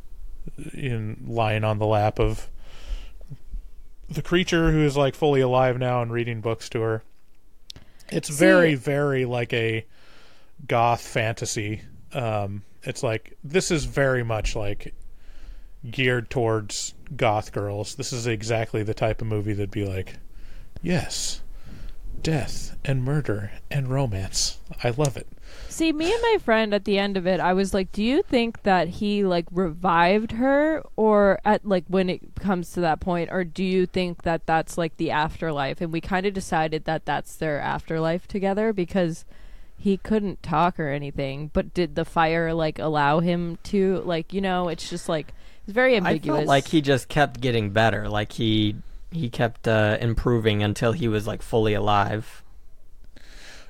in 0.73 1.23
lying 1.27 1.63
on 1.63 1.79
the 1.79 1.85
lap 1.85 2.19
of 2.19 2.49
the 4.07 4.21
creature 4.21 4.71
who 4.71 4.83
is 4.83 4.97
like 4.97 5.13
fully 5.13 5.41
alive 5.41 5.77
now 5.77 6.01
and 6.01 6.11
reading 6.11 6.41
books 6.41 6.69
to 6.69 6.81
her. 6.81 7.03
It's 8.11 8.29
very, 8.29 8.73
very 8.75 9.25
like 9.25 9.53
a 9.53 9.85
goth 10.67 11.01
fantasy. 11.01 11.81
Um, 12.13 12.63
it's 12.83 13.03
like 13.03 13.37
this 13.43 13.71
is 13.71 13.85
very 13.85 14.23
much 14.23 14.55
like 14.55 14.95
geared 15.89 16.29
towards 16.29 16.93
goth 17.15 17.51
girls. 17.51 17.95
This 17.95 18.11
is 18.11 18.25
exactly 18.25 18.83
the 18.83 18.93
type 18.93 19.21
of 19.21 19.27
movie 19.27 19.53
that'd 19.53 19.71
be 19.71 19.85
like, 19.85 20.15
yes, 20.81 21.41
death 22.23 22.77
and 22.85 23.03
murder 23.03 23.51
and 23.69 23.87
romance. 23.89 24.59
I 24.83 24.89
love 24.89 25.17
it. 25.17 25.27
See, 25.67 25.91
me 25.93 26.11
and 26.11 26.21
my 26.21 26.37
friend 26.43 26.73
at 26.73 26.85
the 26.85 26.97
end 26.99 27.15
of 27.15 27.25
it, 27.25 27.39
I 27.39 27.53
was 27.53 27.73
like, 27.73 27.91
"Do 27.91 28.03
you 28.03 28.21
think 28.21 28.63
that 28.63 28.87
he 28.87 29.23
like 29.23 29.45
revived 29.51 30.33
her, 30.33 30.83
or 30.95 31.39
at 31.45 31.65
like 31.65 31.85
when 31.87 32.09
it 32.09 32.35
comes 32.39 32.71
to 32.73 32.81
that 32.81 32.99
point, 32.99 33.29
or 33.31 33.43
do 33.43 33.63
you 33.63 33.85
think 33.85 34.23
that 34.23 34.45
that's 34.45 34.77
like 34.77 34.97
the 34.97 35.11
afterlife?" 35.11 35.79
And 35.81 35.91
we 35.93 36.01
kind 36.01 36.25
of 36.25 36.33
decided 36.33 36.85
that 36.85 37.05
that's 37.05 37.35
their 37.35 37.59
afterlife 37.59 38.27
together 38.27 38.73
because 38.73 39.25
he 39.77 39.97
couldn't 39.97 40.43
talk 40.43 40.79
or 40.79 40.89
anything. 40.89 41.49
But 41.53 41.73
did 41.73 41.95
the 41.95 42.05
fire 42.05 42.53
like 42.53 42.77
allow 42.79 43.19
him 43.19 43.57
to 43.65 44.01
like 44.05 44.33
you 44.33 44.41
know? 44.41 44.67
It's 44.69 44.89
just 44.89 45.07
like 45.07 45.33
it's 45.63 45.73
very 45.73 45.93
I 45.93 45.97
ambiguous. 45.97 46.39
felt 46.39 46.47
like 46.47 46.67
he 46.67 46.81
just 46.81 47.07
kept 47.07 47.39
getting 47.41 47.69
better. 47.69 48.09
Like 48.09 48.33
he 48.33 48.75
he 49.11 49.29
kept 49.29 49.67
uh, 49.67 49.97
improving 49.99 50.61
until 50.63 50.91
he 50.91 51.07
was 51.07 51.25
like 51.27 51.41
fully 51.41 51.73
alive. 51.73 52.43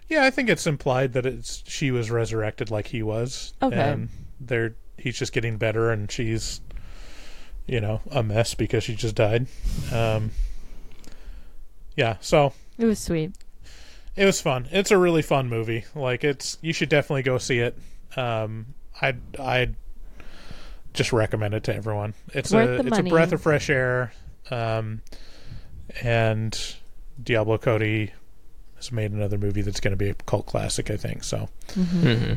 Yeah, 0.08 0.24
I 0.26 0.32
think 0.32 0.50
it's 0.50 0.66
implied 0.68 1.14
that 1.14 1.26
it's 1.26 1.64
she 1.68 1.92
was 1.92 2.10
resurrected 2.10 2.72
like 2.72 2.88
he 2.88 3.04
was. 3.04 3.54
Okay. 3.62 3.78
And 3.80 4.10
they're 4.40 4.76
he's 4.98 5.18
just 5.18 5.34
getting 5.34 5.58
better 5.58 5.92
and 5.92 6.12
she's 6.12 6.62
you 7.68 7.80
know, 7.80 8.02
a 8.10 8.24
mess 8.24 8.56
because 8.56 8.84
she 8.84 8.96
just 8.96 9.14
died. 9.16 9.46
Um 9.94 10.32
Yeah, 11.96 12.18
so 12.22 12.54
it 12.78 12.86
was 12.86 12.98
sweet. 13.00 13.34
it 14.16 14.26
was 14.26 14.42
fun. 14.42 14.68
It's 14.72 14.90
a 14.92 14.98
really 14.98 15.22
fun 15.22 15.48
movie. 15.48 15.86
Like 15.94 16.24
it's 16.24 16.58
you 16.62 16.74
should 16.74 16.90
definitely 16.90 17.24
go 17.24 17.38
see 17.38 17.60
it. 17.60 17.78
Um 18.18 18.74
I'd 19.02 19.20
I'd 19.40 19.76
just 20.94 21.14
recommend 21.14 21.54
it 21.54 21.64
to 21.66 21.76
everyone. 21.76 22.16
It's 22.34 22.52
Worth 22.52 22.68
a 22.80 22.84
the 22.84 22.88
it's 22.88 22.98
money. 22.98 23.10
a 23.10 23.14
breath 23.14 23.32
of 23.32 23.42
fresh 23.44 23.70
air. 23.70 24.12
Um 24.50 25.02
and 26.02 26.76
Diablo 27.22 27.58
Cody 27.58 28.14
has 28.76 28.92
made 28.92 29.12
another 29.12 29.38
movie 29.38 29.62
that's 29.62 29.80
going 29.80 29.92
to 29.92 29.98
be 29.98 30.10
a 30.10 30.14
cult 30.14 30.46
classic, 30.46 30.90
I 30.90 30.98
think. 30.98 31.24
So, 31.24 31.50
hmm 31.74 32.36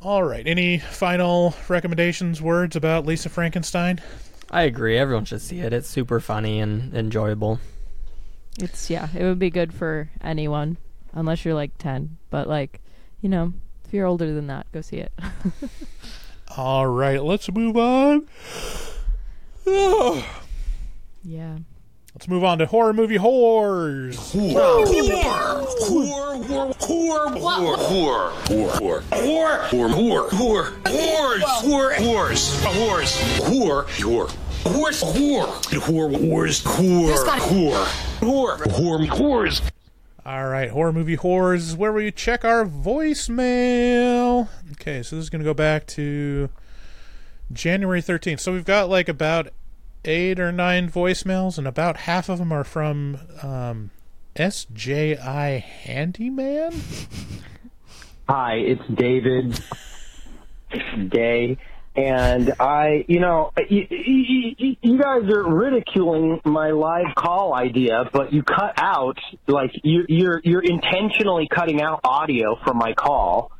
all 0.00 0.22
right. 0.22 0.46
Any 0.46 0.78
final 0.78 1.54
recommendations, 1.68 2.40
words 2.40 2.76
about 2.76 3.04
Lisa 3.04 3.28
Frankenstein? 3.28 4.00
I 4.50 4.62
agree. 4.62 4.96
Everyone 4.96 5.24
should 5.24 5.42
see 5.42 5.58
it. 5.58 5.72
It's 5.72 5.88
super 5.88 6.20
funny 6.20 6.60
and 6.60 6.94
enjoyable. 6.94 7.58
It's 8.60 8.90
yeah, 8.90 9.08
it 9.16 9.24
would 9.24 9.38
be 9.40 9.50
good 9.50 9.74
for 9.74 10.08
anyone, 10.20 10.76
unless 11.12 11.44
you're 11.44 11.54
like 11.54 11.76
ten. 11.78 12.16
But 12.30 12.48
like, 12.48 12.80
you 13.20 13.28
know, 13.28 13.52
if 13.84 13.92
you're 13.92 14.06
older 14.06 14.32
than 14.32 14.46
that, 14.46 14.70
go 14.72 14.80
see 14.80 14.98
it. 14.98 15.12
All 16.56 16.86
right, 16.86 17.22
let's 17.22 17.50
move 17.50 17.76
on. 17.76 18.26
yeah. 21.24 21.58
Let's 22.18 22.26
move 22.26 22.42
on 22.42 22.58
to 22.58 22.66
horror 22.66 22.92
movie. 22.92 23.16
Whore, 23.16 24.12
whore, 24.12 24.84
whore, 24.84 25.22
whore, 25.28 26.34
whore, 26.74 27.30
whore, 27.30 28.32
whore, 28.42 29.02
whore, 29.02 29.02
whore, 29.12 29.88
whore, 29.88 30.28
whore, 30.28 30.72
whores, 30.82 31.42
whore, 31.62 31.94
whores, 31.94 32.58
whores, 32.64 33.14
whore, 33.38 33.84
whore, 33.86 34.28
whores, 34.64 34.98
whore, 35.14 35.46
whore, 35.78 36.10
whore, 36.58 37.14
whore, 37.38 37.86
whore, 38.18 38.58
whore, 38.66 39.06
whores. 39.06 39.62
All 40.26 40.48
right, 40.48 40.70
horror 40.70 40.92
movie 40.92 41.16
whores 41.16 41.58
is 41.58 41.76
where 41.76 41.92
we 41.92 42.10
check 42.10 42.44
our 42.44 42.64
voicemail. 42.64 44.48
Okay, 44.72 45.04
so 45.04 45.14
this 45.14 45.22
is 45.22 45.30
going 45.30 45.38
to 45.38 45.48
go 45.48 45.54
back 45.54 45.86
to 45.86 46.50
January 47.52 48.02
13th. 48.02 48.40
So 48.40 48.52
we've 48.52 48.64
got 48.64 48.88
like 48.88 49.08
about 49.08 49.50
eight 50.04 50.40
or 50.40 50.52
nine 50.52 50.90
voicemails, 50.90 51.58
and 51.58 51.66
about 51.66 51.98
half 51.98 52.28
of 52.28 52.38
them 52.38 52.52
are 52.52 52.64
from 52.64 53.18
um, 53.42 53.90
SJI 54.36 55.16
Handyman. 55.84 56.80
Hi, 58.28 58.54
it's 58.54 58.82
David 58.94 59.60
Day. 61.08 61.56
And 61.96 62.52
I, 62.60 63.04
you 63.08 63.18
know, 63.18 63.52
you, 63.68 63.86
you, 63.90 64.76
you 64.80 64.98
guys 65.02 65.22
are 65.32 65.42
ridiculing 65.42 66.40
my 66.44 66.70
live 66.70 67.12
call 67.16 67.54
idea, 67.54 68.04
but 68.12 68.32
you 68.32 68.44
cut 68.44 68.74
out, 68.76 69.18
like, 69.48 69.72
you, 69.82 70.04
you're, 70.08 70.40
you're 70.44 70.62
intentionally 70.62 71.48
cutting 71.52 71.82
out 71.82 72.00
audio 72.04 72.56
from 72.64 72.76
my 72.76 72.92
call 72.92 73.50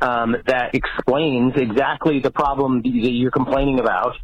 um, 0.00 0.36
that 0.46 0.74
explains 0.74 1.54
exactly 1.56 2.20
the 2.20 2.30
problem 2.30 2.82
that 2.82 2.88
you're 2.88 3.32
complaining 3.32 3.80
about 3.80 4.14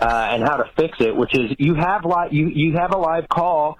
uh, 0.00 0.28
and 0.30 0.42
how 0.42 0.56
to 0.56 0.70
fix 0.76 0.98
it, 1.00 1.14
which 1.16 1.34
is 1.34 1.52
you 1.58 1.74
have 1.74 2.04
li- 2.04 2.28
you, 2.30 2.48
you 2.48 2.76
have 2.76 2.92
a 2.92 2.98
live 2.98 3.28
call 3.28 3.78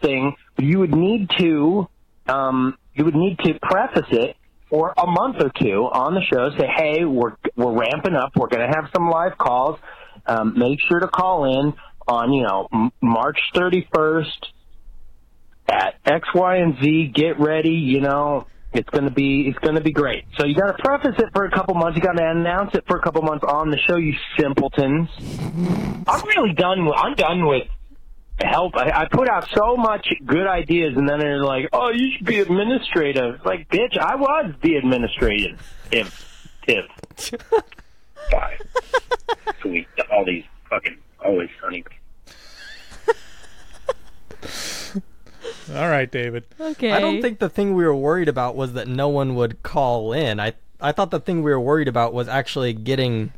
thing, 0.00 0.34
you 0.58 0.78
would 0.78 0.94
need 0.94 1.30
to 1.38 1.88
um, 2.26 2.76
you 2.94 3.04
would 3.04 3.14
need 3.14 3.38
to 3.40 3.58
preface 3.60 4.08
it 4.10 4.36
for 4.70 4.92
a 4.96 5.06
month 5.06 5.36
or 5.40 5.50
two 5.50 5.88
on 5.92 6.14
the 6.14 6.22
show. 6.22 6.50
Say, 6.58 6.66
hey, 6.66 7.04
we're 7.04 7.36
we're 7.56 7.72
ramping 7.72 8.14
up. 8.14 8.32
We're 8.36 8.48
going 8.48 8.68
to 8.68 8.74
have 8.74 8.90
some 8.94 9.08
live 9.08 9.38
calls. 9.38 9.78
Um, 10.26 10.58
make 10.58 10.78
sure 10.88 11.00
to 11.00 11.08
call 11.08 11.44
in 11.44 11.74
on 12.06 12.32
you 12.32 12.42
know 12.42 12.68
M- 12.72 12.92
March 13.00 13.38
31st 13.54 14.46
at 15.68 15.94
X, 16.04 16.28
Y, 16.34 16.56
and 16.56 16.76
Z. 16.82 17.12
Get 17.14 17.38
ready. 17.40 17.74
You 17.74 18.00
know. 18.00 18.46
It's 18.72 18.88
gonna 18.90 19.10
be 19.10 19.48
it's 19.48 19.58
gonna 19.60 19.80
be 19.80 19.92
great. 19.92 20.24
So 20.36 20.44
you 20.44 20.54
gotta 20.54 20.76
preface 20.78 21.14
it 21.18 21.30
for 21.32 21.44
a 21.46 21.50
couple 21.50 21.74
months. 21.74 21.96
You 21.96 22.02
gotta 22.02 22.28
announce 22.30 22.74
it 22.74 22.84
for 22.86 22.98
a 22.98 23.02
couple 23.02 23.22
months 23.22 23.44
on 23.48 23.70
the 23.70 23.78
show. 23.78 23.96
You 23.96 24.14
simpletons. 24.38 25.08
I'm 26.06 26.26
really 26.26 26.52
done. 26.52 26.84
With, 26.84 26.94
I'm 26.96 27.14
done 27.14 27.46
with 27.46 27.66
help. 28.38 28.76
I, 28.76 28.90
I 29.02 29.08
put 29.10 29.28
out 29.28 29.48
so 29.54 29.76
much 29.76 30.06
good 30.24 30.46
ideas, 30.46 30.96
and 30.96 31.08
then 31.08 31.18
they're 31.18 31.42
like, 31.42 31.68
"Oh, 31.72 31.90
you 31.90 32.12
should 32.16 32.26
be 32.26 32.40
administrative." 32.40 33.44
Like, 33.44 33.68
bitch, 33.68 33.96
I 33.98 34.16
was 34.16 34.52
the 34.62 34.76
administrative. 34.76 35.60
If, 35.90 36.50
if, 36.66 36.84
guy, 38.30 38.58
sweet, 39.62 39.86
all 40.12 40.24
these 40.24 40.44
fucking 40.68 40.98
always 41.24 41.48
sunny. 41.60 41.84
All 45.74 45.88
right, 45.88 46.10
David. 46.10 46.44
Okay. 46.60 46.92
I 46.92 47.00
don't 47.00 47.20
think 47.20 47.38
the 47.38 47.48
thing 47.48 47.74
we 47.74 47.84
were 47.84 47.94
worried 47.94 48.28
about 48.28 48.56
was 48.56 48.72
that 48.74 48.88
no 48.88 49.08
one 49.08 49.34
would 49.34 49.62
call 49.62 50.12
in. 50.12 50.40
I 50.40 50.54
I 50.80 50.92
thought 50.92 51.10
the 51.10 51.20
thing 51.20 51.42
we 51.42 51.50
were 51.50 51.60
worried 51.60 51.88
about 51.88 52.12
was 52.12 52.28
actually 52.28 52.72
getting 52.72 53.32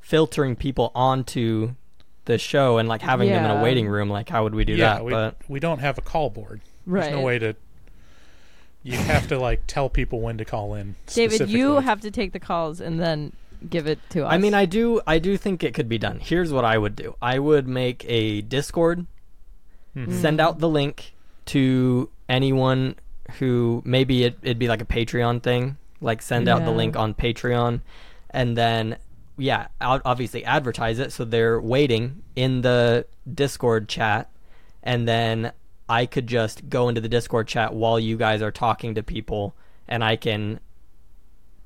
filtering 0.00 0.56
people 0.56 0.92
onto 0.94 1.74
the 2.24 2.38
show 2.38 2.78
and 2.78 2.88
like 2.88 3.02
having 3.02 3.28
them 3.28 3.44
in 3.44 3.50
a 3.50 3.62
waiting 3.62 3.88
room. 3.88 4.08
Like, 4.08 4.28
how 4.28 4.44
would 4.44 4.54
we 4.54 4.64
do 4.64 4.74
yeah, 4.74 4.94
that? 4.94 5.04
we 5.04 5.12
but 5.12 5.36
we 5.48 5.60
don't 5.60 5.80
have 5.80 5.98
a 5.98 6.02
call 6.02 6.30
board. 6.30 6.60
There's 6.86 7.10
no 7.10 7.20
way 7.20 7.38
to. 7.38 7.56
You 8.84 8.96
have 8.96 9.28
to 9.28 9.38
like 9.38 9.62
tell 9.66 9.88
people 9.88 10.20
when 10.20 10.38
to 10.38 10.44
call 10.44 10.74
in. 10.74 10.96
David, 11.06 11.48
you 11.48 11.76
have 11.76 12.00
to 12.00 12.10
take 12.10 12.32
the 12.32 12.40
calls 12.40 12.80
and 12.80 12.98
then 12.98 13.32
give 13.68 13.86
it 13.86 13.98
to 14.10 14.26
us. 14.26 14.32
I 14.32 14.38
mean, 14.38 14.54
I 14.54 14.64
do 14.66 15.00
I 15.06 15.18
do 15.18 15.36
think 15.36 15.62
it 15.62 15.74
could 15.74 15.88
be 15.88 15.98
done. 15.98 16.18
Here's 16.20 16.52
what 16.52 16.64
I 16.64 16.78
would 16.78 16.96
do. 16.96 17.16
I 17.22 17.38
would 17.38 17.68
make 17.68 18.04
a 18.08 18.40
Discord, 18.40 19.06
mm-hmm. 19.96 20.20
send 20.20 20.40
out 20.40 20.58
the 20.58 20.68
link 20.68 21.14
to 21.46 22.08
anyone 22.28 22.94
who 23.38 23.82
maybe 23.84 24.24
it, 24.24 24.38
it'd 24.42 24.58
be 24.58 24.68
like 24.68 24.82
a 24.82 24.86
Patreon 24.86 25.42
thing. 25.42 25.76
like 26.00 26.20
send 26.22 26.48
out 26.48 26.64
the 26.64 26.70
link 26.70 26.96
on 26.96 27.14
Patreon, 27.14 27.80
and 28.30 28.56
then 28.56 28.96
yeah, 29.38 29.68
obviously 29.80 30.44
advertise 30.44 30.98
it 30.98 31.12
so 31.12 31.24
they're 31.24 31.60
waiting 31.60 32.22
in 32.36 32.60
the 32.62 33.06
Discord 33.32 33.88
chat, 33.88 34.30
and 34.82 35.06
then 35.08 35.52
I 35.88 36.06
could 36.06 36.26
just 36.26 36.68
go 36.68 36.88
into 36.88 37.00
the 37.00 37.08
Discord 37.08 37.48
chat 37.48 37.72
while 37.74 37.98
you 37.98 38.16
guys 38.16 38.42
are 38.42 38.50
talking 38.50 38.94
to 38.94 39.02
people, 39.02 39.54
and 39.88 40.02
I 40.04 40.16
can 40.16 40.60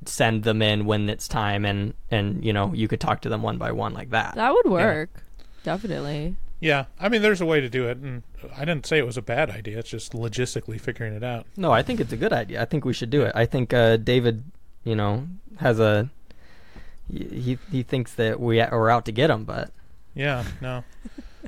send 0.05 0.45
them 0.45 0.63
in 0.63 0.85
when 0.85 1.09
it's 1.09 1.27
time, 1.27 1.65
and 1.65 1.95
and 2.11 2.45
you 2.45 2.53
know 2.53 2.73
you 2.75 2.89
could 2.89 3.01
talk 3.01 3.23
to 3.23 3.29
them 3.29 3.43
one 3.43 3.59
by 3.59 3.73
one 3.73 3.95
like 3.95 4.11
that. 4.11 4.35
That 4.35 4.53
would 4.53 4.67
work. 4.71 5.11
Definitely. 5.65 6.37
Yeah, 6.59 6.87
I 6.99 7.09
mean, 7.09 7.21
there's 7.21 7.41
a 7.41 7.47
way 7.47 7.61
to 7.61 7.69
do 7.69 7.87
it, 7.89 7.99
and 7.99 8.23
I 8.57 8.65
didn't 8.65 8.87
say 8.87 8.99
it 8.99 9.07
was 9.07 9.19
a 9.19 9.23
bad 9.23 9.51
idea. 9.51 9.79
It's 9.79 9.91
just 9.91 10.13
logistically 10.13 10.81
figuring 10.81 11.15
it 11.15 11.23
out. 11.23 11.47
No, 11.57 11.71
I 11.71 11.83
think 11.83 12.01
it's 12.01 12.13
a 12.13 12.17
good 12.17 12.33
idea. 12.33 12.63
I 12.63 12.65
think 12.65 12.85
we 12.85 12.95
should 12.95 13.11
do 13.11 13.23
it. 13.23 13.33
I 13.35 13.45
think 13.45 13.75
uh, 13.75 13.99
David, 13.99 14.43
you 14.83 14.95
know, 14.95 15.29
has 15.59 15.79
a 15.79 16.09
he 17.13 17.59
he 17.71 17.83
thinks 17.83 18.15
that 18.15 18.41
we 18.41 18.61
are 18.61 18.91
out 18.91 19.05
to 19.05 19.13
get 19.13 19.31
him, 19.31 19.45
but 19.45 19.71
Yeah, 20.15 20.45
no. 20.61 20.85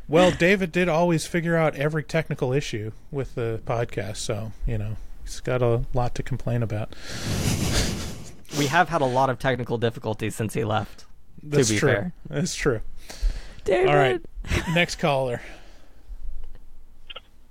Well, 0.06 0.30
David 0.30 0.72
did 0.72 0.88
always 0.88 1.26
figure 1.26 1.56
out 1.56 1.74
every 1.74 2.02
technical 2.02 2.52
issue 2.52 2.92
with 3.10 3.34
the 3.34 3.60
podcast, 3.66 4.16
so 4.18 4.52
you 4.66 4.78
know 4.78 4.96
he's 5.24 5.40
got 5.40 5.62
a 5.62 5.82
lot 5.94 6.14
to 6.16 6.22
complain 6.22 6.62
about. 6.62 6.94
we 8.58 8.66
have 8.66 8.88
had 8.88 9.00
a 9.00 9.06
lot 9.06 9.30
of 9.30 9.38
technical 9.38 9.78
difficulties 9.78 10.34
since 10.34 10.54
he 10.54 10.64
left. 10.64 11.04
That's 11.42 11.68
to 11.68 11.74
be 11.74 11.78
true. 11.78 11.92
fair, 11.92 12.12
That's 12.28 12.54
true. 12.54 12.80
David. 13.68 13.88
All 13.90 13.96
right, 13.96 14.20
next 14.74 14.96
caller. 14.96 15.42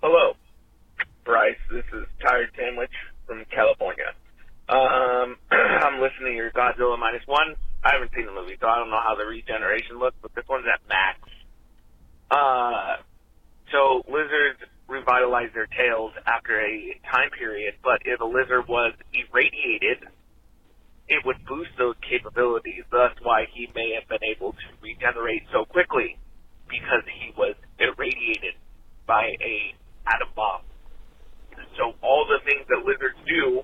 Hello, 0.01 0.33
Bryce. 1.23 1.55
This 1.71 1.85
is 1.93 2.07
Tired 2.19 2.49
Sandwich 2.57 2.91
from 3.27 3.45
California. 3.53 4.17
Um, 4.67 5.37
I'm 5.51 6.01
listening 6.01 6.33
to 6.33 6.35
your 6.35 6.49
Godzilla 6.49 6.97
minus 6.97 7.21
one. 7.27 7.53
I 7.83 7.93
haven't 7.93 8.11
seen 8.15 8.25
the 8.25 8.31
movie, 8.31 8.57
so 8.59 8.67
I 8.67 8.79
don't 8.79 8.89
know 8.89 8.99
how 8.99 9.13
the 9.13 9.25
regeneration 9.25 9.99
looks, 9.99 10.17
but 10.23 10.33
this 10.33 10.43
one's 10.49 10.65
at 10.65 10.81
max. 10.89 11.19
Uh, 12.31 12.97
so 13.71 14.01
lizards 14.11 14.57
revitalize 14.87 15.53
their 15.53 15.67
tails 15.67 16.13
after 16.25 16.59
a 16.59 16.99
time 17.13 17.29
period, 17.29 17.75
but 17.83 18.01
if 18.05 18.19
a 18.21 18.25
lizard 18.25 18.67
was 18.67 18.93
irradiated, 19.13 20.09
it 21.09 21.25
would 21.25 21.43
boost 21.45 21.71
those 21.77 21.95
capabilities. 22.07 22.83
Thus, 22.91 23.11
why 23.21 23.45
he 23.53 23.69
may 23.75 23.95
have 23.99 24.07
been 24.09 24.23
able 24.23 24.51
to 24.51 24.67
regenerate 24.81 25.43
so 25.51 25.65
quickly 25.65 26.17
because 26.69 27.03
he 27.07 27.31
was 27.37 27.55
irradiated 27.79 28.55
by 29.05 29.35
a 29.39 29.75
atom 30.07 30.29
bomb. 30.35 30.61
So 31.77 31.93
all 32.01 32.25
the 32.27 32.43
things 32.43 32.67
that 32.69 32.85
lizards 32.85 33.17
do 33.27 33.63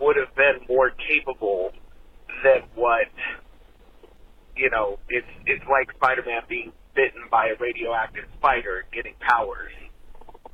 would 0.00 0.16
have 0.16 0.34
been 0.36 0.66
more 0.68 0.90
capable 0.90 1.72
than 2.42 2.68
what 2.74 3.08
you 4.56 4.70
know. 4.70 4.98
It's 5.08 5.26
it's 5.46 5.64
like 5.70 5.90
Spider-Man 5.96 6.42
being 6.48 6.72
bitten 6.94 7.22
by 7.30 7.48
a 7.48 7.56
radioactive 7.60 8.24
spider 8.38 8.84
getting 8.92 9.14
powers. 9.20 9.72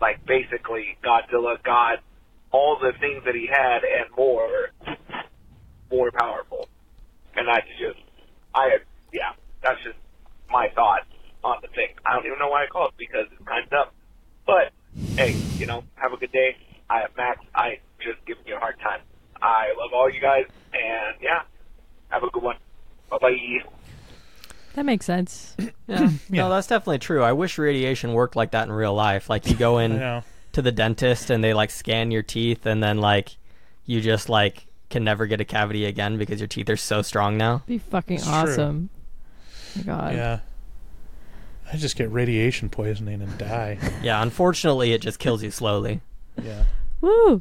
Like 0.00 0.24
basically, 0.26 0.96
Godzilla 1.04 1.62
got 1.62 1.98
all 2.52 2.78
the 2.80 2.92
things 2.98 3.22
that 3.24 3.34
he 3.34 3.46
had 3.46 3.82
and 3.84 4.10
more, 4.16 4.70
more 5.90 6.10
powerful. 6.10 6.68
And 7.36 7.48
that's 7.48 7.66
just, 7.78 7.98
I 8.54 8.78
yeah, 9.12 9.32
that's 9.62 9.82
just 9.82 9.96
my 10.50 10.68
thought 10.74 11.02
on 11.44 11.56
the 11.62 11.68
thing. 11.68 11.88
I 12.04 12.14
don't 12.14 12.26
even 12.26 12.38
know 12.38 12.48
why 12.48 12.64
I 12.64 12.66
call 12.66 12.88
it 12.88 12.94
because 12.98 13.26
it's 13.32 13.46
kind 13.46 13.64
of 13.64 13.70
dumb. 13.70 13.88
But 14.46 14.72
hey, 15.16 15.36
you 15.58 15.66
know, 15.66 15.84
have 15.94 16.12
a 16.12 16.16
good 16.16 16.32
day. 16.32 16.56
I 16.88 17.00
have 17.00 17.16
Max, 17.16 17.40
I 17.54 17.78
just 18.00 18.24
giving 18.26 18.44
you 18.46 18.56
a 18.56 18.58
hard 18.58 18.78
time. 18.80 19.00
I 19.40 19.72
love 19.78 19.90
all 19.94 20.10
you 20.10 20.20
guys, 20.20 20.44
and 20.74 21.16
yeah, 21.22 21.42
have 22.08 22.22
a 22.22 22.30
good 22.30 22.42
one. 22.42 22.56
Bye 23.10 23.18
bye. 23.20 23.70
That 24.74 24.84
makes 24.84 25.06
sense. 25.06 25.56
yeah, 25.88 26.10
no, 26.28 26.50
that's 26.50 26.66
definitely 26.66 26.98
true. 26.98 27.22
I 27.22 27.32
wish 27.32 27.58
radiation 27.58 28.12
worked 28.12 28.36
like 28.36 28.50
that 28.52 28.68
in 28.68 28.72
real 28.72 28.94
life. 28.94 29.30
Like 29.30 29.48
you 29.48 29.56
go 29.56 29.78
in 29.84 30.22
to 30.52 30.62
the 30.62 30.72
dentist 30.72 31.30
and 31.30 31.42
they 31.42 31.54
like 31.54 31.70
scan 31.70 32.10
your 32.10 32.22
teeth, 32.22 32.66
and 32.66 32.82
then 32.82 32.98
like 32.98 33.36
you 33.86 34.00
just 34.00 34.28
like 34.28 34.66
can 34.90 35.04
never 35.04 35.26
get 35.26 35.40
a 35.40 35.44
cavity 35.44 35.84
again 35.86 36.18
because 36.18 36.40
your 36.40 36.48
teeth 36.48 36.68
are 36.68 36.76
so 36.76 37.00
strong 37.02 37.36
now. 37.38 37.62
Be 37.66 37.78
fucking 37.78 38.16
It's 38.16 38.26
awesome. 38.28 38.90
my 39.76 39.82
God. 39.84 40.14
Yeah. 40.14 40.40
I 41.72 41.76
just 41.76 41.96
get 41.96 42.10
radiation 42.10 42.68
poisoning 42.68 43.22
and 43.22 43.38
die. 43.38 43.78
Yeah, 44.02 44.20
unfortunately, 44.22 44.92
it 44.92 45.00
just 45.00 45.18
kills 45.18 45.42
you 45.42 45.50
slowly. 45.52 46.00
Yeah. 46.42 46.64
Woo. 47.00 47.40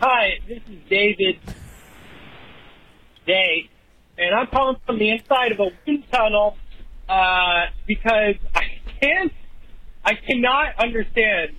Hi, 0.00 0.38
this 0.48 0.62
is 0.68 0.78
David 0.88 1.38
Day, 3.26 3.68
and 4.18 4.34
I'm 4.34 4.46
calling 4.46 4.76
from 4.86 4.98
the 4.98 5.10
inside 5.10 5.52
of 5.52 5.60
a 5.60 5.70
wind 5.86 6.04
tunnel 6.10 6.56
uh, 7.08 7.66
because 7.86 8.36
I 8.54 8.62
can't, 9.00 9.32
I 10.04 10.14
cannot 10.14 10.76
understand. 10.78 11.50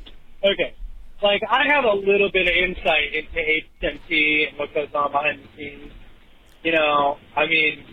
Okay, 0.44 0.74
like 1.22 1.42
I 1.50 1.68
have 1.68 1.86
a 1.86 1.94
little 1.94 2.32
bit 2.32 2.48
of 2.48 2.54
insight 2.54 3.14
into 3.14 3.38
HMT 3.38 4.50
and 4.50 4.58
what 4.58 4.74
goes 4.74 4.90
on 4.94 5.12
behind 5.12 5.42
the 5.44 5.48
scenes. 5.58 5.92
You 6.64 6.74
know, 6.74 7.18
I 7.36 7.48
mean, 7.48 7.84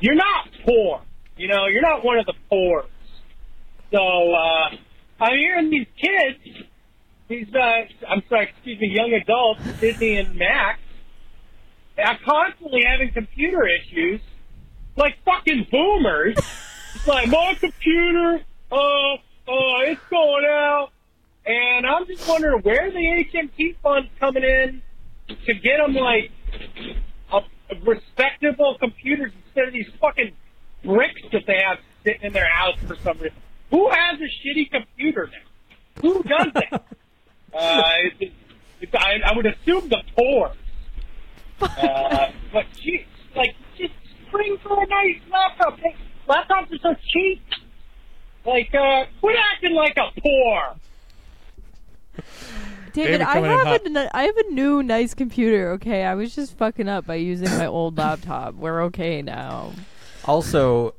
you're 0.00 0.14
not 0.14 0.48
poor. 0.64 1.02
You 1.36 1.48
know, 1.48 1.66
you're 1.66 1.82
not 1.82 2.04
one 2.04 2.18
of 2.18 2.26
the 2.26 2.34
poor. 2.48 2.84
So 3.92 3.98
uh, 3.98 4.70
I'm 5.20 5.36
hearing 5.36 5.70
these 5.70 5.86
kids 6.00 6.66
these 7.28 7.48
uh 7.54 7.82
I'm 8.08 8.22
sorry, 8.28 8.48
excuse 8.48 8.80
me, 8.80 8.88
young 8.88 9.12
adults, 9.12 9.60
Disney 9.80 10.16
and 10.16 10.36
Max, 10.36 10.78
are 11.98 12.18
constantly 12.24 12.84
having 12.86 13.12
computer 13.12 13.66
issues, 13.66 14.20
like 14.96 15.16
fucking 15.24 15.66
boomers. 15.70 16.36
it's 16.94 17.06
like 17.06 17.28
my 17.28 17.54
computer, 17.58 18.40
uh, 18.70 18.76
uh, 18.76 19.18
it's 19.48 20.00
going 20.08 20.44
out, 20.48 20.90
and 21.46 21.86
I'm 21.86 22.06
just 22.06 22.26
wondering 22.28 22.60
where 22.62 22.90
the 22.90 22.98
HMT 22.98 23.76
funds 23.82 24.08
coming 24.18 24.42
in 24.42 24.82
to 25.28 25.54
get 25.54 25.78
them 25.78 25.94
like 25.94 26.30
a, 27.32 27.36
a 27.36 27.80
respectable 27.84 28.76
computers 28.78 29.32
instead 29.46 29.68
of 29.68 29.72
these 29.72 29.88
fucking 30.00 30.32
bricks 30.84 31.22
that 31.32 31.42
they 31.46 31.60
have 31.66 31.78
sitting 32.04 32.22
in 32.22 32.32
their 32.32 32.48
house 32.48 32.76
for 32.86 32.96
some 32.96 33.18
reason. 33.18 33.38
Who 33.70 33.88
has 33.90 34.18
a 34.20 34.48
shitty 34.48 34.70
computer 34.70 35.30
now? 35.32 36.02
Who 36.02 36.22
does 36.22 36.48
that? 36.54 36.84
Uh, 37.54 37.82
it, 38.20 38.32
it, 38.82 38.94
I, 38.94 39.14
I 39.24 39.34
would 39.34 39.46
assume 39.46 39.88
the 39.88 40.02
poor. 40.14 40.52
Uh, 41.58 42.30
but 42.52 42.66
gee, 42.74 43.06
like, 43.34 43.54
just 43.78 43.94
spring 44.26 44.58
for 44.62 44.82
a 44.82 44.86
nice 44.86 45.22
laptop. 45.32 45.78
Laptops 46.28 46.72
are 46.72 46.78
so 46.82 46.94
cheap. 47.14 47.40
Like, 48.44 48.74
uh, 48.74 49.06
quit 49.20 49.36
acting 49.54 49.72
like 49.72 49.96
a 49.96 50.20
poor. 50.20 50.76
David, 52.92 53.18
David 53.18 53.20
I 53.22 53.32
coming 53.34 53.50
in 53.50 53.56
have 53.58 53.66
hot. 53.66 53.80
a 53.82 53.98
n- 53.98 54.10
I 54.14 54.22
have 54.24 54.36
a 54.38 54.50
new 54.52 54.82
nice 54.82 55.12
computer. 55.14 55.70
Okay, 55.72 56.04
I 56.04 56.14
was 56.14 56.34
just 56.34 56.56
fucking 56.56 56.88
up 56.88 57.06
by 57.06 57.16
using 57.16 57.48
my 57.58 57.66
old 57.66 57.98
laptop. 57.98 58.54
We're 58.54 58.82
okay 58.84 59.20
now. 59.20 59.72
Also, 60.24 60.94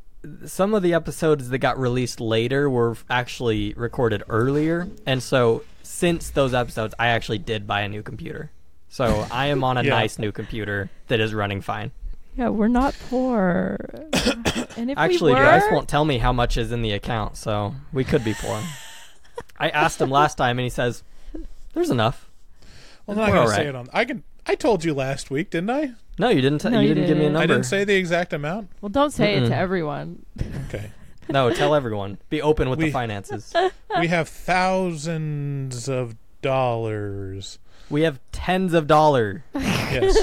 some 0.45 0.73
of 0.75 0.83
the 0.83 0.93
episodes 0.93 1.49
that 1.49 1.57
got 1.57 1.79
released 1.79 2.19
later 2.19 2.69
were 2.69 2.95
actually 3.09 3.73
recorded 3.75 4.21
earlier, 4.29 4.87
and 5.07 5.23
so 5.23 5.63
since 5.81 6.29
those 6.29 6.53
episodes, 6.53 6.93
I 6.99 7.07
actually 7.07 7.39
did 7.39 7.65
buy 7.65 7.81
a 7.81 7.89
new 7.89 8.03
computer. 8.03 8.51
So 8.89 9.25
I 9.31 9.47
am 9.47 9.63
on 9.63 9.77
a 9.77 9.83
Yeah. 9.83 9.89
nice 9.91 10.19
new 10.19 10.31
computer 10.31 10.89
that 11.07 11.19
is 11.19 11.33
running 11.33 11.61
fine. 11.61 11.91
Yeah, 12.37 12.49
we're 12.49 12.67
not 12.67 12.95
poor. 13.09 13.77
and 14.77 14.91
if 14.91 14.97
Actually, 14.99 15.33
we 15.33 15.39
were, 15.39 15.45
Bryce 15.45 15.63
won't 15.71 15.89
tell 15.89 16.05
me 16.05 16.19
how 16.19 16.31
much 16.31 16.55
is 16.57 16.71
in 16.71 16.83
the 16.83 16.91
account, 16.91 17.35
so 17.37 17.73
we 17.91 18.03
could 18.03 18.23
be 18.23 18.35
poor. 18.35 18.61
I 19.59 19.69
asked 19.69 19.99
him 20.01 20.09
last 20.09 20.35
time, 20.37 20.59
and 20.59 20.63
he 20.63 20.69
says, 20.69 21.03
"There's 21.73 21.89
enough." 21.89 22.29
Well, 23.05 23.17
I'm 23.17 23.17
not 23.17 23.29
We're 23.29 23.35
gonna 23.35 23.41
all 23.41 23.47
say 23.47 23.57
right. 23.57 23.67
it 23.67 23.75
on. 23.75 23.89
I 23.93 24.05
can. 24.05 24.23
I 24.45 24.55
told 24.55 24.83
you 24.83 24.93
last 24.93 25.29
week, 25.31 25.49
didn't 25.49 25.69
I? 25.69 25.91
No, 26.19 26.29
you 26.29 26.41
didn't. 26.41 26.59
T- 26.61 26.69
No, 26.69 26.79
you 26.79 26.89
you 26.89 26.93
didn't 26.95 27.07
give 27.09 27.17
me 27.17 27.23
a 27.23 27.27
didn't. 27.27 27.33
number. 27.33 27.43
I 27.43 27.47
didn't 27.47 27.65
say 27.65 27.83
the 27.83 27.95
exact 27.95 28.33
amount. 28.33 28.69
well, 28.81 28.89
don't 28.89 29.11
say 29.11 29.35
it 29.35 29.41
to 29.41 29.45
Mm-mm. 29.47 29.51
everyone. 29.51 30.25
Okay. 30.67 30.91
No, 31.29 31.53
tell 31.53 31.75
everyone. 31.75 32.19
Be 32.29 32.41
open 32.41 32.69
with 32.69 32.79
We- 32.79 32.85
the 32.85 32.91
finances. 32.91 33.53
we 33.99 34.07
have 34.07 34.29
thousands 34.29 35.89
of 35.89 36.15
dollars. 36.41 37.59
We 37.89 38.03
have 38.03 38.19
tens 38.31 38.73
of 38.73 38.87
dollars. 38.87 39.41
Yes. 39.53 40.17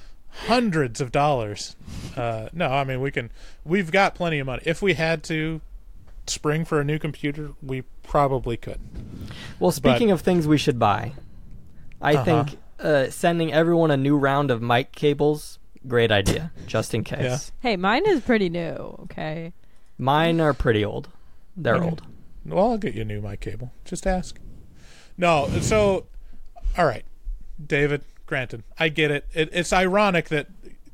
Hundreds 0.46 1.00
of 1.00 1.12
dollars. 1.12 1.76
Uh, 2.16 2.48
no, 2.52 2.68
I 2.68 2.84
mean 2.84 3.00
we 3.02 3.10
can. 3.10 3.30
We've 3.64 3.90
got 3.92 4.14
plenty 4.14 4.38
of 4.38 4.46
money. 4.46 4.62
If 4.64 4.80
we 4.82 4.94
had 4.94 5.22
to 5.24 5.60
spring 6.26 6.64
for 6.64 6.80
a 6.80 6.84
new 6.84 6.98
computer, 6.98 7.50
we 7.62 7.82
probably 8.06 8.56
could. 8.56 8.80
Well, 9.58 9.70
speaking 9.72 10.10
of 10.10 10.20
things 10.20 10.46
we 10.46 10.58
should 10.58 10.78
buy, 10.78 11.12
I 12.00 12.14
Uh-huh. 12.14 12.24
think 12.24 12.58
uh, 12.78 13.10
sending 13.10 13.52
everyone 13.52 13.90
a 13.90 13.96
new 13.96 14.16
round 14.16 14.50
of 14.50 14.60
mic 14.62 14.92
cables, 14.92 15.58
great 15.86 16.12
idea, 16.12 16.52
just 16.66 16.94
in 16.94 17.04
case. 17.04 17.20
Yeah. 17.20 17.38
Hey, 17.70 17.76
mine 17.76 18.06
is 18.06 18.20
pretty 18.20 18.48
new. 18.50 18.98
Okay. 19.04 19.52
Mine 19.98 20.40
are 20.40 20.52
pretty 20.52 20.84
old. 20.84 21.08
They're 21.56 21.76
Okay. 21.76 21.84
old. 21.86 22.02
Well, 22.44 22.70
I'll 22.72 22.78
get 22.78 22.94
you 22.94 23.02
a 23.02 23.04
new 23.04 23.20
mic 23.22 23.40
cable. 23.40 23.72
Just 23.84 24.06
ask. 24.06 24.38
No, 25.16 25.48
so 25.62 26.04
all 26.76 26.84
right, 26.84 27.04
David, 27.64 28.02
granted, 28.26 28.62
I 28.78 28.90
get 28.90 29.10
it. 29.10 29.24
it. 29.32 29.48
It's 29.52 29.72
ironic 29.72 30.28
that 30.28 30.48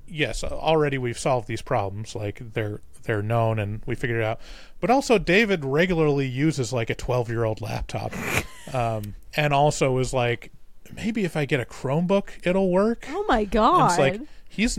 yes, 0.07 0.45
already 0.45 0.99
we've 0.99 1.19
solved 1.19 1.49
these 1.49 1.63
problems. 1.63 2.15
Like 2.15 2.53
they're 2.55 2.81
they're 3.05 3.23
known 3.23 3.59
and 3.59 3.83
we 3.87 3.95
figured 3.95 4.21
it 4.21 4.25
out. 4.25 4.41
But 4.81 4.91
also, 4.91 5.19
David 5.19 5.65
regularly 5.65 6.27
uses 6.27 6.73
like 6.73 6.91
a 6.91 6.95
twelve 6.95 7.29
year 7.29 7.45
old 7.45 7.61
laptop, 7.61 8.13
um, 8.73 9.15
and 9.37 9.53
also 9.53 9.99
is 9.99 10.13
like, 10.13 10.51
maybe 10.95 11.25
if 11.25 11.37
I 11.37 11.45
get 11.45 11.61
a 11.61 11.65
Chromebook, 11.65 12.31
it'll 12.47 12.71
work. 12.71 13.07
Oh 13.09 13.25
my 13.29 13.41
And 13.41 13.51
god! 13.51 13.91
it's 13.91 13.99
like 13.99 14.21
he's. 14.49 14.79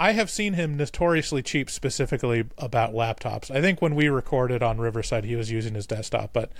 I 0.00 0.12
have 0.12 0.30
seen 0.30 0.52
him 0.54 0.76
notoriously 0.76 1.42
cheap, 1.42 1.68
specifically 1.68 2.44
about 2.56 2.92
laptops. 2.92 3.50
I 3.50 3.60
think 3.60 3.82
when 3.82 3.96
we 3.96 4.08
recorded 4.08 4.62
on 4.62 4.78
Riverside, 4.78 5.24
he 5.24 5.34
was 5.34 5.50
using 5.50 5.74
his 5.74 5.88
desktop, 5.88 6.32
but 6.32 6.52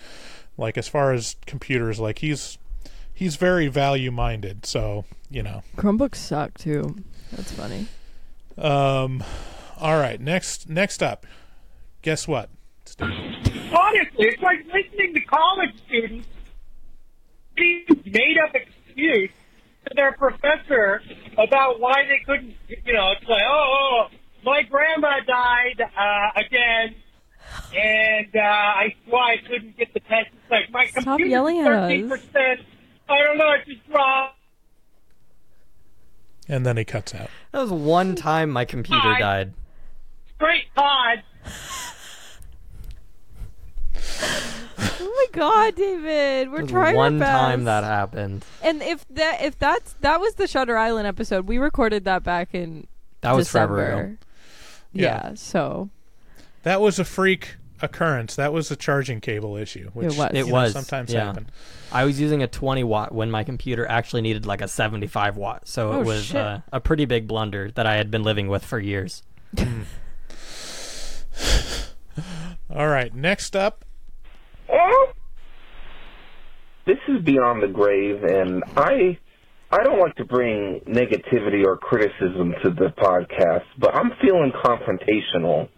like 0.57 0.77
as 0.77 0.89
far 0.89 1.13
as 1.13 1.37
computers, 1.47 2.01
like 2.01 2.19
he's 2.19 2.59
he's 3.15 3.37
very 3.37 3.69
value 3.69 4.11
minded. 4.11 4.67
So 4.67 5.05
you 5.31 5.45
know. 5.45 5.63
Chromebooks 5.77 6.17
suck 6.17 6.59
too. 6.59 6.97
That's 7.31 7.53
funny. 7.53 7.87
Um. 8.57 9.23
All 9.79 9.99
right. 9.99 10.21
Next. 10.21 10.69
Next 10.69 11.03
up. 11.03 11.27
Guess 12.03 12.29
what? 12.29 12.51
Honestly, 13.01 14.27
it's 14.27 14.43
like 14.43 14.65
listening 14.67 15.15
to 15.15 15.21
college 15.21 15.75
students 15.87 16.27
being 17.55 17.85
made 18.07 18.39
up 18.39 18.55
excuse 18.55 19.31
to 19.87 19.95
their 19.95 20.13
professor 20.13 21.03
about 21.37 21.81
why 21.81 22.05
they 22.09 22.25
couldn't, 22.25 22.55
you 22.69 22.93
know, 22.93 23.13
it's 23.13 23.29
like, 23.29 23.43
oh, 23.49 24.07
oh 24.11 24.17
my 24.45 24.63
grandma 24.63 25.21
died 25.27 25.81
uh, 25.81 26.41
again, 26.41 26.95
and 27.75 28.37
uh, 28.37 28.41
I 28.41 28.95
why 29.07 29.35
I 29.35 29.49
couldn't 29.49 29.77
get 29.77 29.93
the 29.93 30.01
test. 30.01 30.29
It's 30.33 30.51
like 30.51 30.71
my 30.71 30.87
Stop 30.87 31.05
computer's 31.05 31.31
yelling 31.31 31.61
at 31.61 31.73
us. 31.73 31.91
13%. 31.91 32.65
I 33.09 33.23
don't 33.23 33.39
know, 33.39 33.53
it's 33.53 33.67
just 33.67 33.89
wrong. 33.95 34.31
And 36.49 36.65
then 36.65 36.77
he 36.77 36.85
cuts 36.85 37.15
out. 37.15 37.29
That 37.53 37.61
was 37.61 37.71
one 37.71 38.15
time 38.15 38.51
my 38.51 38.65
computer 38.65 39.01
Hi. 39.03 39.19
died. 39.19 39.55
Straight 40.39 40.65
Todd. 40.74 41.23
Oh 45.01 45.28
my 45.32 45.39
god, 45.39 45.74
David, 45.77 46.51
we're 46.51 46.59
That 46.59 46.62
was 46.62 46.70
trying 46.70 46.97
one 46.97 47.15
our 47.15 47.20
best. 47.20 47.32
time 47.32 47.65
that 47.65 47.85
happened. 47.85 48.44
And 48.62 48.82
if 48.82 49.06
that 49.10 49.43
if 49.43 49.59
that's 49.59 49.94
that 50.01 50.20
was 50.20 50.35
the 50.35 50.47
Shutter 50.47 50.77
Island 50.78 51.06
episode, 51.06 51.47
we 51.47 51.59
recorded 51.59 52.05
that 52.05 52.23
back 52.23 52.55
in 52.55 52.86
That 53.23 53.32
was 53.32 53.47
December. 53.47 53.74
forever 53.77 54.01
ago. 54.02 54.16
Yeah. 54.93 55.02
Yeah. 55.31 55.35
so 55.35 55.90
That 56.62 56.81
was 56.81 56.98
a 56.98 57.05
freak 57.05 57.56
occurrence. 57.82 58.36
That 58.36 58.52
was 58.52 58.70
a 58.70 58.77
charging 58.77 59.20
cable 59.20 59.56
issue. 59.56 59.90
Which, 59.93 60.16
was. 60.16 60.31
you 60.32 60.40
It 60.40 60.47
know, 60.47 60.52
was 60.52 60.73
sometimes 60.73 61.12
yeah. 61.12 61.27
happen. 61.27 61.48
I 61.93 62.05
was 62.05 62.20
using 62.20 62.43
a 62.43 62.48
20 62.48 62.85
watt 62.85 63.12
when 63.15 63.31
my 63.31 63.44
computer 63.44 63.86
actually 63.86 64.23
needed 64.23 64.47
like 64.47 64.60
a 64.62 64.69
75 64.69 65.36
watt. 65.36 65.66
So 65.69 65.93
Oh, 65.93 66.01
it 66.01 66.06
was 66.06 66.35
uh, 66.35 66.60
a 66.73 66.81
pretty 66.81 67.05
big 67.06 67.27
blunder 67.27 67.70
that 67.73 67.86
I 67.86 67.97
had 67.97 68.10
been 68.10 68.23
living 68.23 68.48
with 68.48 68.65
for 68.65 68.78
years. 68.78 69.23
All 72.70 72.89
right. 72.89 73.15
Next 73.15 73.56
up. 73.56 73.85
This 76.89 76.98
is 77.06 77.23
Beyond 77.23 77.62
the 77.62 77.69
Grave, 77.69 78.24
and 78.24 78.65
I 78.77 79.19
I 79.70 79.82
don't 79.82 79.98
like 79.98 80.16
to 80.16 80.24
bring 80.24 80.81
negativity 80.86 81.62
or 81.66 81.77
criticism 81.77 82.55
to 82.62 82.70
the 82.70 82.89
podcast, 82.97 83.65
but 83.78 83.94
I'm 83.94 84.12
feeling 84.23 84.52
confrontational. 84.52 85.69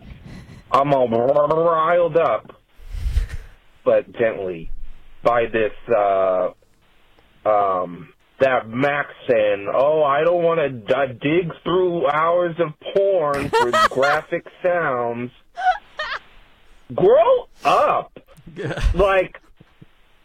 I'm 0.70 0.92
all 0.94 1.08
riled 1.08 2.16
up, 2.16 2.52
but 3.84 4.12
gently, 4.12 4.70
by 5.24 5.46
this 5.46 5.72
uh, 5.92 6.50
um, 7.44 8.12
that 8.38 8.68
Max 8.68 9.08
saying, 9.28 9.68
"Oh, 9.74 10.04
I 10.04 10.22
don't 10.22 10.44
want 10.44 10.60
to 10.60 10.68
d- 10.70 11.18
dig 11.20 11.52
through 11.64 12.08
hours 12.08 12.54
of 12.60 12.68
porn 12.94 13.48
for 13.48 13.70
graphic 13.90 14.46
sounds." 14.62 15.32
Grow 16.94 17.48
up, 17.64 18.18
like 18.94 19.40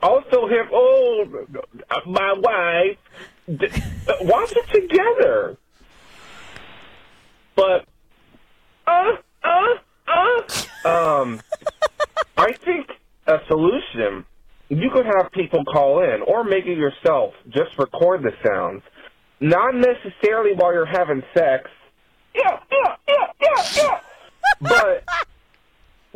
also 0.01 0.47
him. 0.47 0.67
Oh, 0.71 1.25
my 2.05 2.33
wife. 2.33 2.97
D- 3.47 3.67
watch 4.21 4.53
it 4.55 4.67
together. 4.69 5.57
But 7.55 7.85
uh, 8.87 9.11
uh, 9.43 9.75
uh. 10.07 11.21
Um, 11.21 11.41
I 12.37 12.53
think 12.53 12.89
a 13.27 13.39
solution. 13.47 14.25
You 14.69 14.89
could 14.89 15.05
have 15.05 15.31
people 15.31 15.63
call 15.65 16.01
in, 16.03 16.21
or 16.23 16.43
make 16.43 16.65
it 16.65 16.77
yourself. 16.77 17.33
Just 17.49 17.77
record 17.77 18.23
the 18.23 18.31
sounds, 18.43 18.81
not 19.39 19.75
necessarily 19.75 20.53
while 20.55 20.73
you're 20.73 20.85
having 20.87 21.21
sex. 21.37 21.69
Yeah, 22.33 22.59
yeah, 22.71 22.95
yeah, 23.07 23.27
yeah, 23.41 23.63
yeah. 23.75 23.99
But 24.61 25.03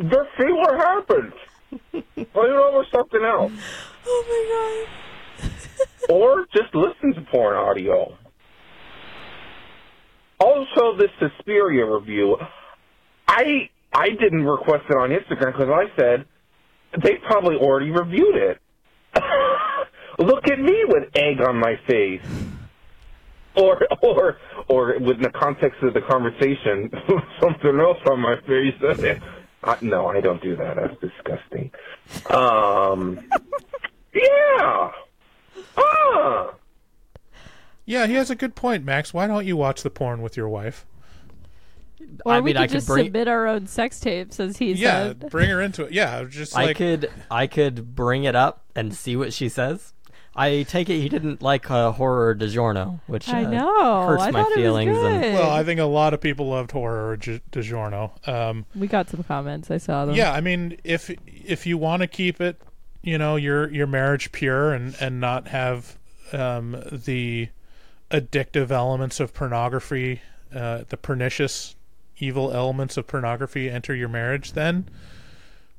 just 0.01 0.29
see 0.37 0.51
what 0.51 0.75
happens. 0.75 1.33
Play 1.91 2.03
it 2.03 2.35
over 2.35 2.85
something 2.91 3.23
else. 3.23 3.51
Oh 4.05 4.23
my 4.29 4.87
god. 5.45 5.49
or 6.09 6.45
just 6.53 6.73
listen 6.73 7.13
to 7.13 7.21
porn 7.31 7.55
audio. 7.55 8.17
Also, 10.39 10.97
this 10.97 11.09
Suspiria 11.19 11.85
review, 11.85 12.37
I 13.27 13.69
I 13.93 14.09
didn't 14.09 14.45
request 14.45 14.85
it 14.89 14.95
on 14.95 15.09
Instagram 15.09 15.51
because 15.51 15.69
I 15.69 15.85
said 15.99 16.25
they 17.03 17.15
probably 17.15 17.57
already 17.57 17.91
reviewed 17.91 18.35
it. 18.35 18.59
Look 20.19 20.47
at 20.47 20.59
me 20.59 20.83
with 20.87 21.09
egg 21.15 21.41
on 21.41 21.57
my 21.57 21.79
face. 21.87 22.21
Or, 23.55 23.81
or, 24.01 24.37
or, 24.67 24.99
with 24.99 25.21
the 25.21 25.29
context 25.29 25.81
of 25.81 25.93
the 25.93 26.01
conversation, 26.01 26.89
something 27.41 27.79
else 27.79 27.97
on 28.09 28.19
my 28.19 28.35
face. 28.47 28.75
Uh, 29.63 29.75
no, 29.81 30.07
I 30.07 30.21
don't 30.21 30.41
do 30.41 30.55
that. 30.55 30.75
That's 30.77 30.95
disgusting. 31.01 31.71
Um, 32.29 33.19
yeah. 34.13 34.91
Ah. 35.77 36.53
Yeah, 37.85 38.07
he 38.07 38.13
has 38.13 38.29
a 38.29 38.35
good 38.35 38.55
point, 38.55 38.85
Max. 38.85 39.13
Why 39.13 39.27
don't 39.27 39.45
you 39.45 39.57
watch 39.57 39.83
the 39.83 39.89
porn 39.89 40.21
with 40.21 40.37
your 40.37 40.47
wife? 40.47 40.85
Or 42.25 42.33
I 42.33 42.39
we 42.39 42.45
mean, 42.45 42.55
could 42.55 42.61
I 42.61 42.67
could 42.67 42.73
just 42.73 42.87
bring- 42.87 43.05
submit 43.05 43.27
our 43.27 43.47
own 43.47 43.67
sex 43.67 43.99
tapes, 43.99 44.39
as 44.39 44.57
he 44.57 44.71
Yeah, 44.73 45.07
said. 45.09 45.29
bring 45.29 45.49
her 45.49 45.61
into 45.61 45.83
it. 45.83 45.91
Yeah, 45.91 46.23
just 46.23 46.55
I 46.55 46.65
like 46.67 46.77
could 46.77 47.11
I 47.29 47.47
could 47.47 47.95
bring 47.95 48.23
it 48.23 48.35
up 48.35 48.63
and 48.75 48.93
see 48.95 49.15
what 49.15 49.33
she 49.33 49.49
says. 49.49 49.93
I 50.35 50.63
take 50.63 50.89
it 50.89 50.99
he 51.01 51.09
didn't 51.09 51.41
like 51.41 51.69
uh, 51.69 51.91
horror 51.91 52.33
DiGiorno, 52.35 52.99
which 53.07 53.27
I 53.29 53.43
uh, 53.45 53.49
know. 53.49 54.07
hurts 54.07 54.23
I 54.23 54.31
my 54.31 54.43
thought 54.43 54.51
it 54.51 54.57
was 54.57 54.63
feelings. 54.63 54.97
and. 54.97 55.33
Well, 55.33 55.49
I 55.49 55.63
think 55.63 55.79
a 55.79 55.85
lot 55.85 56.13
of 56.13 56.21
people 56.21 56.47
loved 56.49 56.71
horror 56.71 57.17
Gi- 57.17 57.41
DiGiorno. 57.51 58.27
Um, 58.27 58.65
We 58.75 58.87
got 58.87 59.09
some 59.09 59.23
comments. 59.23 59.69
I 59.71 59.77
saw 59.77 60.05
them. 60.05 60.15
yeah, 60.15 60.31
I 60.31 60.41
mean, 60.41 60.77
if 60.83 61.09
if 61.27 61.65
you 61.65 61.77
want 61.77 62.01
to 62.01 62.07
keep 62.07 62.39
it, 62.39 62.61
you 63.01 63.17
know, 63.17 63.35
your 63.35 63.69
your 63.71 63.87
marriage 63.87 64.31
pure 64.31 64.71
and 64.73 64.95
and 65.01 65.19
not 65.19 65.47
have 65.49 65.97
um, 66.31 66.81
the 66.91 67.49
addictive 68.11 68.71
elements 68.71 69.19
of 69.19 69.33
pornography, 69.33 70.21
uh, 70.53 70.83
the 70.89 70.97
pernicious, 70.97 71.75
evil 72.17 72.51
elements 72.51 72.97
of 72.97 73.07
pornography 73.07 73.69
enter 73.69 73.93
your 73.95 74.09
marriage, 74.09 74.53
then 74.53 74.87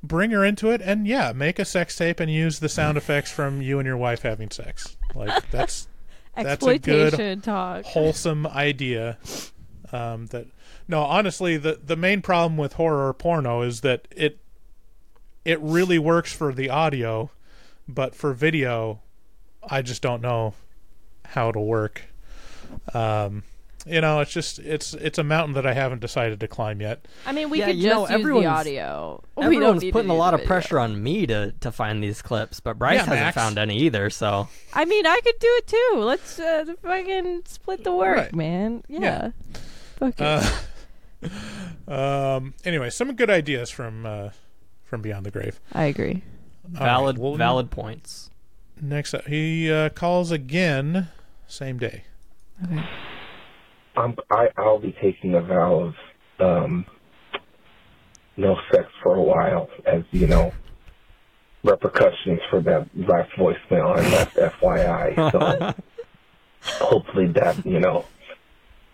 bring 0.02 0.30
her 0.30 0.44
into 0.44 0.70
it 0.70 0.80
and 0.80 1.06
yeah, 1.06 1.32
make 1.32 1.58
a 1.58 1.64
sex 1.64 1.96
tape 1.96 2.20
and 2.20 2.30
use 2.30 2.60
the 2.60 2.68
sound 2.68 2.96
effects 2.96 3.30
from 3.30 3.62
you 3.62 3.78
and 3.78 3.86
your 3.86 3.96
wife 3.96 4.22
having 4.22 4.50
sex. 4.50 4.96
Like 5.14 5.50
that's 5.50 5.88
that's 6.36 6.64
a 6.66 6.78
good 6.78 7.14
Exploitation 7.14 7.40
talk. 7.40 7.84
wholesome 7.84 8.46
idea 8.46 9.18
um, 9.92 10.26
that 10.26 10.46
no 10.88 11.02
honestly 11.02 11.56
the 11.56 11.80
the 11.84 11.96
main 11.96 12.22
problem 12.22 12.56
with 12.56 12.74
horror 12.74 13.12
porno 13.12 13.62
is 13.62 13.80
that 13.80 14.06
it 14.10 14.38
it 15.44 15.60
really 15.60 15.98
works 15.98 16.32
for 16.32 16.52
the 16.52 16.70
audio 16.70 17.30
but 17.88 18.14
for 18.14 18.32
video 18.32 19.00
i 19.68 19.82
just 19.82 20.02
don't 20.02 20.22
know 20.22 20.54
how 21.24 21.48
it'll 21.48 21.66
work 21.66 22.02
um, 22.94 23.42
you 23.90 24.00
know 24.00 24.20
it's 24.20 24.32
just 24.32 24.58
it's 24.60 24.94
it's 24.94 25.18
a 25.18 25.24
mountain 25.24 25.54
that 25.54 25.66
i 25.66 25.72
haven't 25.74 26.00
decided 26.00 26.38
to 26.40 26.46
climb 26.48 26.80
yet 26.80 27.06
I 27.26 27.32
mean, 27.32 27.50
we 27.50 27.58
Yeah, 27.58 27.66
could 27.66 27.76
you 27.76 27.82
just 27.84 27.94
know, 27.94 28.00
use 28.02 28.10
everyone's- 28.10 28.44
the 28.44 28.50
audio. 28.80 29.22
Everyone's 29.40 29.84
putting 29.90 30.10
a 30.10 30.14
lot 30.14 30.32
of 30.34 30.44
pressure 30.44 30.78
on 30.78 31.02
me 31.02 31.26
to 31.26 31.52
to 31.60 31.70
find 31.72 32.02
these 32.02 32.22
clips, 32.22 32.60
but 32.60 32.78
Bryce 32.78 32.94
Yeah, 32.96 33.04
hasn't 33.04 33.20
Max. 33.20 33.34
found 33.36 33.58
any 33.58 33.78
either. 33.80 34.10
So 34.10 34.48
I 34.72 34.84
mean, 34.84 35.06
I 35.06 35.20
could 35.24 35.38
do 35.38 35.48
it 35.58 35.66
too. 35.66 35.92
Let's 35.98 36.38
uh, 36.38 36.64
fucking 36.82 37.42
split 37.46 37.84
the 37.84 37.92
work, 37.92 38.16
Right. 38.16 38.34
man. 38.34 38.82
Yeah. 38.88 39.00
Yeah. 39.00 39.30
Fuck 39.98 40.20
it. 40.20 40.26
uh, 40.26 40.42
um 41.88 42.54
anyway 42.64 42.88
some 42.90 43.12
good 43.14 43.28
ideas 43.30 43.68
from 43.70 44.06
uh 44.06 44.30
from 44.84 45.02
beyond 45.02 45.26
the 45.26 45.30
grave 45.30 45.60
I 45.72 45.84
agree. 45.84 46.22
All 46.78 46.84
valid 46.84 47.16
right, 47.18 47.22
well, 47.22 47.36
valid 47.36 47.70
points. 47.70 48.30
next 48.80 49.12
up 49.14 49.26
he 49.26 49.70
uh, 49.70 49.88
calls 49.90 50.30
again 50.30 51.08
same 51.46 51.78
day 51.78 52.04
Okay. 52.64 52.84
I'm, 53.96 54.16
I, 54.30 54.48
I'll 54.56 54.78
be 54.78 54.94
taking 55.00 55.34
a 55.34 55.40
vow 55.40 55.80
of 55.80 55.94
um, 56.40 56.86
no 58.36 58.56
sex 58.72 58.86
for 59.02 59.16
a 59.16 59.22
while, 59.22 59.68
as 59.86 60.02
you 60.10 60.26
know, 60.26 60.52
repercussions 61.62 62.40
for 62.48 62.60
that 62.62 62.88
last 62.94 63.30
voicemail 63.32 63.96
I 63.96 64.08
left, 64.10 64.36
FYI. 64.36 65.32
So 65.32 65.74
hopefully 66.84 67.28
that 67.34 67.64
you 67.66 67.80
know 67.80 68.04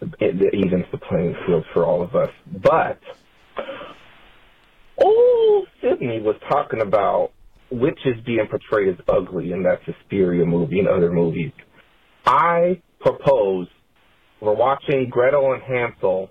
it, 0.01 0.41
it 0.43 0.55
evens 0.55 0.87
the 0.93 0.99
playing 0.99 1.37
field 1.47 1.65
for 1.73 1.85
all 1.85 2.03
of 2.03 2.15
us. 2.15 2.31
But 2.47 3.01
old 4.99 5.69
Sydney 5.81 6.21
was 6.21 6.37
talking 6.49 6.81
about 6.81 7.33
witches 7.71 8.17
being 8.25 8.47
portrayed 8.49 8.89
as 8.89 9.05
ugly 9.09 9.53
in 9.53 9.63
that 9.65 9.81
Suspiria 9.85 10.45
movie 10.45 10.79
and 10.79 10.89
other 10.89 11.13
movies. 11.13 11.53
I 12.25 12.81
propose 13.01 13.69
we're 14.41 14.55
watching 14.55 15.09
Gretel 15.11 15.53
and 15.53 15.63
Hansel, 15.63 16.31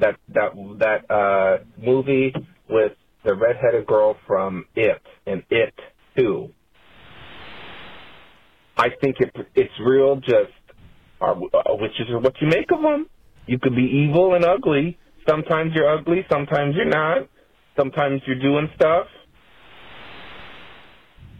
that 0.00 0.16
that 0.34 0.52
that 0.78 1.10
uh, 1.10 1.58
movie 1.78 2.32
with 2.68 2.92
the 3.24 3.34
redheaded 3.34 3.86
girl 3.86 4.16
from 4.26 4.64
It 4.74 5.02
and 5.26 5.42
It 5.50 5.74
Two. 6.16 6.50
I 8.76 8.88
think 9.02 9.16
it 9.20 9.34
it's 9.54 9.72
real. 9.84 10.16
Just 10.16 10.52
are 11.20 11.34
uh, 11.34 11.74
witches 11.80 12.08
are 12.10 12.20
what 12.20 12.34
you 12.40 12.48
make 12.48 12.70
of 12.72 12.80
them. 12.82 13.06
You 13.46 13.58
could 13.58 13.74
be 13.74 14.06
evil 14.08 14.34
and 14.34 14.44
ugly. 14.44 14.98
Sometimes 15.28 15.72
you're 15.74 15.90
ugly. 15.90 16.24
Sometimes 16.30 16.74
you're 16.76 16.84
not. 16.84 17.28
Sometimes 17.76 18.22
you're 18.26 18.38
doing 18.38 18.68
stuff. 18.74 19.06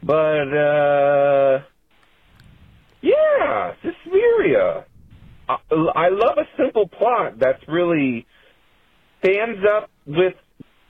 But 0.02 0.48
uh 0.54 1.58
yeah, 3.00 3.72
Suspiria. 3.82 4.84
I, 5.48 5.56
I 5.94 6.08
love 6.10 6.38
a 6.38 6.46
simple 6.62 6.88
plot 6.88 7.38
that's 7.38 7.62
really 7.68 8.26
stands 9.22 9.60
up 9.76 9.90
with 10.06 10.34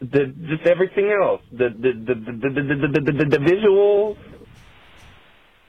the 0.01 0.27
just 0.49 0.67
everything 0.67 1.11
else. 1.11 1.41
The 1.53 1.69
the 1.71 1.93
the 1.93 2.15
the 2.15 2.33
the, 2.33 2.51
the, 2.51 3.01
the, 3.01 3.13
the, 3.13 3.25
the 3.25 3.39
visuals. 3.39 4.17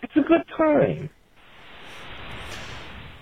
It's 0.01 0.15
a 0.15 0.21
good 0.21 0.43
time. 0.57 1.09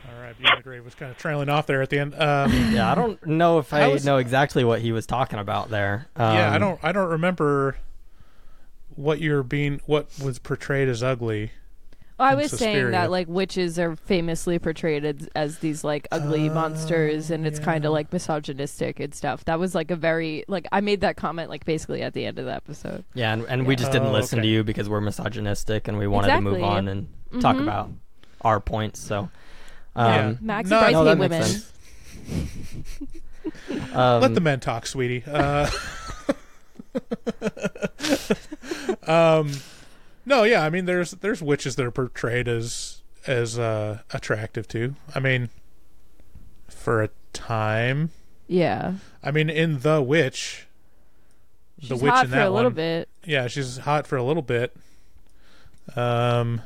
All 0.10 0.22
right, 0.22 0.38
Beyond 0.38 0.60
the 0.60 0.64
Grave 0.64 0.86
was 0.86 0.96
kind 0.96 1.12
of 1.12 1.18
trailing 1.18 1.50
off 1.50 1.66
there 1.68 1.82
at 1.82 1.90
the 1.90 2.00
end. 2.00 2.14
Um, 2.16 2.52
yeah, 2.74 2.92
I 2.92 2.96
don't 2.96 3.26
know 3.26 3.60
if 3.60 3.74
I, 3.74 3.84
I 3.84 3.88
was- 3.88 4.06
know 4.06 4.18
exactly 4.18 4.64
what 4.64 4.82
he 4.82 4.92
was 4.92 5.06
talking 5.06 5.40
about 5.40 5.70
there. 5.70 6.08
Um, 6.16 6.36
yeah, 6.36 6.54
I 6.54 6.58
don't. 6.58 6.80
I 6.84 6.92
don't 6.92 7.10
remember 7.10 7.78
what 8.96 9.20
you're 9.20 9.44
being. 9.44 9.82
What 9.86 10.08
was 10.24 10.40
portrayed 10.40 10.88
as 10.88 11.04
ugly. 11.04 11.52
I 12.20 12.32
in 12.34 12.38
was 12.40 12.52
saying 12.52 12.92
that 12.92 13.12
like 13.12 13.28
witches 13.28 13.78
are 13.78 13.96
famously 13.96 14.58
portrayed 14.60 15.06
as, 15.06 15.30
as 15.36 15.60
these 15.60 15.84
like 15.84 16.08
ugly 16.12 16.50
monsters, 16.50 17.30
and 17.30 17.46
it's 17.46 17.60
kind 17.60 17.86
of 17.86 17.92
like 17.92 18.12
misogynistic 18.12 19.00
and 19.00 19.14
stuff. 19.14 19.46
That 19.46 19.60
was 19.60 19.76
like 19.76 19.92
a 19.92 19.96
very 19.96 20.44
like 20.48 20.68
I 20.72 20.82
made 20.82 21.02
that 21.02 21.16
comment 21.16 21.50
like 21.50 21.64
basically 21.66 22.02
at 22.02 22.14
the 22.14 22.26
end 22.26 22.40
of 22.40 22.46
the 22.46 22.54
episode. 22.54 23.04
Yeah, 23.14 23.34
and, 23.34 23.46
and 23.48 23.68
we 23.68 23.76
just 23.76 23.92
didn't 23.92 24.08
Oh, 24.08 24.14
listen 24.14 24.42
to 24.42 24.48
you 24.48 24.64
because 24.64 24.90
we're 24.90 25.02
misogynistic 25.02 25.88
and 25.88 25.98
we 25.98 26.08
wanted 26.08 26.30
to 26.30 26.42
move 26.42 26.64
on 26.64 26.88
and 26.88 27.08
talk 27.40 27.56
Mhm. 27.58 27.64
about 27.64 27.90
our 28.42 28.60
points. 28.60 29.00
So, 29.00 29.30
Yeah. 29.96 30.28
um, 30.30 30.38
Max 30.42 30.70
No, 30.70 30.78
and 30.78 30.84
Bryce 30.84 30.94
no, 30.94 31.00
hate 31.00 31.06
that 31.06 31.18
women. 31.20 31.42
makes 31.42 31.72
um, 33.96 34.22
Let 34.22 34.34
the 34.34 34.42
men 34.42 34.60
talk, 34.60 34.86
sweetie. 34.88 35.24
Uh, 35.26 35.70
um, 39.08 39.52
no, 40.28 40.44
yeah, 40.44 40.64
I 40.64 40.70
mean, 40.70 40.86
there's 40.86 41.12
there's 41.12 41.42
witches 41.42 41.76
that 41.78 41.86
are 41.86 41.92
portrayed 41.92 42.48
as 42.48 43.02
as 43.26 43.58
uh, 43.58 44.00
attractive 44.14 44.68
too. 44.68 44.96
I 45.16 45.20
mean, 45.20 45.50
for 46.70 47.02
a 47.02 47.10
time. 47.34 48.12
Yeah, 48.48 48.94
I 49.24 49.32
mean, 49.32 49.50
in 49.50 49.80
the 49.80 50.02
witch, 50.02 50.68
the 51.80 51.88
She's 51.96 52.02
witch 52.02 52.12
hot 52.12 52.26
in 52.26 52.30
for 52.32 52.36
that 52.38 52.48
a 52.48 52.50
little 52.52 52.70
one- 52.70 52.76
bit. 52.76 53.10
Yeah, 53.26 53.48
she's 53.48 53.78
hot 53.80 54.06
for 54.08 54.18
a 54.18 54.24
little 54.24 54.44
bit. 54.44 54.76
Um. 55.96 56.62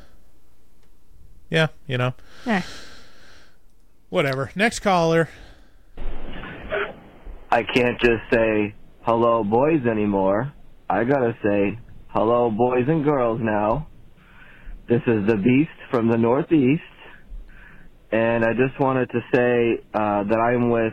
Yeah, 1.50 1.68
you 1.86 1.98
know. 1.98 2.14
Eh. 2.46 2.62
Whatever. 4.08 4.50
Next 4.54 4.80
caller. 4.80 5.28
I 7.50 7.62
can't 7.62 8.00
just 8.00 8.22
say 8.32 8.74
hello 9.02 9.44
boys 9.44 9.84
anymore. 9.86 10.52
I 10.88 11.04
gotta 11.04 11.36
say 11.42 11.78
hello 12.12 12.50
boys 12.50 12.84
and 12.88 13.04
girls 13.04 13.40
now. 13.42 13.88
This 14.86 15.00
is 15.06 15.26
the 15.26 15.36
Beast 15.36 15.70
from 15.90 16.10
the 16.10 16.18
Northeast, 16.18 16.82
and 18.10 18.44
I 18.44 18.50
just 18.50 18.78
wanted 18.78 19.08
to 19.12 19.20
say 19.34 19.82
uh, 19.94 20.24
that 20.24 20.38
I'm 20.38 20.68
with, 20.68 20.92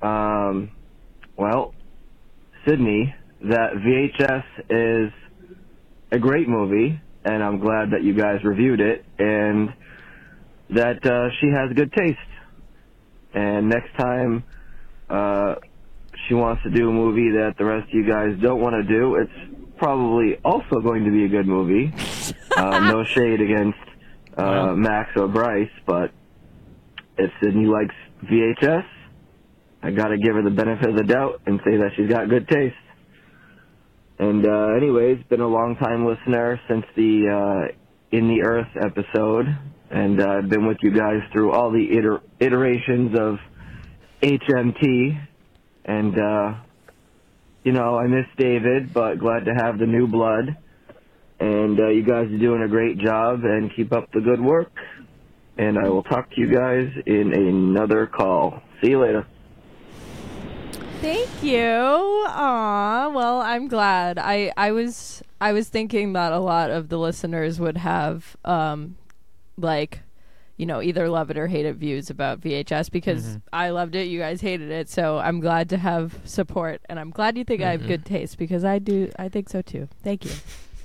um, 0.00 0.70
well, 1.36 1.74
Sydney. 2.66 3.14
That 3.42 3.72
VHS 3.74 5.06
is 5.06 5.12
a 6.12 6.18
great 6.18 6.48
movie, 6.48 6.98
and 7.26 7.42
I'm 7.42 7.58
glad 7.58 7.90
that 7.90 8.02
you 8.02 8.14
guys 8.14 8.36
reviewed 8.42 8.80
it, 8.80 9.04
and 9.18 9.68
that 10.70 11.04
uh, 11.04 11.28
she 11.40 11.48
has 11.48 11.76
good 11.76 11.92
taste. 11.92 12.18
And 13.34 13.68
next 13.68 13.94
time 13.98 14.44
uh, 15.10 15.56
she 16.26 16.34
wants 16.34 16.62
to 16.62 16.70
do 16.70 16.88
a 16.88 16.92
movie 16.92 17.32
that 17.32 17.56
the 17.58 17.66
rest 17.66 17.88
of 17.88 17.94
you 17.94 18.08
guys 18.08 18.40
don't 18.40 18.60
want 18.60 18.76
to 18.76 18.82
do, 18.82 19.16
it's 19.16 19.51
probably 19.82 20.36
also 20.44 20.78
going 20.80 21.04
to 21.04 21.10
be 21.10 21.24
a 21.24 21.28
good 21.28 21.46
movie. 21.46 21.92
Uh, 22.54 22.80
no 22.80 23.02
shade 23.02 23.40
against 23.40 23.78
uh, 24.36 24.74
Max 24.76 25.08
or 25.16 25.26
Bryce, 25.26 25.70
but 25.86 26.10
if 27.16 27.30
Sydney 27.42 27.64
likes 27.64 27.94
VHS, 28.30 28.84
I 29.82 29.90
gotta 29.90 30.18
give 30.18 30.34
her 30.34 30.42
the 30.42 30.50
benefit 30.50 30.90
of 30.90 30.96
the 30.96 31.02
doubt 31.02 31.40
and 31.46 31.60
say 31.64 31.78
that 31.78 31.92
she's 31.96 32.10
got 32.10 32.28
good 32.28 32.46
taste. 32.46 32.76
And 34.18 34.46
uh, 34.46 34.74
anyways, 34.76 35.24
been 35.30 35.40
a 35.40 35.48
long 35.48 35.76
time 35.76 36.04
listener 36.04 36.60
since 36.68 36.84
the 36.94 37.70
uh, 37.72 37.74
In 38.14 38.28
the 38.28 38.42
Earth 38.42 38.68
episode, 38.76 39.46
and 39.90 40.20
uh, 40.20 40.28
I've 40.28 40.50
been 40.50 40.66
with 40.66 40.78
you 40.82 40.92
guys 40.92 41.22
through 41.32 41.52
all 41.52 41.70
the 41.70 41.96
iter- 41.96 42.20
iterations 42.38 43.18
of 43.18 43.38
HMT, 44.20 45.26
and 45.86 46.18
uh, 46.18 46.54
you 47.64 47.72
know 47.72 47.96
I 47.96 48.06
miss 48.06 48.26
David, 48.36 48.92
but 48.92 49.18
glad 49.18 49.44
to 49.46 49.54
have 49.54 49.78
the 49.78 49.86
new 49.86 50.06
blood. 50.06 50.56
And 51.40 51.80
uh, 51.80 51.88
you 51.88 52.04
guys 52.04 52.26
are 52.30 52.38
doing 52.38 52.62
a 52.62 52.68
great 52.68 52.98
job, 52.98 53.40
and 53.44 53.74
keep 53.74 53.92
up 53.92 54.12
the 54.12 54.20
good 54.20 54.40
work. 54.40 54.72
And 55.58 55.78
I 55.78 55.88
will 55.88 56.04
talk 56.04 56.30
to 56.30 56.40
you 56.40 56.52
guys 56.52 56.88
in 57.04 57.32
another 57.32 58.06
call. 58.06 58.62
See 58.80 58.90
you 58.90 59.00
later. 59.00 59.26
Thank 61.02 61.42
you. 61.42 61.58
Aw, 61.58 63.08
well, 63.08 63.40
I'm 63.40 63.66
glad. 63.66 64.18
I 64.18 64.52
I 64.56 64.70
was 64.70 65.20
I 65.40 65.52
was 65.52 65.68
thinking 65.68 66.12
that 66.12 66.30
a 66.30 66.38
lot 66.38 66.70
of 66.70 66.90
the 66.90 66.96
listeners 66.96 67.58
would 67.58 67.76
have 67.78 68.36
um 68.44 68.96
like 69.58 70.00
you 70.56 70.66
know 70.66 70.82
either 70.82 71.08
love 71.08 71.30
it 71.30 71.38
or 71.38 71.46
hate 71.46 71.66
it 71.66 71.76
views 71.76 72.10
about 72.10 72.40
VHS 72.40 72.90
because 72.90 73.24
Mm-hmm. 73.24 73.38
I 73.52 73.70
loved 73.70 73.94
it, 73.94 74.06
you 74.06 74.18
guys 74.18 74.40
hated 74.40 74.70
it. 74.70 74.88
So 74.88 75.18
I'm 75.18 75.40
glad 75.40 75.68
to 75.70 75.78
have 75.78 76.18
support, 76.24 76.80
and 76.88 76.98
I'm 77.00 77.10
glad 77.10 77.36
you 77.38 77.44
think 77.44 77.62
I 77.62 77.70
have 77.72 77.82
Mhm. 77.82 77.86
good 77.88 78.04
taste 78.04 78.38
because 78.38 78.64
I 78.64 78.78
do. 78.78 79.10
I 79.18 79.28
think 79.28 79.48
so 79.48 79.62
too. 79.62 79.88
Thank 80.02 80.24
you. 80.24 80.32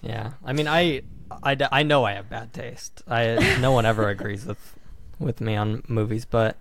Yeah, 0.01 0.31
I 0.45 0.53
mean, 0.53 0.67
I 0.67 1.01
I, 1.43 1.57
I 1.71 1.83
know 1.83 2.05
I 2.05 2.13
have 2.13 2.29
bad 2.29 2.53
taste. 2.53 3.01
I 3.07 3.57
no 3.61 3.71
one 3.71 3.85
ever 3.85 4.07
agrees 4.09 4.45
with 4.45 4.75
with 5.19 5.41
me 5.41 5.55
on 5.55 5.83
movies, 5.87 6.25
but 6.25 6.55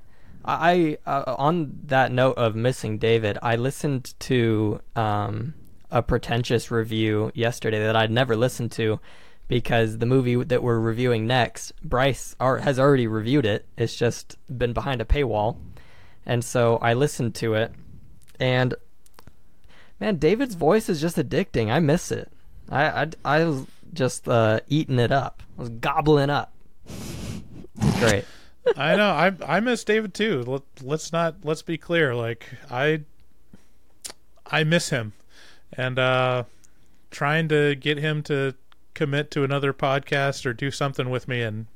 I 0.44 0.98
uh, 1.06 1.34
on 1.38 1.78
that 1.86 2.10
note 2.12 2.36
of 2.38 2.54
missing 2.56 2.98
David, 2.98 3.38
I 3.42 3.56
listened 3.56 4.14
to 4.20 4.80
um, 4.96 5.54
a 5.90 6.02
pretentious 6.02 6.70
review 6.70 7.30
yesterday 7.34 7.78
that 7.80 7.94
I'd 7.96 8.10
never 8.10 8.36
listened 8.36 8.72
to 8.72 8.98
because 9.48 9.98
the 9.98 10.06
movie 10.06 10.42
that 10.42 10.62
we're 10.62 10.78
reviewing 10.78 11.26
next, 11.26 11.72
Bryce 11.82 12.34
ar- 12.40 12.58
has 12.58 12.78
already 12.78 13.06
reviewed 13.06 13.46
it. 13.46 13.66
It's 13.76 13.94
just 13.94 14.36
been 14.56 14.72
behind 14.72 15.00
a 15.00 15.04
paywall, 15.04 15.56
and 16.24 16.44
so 16.44 16.78
I 16.78 16.94
listened 16.94 17.34
to 17.36 17.54
it, 17.54 17.72
and 18.40 18.74
man, 20.00 20.16
David's 20.16 20.54
voice 20.54 20.88
is 20.88 21.00
just 21.00 21.16
addicting. 21.16 21.70
I 21.70 21.80
miss 21.80 22.10
it. 22.10 22.30
I 22.70 23.02
I, 23.02 23.10
I 23.24 23.44
was 23.44 23.66
just 23.92 24.28
uh, 24.28 24.60
eating 24.68 24.98
it 24.98 25.12
up. 25.12 25.42
I 25.58 25.62
was 25.62 25.70
gobbling 25.70 26.30
up. 26.30 26.52
Great. 27.98 28.24
I 28.76 28.96
know. 28.96 29.10
I 29.10 29.32
I 29.46 29.60
miss 29.60 29.84
David 29.84 30.12
too. 30.12 30.42
Let, 30.42 30.62
let's 30.82 31.12
not. 31.12 31.36
Let's 31.44 31.62
be 31.62 31.78
clear. 31.78 32.14
Like 32.14 32.48
I, 32.70 33.02
I 34.44 34.64
miss 34.64 34.90
him, 34.90 35.12
and 35.72 35.98
uh, 35.98 36.44
trying 37.10 37.48
to 37.48 37.76
get 37.76 37.98
him 37.98 38.22
to 38.24 38.54
commit 38.96 39.30
to 39.32 39.44
another 39.44 39.72
podcast 39.72 40.44
or 40.44 40.52
do 40.52 40.72
something 40.72 41.08
with 41.10 41.28
me, 41.28 41.42
and 41.42 41.66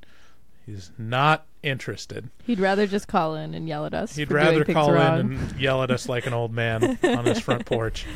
he's 0.67 0.91
not 0.99 1.47
interested. 1.63 2.31
He'd 2.45 2.59
rather 2.59 2.87
just 2.87 3.07
call 3.07 3.37
in 3.37 3.55
and 3.55 3.69
yell 3.69 3.87
at 3.87 3.95
us. 3.95 4.17
He'd 4.17 4.33
rather 4.33 4.65
call 4.65 4.93
wrong. 4.93 5.21
in 5.21 5.33
and 5.37 5.61
yell 5.61 5.83
at 5.83 5.91
us 5.91 6.09
like 6.09 6.27
an 6.27 6.33
old 6.33 6.53
man 6.53 6.99
on 7.05 7.27
his 7.27 7.39
front 7.39 7.67
porch. 7.67 8.07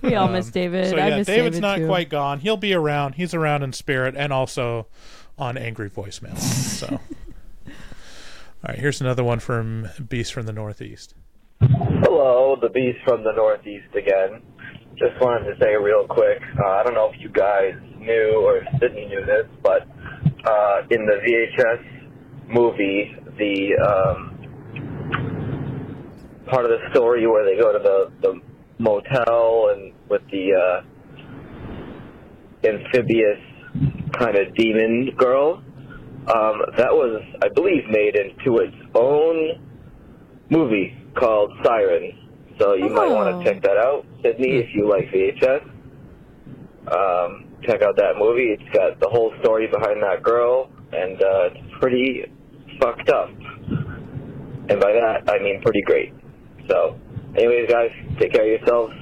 We 0.00 0.14
all 0.14 0.28
miss 0.28 0.46
um, 0.46 0.52
David. 0.52 0.90
So 0.90 0.96
I 0.96 1.08
yeah, 1.08 1.16
miss 1.18 1.26
David's 1.26 1.56
David, 1.56 1.62
not 1.62 1.76
too. 1.78 1.86
quite 1.86 2.08
gone. 2.08 2.40
He'll 2.40 2.56
be 2.56 2.72
around. 2.72 3.16
He's 3.16 3.34
around 3.34 3.62
in 3.62 3.72
spirit 3.72 4.14
and 4.16 4.32
also 4.32 4.86
on 5.36 5.58
angry 5.58 5.90
voicemail. 5.90 6.38
So, 6.38 6.86
all 7.66 7.72
right, 8.66 8.78
here's 8.78 9.00
another 9.00 9.24
one 9.24 9.40
from 9.40 9.88
Beast 10.08 10.32
from 10.32 10.46
the 10.46 10.52
Northeast. 10.52 11.14
Hello, 11.60 12.56
the 12.60 12.68
Beast 12.68 12.98
from 13.04 13.24
the 13.24 13.32
Northeast 13.32 13.94
again. 13.94 14.42
Just 14.98 15.20
wanted 15.20 15.52
to 15.52 15.58
say 15.60 15.74
real 15.74 16.06
quick, 16.06 16.40
uh, 16.62 16.68
I 16.68 16.82
don't 16.84 16.94
know 16.94 17.10
if 17.12 17.20
you 17.20 17.28
guys 17.28 17.74
knew 17.98 18.40
or 18.44 18.58
if 18.58 18.64
Sydney 18.80 19.06
knew 19.06 19.24
this, 19.26 19.46
but 19.62 19.88
uh, 20.46 20.82
in 20.90 21.04
the 21.04 21.18
VHS 21.26 21.82
movie, 22.48 23.16
the 23.36 23.74
um, 23.82 24.34
part 26.46 26.64
of 26.64 26.70
the 26.70 26.78
story 26.92 27.26
where 27.26 27.44
they 27.44 27.60
go 27.60 27.72
to 27.72 27.78
the, 27.78 28.12
the 28.22 28.40
motel 28.78 29.70
and 29.74 29.92
with 30.08 30.22
the 30.30 30.52
uh, 30.54 30.82
amphibious 32.64 33.40
kind 34.18 34.36
of 34.36 34.54
demon 34.54 35.10
girl. 35.16 35.62
Um, 36.26 36.62
that 36.78 36.92
was, 36.92 37.22
I 37.42 37.48
believe, 37.54 37.84
made 37.90 38.16
into 38.16 38.58
its 38.58 38.76
own 38.94 39.60
movie 40.50 40.96
called 41.18 41.52
Siren. 41.64 42.23
So 42.58 42.74
you 42.74 42.88
might 42.88 43.10
want 43.10 43.34
Oh. 43.34 43.42
to 43.42 43.44
check 43.44 43.62
that 43.62 43.76
out, 43.76 44.04
Sydney, 44.22 44.56
if 44.58 44.74
you 44.74 44.88
like 44.88 45.10
VHS. 45.10 45.62
Um, 46.88 47.46
check 47.62 47.82
out 47.82 47.96
that 47.96 48.16
movie. 48.18 48.56
It's 48.58 48.76
got 48.76 49.00
the 49.00 49.08
whole 49.08 49.32
story 49.42 49.66
behind 49.66 50.02
that 50.02 50.22
girl, 50.22 50.68
and 50.92 51.20
uh, 51.22 51.48
it's 51.52 51.74
pretty 51.80 52.24
fucked 52.80 53.08
up. 53.10 53.30
And 54.68 54.80
by 54.80 54.92
that, 54.92 55.24
I 55.28 55.38
mean 55.42 55.60
pretty 55.62 55.82
great. 55.82 56.12
So, 56.68 56.96
anyways, 57.36 57.68
guys, 57.70 57.90
take 58.20 58.32
care 58.32 58.42
of 58.42 58.60
yourselves. 58.60 58.94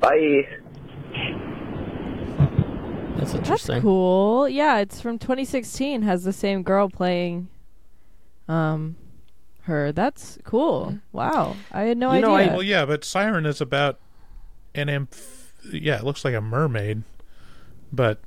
Bye. 0.00 0.42
That's 3.18 3.32
That's 3.32 3.80
cool. 3.82 4.48
Yeah, 4.48 4.78
it's 4.78 5.00
from 5.00 5.18
2016. 5.18 6.02
Has 6.02 6.24
the 6.24 6.32
same 6.32 6.62
girl 6.62 6.88
playing, 6.88 7.48
um, 8.46 8.96
her. 9.66 9.92
That's 9.92 10.38
cool. 10.44 10.98
Wow, 11.12 11.56
I 11.72 11.82
had 11.82 11.98
no 11.98 12.12
You 12.14 12.20
know, 12.22 12.34
idea. 12.34 12.52
well, 12.52 12.62
yeah, 12.62 12.84
but 12.84 13.04
Siren 13.04 13.46
is 13.46 13.60
about 13.60 13.98
an 14.74 14.88
amph- 14.88 15.52
yeah, 15.72 15.98
it 15.98 16.04
looks 16.04 16.24
like 16.24 16.34
a 16.34 16.40
mermaid, 16.40 17.02
but 17.92 18.20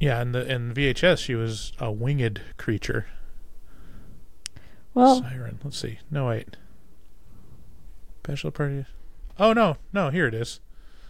yeah, 0.00 0.20
in 0.22 0.32
the 0.32 0.50
in 0.50 0.72
VHS 0.74 1.18
she 1.18 1.34
was 1.34 1.72
a 1.78 1.90
winged 1.92 2.40
creature. 2.56 3.06
Well- 4.94 5.22
Siren. 5.22 5.58
Let's 5.62 5.78
see. 5.78 5.98
No 6.10 6.26
wait. 6.28 6.56
Special 8.24 8.50
party. 8.50 8.84
Oh 9.38 9.52
no, 9.52 9.76
no, 9.92 10.10
here 10.10 10.26
it 10.26 10.34
is. 10.34 10.60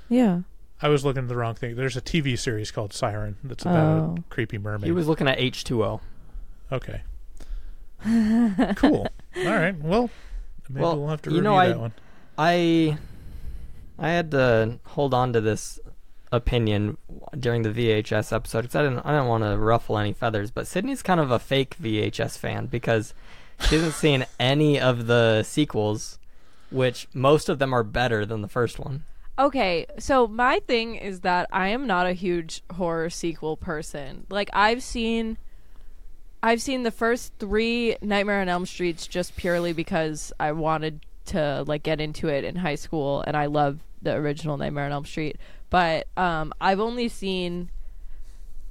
yeah. 0.08 0.40
I 0.82 0.88
was 0.88 1.04
looking 1.04 1.24
at 1.24 1.28
the 1.28 1.36
wrong 1.36 1.54
thing. 1.56 1.76
There's 1.76 1.96
a 1.98 2.00
TV 2.00 2.38
series 2.38 2.70
called 2.70 2.94
Siren 2.94 3.36
that's 3.44 3.64
about 3.64 3.98
Oh. 3.98 4.14
a 4.16 4.22
creepy 4.30 4.56
mermaid. 4.56 4.86
He 4.86 4.92
was 4.92 5.06
looking 5.06 5.28
at 5.28 5.36
H2O. 5.38 6.00
Okay. 6.72 7.02
Cool. 8.76 9.06
All 9.36 9.44
right. 9.44 9.78
Well, 9.80 10.10
maybe 10.68 10.82
well, 10.82 10.98
we'll 10.98 11.08
have 11.08 11.22
to 11.22 11.30
you 11.30 11.36
review 11.36 11.42
know, 11.42 11.56
I, 11.56 11.68
that 11.68 11.78
one. 11.78 11.92
I, 12.38 12.98
I 13.98 14.08
had 14.10 14.30
to 14.32 14.78
hold 14.84 15.14
on 15.14 15.32
to 15.32 15.40
this 15.40 15.78
opinion 16.32 16.96
during 17.38 17.62
the 17.62 17.70
VHS 17.70 18.32
episode 18.32 18.62
because 18.62 18.76
I 18.76 18.82
didn't, 18.82 19.00
I 19.00 19.12
didn't 19.12 19.26
want 19.26 19.44
to 19.44 19.56
ruffle 19.56 19.98
any 19.98 20.12
feathers. 20.12 20.50
But 20.50 20.66
Sydney's 20.66 21.02
kind 21.02 21.20
of 21.20 21.30
a 21.30 21.38
fake 21.38 21.76
VHS 21.80 22.38
fan 22.38 22.66
because 22.66 23.14
she 23.68 23.76
hasn't 23.76 23.94
seen 23.94 24.26
any 24.38 24.80
of 24.80 25.06
the 25.06 25.42
sequels, 25.42 26.18
which 26.70 27.08
most 27.12 27.48
of 27.48 27.58
them 27.58 27.72
are 27.72 27.82
better 27.82 28.24
than 28.24 28.42
the 28.42 28.48
first 28.48 28.78
one. 28.78 29.04
Okay, 29.38 29.86
so 29.98 30.26
my 30.26 30.60
thing 30.66 30.96
is 30.96 31.20
that 31.20 31.48
I 31.50 31.68
am 31.68 31.86
not 31.86 32.06
a 32.06 32.12
huge 32.12 32.62
horror 32.74 33.08
sequel 33.08 33.56
person. 33.56 34.26
Like 34.28 34.50
I've 34.52 34.82
seen 34.82 35.38
I've 36.42 36.62
seen 36.62 36.82
the 36.82 36.90
first 36.90 37.32
3 37.38 37.96
Nightmare 38.00 38.40
on 38.40 38.48
Elm 38.48 38.66
Streets 38.66 39.06
just 39.06 39.36
purely 39.36 39.72
because 39.72 40.32
I 40.40 40.52
wanted 40.52 41.00
to 41.26 41.64
like 41.66 41.82
get 41.82 42.00
into 42.00 42.28
it 42.28 42.44
in 42.44 42.56
high 42.56 42.74
school 42.76 43.22
and 43.26 43.36
I 43.36 43.46
love 43.46 43.78
the 44.02 44.14
original 44.14 44.56
Nightmare 44.56 44.86
on 44.86 44.92
Elm 44.92 45.04
Street. 45.04 45.36
But 45.68 46.06
um 46.16 46.52
I've 46.60 46.80
only 46.80 47.08
seen 47.08 47.70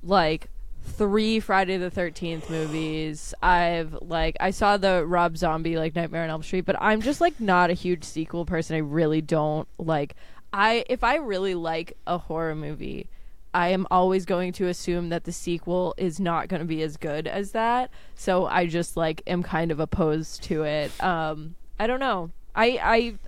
like 0.03 0.49
three 0.83 1.39
Friday 1.39 1.77
the 1.77 1.91
Thirteenth 1.91 2.49
movies. 2.49 3.33
I've 3.41 3.95
like 4.01 4.35
I 4.39 4.51
saw 4.51 4.77
the 4.77 5.05
Rob 5.05 5.37
Zombie 5.37 5.77
like 5.77 5.95
Nightmare 5.95 6.23
on 6.23 6.29
Elm 6.29 6.43
Street, 6.43 6.65
but 6.65 6.75
I'm 6.79 7.01
just 7.01 7.21
like 7.21 7.39
not 7.39 7.69
a 7.69 7.73
huge 7.73 8.03
sequel 8.03 8.45
person. 8.45 8.75
I 8.75 8.79
really 8.79 9.21
don't 9.21 9.67
like. 9.77 10.15
I 10.51 10.83
if 10.89 11.03
I 11.03 11.17
really 11.17 11.53
like 11.53 11.95
a 12.07 12.17
horror 12.17 12.55
movie, 12.55 13.07
I 13.53 13.69
am 13.69 13.87
always 13.89 14.25
going 14.25 14.53
to 14.53 14.67
assume 14.67 15.09
that 15.09 15.23
the 15.23 15.31
sequel 15.31 15.95
is 15.97 16.19
not 16.19 16.47
going 16.47 16.59
to 16.59 16.67
be 16.67 16.83
as 16.83 16.97
good 16.97 17.27
as 17.27 17.51
that. 17.51 17.89
So 18.15 18.45
I 18.45 18.67
just 18.67 18.95
like 18.95 19.23
am 19.25 19.43
kind 19.43 19.71
of 19.71 19.79
opposed 19.79 20.43
to 20.43 20.63
it. 20.63 20.91
Um, 21.03 21.55
I 21.79 21.87
don't 21.87 21.99
know. 21.99 22.31
I 22.55 22.79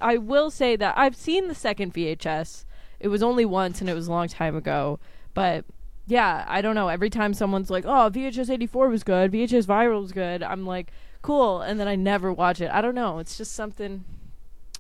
I 0.02 0.14
I 0.14 0.18
will 0.18 0.52
say 0.52 0.76
that 0.76 0.98
I've 0.98 1.16
seen 1.16 1.48
the 1.48 1.56
second 1.56 1.94
VHS. 1.94 2.66
It 3.00 3.08
was 3.08 3.24
only 3.24 3.46
once 3.46 3.82
and 3.82 3.90
it 3.90 3.94
was 3.94 4.08
a 4.08 4.12
long 4.12 4.28
time 4.28 4.56
ago, 4.56 5.00
but 5.34 5.66
yeah, 6.08 6.46
I 6.48 6.62
don't 6.62 6.76
know. 6.76 6.90
Every 6.90 7.10
time 7.10 7.34
someone's 7.34 7.70
like, 7.70 7.86
"Oh, 7.86 8.10
VHS 8.12 8.50
84 8.50 8.90
was 8.90 9.04
good. 9.04 9.32
VHS 9.32 9.66
Viral 9.66 10.02
was 10.02 10.12
good." 10.12 10.44
I'm 10.44 10.66
like, 10.66 10.92
"Cool." 11.22 11.62
And 11.62 11.80
then 11.80 11.88
I 11.88 11.96
never 11.96 12.32
watch 12.32 12.62
it. 12.62 12.70
I 12.72 12.82
don't 12.82 12.96
know. 12.96 13.20
It's 13.20 13.38
just 13.38 13.54
something 13.54 14.04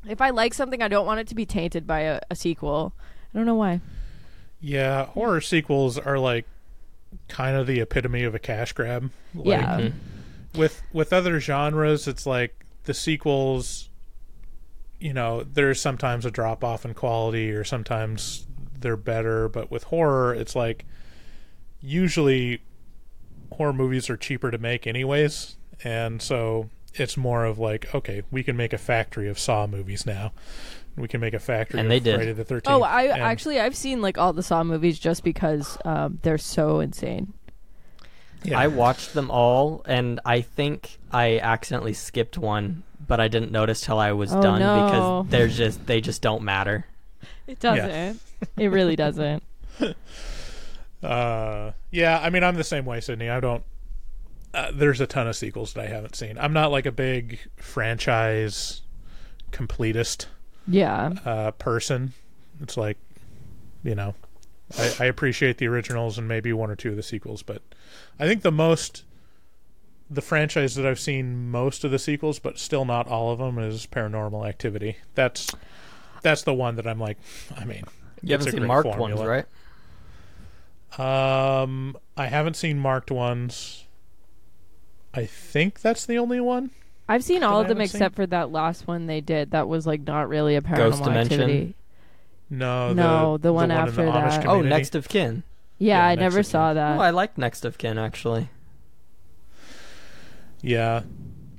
if 0.08 0.22
I 0.22 0.32
like 0.32 0.54
something, 0.54 0.82
I 0.82 0.88
don't 0.88 1.06
want 1.06 1.20
it 1.20 1.28
to 1.28 1.36
be 1.36 1.46
tainted 1.46 1.86
by 1.86 2.02
a, 2.02 2.20
a 2.30 2.36
sequel. 2.36 2.94
I 3.34 3.38
don't 3.38 3.46
know 3.46 3.56
why. 3.56 3.82
Yeah, 4.62 5.08
horror 5.08 5.42
sequels 5.42 5.98
are 5.98 6.20
like 6.20 6.46
kind 7.28 7.58
of 7.58 7.68
the 7.68 7.80
epitome 7.82 8.24
of 8.24 8.36
a 8.36 8.40
cash 8.40 8.74
grab. 8.74 9.12
Like, 9.34 9.46
Yeah. 9.60 9.82
Hmm. 9.82 9.88
With 10.58 10.82
with 10.94 11.14
other 11.14 11.40
genres, 11.40 12.08
it's 12.08 12.26
like 12.26 12.66
the 12.84 12.94
sequels. 12.94 13.90
You 15.00 15.14
know, 15.14 15.44
there's 15.44 15.82
sometimes 15.82 16.26
a 16.26 16.32
drop 16.32 16.64
off 16.64 16.86
in 16.86 16.94
quality, 16.94 17.52
or 17.52 17.64
sometimes 17.64 18.46
they're 18.80 18.98
better. 18.98 19.48
But 19.50 19.72
with 19.72 19.84
horror, 19.86 20.34
it's 20.36 20.56
like 20.56 20.86
usually 21.82 22.62
horror 23.54 23.74
movies 23.74 24.10
are 24.10 24.18
cheaper 24.18 24.52
to 24.52 24.58
make, 24.58 24.86
anyways, 24.86 25.56
and 25.84 26.22
so 26.22 26.70
it's 26.94 27.16
more 27.18 27.46
of 27.46 27.58
like, 27.58 27.94
okay, 27.96 28.22
we 28.30 28.44
can 28.44 28.58
make 28.58 28.74
a 28.74 28.78
factory 28.78 29.30
of 29.30 29.40
Saw 29.40 29.66
movies 29.68 30.06
now. 30.06 30.34
We 30.98 31.08
can 31.08 31.22
make 31.22 31.34
a 31.34 31.40
factory 31.40 31.80
And 31.80 31.88
of 31.88 31.90
they 31.90 32.00
did. 32.00 32.16
Friday 32.16 32.34
the 32.34 32.44
Thirteenth. 32.44 32.74
Oh, 32.76 32.84
I 32.84 33.08
actually 33.08 33.60
I've 33.60 33.76
seen 33.76 34.02
like 34.02 34.18
all 34.18 34.34
the 34.34 34.44
Saw 34.44 34.64
movies 34.64 35.00
just 35.00 35.24
because 35.24 35.78
um, 35.86 36.20
they're 36.22 36.38
so 36.38 36.80
insane. 36.80 37.34
I 38.56 38.68
watched 38.68 39.14
them 39.14 39.30
all, 39.30 39.84
and 39.86 40.20
I 40.26 40.42
think 40.42 40.98
I 41.12 41.38
accidentally 41.40 41.94
skipped 41.94 42.40
one, 42.40 42.82
but 43.08 43.20
I 43.20 43.28
didn't 43.28 43.52
notice 43.52 43.82
till 43.82 44.00
I 44.00 44.14
was 44.14 44.34
Oh, 44.34 44.42
done 44.42 44.60
no. 44.60 44.86
because 45.24 45.32
they're 45.32 45.48
just 45.48 45.86
they 45.86 46.02
just 46.02 46.22
don't 46.24 46.44
matter. 46.44 46.86
It 47.48 47.60
doesn't. 47.60 48.20
it 48.58 48.68
really 48.70 48.96
doesn't. 48.96 49.44
Uh, 51.04 51.72
yeah, 51.90 52.20
I 52.22 52.30
mean, 52.30 52.44
I'm 52.44 52.56
the 52.56 52.64
same 52.64 52.86
way, 52.86 53.00
Sydney. 53.02 53.28
I 53.30 53.40
don't. 53.40 53.64
Uh, 54.54 54.70
there's 54.72 55.02
a 55.02 55.08
ton 55.08 55.28
of 55.28 55.36
sequels 55.36 55.74
that 55.74 55.86
I 55.86 55.88
haven't 55.88 56.16
seen. 56.16 56.38
I'm 56.38 56.54
not 56.54 56.70
like 56.72 56.86
a 56.86 56.92
big 56.92 57.40
franchise 57.56 58.82
completist 59.52 60.28
Yeah. 60.68 61.14
uh, 61.26 61.52
person. 61.52 62.14
It's 62.62 62.78
like, 62.78 62.98
you 63.84 63.96
know, 63.96 64.14
I, 64.78 64.94
I 65.02 65.06
appreciate 65.06 65.58
the 65.58 65.68
originals 65.68 66.18
and 66.18 66.28
maybe 66.28 66.54
one 66.54 66.70
or 66.70 66.76
two 66.76 66.90
of 66.92 66.96
the 66.96 67.04
sequels, 67.04 67.42
but 67.44 67.62
I 68.20 68.28
think 68.28 68.42
the 68.44 68.52
most, 68.52 69.04
the 70.10 70.22
franchise 70.22 70.76
that 70.76 70.86
I've 70.86 71.00
seen 71.00 71.50
most 71.50 71.84
of 71.84 71.92
the 71.92 72.00
sequels, 72.00 72.40
but 72.40 72.60
still 72.60 72.86
not 72.86 73.08
all 73.08 73.32
of 73.32 73.40
them, 73.40 73.58
is 73.58 73.88
Paranormal 73.88 74.48
Activity. 74.48 74.98
That's 75.16 75.48
that's 76.22 76.44
the 76.44 76.54
one 76.54 76.76
that 76.76 76.86
I'm 76.86 77.00
like, 77.00 77.18
I 77.58 77.66
mean, 77.66 77.84
You 78.22 78.36
it's 78.36 78.46
haven't 78.46 78.60
seen 78.60 78.68
marked 78.68 78.96
formula. 78.96 79.16
ones, 79.28 79.46
right? 81.00 81.64
Um, 81.64 81.98
I 82.18 82.28
haven't 82.28 82.56
seen 82.56 82.78
marked 82.78 83.10
ones. 83.12 83.86
I 85.14 85.26
think 85.26 85.82
that's 85.82 86.06
the 86.06 86.18
only 86.18 86.40
one. 86.40 86.72
I've 87.12 87.24
seen 87.24 87.44
all 87.44 87.62
of 87.62 87.68
them 87.68 87.78
haven't 87.78 87.90
seen. 87.90 87.98
except 88.02 88.16
for 88.16 88.26
that 88.28 88.52
last 88.52 88.88
one 88.88 89.06
they 89.08 89.22
did. 89.22 89.52
That 89.52 89.68
was 89.68 89.86
like 89.86 90.02
not 90.02 90.30
really 90.30 90.56
a 90.56 90.62
paranormal 90.62 90.78
Ghost 90.78 91.04
Dimension? 91.04 91.42
activity. 91.42 91.76
No, 92.50 92.94
No, 92.94 93.38
the 93.38 93.54
one 93.54 93.72
in 93.72 93.78
after 93.78 93.92
the 94.06 94.12
Amish 94.12 94.14
that. 94.30 94.40
Oh, 94.40 94.42
community. 94.50 94.70
Next 94.70 94.96
of 94.96 95.08
Kin. 95.10 95.44
Yeah, 95.78 95.98
Yeah, 95.98 96.06
I 96.06 96.10
Next 96.16 96.22
never 96.22 96.40
of 96.40 96.46
saw 96.46 96.74
that. 96.74 96.98
Oh, 96.98 97.02
I 97.02 97.10
like 97.12 97.38
Next 97.38 97.66
of 97.66 97.78
Kin 97.78 97.98
actually. 97.98 98.50
Yeah, 100.62 101.02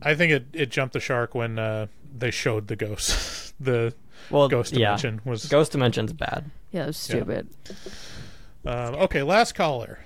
I 0.01 0.15
think 0.15 0.33
it 0.33 0.47
it 0.53 0.71
jumped 0.71 0.93
the 0.93 1.01
shark 1.01 1.35
when 1.35 1.59
uh, 1.59 1.87
they 2.17 2.31
showed 2.31 2.69
the 2.69 2.77
ghost. 2.77 3.55
the 3.61 3.95
Well, 4.31 4.49
ghost 4.49 4.73
yeah. 4.73 4.97
dimension 4.97 5.21
was 5.25 5.47
Ghost 5.47 5.73
Dimension's 5.73 6.13
bad. 6.13 6.51
yeah, 6.71 6.85
it 6.85 6.87
was 6.89 7.09
Yeah. 7.09 7.17
stupid. 7.17 7.49
Um, 8.65 8.95
okay, 8.95 9.23
last 9.23 9.55
caller. 9.55 9.99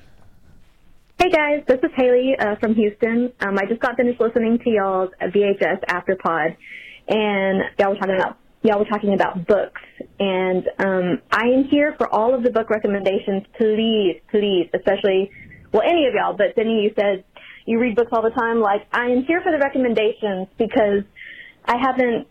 Hey 1.19 1.31
guys, 1.31 1.63
this 1.67 1.79
is 1.83 1.91
Haley 1.97 2.35
uh, 2.39 2.57
from 2.61 2.75
Houston. 2.75 3.33
Um, 3.41 3.57
I 3.59 3.65
just 3.67 3.81
got 3.81 3.97
finished 3.97 4.21
listening 4.21 4.59
to 4.59 4.69
y'all's 4.69 5.09
VHS 5.23 5.83
Afterpod, 5.89 6.55
and 7.09 7.63
y'all 7.79 7.89
were 7.89 7.97
talking 7.97 8.17
about 8.17 8.39
y'all 8.63 8.79
were 8.81 8.85
talking 8.85 9.15
about 9.15 9.47
books, 9.47 9.81
and 10.21 10.69
um, 10.79 11.23
I 11.33 11.47
am 11.47 11.65
here 11.71 11.95
for 11.97 12.07
all 12.15 12.35
of 12.35 12.43
the 12.43 12.51
book 12.51 12.69
recommendations. 12.69 13.45
Please, 13.57 14.21
please, 14.31 14.69
especially 14.75 15.31
well, 15.73 15.83
any 15.89 16.07
of 16.07 16.13
y'all, 16.13 16.37
but 16.37 16.49
Sydney, 16.55 16.83
you 16.83 16.93
said 16.95 17.25
you 17.65 17.81
read 17.81 17.97
books 17.97 18.11
all 18.13 18.23
the 18.23 18.37
time. 18.39 18.61
Like 18.61 18.87
I 18.93 19.07
am 19.07 19.25
here 19.25 19.41
for 19.41 19.51
the 19.51 19.59
recommendations 19.59 20.49
because 20.59 21.03
I 21.65 21.79
haven't. 21.81 22.29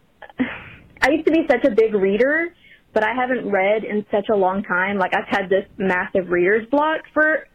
I 1.01 1.09
used 1.09 1.25
to 1.25 1.33
be 1.33 1.41
such 1.49 1.65
a 1.65 1.71
big 1.71 1.95
reader, 1.95 2.53
but 2.93 3.03
I 3.03 3.15
haven't 3.15 3.49
read 3.49 3.83
in 3.83 4.05
such 4.11 4.29
a 4.31 4.35
long 4.35 4.61
time. 4.61 4.99
Like 4.99 5.15
I've 5.15 5.27
had 5.27 5.49
this 5.49 5.65
massive 5.79 6.29
reader's 6.29 6.67
block 6.69 7.01
for 7.15 7.47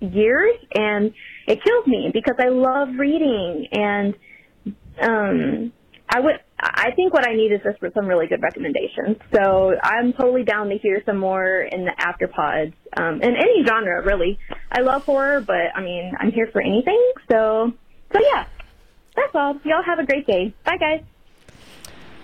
years, 0.00 0.56
and 0.74 1.12
it 1.46 1.62
kills 1.62 1.86
me 1.86 2.10
because 2.12 2.36
I 2.38 2.48
love 2.48 2.88
reading, 2.98 3.66
and 3.72 4.14
um, 5.00 5.72
I 6.08 6.20
would. 6.20 6.40
I 6.60 6.90
think 6.96 7.12
what 7.14 7.26
I 7.26 7.34
need 7.34 7.52
is 7.52 7.60
just 7.62 7.94
some 7.94 8.06
really 8.06 8.26
good 8.26 8.42
recommendations. 8.42 9.18
So 9.32 9.74
I'm 9.80 10.12
totally 10.12 10.42
down 10.42 10.68
to 10.70 10.78
hear 10.78 11.00
some 11.06 11.16
more 11.18 11.60
in 11.60 11.84
the 11.84 11.92
afterpods, 12.00 12.72
um, 12.96 13.22
in 13.22 13.36
any 13.36 13.64
genre, 13.64 14.02
really. 14.04 14.40
I 14.72 14.80
love 14.80 15.04
horror, 15.04 15.40
but 15.40 15.70
I 15.76 15.82
mean, 15.82 16.12
I'm 16.18 16.32
here 16.32 16.48
for 16.52 16.60
anything. 16.60 17.00
So, 17.30 17.72
so 18.12 18.20
yeah, 18.20 18.46
that's 19.14 19.30
all. 19.34 19.60
Y'all 19.64 19.84
have 19.86 20.00
a 20.00 20.06
great 20.06 20.26
day. 20.26 20.52
Bye, 20.64 20.78
guys. 20.78 21.02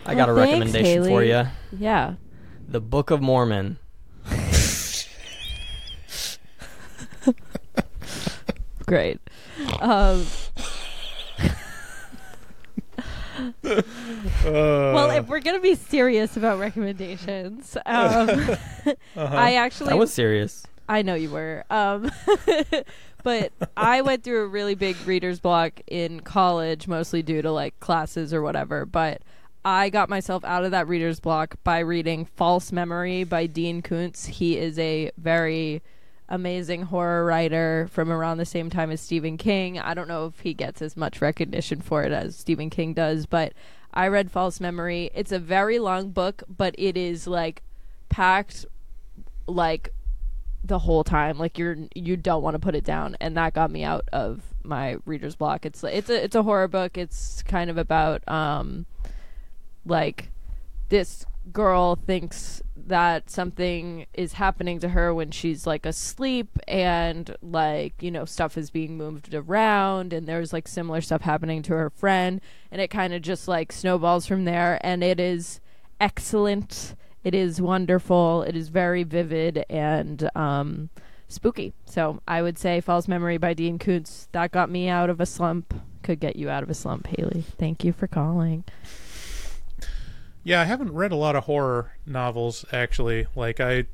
I 0.05 0.15
got 0.17 0.29
Well, 0.29 0.39
a 0.39 0.41
thanks, 0.41 0.73
recommendation 0.73 1.05
for 1.05 1.23
you. 1.23 1.45
Yeah. 1.79 2.15
The 2.67 2.81
Book 2.81 3.11
of 3.13 3.21
Mormon. 3.21 3.79
Great. 8.87 9.19
Um, 9.81 10.27
well, 13.63 15.11
if 15.11 15.27
we're 15.29 15.41
gonna 15.41 15.61
be 15.61 15.75
serious 15.75 16.37
about 16.37 16.59
recommendations, 16.59 17.77
um, 17.87 18.29
Uh-huh. 19.17 19.37
I 19.37 19.55
actually 19.55 19.93
I 19.93 19.95
was 19.95 20.13
serious. 20.13 20.67
I 20.89 21.03
know 21.03 21.15
you 21.15 21.31
were. 21.31 21.65
Um, 21.71 22.11
but 23.23 23.53
I 23.77 24.03
went 24.03 24.23
through 24.23 24.43
a 24.43 24.47
really 24.47 24.75
big 24.75 24.97
reader's 25.07 25.41
block 25.41 25.81
in 25.87 26.21
college, 26.21 26.87
mostly 26.87 27.23
due 27.23 27.41
to 27.41 27.51
like 27.51 27.79
classes 27.81 28.35
or 28.35 28.43
whatever. 28.43 28.85
But 28.85 29.23
I 29.65 29.89
got 29.89 30.11
myself 30.11 30.45
out 30.45 30.65
of 30.65 30.73
that 30.73 30.87
reader's 30.89 31.21
block 31.21 31.57
by 31.65 31.79
reading 31.79 32.27
False 32.27 32.71
Memory 32.73 33.25
by 33.25 33.47
Dean 33.47 33.81
Koontz. 33.81 34.27
He 34.27 34.59
is 34.59 34.79
a 34.79 35.11
very 35.17 35.83
amazing 36.35 36.83
horror 36.83 37.25
writer 37.25 37.89
from 37.93 38.11
around 38.11 38.39
the 38.39 38.45
same 38.45 38.69
time 38.69 38.91
as 38.91 39.01
Stephen 39.01 39.37
King. 39.37 39.79
I 39.79 39.95
don't 39.95 40.09
know 40.09 40.27
if 40.27 40.41
he 40.41 40.53
gets 40.53 40.83
as 40.83 40.97
much 40.97 41.23
recognition 41.23 41.81
for 41.81 42.03
it 42.03 42.11
as 42.11 42.37
Stephen 42.37 42.71
King 42.71 42.93
does, 42.93 43.25
but 43.25 43.53
I 43.93 44.09
read 44.09 44.33
False 44.33 44.59
Memory. 44.59 45.11
It's 45.15 45.31
a 45.31 45.39
very 45.39 45.79
long 45.79 46.11
book, 46.11 46.43
but 46.49 46.75
it 46.77 46.97
is 46.97 47.29
like 47.29 47.63
packed 48.09 48.67
like 49.47 49.91
the 50.65 50.79
whole 50.79 51.05
time 51.05 51.37
like 51.39 51.59
you're 51.59 51.77
you 51.95 52.17
don't 52.17 52.43
want 52.43 52.55
to 52.55 52.59
put 52.59 52.75
it 52.75 52.85
down 52.85 53.15
and 53.21 53.37
that 53.37 53.53
got 53.53 53.71
me 53.71 53.85
out 53.85 54.09
of 54.15 54.41
my 54.63 54.97
reader's 55.05 55.37
block 55.37 55.67
it's 55.67 55.85
it's 55.85 56.09
a 56.09 56.25
it's 56.25 56.35
a 56.35 56.43
horror 56.43 56.69
book 56.69 56.97
it's 56.97 57.43
kind 57.43 57.69
of 57.69 57.77
about 57.77 58.27
um 58.29 58.87
like 59.85 60.31
this 60.89 61.27
girl 61.53 61.97
thinks 61.97 62.63
that 62.87 63.31
something 63.31 64.07
is 64.15 64.35
happening 64.35 64.79
to 64.81 64.91
her 64.91 65.15
when 65.15 65.31
she's 65.31 65.67
like 65.67 65.87
asleep 65.87 66.59
and 66.69 67.35
like 67.43 67.95
you 68.03 68.11
know 68.11 68.25
stuff 68.25 68.59
is 68.59 68.71
being 68.71 68.97
moved 68.97 69.35
around 69.35 70.13
and 70.13 70.27
there's 70.27 70.53
like 70.53 70.69
similar 70.69 71.01
stuff 71.01 71.23
happening 71.23 71.63
to 71.63 71.73
her 71.73 71.91
friend 71.91 72.41
and 72.71 72.81
it 72.81 72.89
kind 72.89 73.13
of 73.13 73.23
just 73.23 73.49
like 73.49 73.73
snowballs 73.73 74.27
from 74.27 74.45
there 74.45 74.79
and 74.83 75.03
it 75.03 75.19
is 75.19 75.61
excellent. 76.01 76.95
It 77.23 77.35
is 77.35 77.61
wonderful. 77.61 78.43
It 78.43 78.57
is 78.57 78.69
very 78.69 79.03
vivid 79.03 79.65
and 79.71 80.29
um 80.35 80.91
spooky. 81.29 81.73
So 81.87 82.21
i 82.29 82.43
would 82.43 82.59
say 82.59 82.81
false 82.81 83.09
memory 83.09 83.39
by 83.39 83.55
dean 83.55 83.79
koontz 83.79 84.29
that 84.33 84.53
got 84.53 84.71
me 84.71 84.89
out 84.89 85.11
of 85.11 85.21
a 85.21 85.27
slump. 85.27 85.75
Could 86.03 86.21
get 86.21 86.37
you 86.37 86.51
out 86.51 86.63
of 86.63 86.69
a 86.69 86.75
slump 86.75 87.07
haley. 87.07 87.45
Thank 87.59 87.83
you 87.83 87.93
for 87.93 88.07
calling 88.07 88.65
Yeah, 90.45 90.61
I 90.61 90.65
haven't 90.65 90.93
read 90.93 91.11
a 91.11 91.17
lot 91.17 91.37
of 91.37 91.45
horror 91.45 91.93
novels 92.07 92.67
actually. 92.71 93.27
Like 93.35 93.61
I 93.61 93.87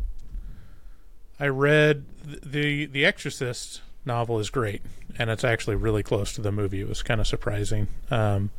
I 1.38 1.46
read 1.46 2.04
the 2.24 2.86
the 2.86 3.06
Exorcist 3.06 3.82
novel 4.04 4.40
is 4.40 4.50
great 4.50 4.82
and 5.16 5.30
it's 5.30 5.44
actually 5.44 5.76
really 5.76 6.02
close 6.02 6.32
to 6.34 6.42
the 6.42 6.50
movie. 6.50 6.80
It 6.80 6.88
was 6.88 7.02
kind 7.02 7.20
of 7.20 7.26
surprising. 7.26 7.86
Um 8.10 8.50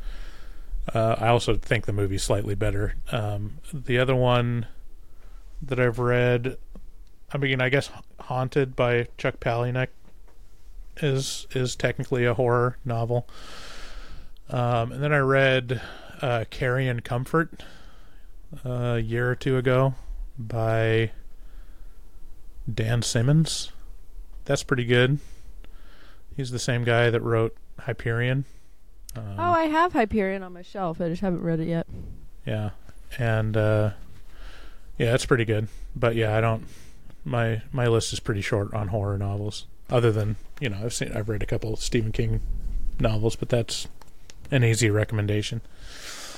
uh, 0.92 1.16
I 1.18 1.28
also 1.28 1.56
think 1.56 1.86
the 1.86 1.92
movie's 1.92 2.24
slightly 2.24 2.56
better. 2.56 2.96
Um, 3.12 3.58
the 3.72 3.98
other 3.98 4.16
one 4.16 4.66
that 5.62 5.78
I've 5.78 6.00
read, 6.00 6.56
I 7.32 7.38
mean, 7.38 7.60
I 7.60 7.68
guess 7.68 7.88
Haunted 8.18 8.74
by 8.74 9.06
Chuck 9.16 9.38
Palahniuk 9.38 9.88
is 10.96 11.46
is 11.52 11.76
technically 11.76 12.24
a 12.24 12.34
horror 12.34 12.78
novel. 12.84 13.28
Um, 14.50 14.92
and 14.92 15.02
then 15.02 15.12
I 15.12 15.18
read 15.18 15.80
uh, 16.20 16.44
Carrion 16.50 17.00
Comfort 17.00 17.62
uh, 17.62 17.64
a 18.64 18.98
year 18.98 19.30
or 19.30 19.34
two 19.34 19.56
ago 19.56 19.94
by 20.38 21.10
Dan 22.72 23.02
Simmons. 23.02 23.72
That's 24.44 24.62
pretty 24.62 24.84
good. 24.84 25.18
He's 26.36 26.50
the 26.50 26.58
same 26.58 26.84
guy 26.84 27.10
that 27.10 27.20
wrote 27.20 27.56
Hyperion. 27.80 28.44
Um, 29.14 29.34
oh 29.38 29.52
i 29.52 29.64
have 29.64 29.92
hyperion 29.92 30.42
on 30.42 30.54
my 30.54 30.62
shelf 30.62 30.98
i 30.98 31.06
just 31.10 31.20
haven't 31.20 31.42
read 31.42 31.60
it 31.60 31.68
yet 31.68 31.86
Yeah, 32.46 32.70
and 33.18 33.54
uh, 33.58 33.90
yeah, 34.96 35.14
it's 35.14 35.26
pretty 35.26 35.44
good. 35.44 35.68
But 35.94 36.14
yeah, 36.16 36.34
I 36.34 36.40
don't. 36.40 36.64
My 37.24 37.60
my 37.72 37.86
list 37.88 38.12
is 38.14 38.20
pretty 38.20 38.40
short 38.40 38.72
on 38.72 38.88
horror 38.88 39.18
novels. 39.18 39.66
Other 39.90 40.10
than 40.12 40.36
you 40.60 40.70
know, 40.70 40.78
I've 40.82 40.94
seen 40.94 41.12
I've 41.12 41.28
read 41.28 41.42
a 41.42 41.46
couple 41.46 41.76
Stephen 41.76 42.10
King 42.10 42.40
novels, 42.98 43.36
but 43.36 43.48
that's 43.50 43.86
an 44.50 44.64
easy 44.64 44.88
recommendation. 44.90 45.60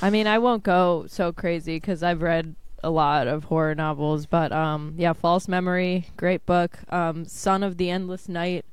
I 0.04 0.10
mean, 0.10 0.26
I 0.26 0.36
won't 0.36 0.62
go 0.62 1.06
so 1.08 1.32
crazy 1.32 1.76
because 1.76 2.02
I've 2.02 2.20
read 2.20 2.56
a 2.82 2.90
lot 2.90 3.26
of 3.26 3.44
horror 3.44 3.74
novels, 3.74 4.26
but 4.26 4.52
um, 4.52 4.96
yeah, 4.98 5.14
False 5.14 5.48
Memory, 5.48 6.08
great 6.18 6.44
book. 6.44 6.76
Um, 6.92 7.24
Son 7.24 7.62
of 7.62 7.78
the 7.78 7.88
Endless 7.88 8.28
Night, 8.28 8.66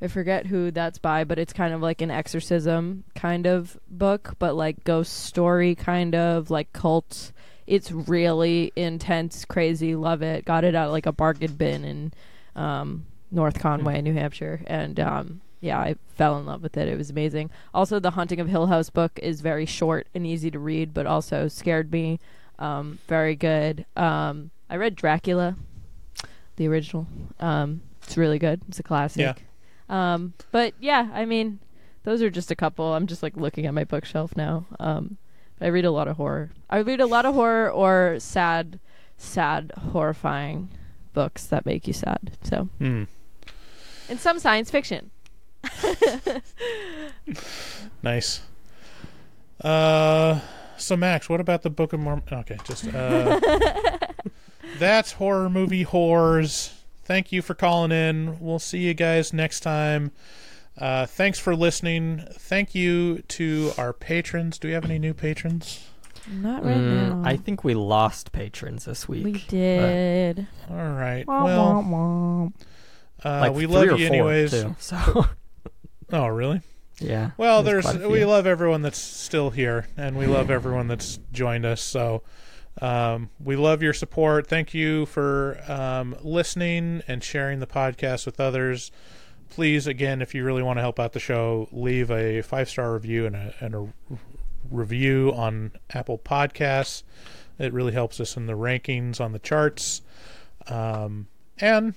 I 0.00 0.08
forget 0.08 0.46
who 0.46 0.72
that's 0.72 0.98
by, 0.98 1.22
but 1.22 1.38
it's 1.38 1.52
kind 1.52 1.72
of 1.72 1.82
like 1.82 2.02
an 2.02 2.10
exorcism 2.10 3.04
kind 3.14 3.46
of 3.46 3.78
book, 3.88 4.34
but 4.40 4.56
like 4.56 4.82
ghost 4.82 5.12
story 5.12 5.76
kind 5.76 6.16
of 6.16 6.50
like 6.50 6.72
cult. 6.72 7.30
It's 7.68 7.92
really 7.92 8.72
intense, 8.74 9.44
crazy, 9.44 9.94
love 9.94 10.20
it. 10.22 10.44
Got 10.44 10.64
it 10.64 10.74
at 10.74 10.86
like 10.86 11.06
a 11.06 11.12
bargain 11.12 11.52
bin 11.52 11.84
in 11.84 12.12
um, 12.56 13.06
North 13.30 13.60
Conway, 13.60 14.02
New 14.02 14.14
Hampshire, 14.14 14.62
and 14.66 14.98
um, 14.98 15.42
yeah, 15.62 15.78
I 15.78 15.94
fell 16.16 16.36
in 16.38 16.44
love 16.44 16.62
with 16.62 16.76
it. 16.76 16.88
It 16.88 16.98
was 16.98 17.08
amazing. 17.08 17.48
Also, 17.72 17.98
the 17.98 18.10
Haunting 18.10 18.40
of 18.40 18.48
Hill 18.48 18.66
House 18.66 18.90
book 18.90 19.18
is 19.22 19.40
very 19.40 19.64
short 19.64 20.06
and 20.14 20.26
easy 20.26 20.50
to 20.50 20.58
read, 20.58 20.92
but 20.92 21.06
also 21.06 21.48
scared 21.48 21.90
me. 21.90 22.20
Um, 22.58 22.98
very 23.08 23.34
good. 23.36 23.86
Um, 23.96 24.50
I 24.68 24.76
read 24.76 24.94
Dracula, 24.96 25.56
the 26.56 26.68
original. 26.68 27.06
Um, 27.40 27.80
it's 28.02 28.16
really 28.18 28.38
good. 28.38 28.60
It's 28.68 28.78
a 28.80 28.82
classic. 28.82 29.20
Yeah. 29.20 29.34
Um, 30.14 30.34
but 30.50 30.74
yeah, 30.80 31.08
I 31.14 31.24
mean, 31.24 31.60
those 32.02 32.20
are 32.22 32.30
just 32.30 32.50
a 32.50 32.56
couple. 32.56 32.94
I'm 32.94 33.06
just 33.06 33.22
like 33.22 33.36
looking 33.36 33.64
at 33.66 33.74
my 33.74 33.84
bookshelf 33.84 34.36
now. 34.36 34.66
Um, 34.80 35.16
I 35.60 35.68
read 35.68 35.84
a 35.84 35.90
lot 35.92 36.08
of 36.08 36.16
horror. 36.16 36.50
I 36.68 36.78
read 36.78 37.00
a 37.00 37.06
lot 37.06 37.24
of 37.24 37.34
horror 37.34 37.70
or 37.70 38.16
sad, 38.18 38.80
sad, 39.16 39.70
horrifying 39.92 40.68
books 41.14 41.46
that 41.46 41.64
make 41.64 41.86
you 41.86 41.92
sad. 41.92 42.36
So, 42.42 42.68
Hmm. 42.78 43.04
and 44.08 44.18
some 44.18 44.38
science 44.40 44.70
fiction. 44.70 45.10
Nice. 48.02 48.40
Uh, 49.60 50.40
so 50.76 50.96
Max, 50.96 51.28
what 51.28 51.40
about 51.40 51.62
the 51.62 51.70
Book 51.70 51.92
of 51.92 52.00
Mormon? 52.00 52.24
Okay, 52.32 52.58
just 52.64 52.92
uh, 52.92 53.38
that's 54.78 55.12
horror 55.12 55.48
movie 55.48 55.84
whores. 55.84 56.72
Thank 57.04 57.30
you 57.32 57.42
for 57.42 57.54
calling 57.54 57.92
in. 57.92 58.38
We'll 58.40 58.58
see 58.58 58.78
you 58.78 58.94
guys 58.94 59.32
next 59.32 59.60
time. 59.60 60.10
Uh, 60.76 61.06
thanks 61.06 61.38
for 61.38 61.54
listening. 61.54 62.24
Thank 62.32 62.74
you 62.74 63.18
to 63.28 63.72
our 63.78 63.92
patrons. 63.92 64.58
Do 64.58 64.68
we 64.68 64.74
have 64.74 64.84
any 64.84 64.98
new 64.98 65.14
patrons? 65.14 65.86
Not 66.30 66.64
right 66.64 66.76
Mm, 66.76 67.22
now. 67.22 67.28
I 67.28 67.36
think 67.36 67.62
we 67.62 67.74
lost 67.74 68.32
patrons 68.32 68.84
this 68.84 69.08
week. 69.08 69.24
we 69.24 69.32
did. 69.48 70.46
All 70.70 70.76
right. 70.76 71.26
Wah, 71.26 71.44
Well, 71.44 71.74
wah, 71.74 71.80
wah. 71.90 72.44
uh, 73.24 73.40
Like 73.40 73.52
we 73.54 73.66
love 73.66 73.84
you 73.98 74.06
four, 74.08 74.16
anyways. 74.16 74.50
too, 74.52 74.74
so 74.78 75.26
oh, 76.12 76.26
really? 76.28 76.60
yeah. 76.98 77.30
Well, 77.36 77.62
there's 77.62 77.84
there's 77.84 78.06
we 78.06 78.24
love 78.24 78.46
everyone 78.46 78.82
that's 78.82 78.98
still 78.98 79.50
here, 79.50 79.88
and 79.96 80.16
we 80.16 80.26
love 80.26 80.50
everyone 80.50 80.88
that's 80.88 81.18
joined 81.32 81.64
us. 81.64 81.80
So 81.80 82.22
um, 82.80 83.30
we 83.42 83.56
love 83.56 83.82
your 83.82 83.92
support. 83.92 84.46
Thank 84.46 84.74
you 84.74 85.06
for 85.06 85.58
um, 85.68 86.16
listening 86.22 87.02
and 87.08 87.22
sharing 87.22 87.58
the 87.58 87.66
podcast 87.66 88.26
with 88.26 88.40
others. 88.40 88.90
Please, 89.50 89.86
again, 89.86 90.22
if 90.22 90.34
you 90.34 90.44
really 90.44 90.62
want 90.62 90.78
to 90.78 90.80
help 90.80 90.98
out 90.98 91.12
the 91.12 91.20
show, 91.20 91.68
leave 91.72 92.10
a 92.10 92.42
five 92.42 92.68
star 92.70 92.92
review 92.94 93.26
and 93.26 93.36
a, 93.36 93.54
and 93.60 93.74
a 93.74 93.88
review 94.70 95.32
on 95.34 95.72
Apple 95.90 96.18
Podcasts. 96.18 97.02
It 97.58 97.72
really 97.72 97.92
helps 97.92 98.18
us 98.18 98.36
in 98.36 98.46
the 98.46 98.54
rankings 98.54 99.20
on 99.20 99.32
the 99.32 99.38
charts. 99.38 100.00
Um, 100.68 101.28
and 101.58 101.94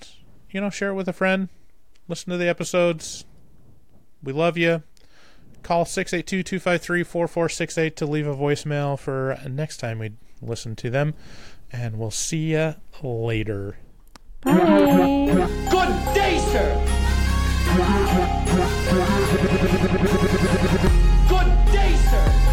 you 0.51 0.61
know, 0.61 0.69
share 0.69 0.89
it 0.89 0.95
with 0.95 1.07
a 1.07 1.13
friend. 1.13 1.49
Listen 2.07 2.31
to 2.31 2.37
the 2.37 2.47
episodes 2.47 3.24
we 4.25 4.33
love 4.33 4.57
you. 4.57 4.83
Call 5.63 5.85
682 5.85 6.43
253 6.43 7.03
4468 7.03 7.95
to 7.95 8.05
leave 8.05 8.27
a 8.27 8.35
voicemail 8.35 8.99
for 8.99 9.39
next 9.49 9.77
time 9.77 9.99
we 9.99 10.11
listen 10.41 10.75
to 10.75 10.89
them. 10.89 11.13
And 11.71 11.97
we'll 11.97 12.11
see 12.11 12.51
you 12.51 12.75
later. 13.01 13.77
Bye. 14.41 14.53
Good 15.71 16.13
day, 16.13 16.37
sir. 16.51 16.81
Good 21.27 21.71
day, 21.71 21.95
sir. 21.95 22.44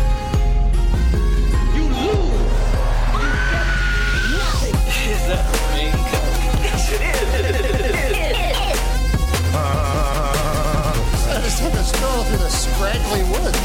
Stroll 11.95 12.25
through 12.25 12.39
the 12.39 12.49
scraggly 12.49 13.23
woods. 13.25 13.59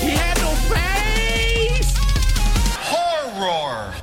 He 0.00 0.10
had 0.10 0.36
no 0.38 0.54
face. 0.72 1.96
Horror. 2.78 3.94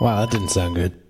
Wow, 0.00 0.20
that 0.20 0.30
didn't 0.30 0.48
sound 0.48 0.74
good. 0.74 1.01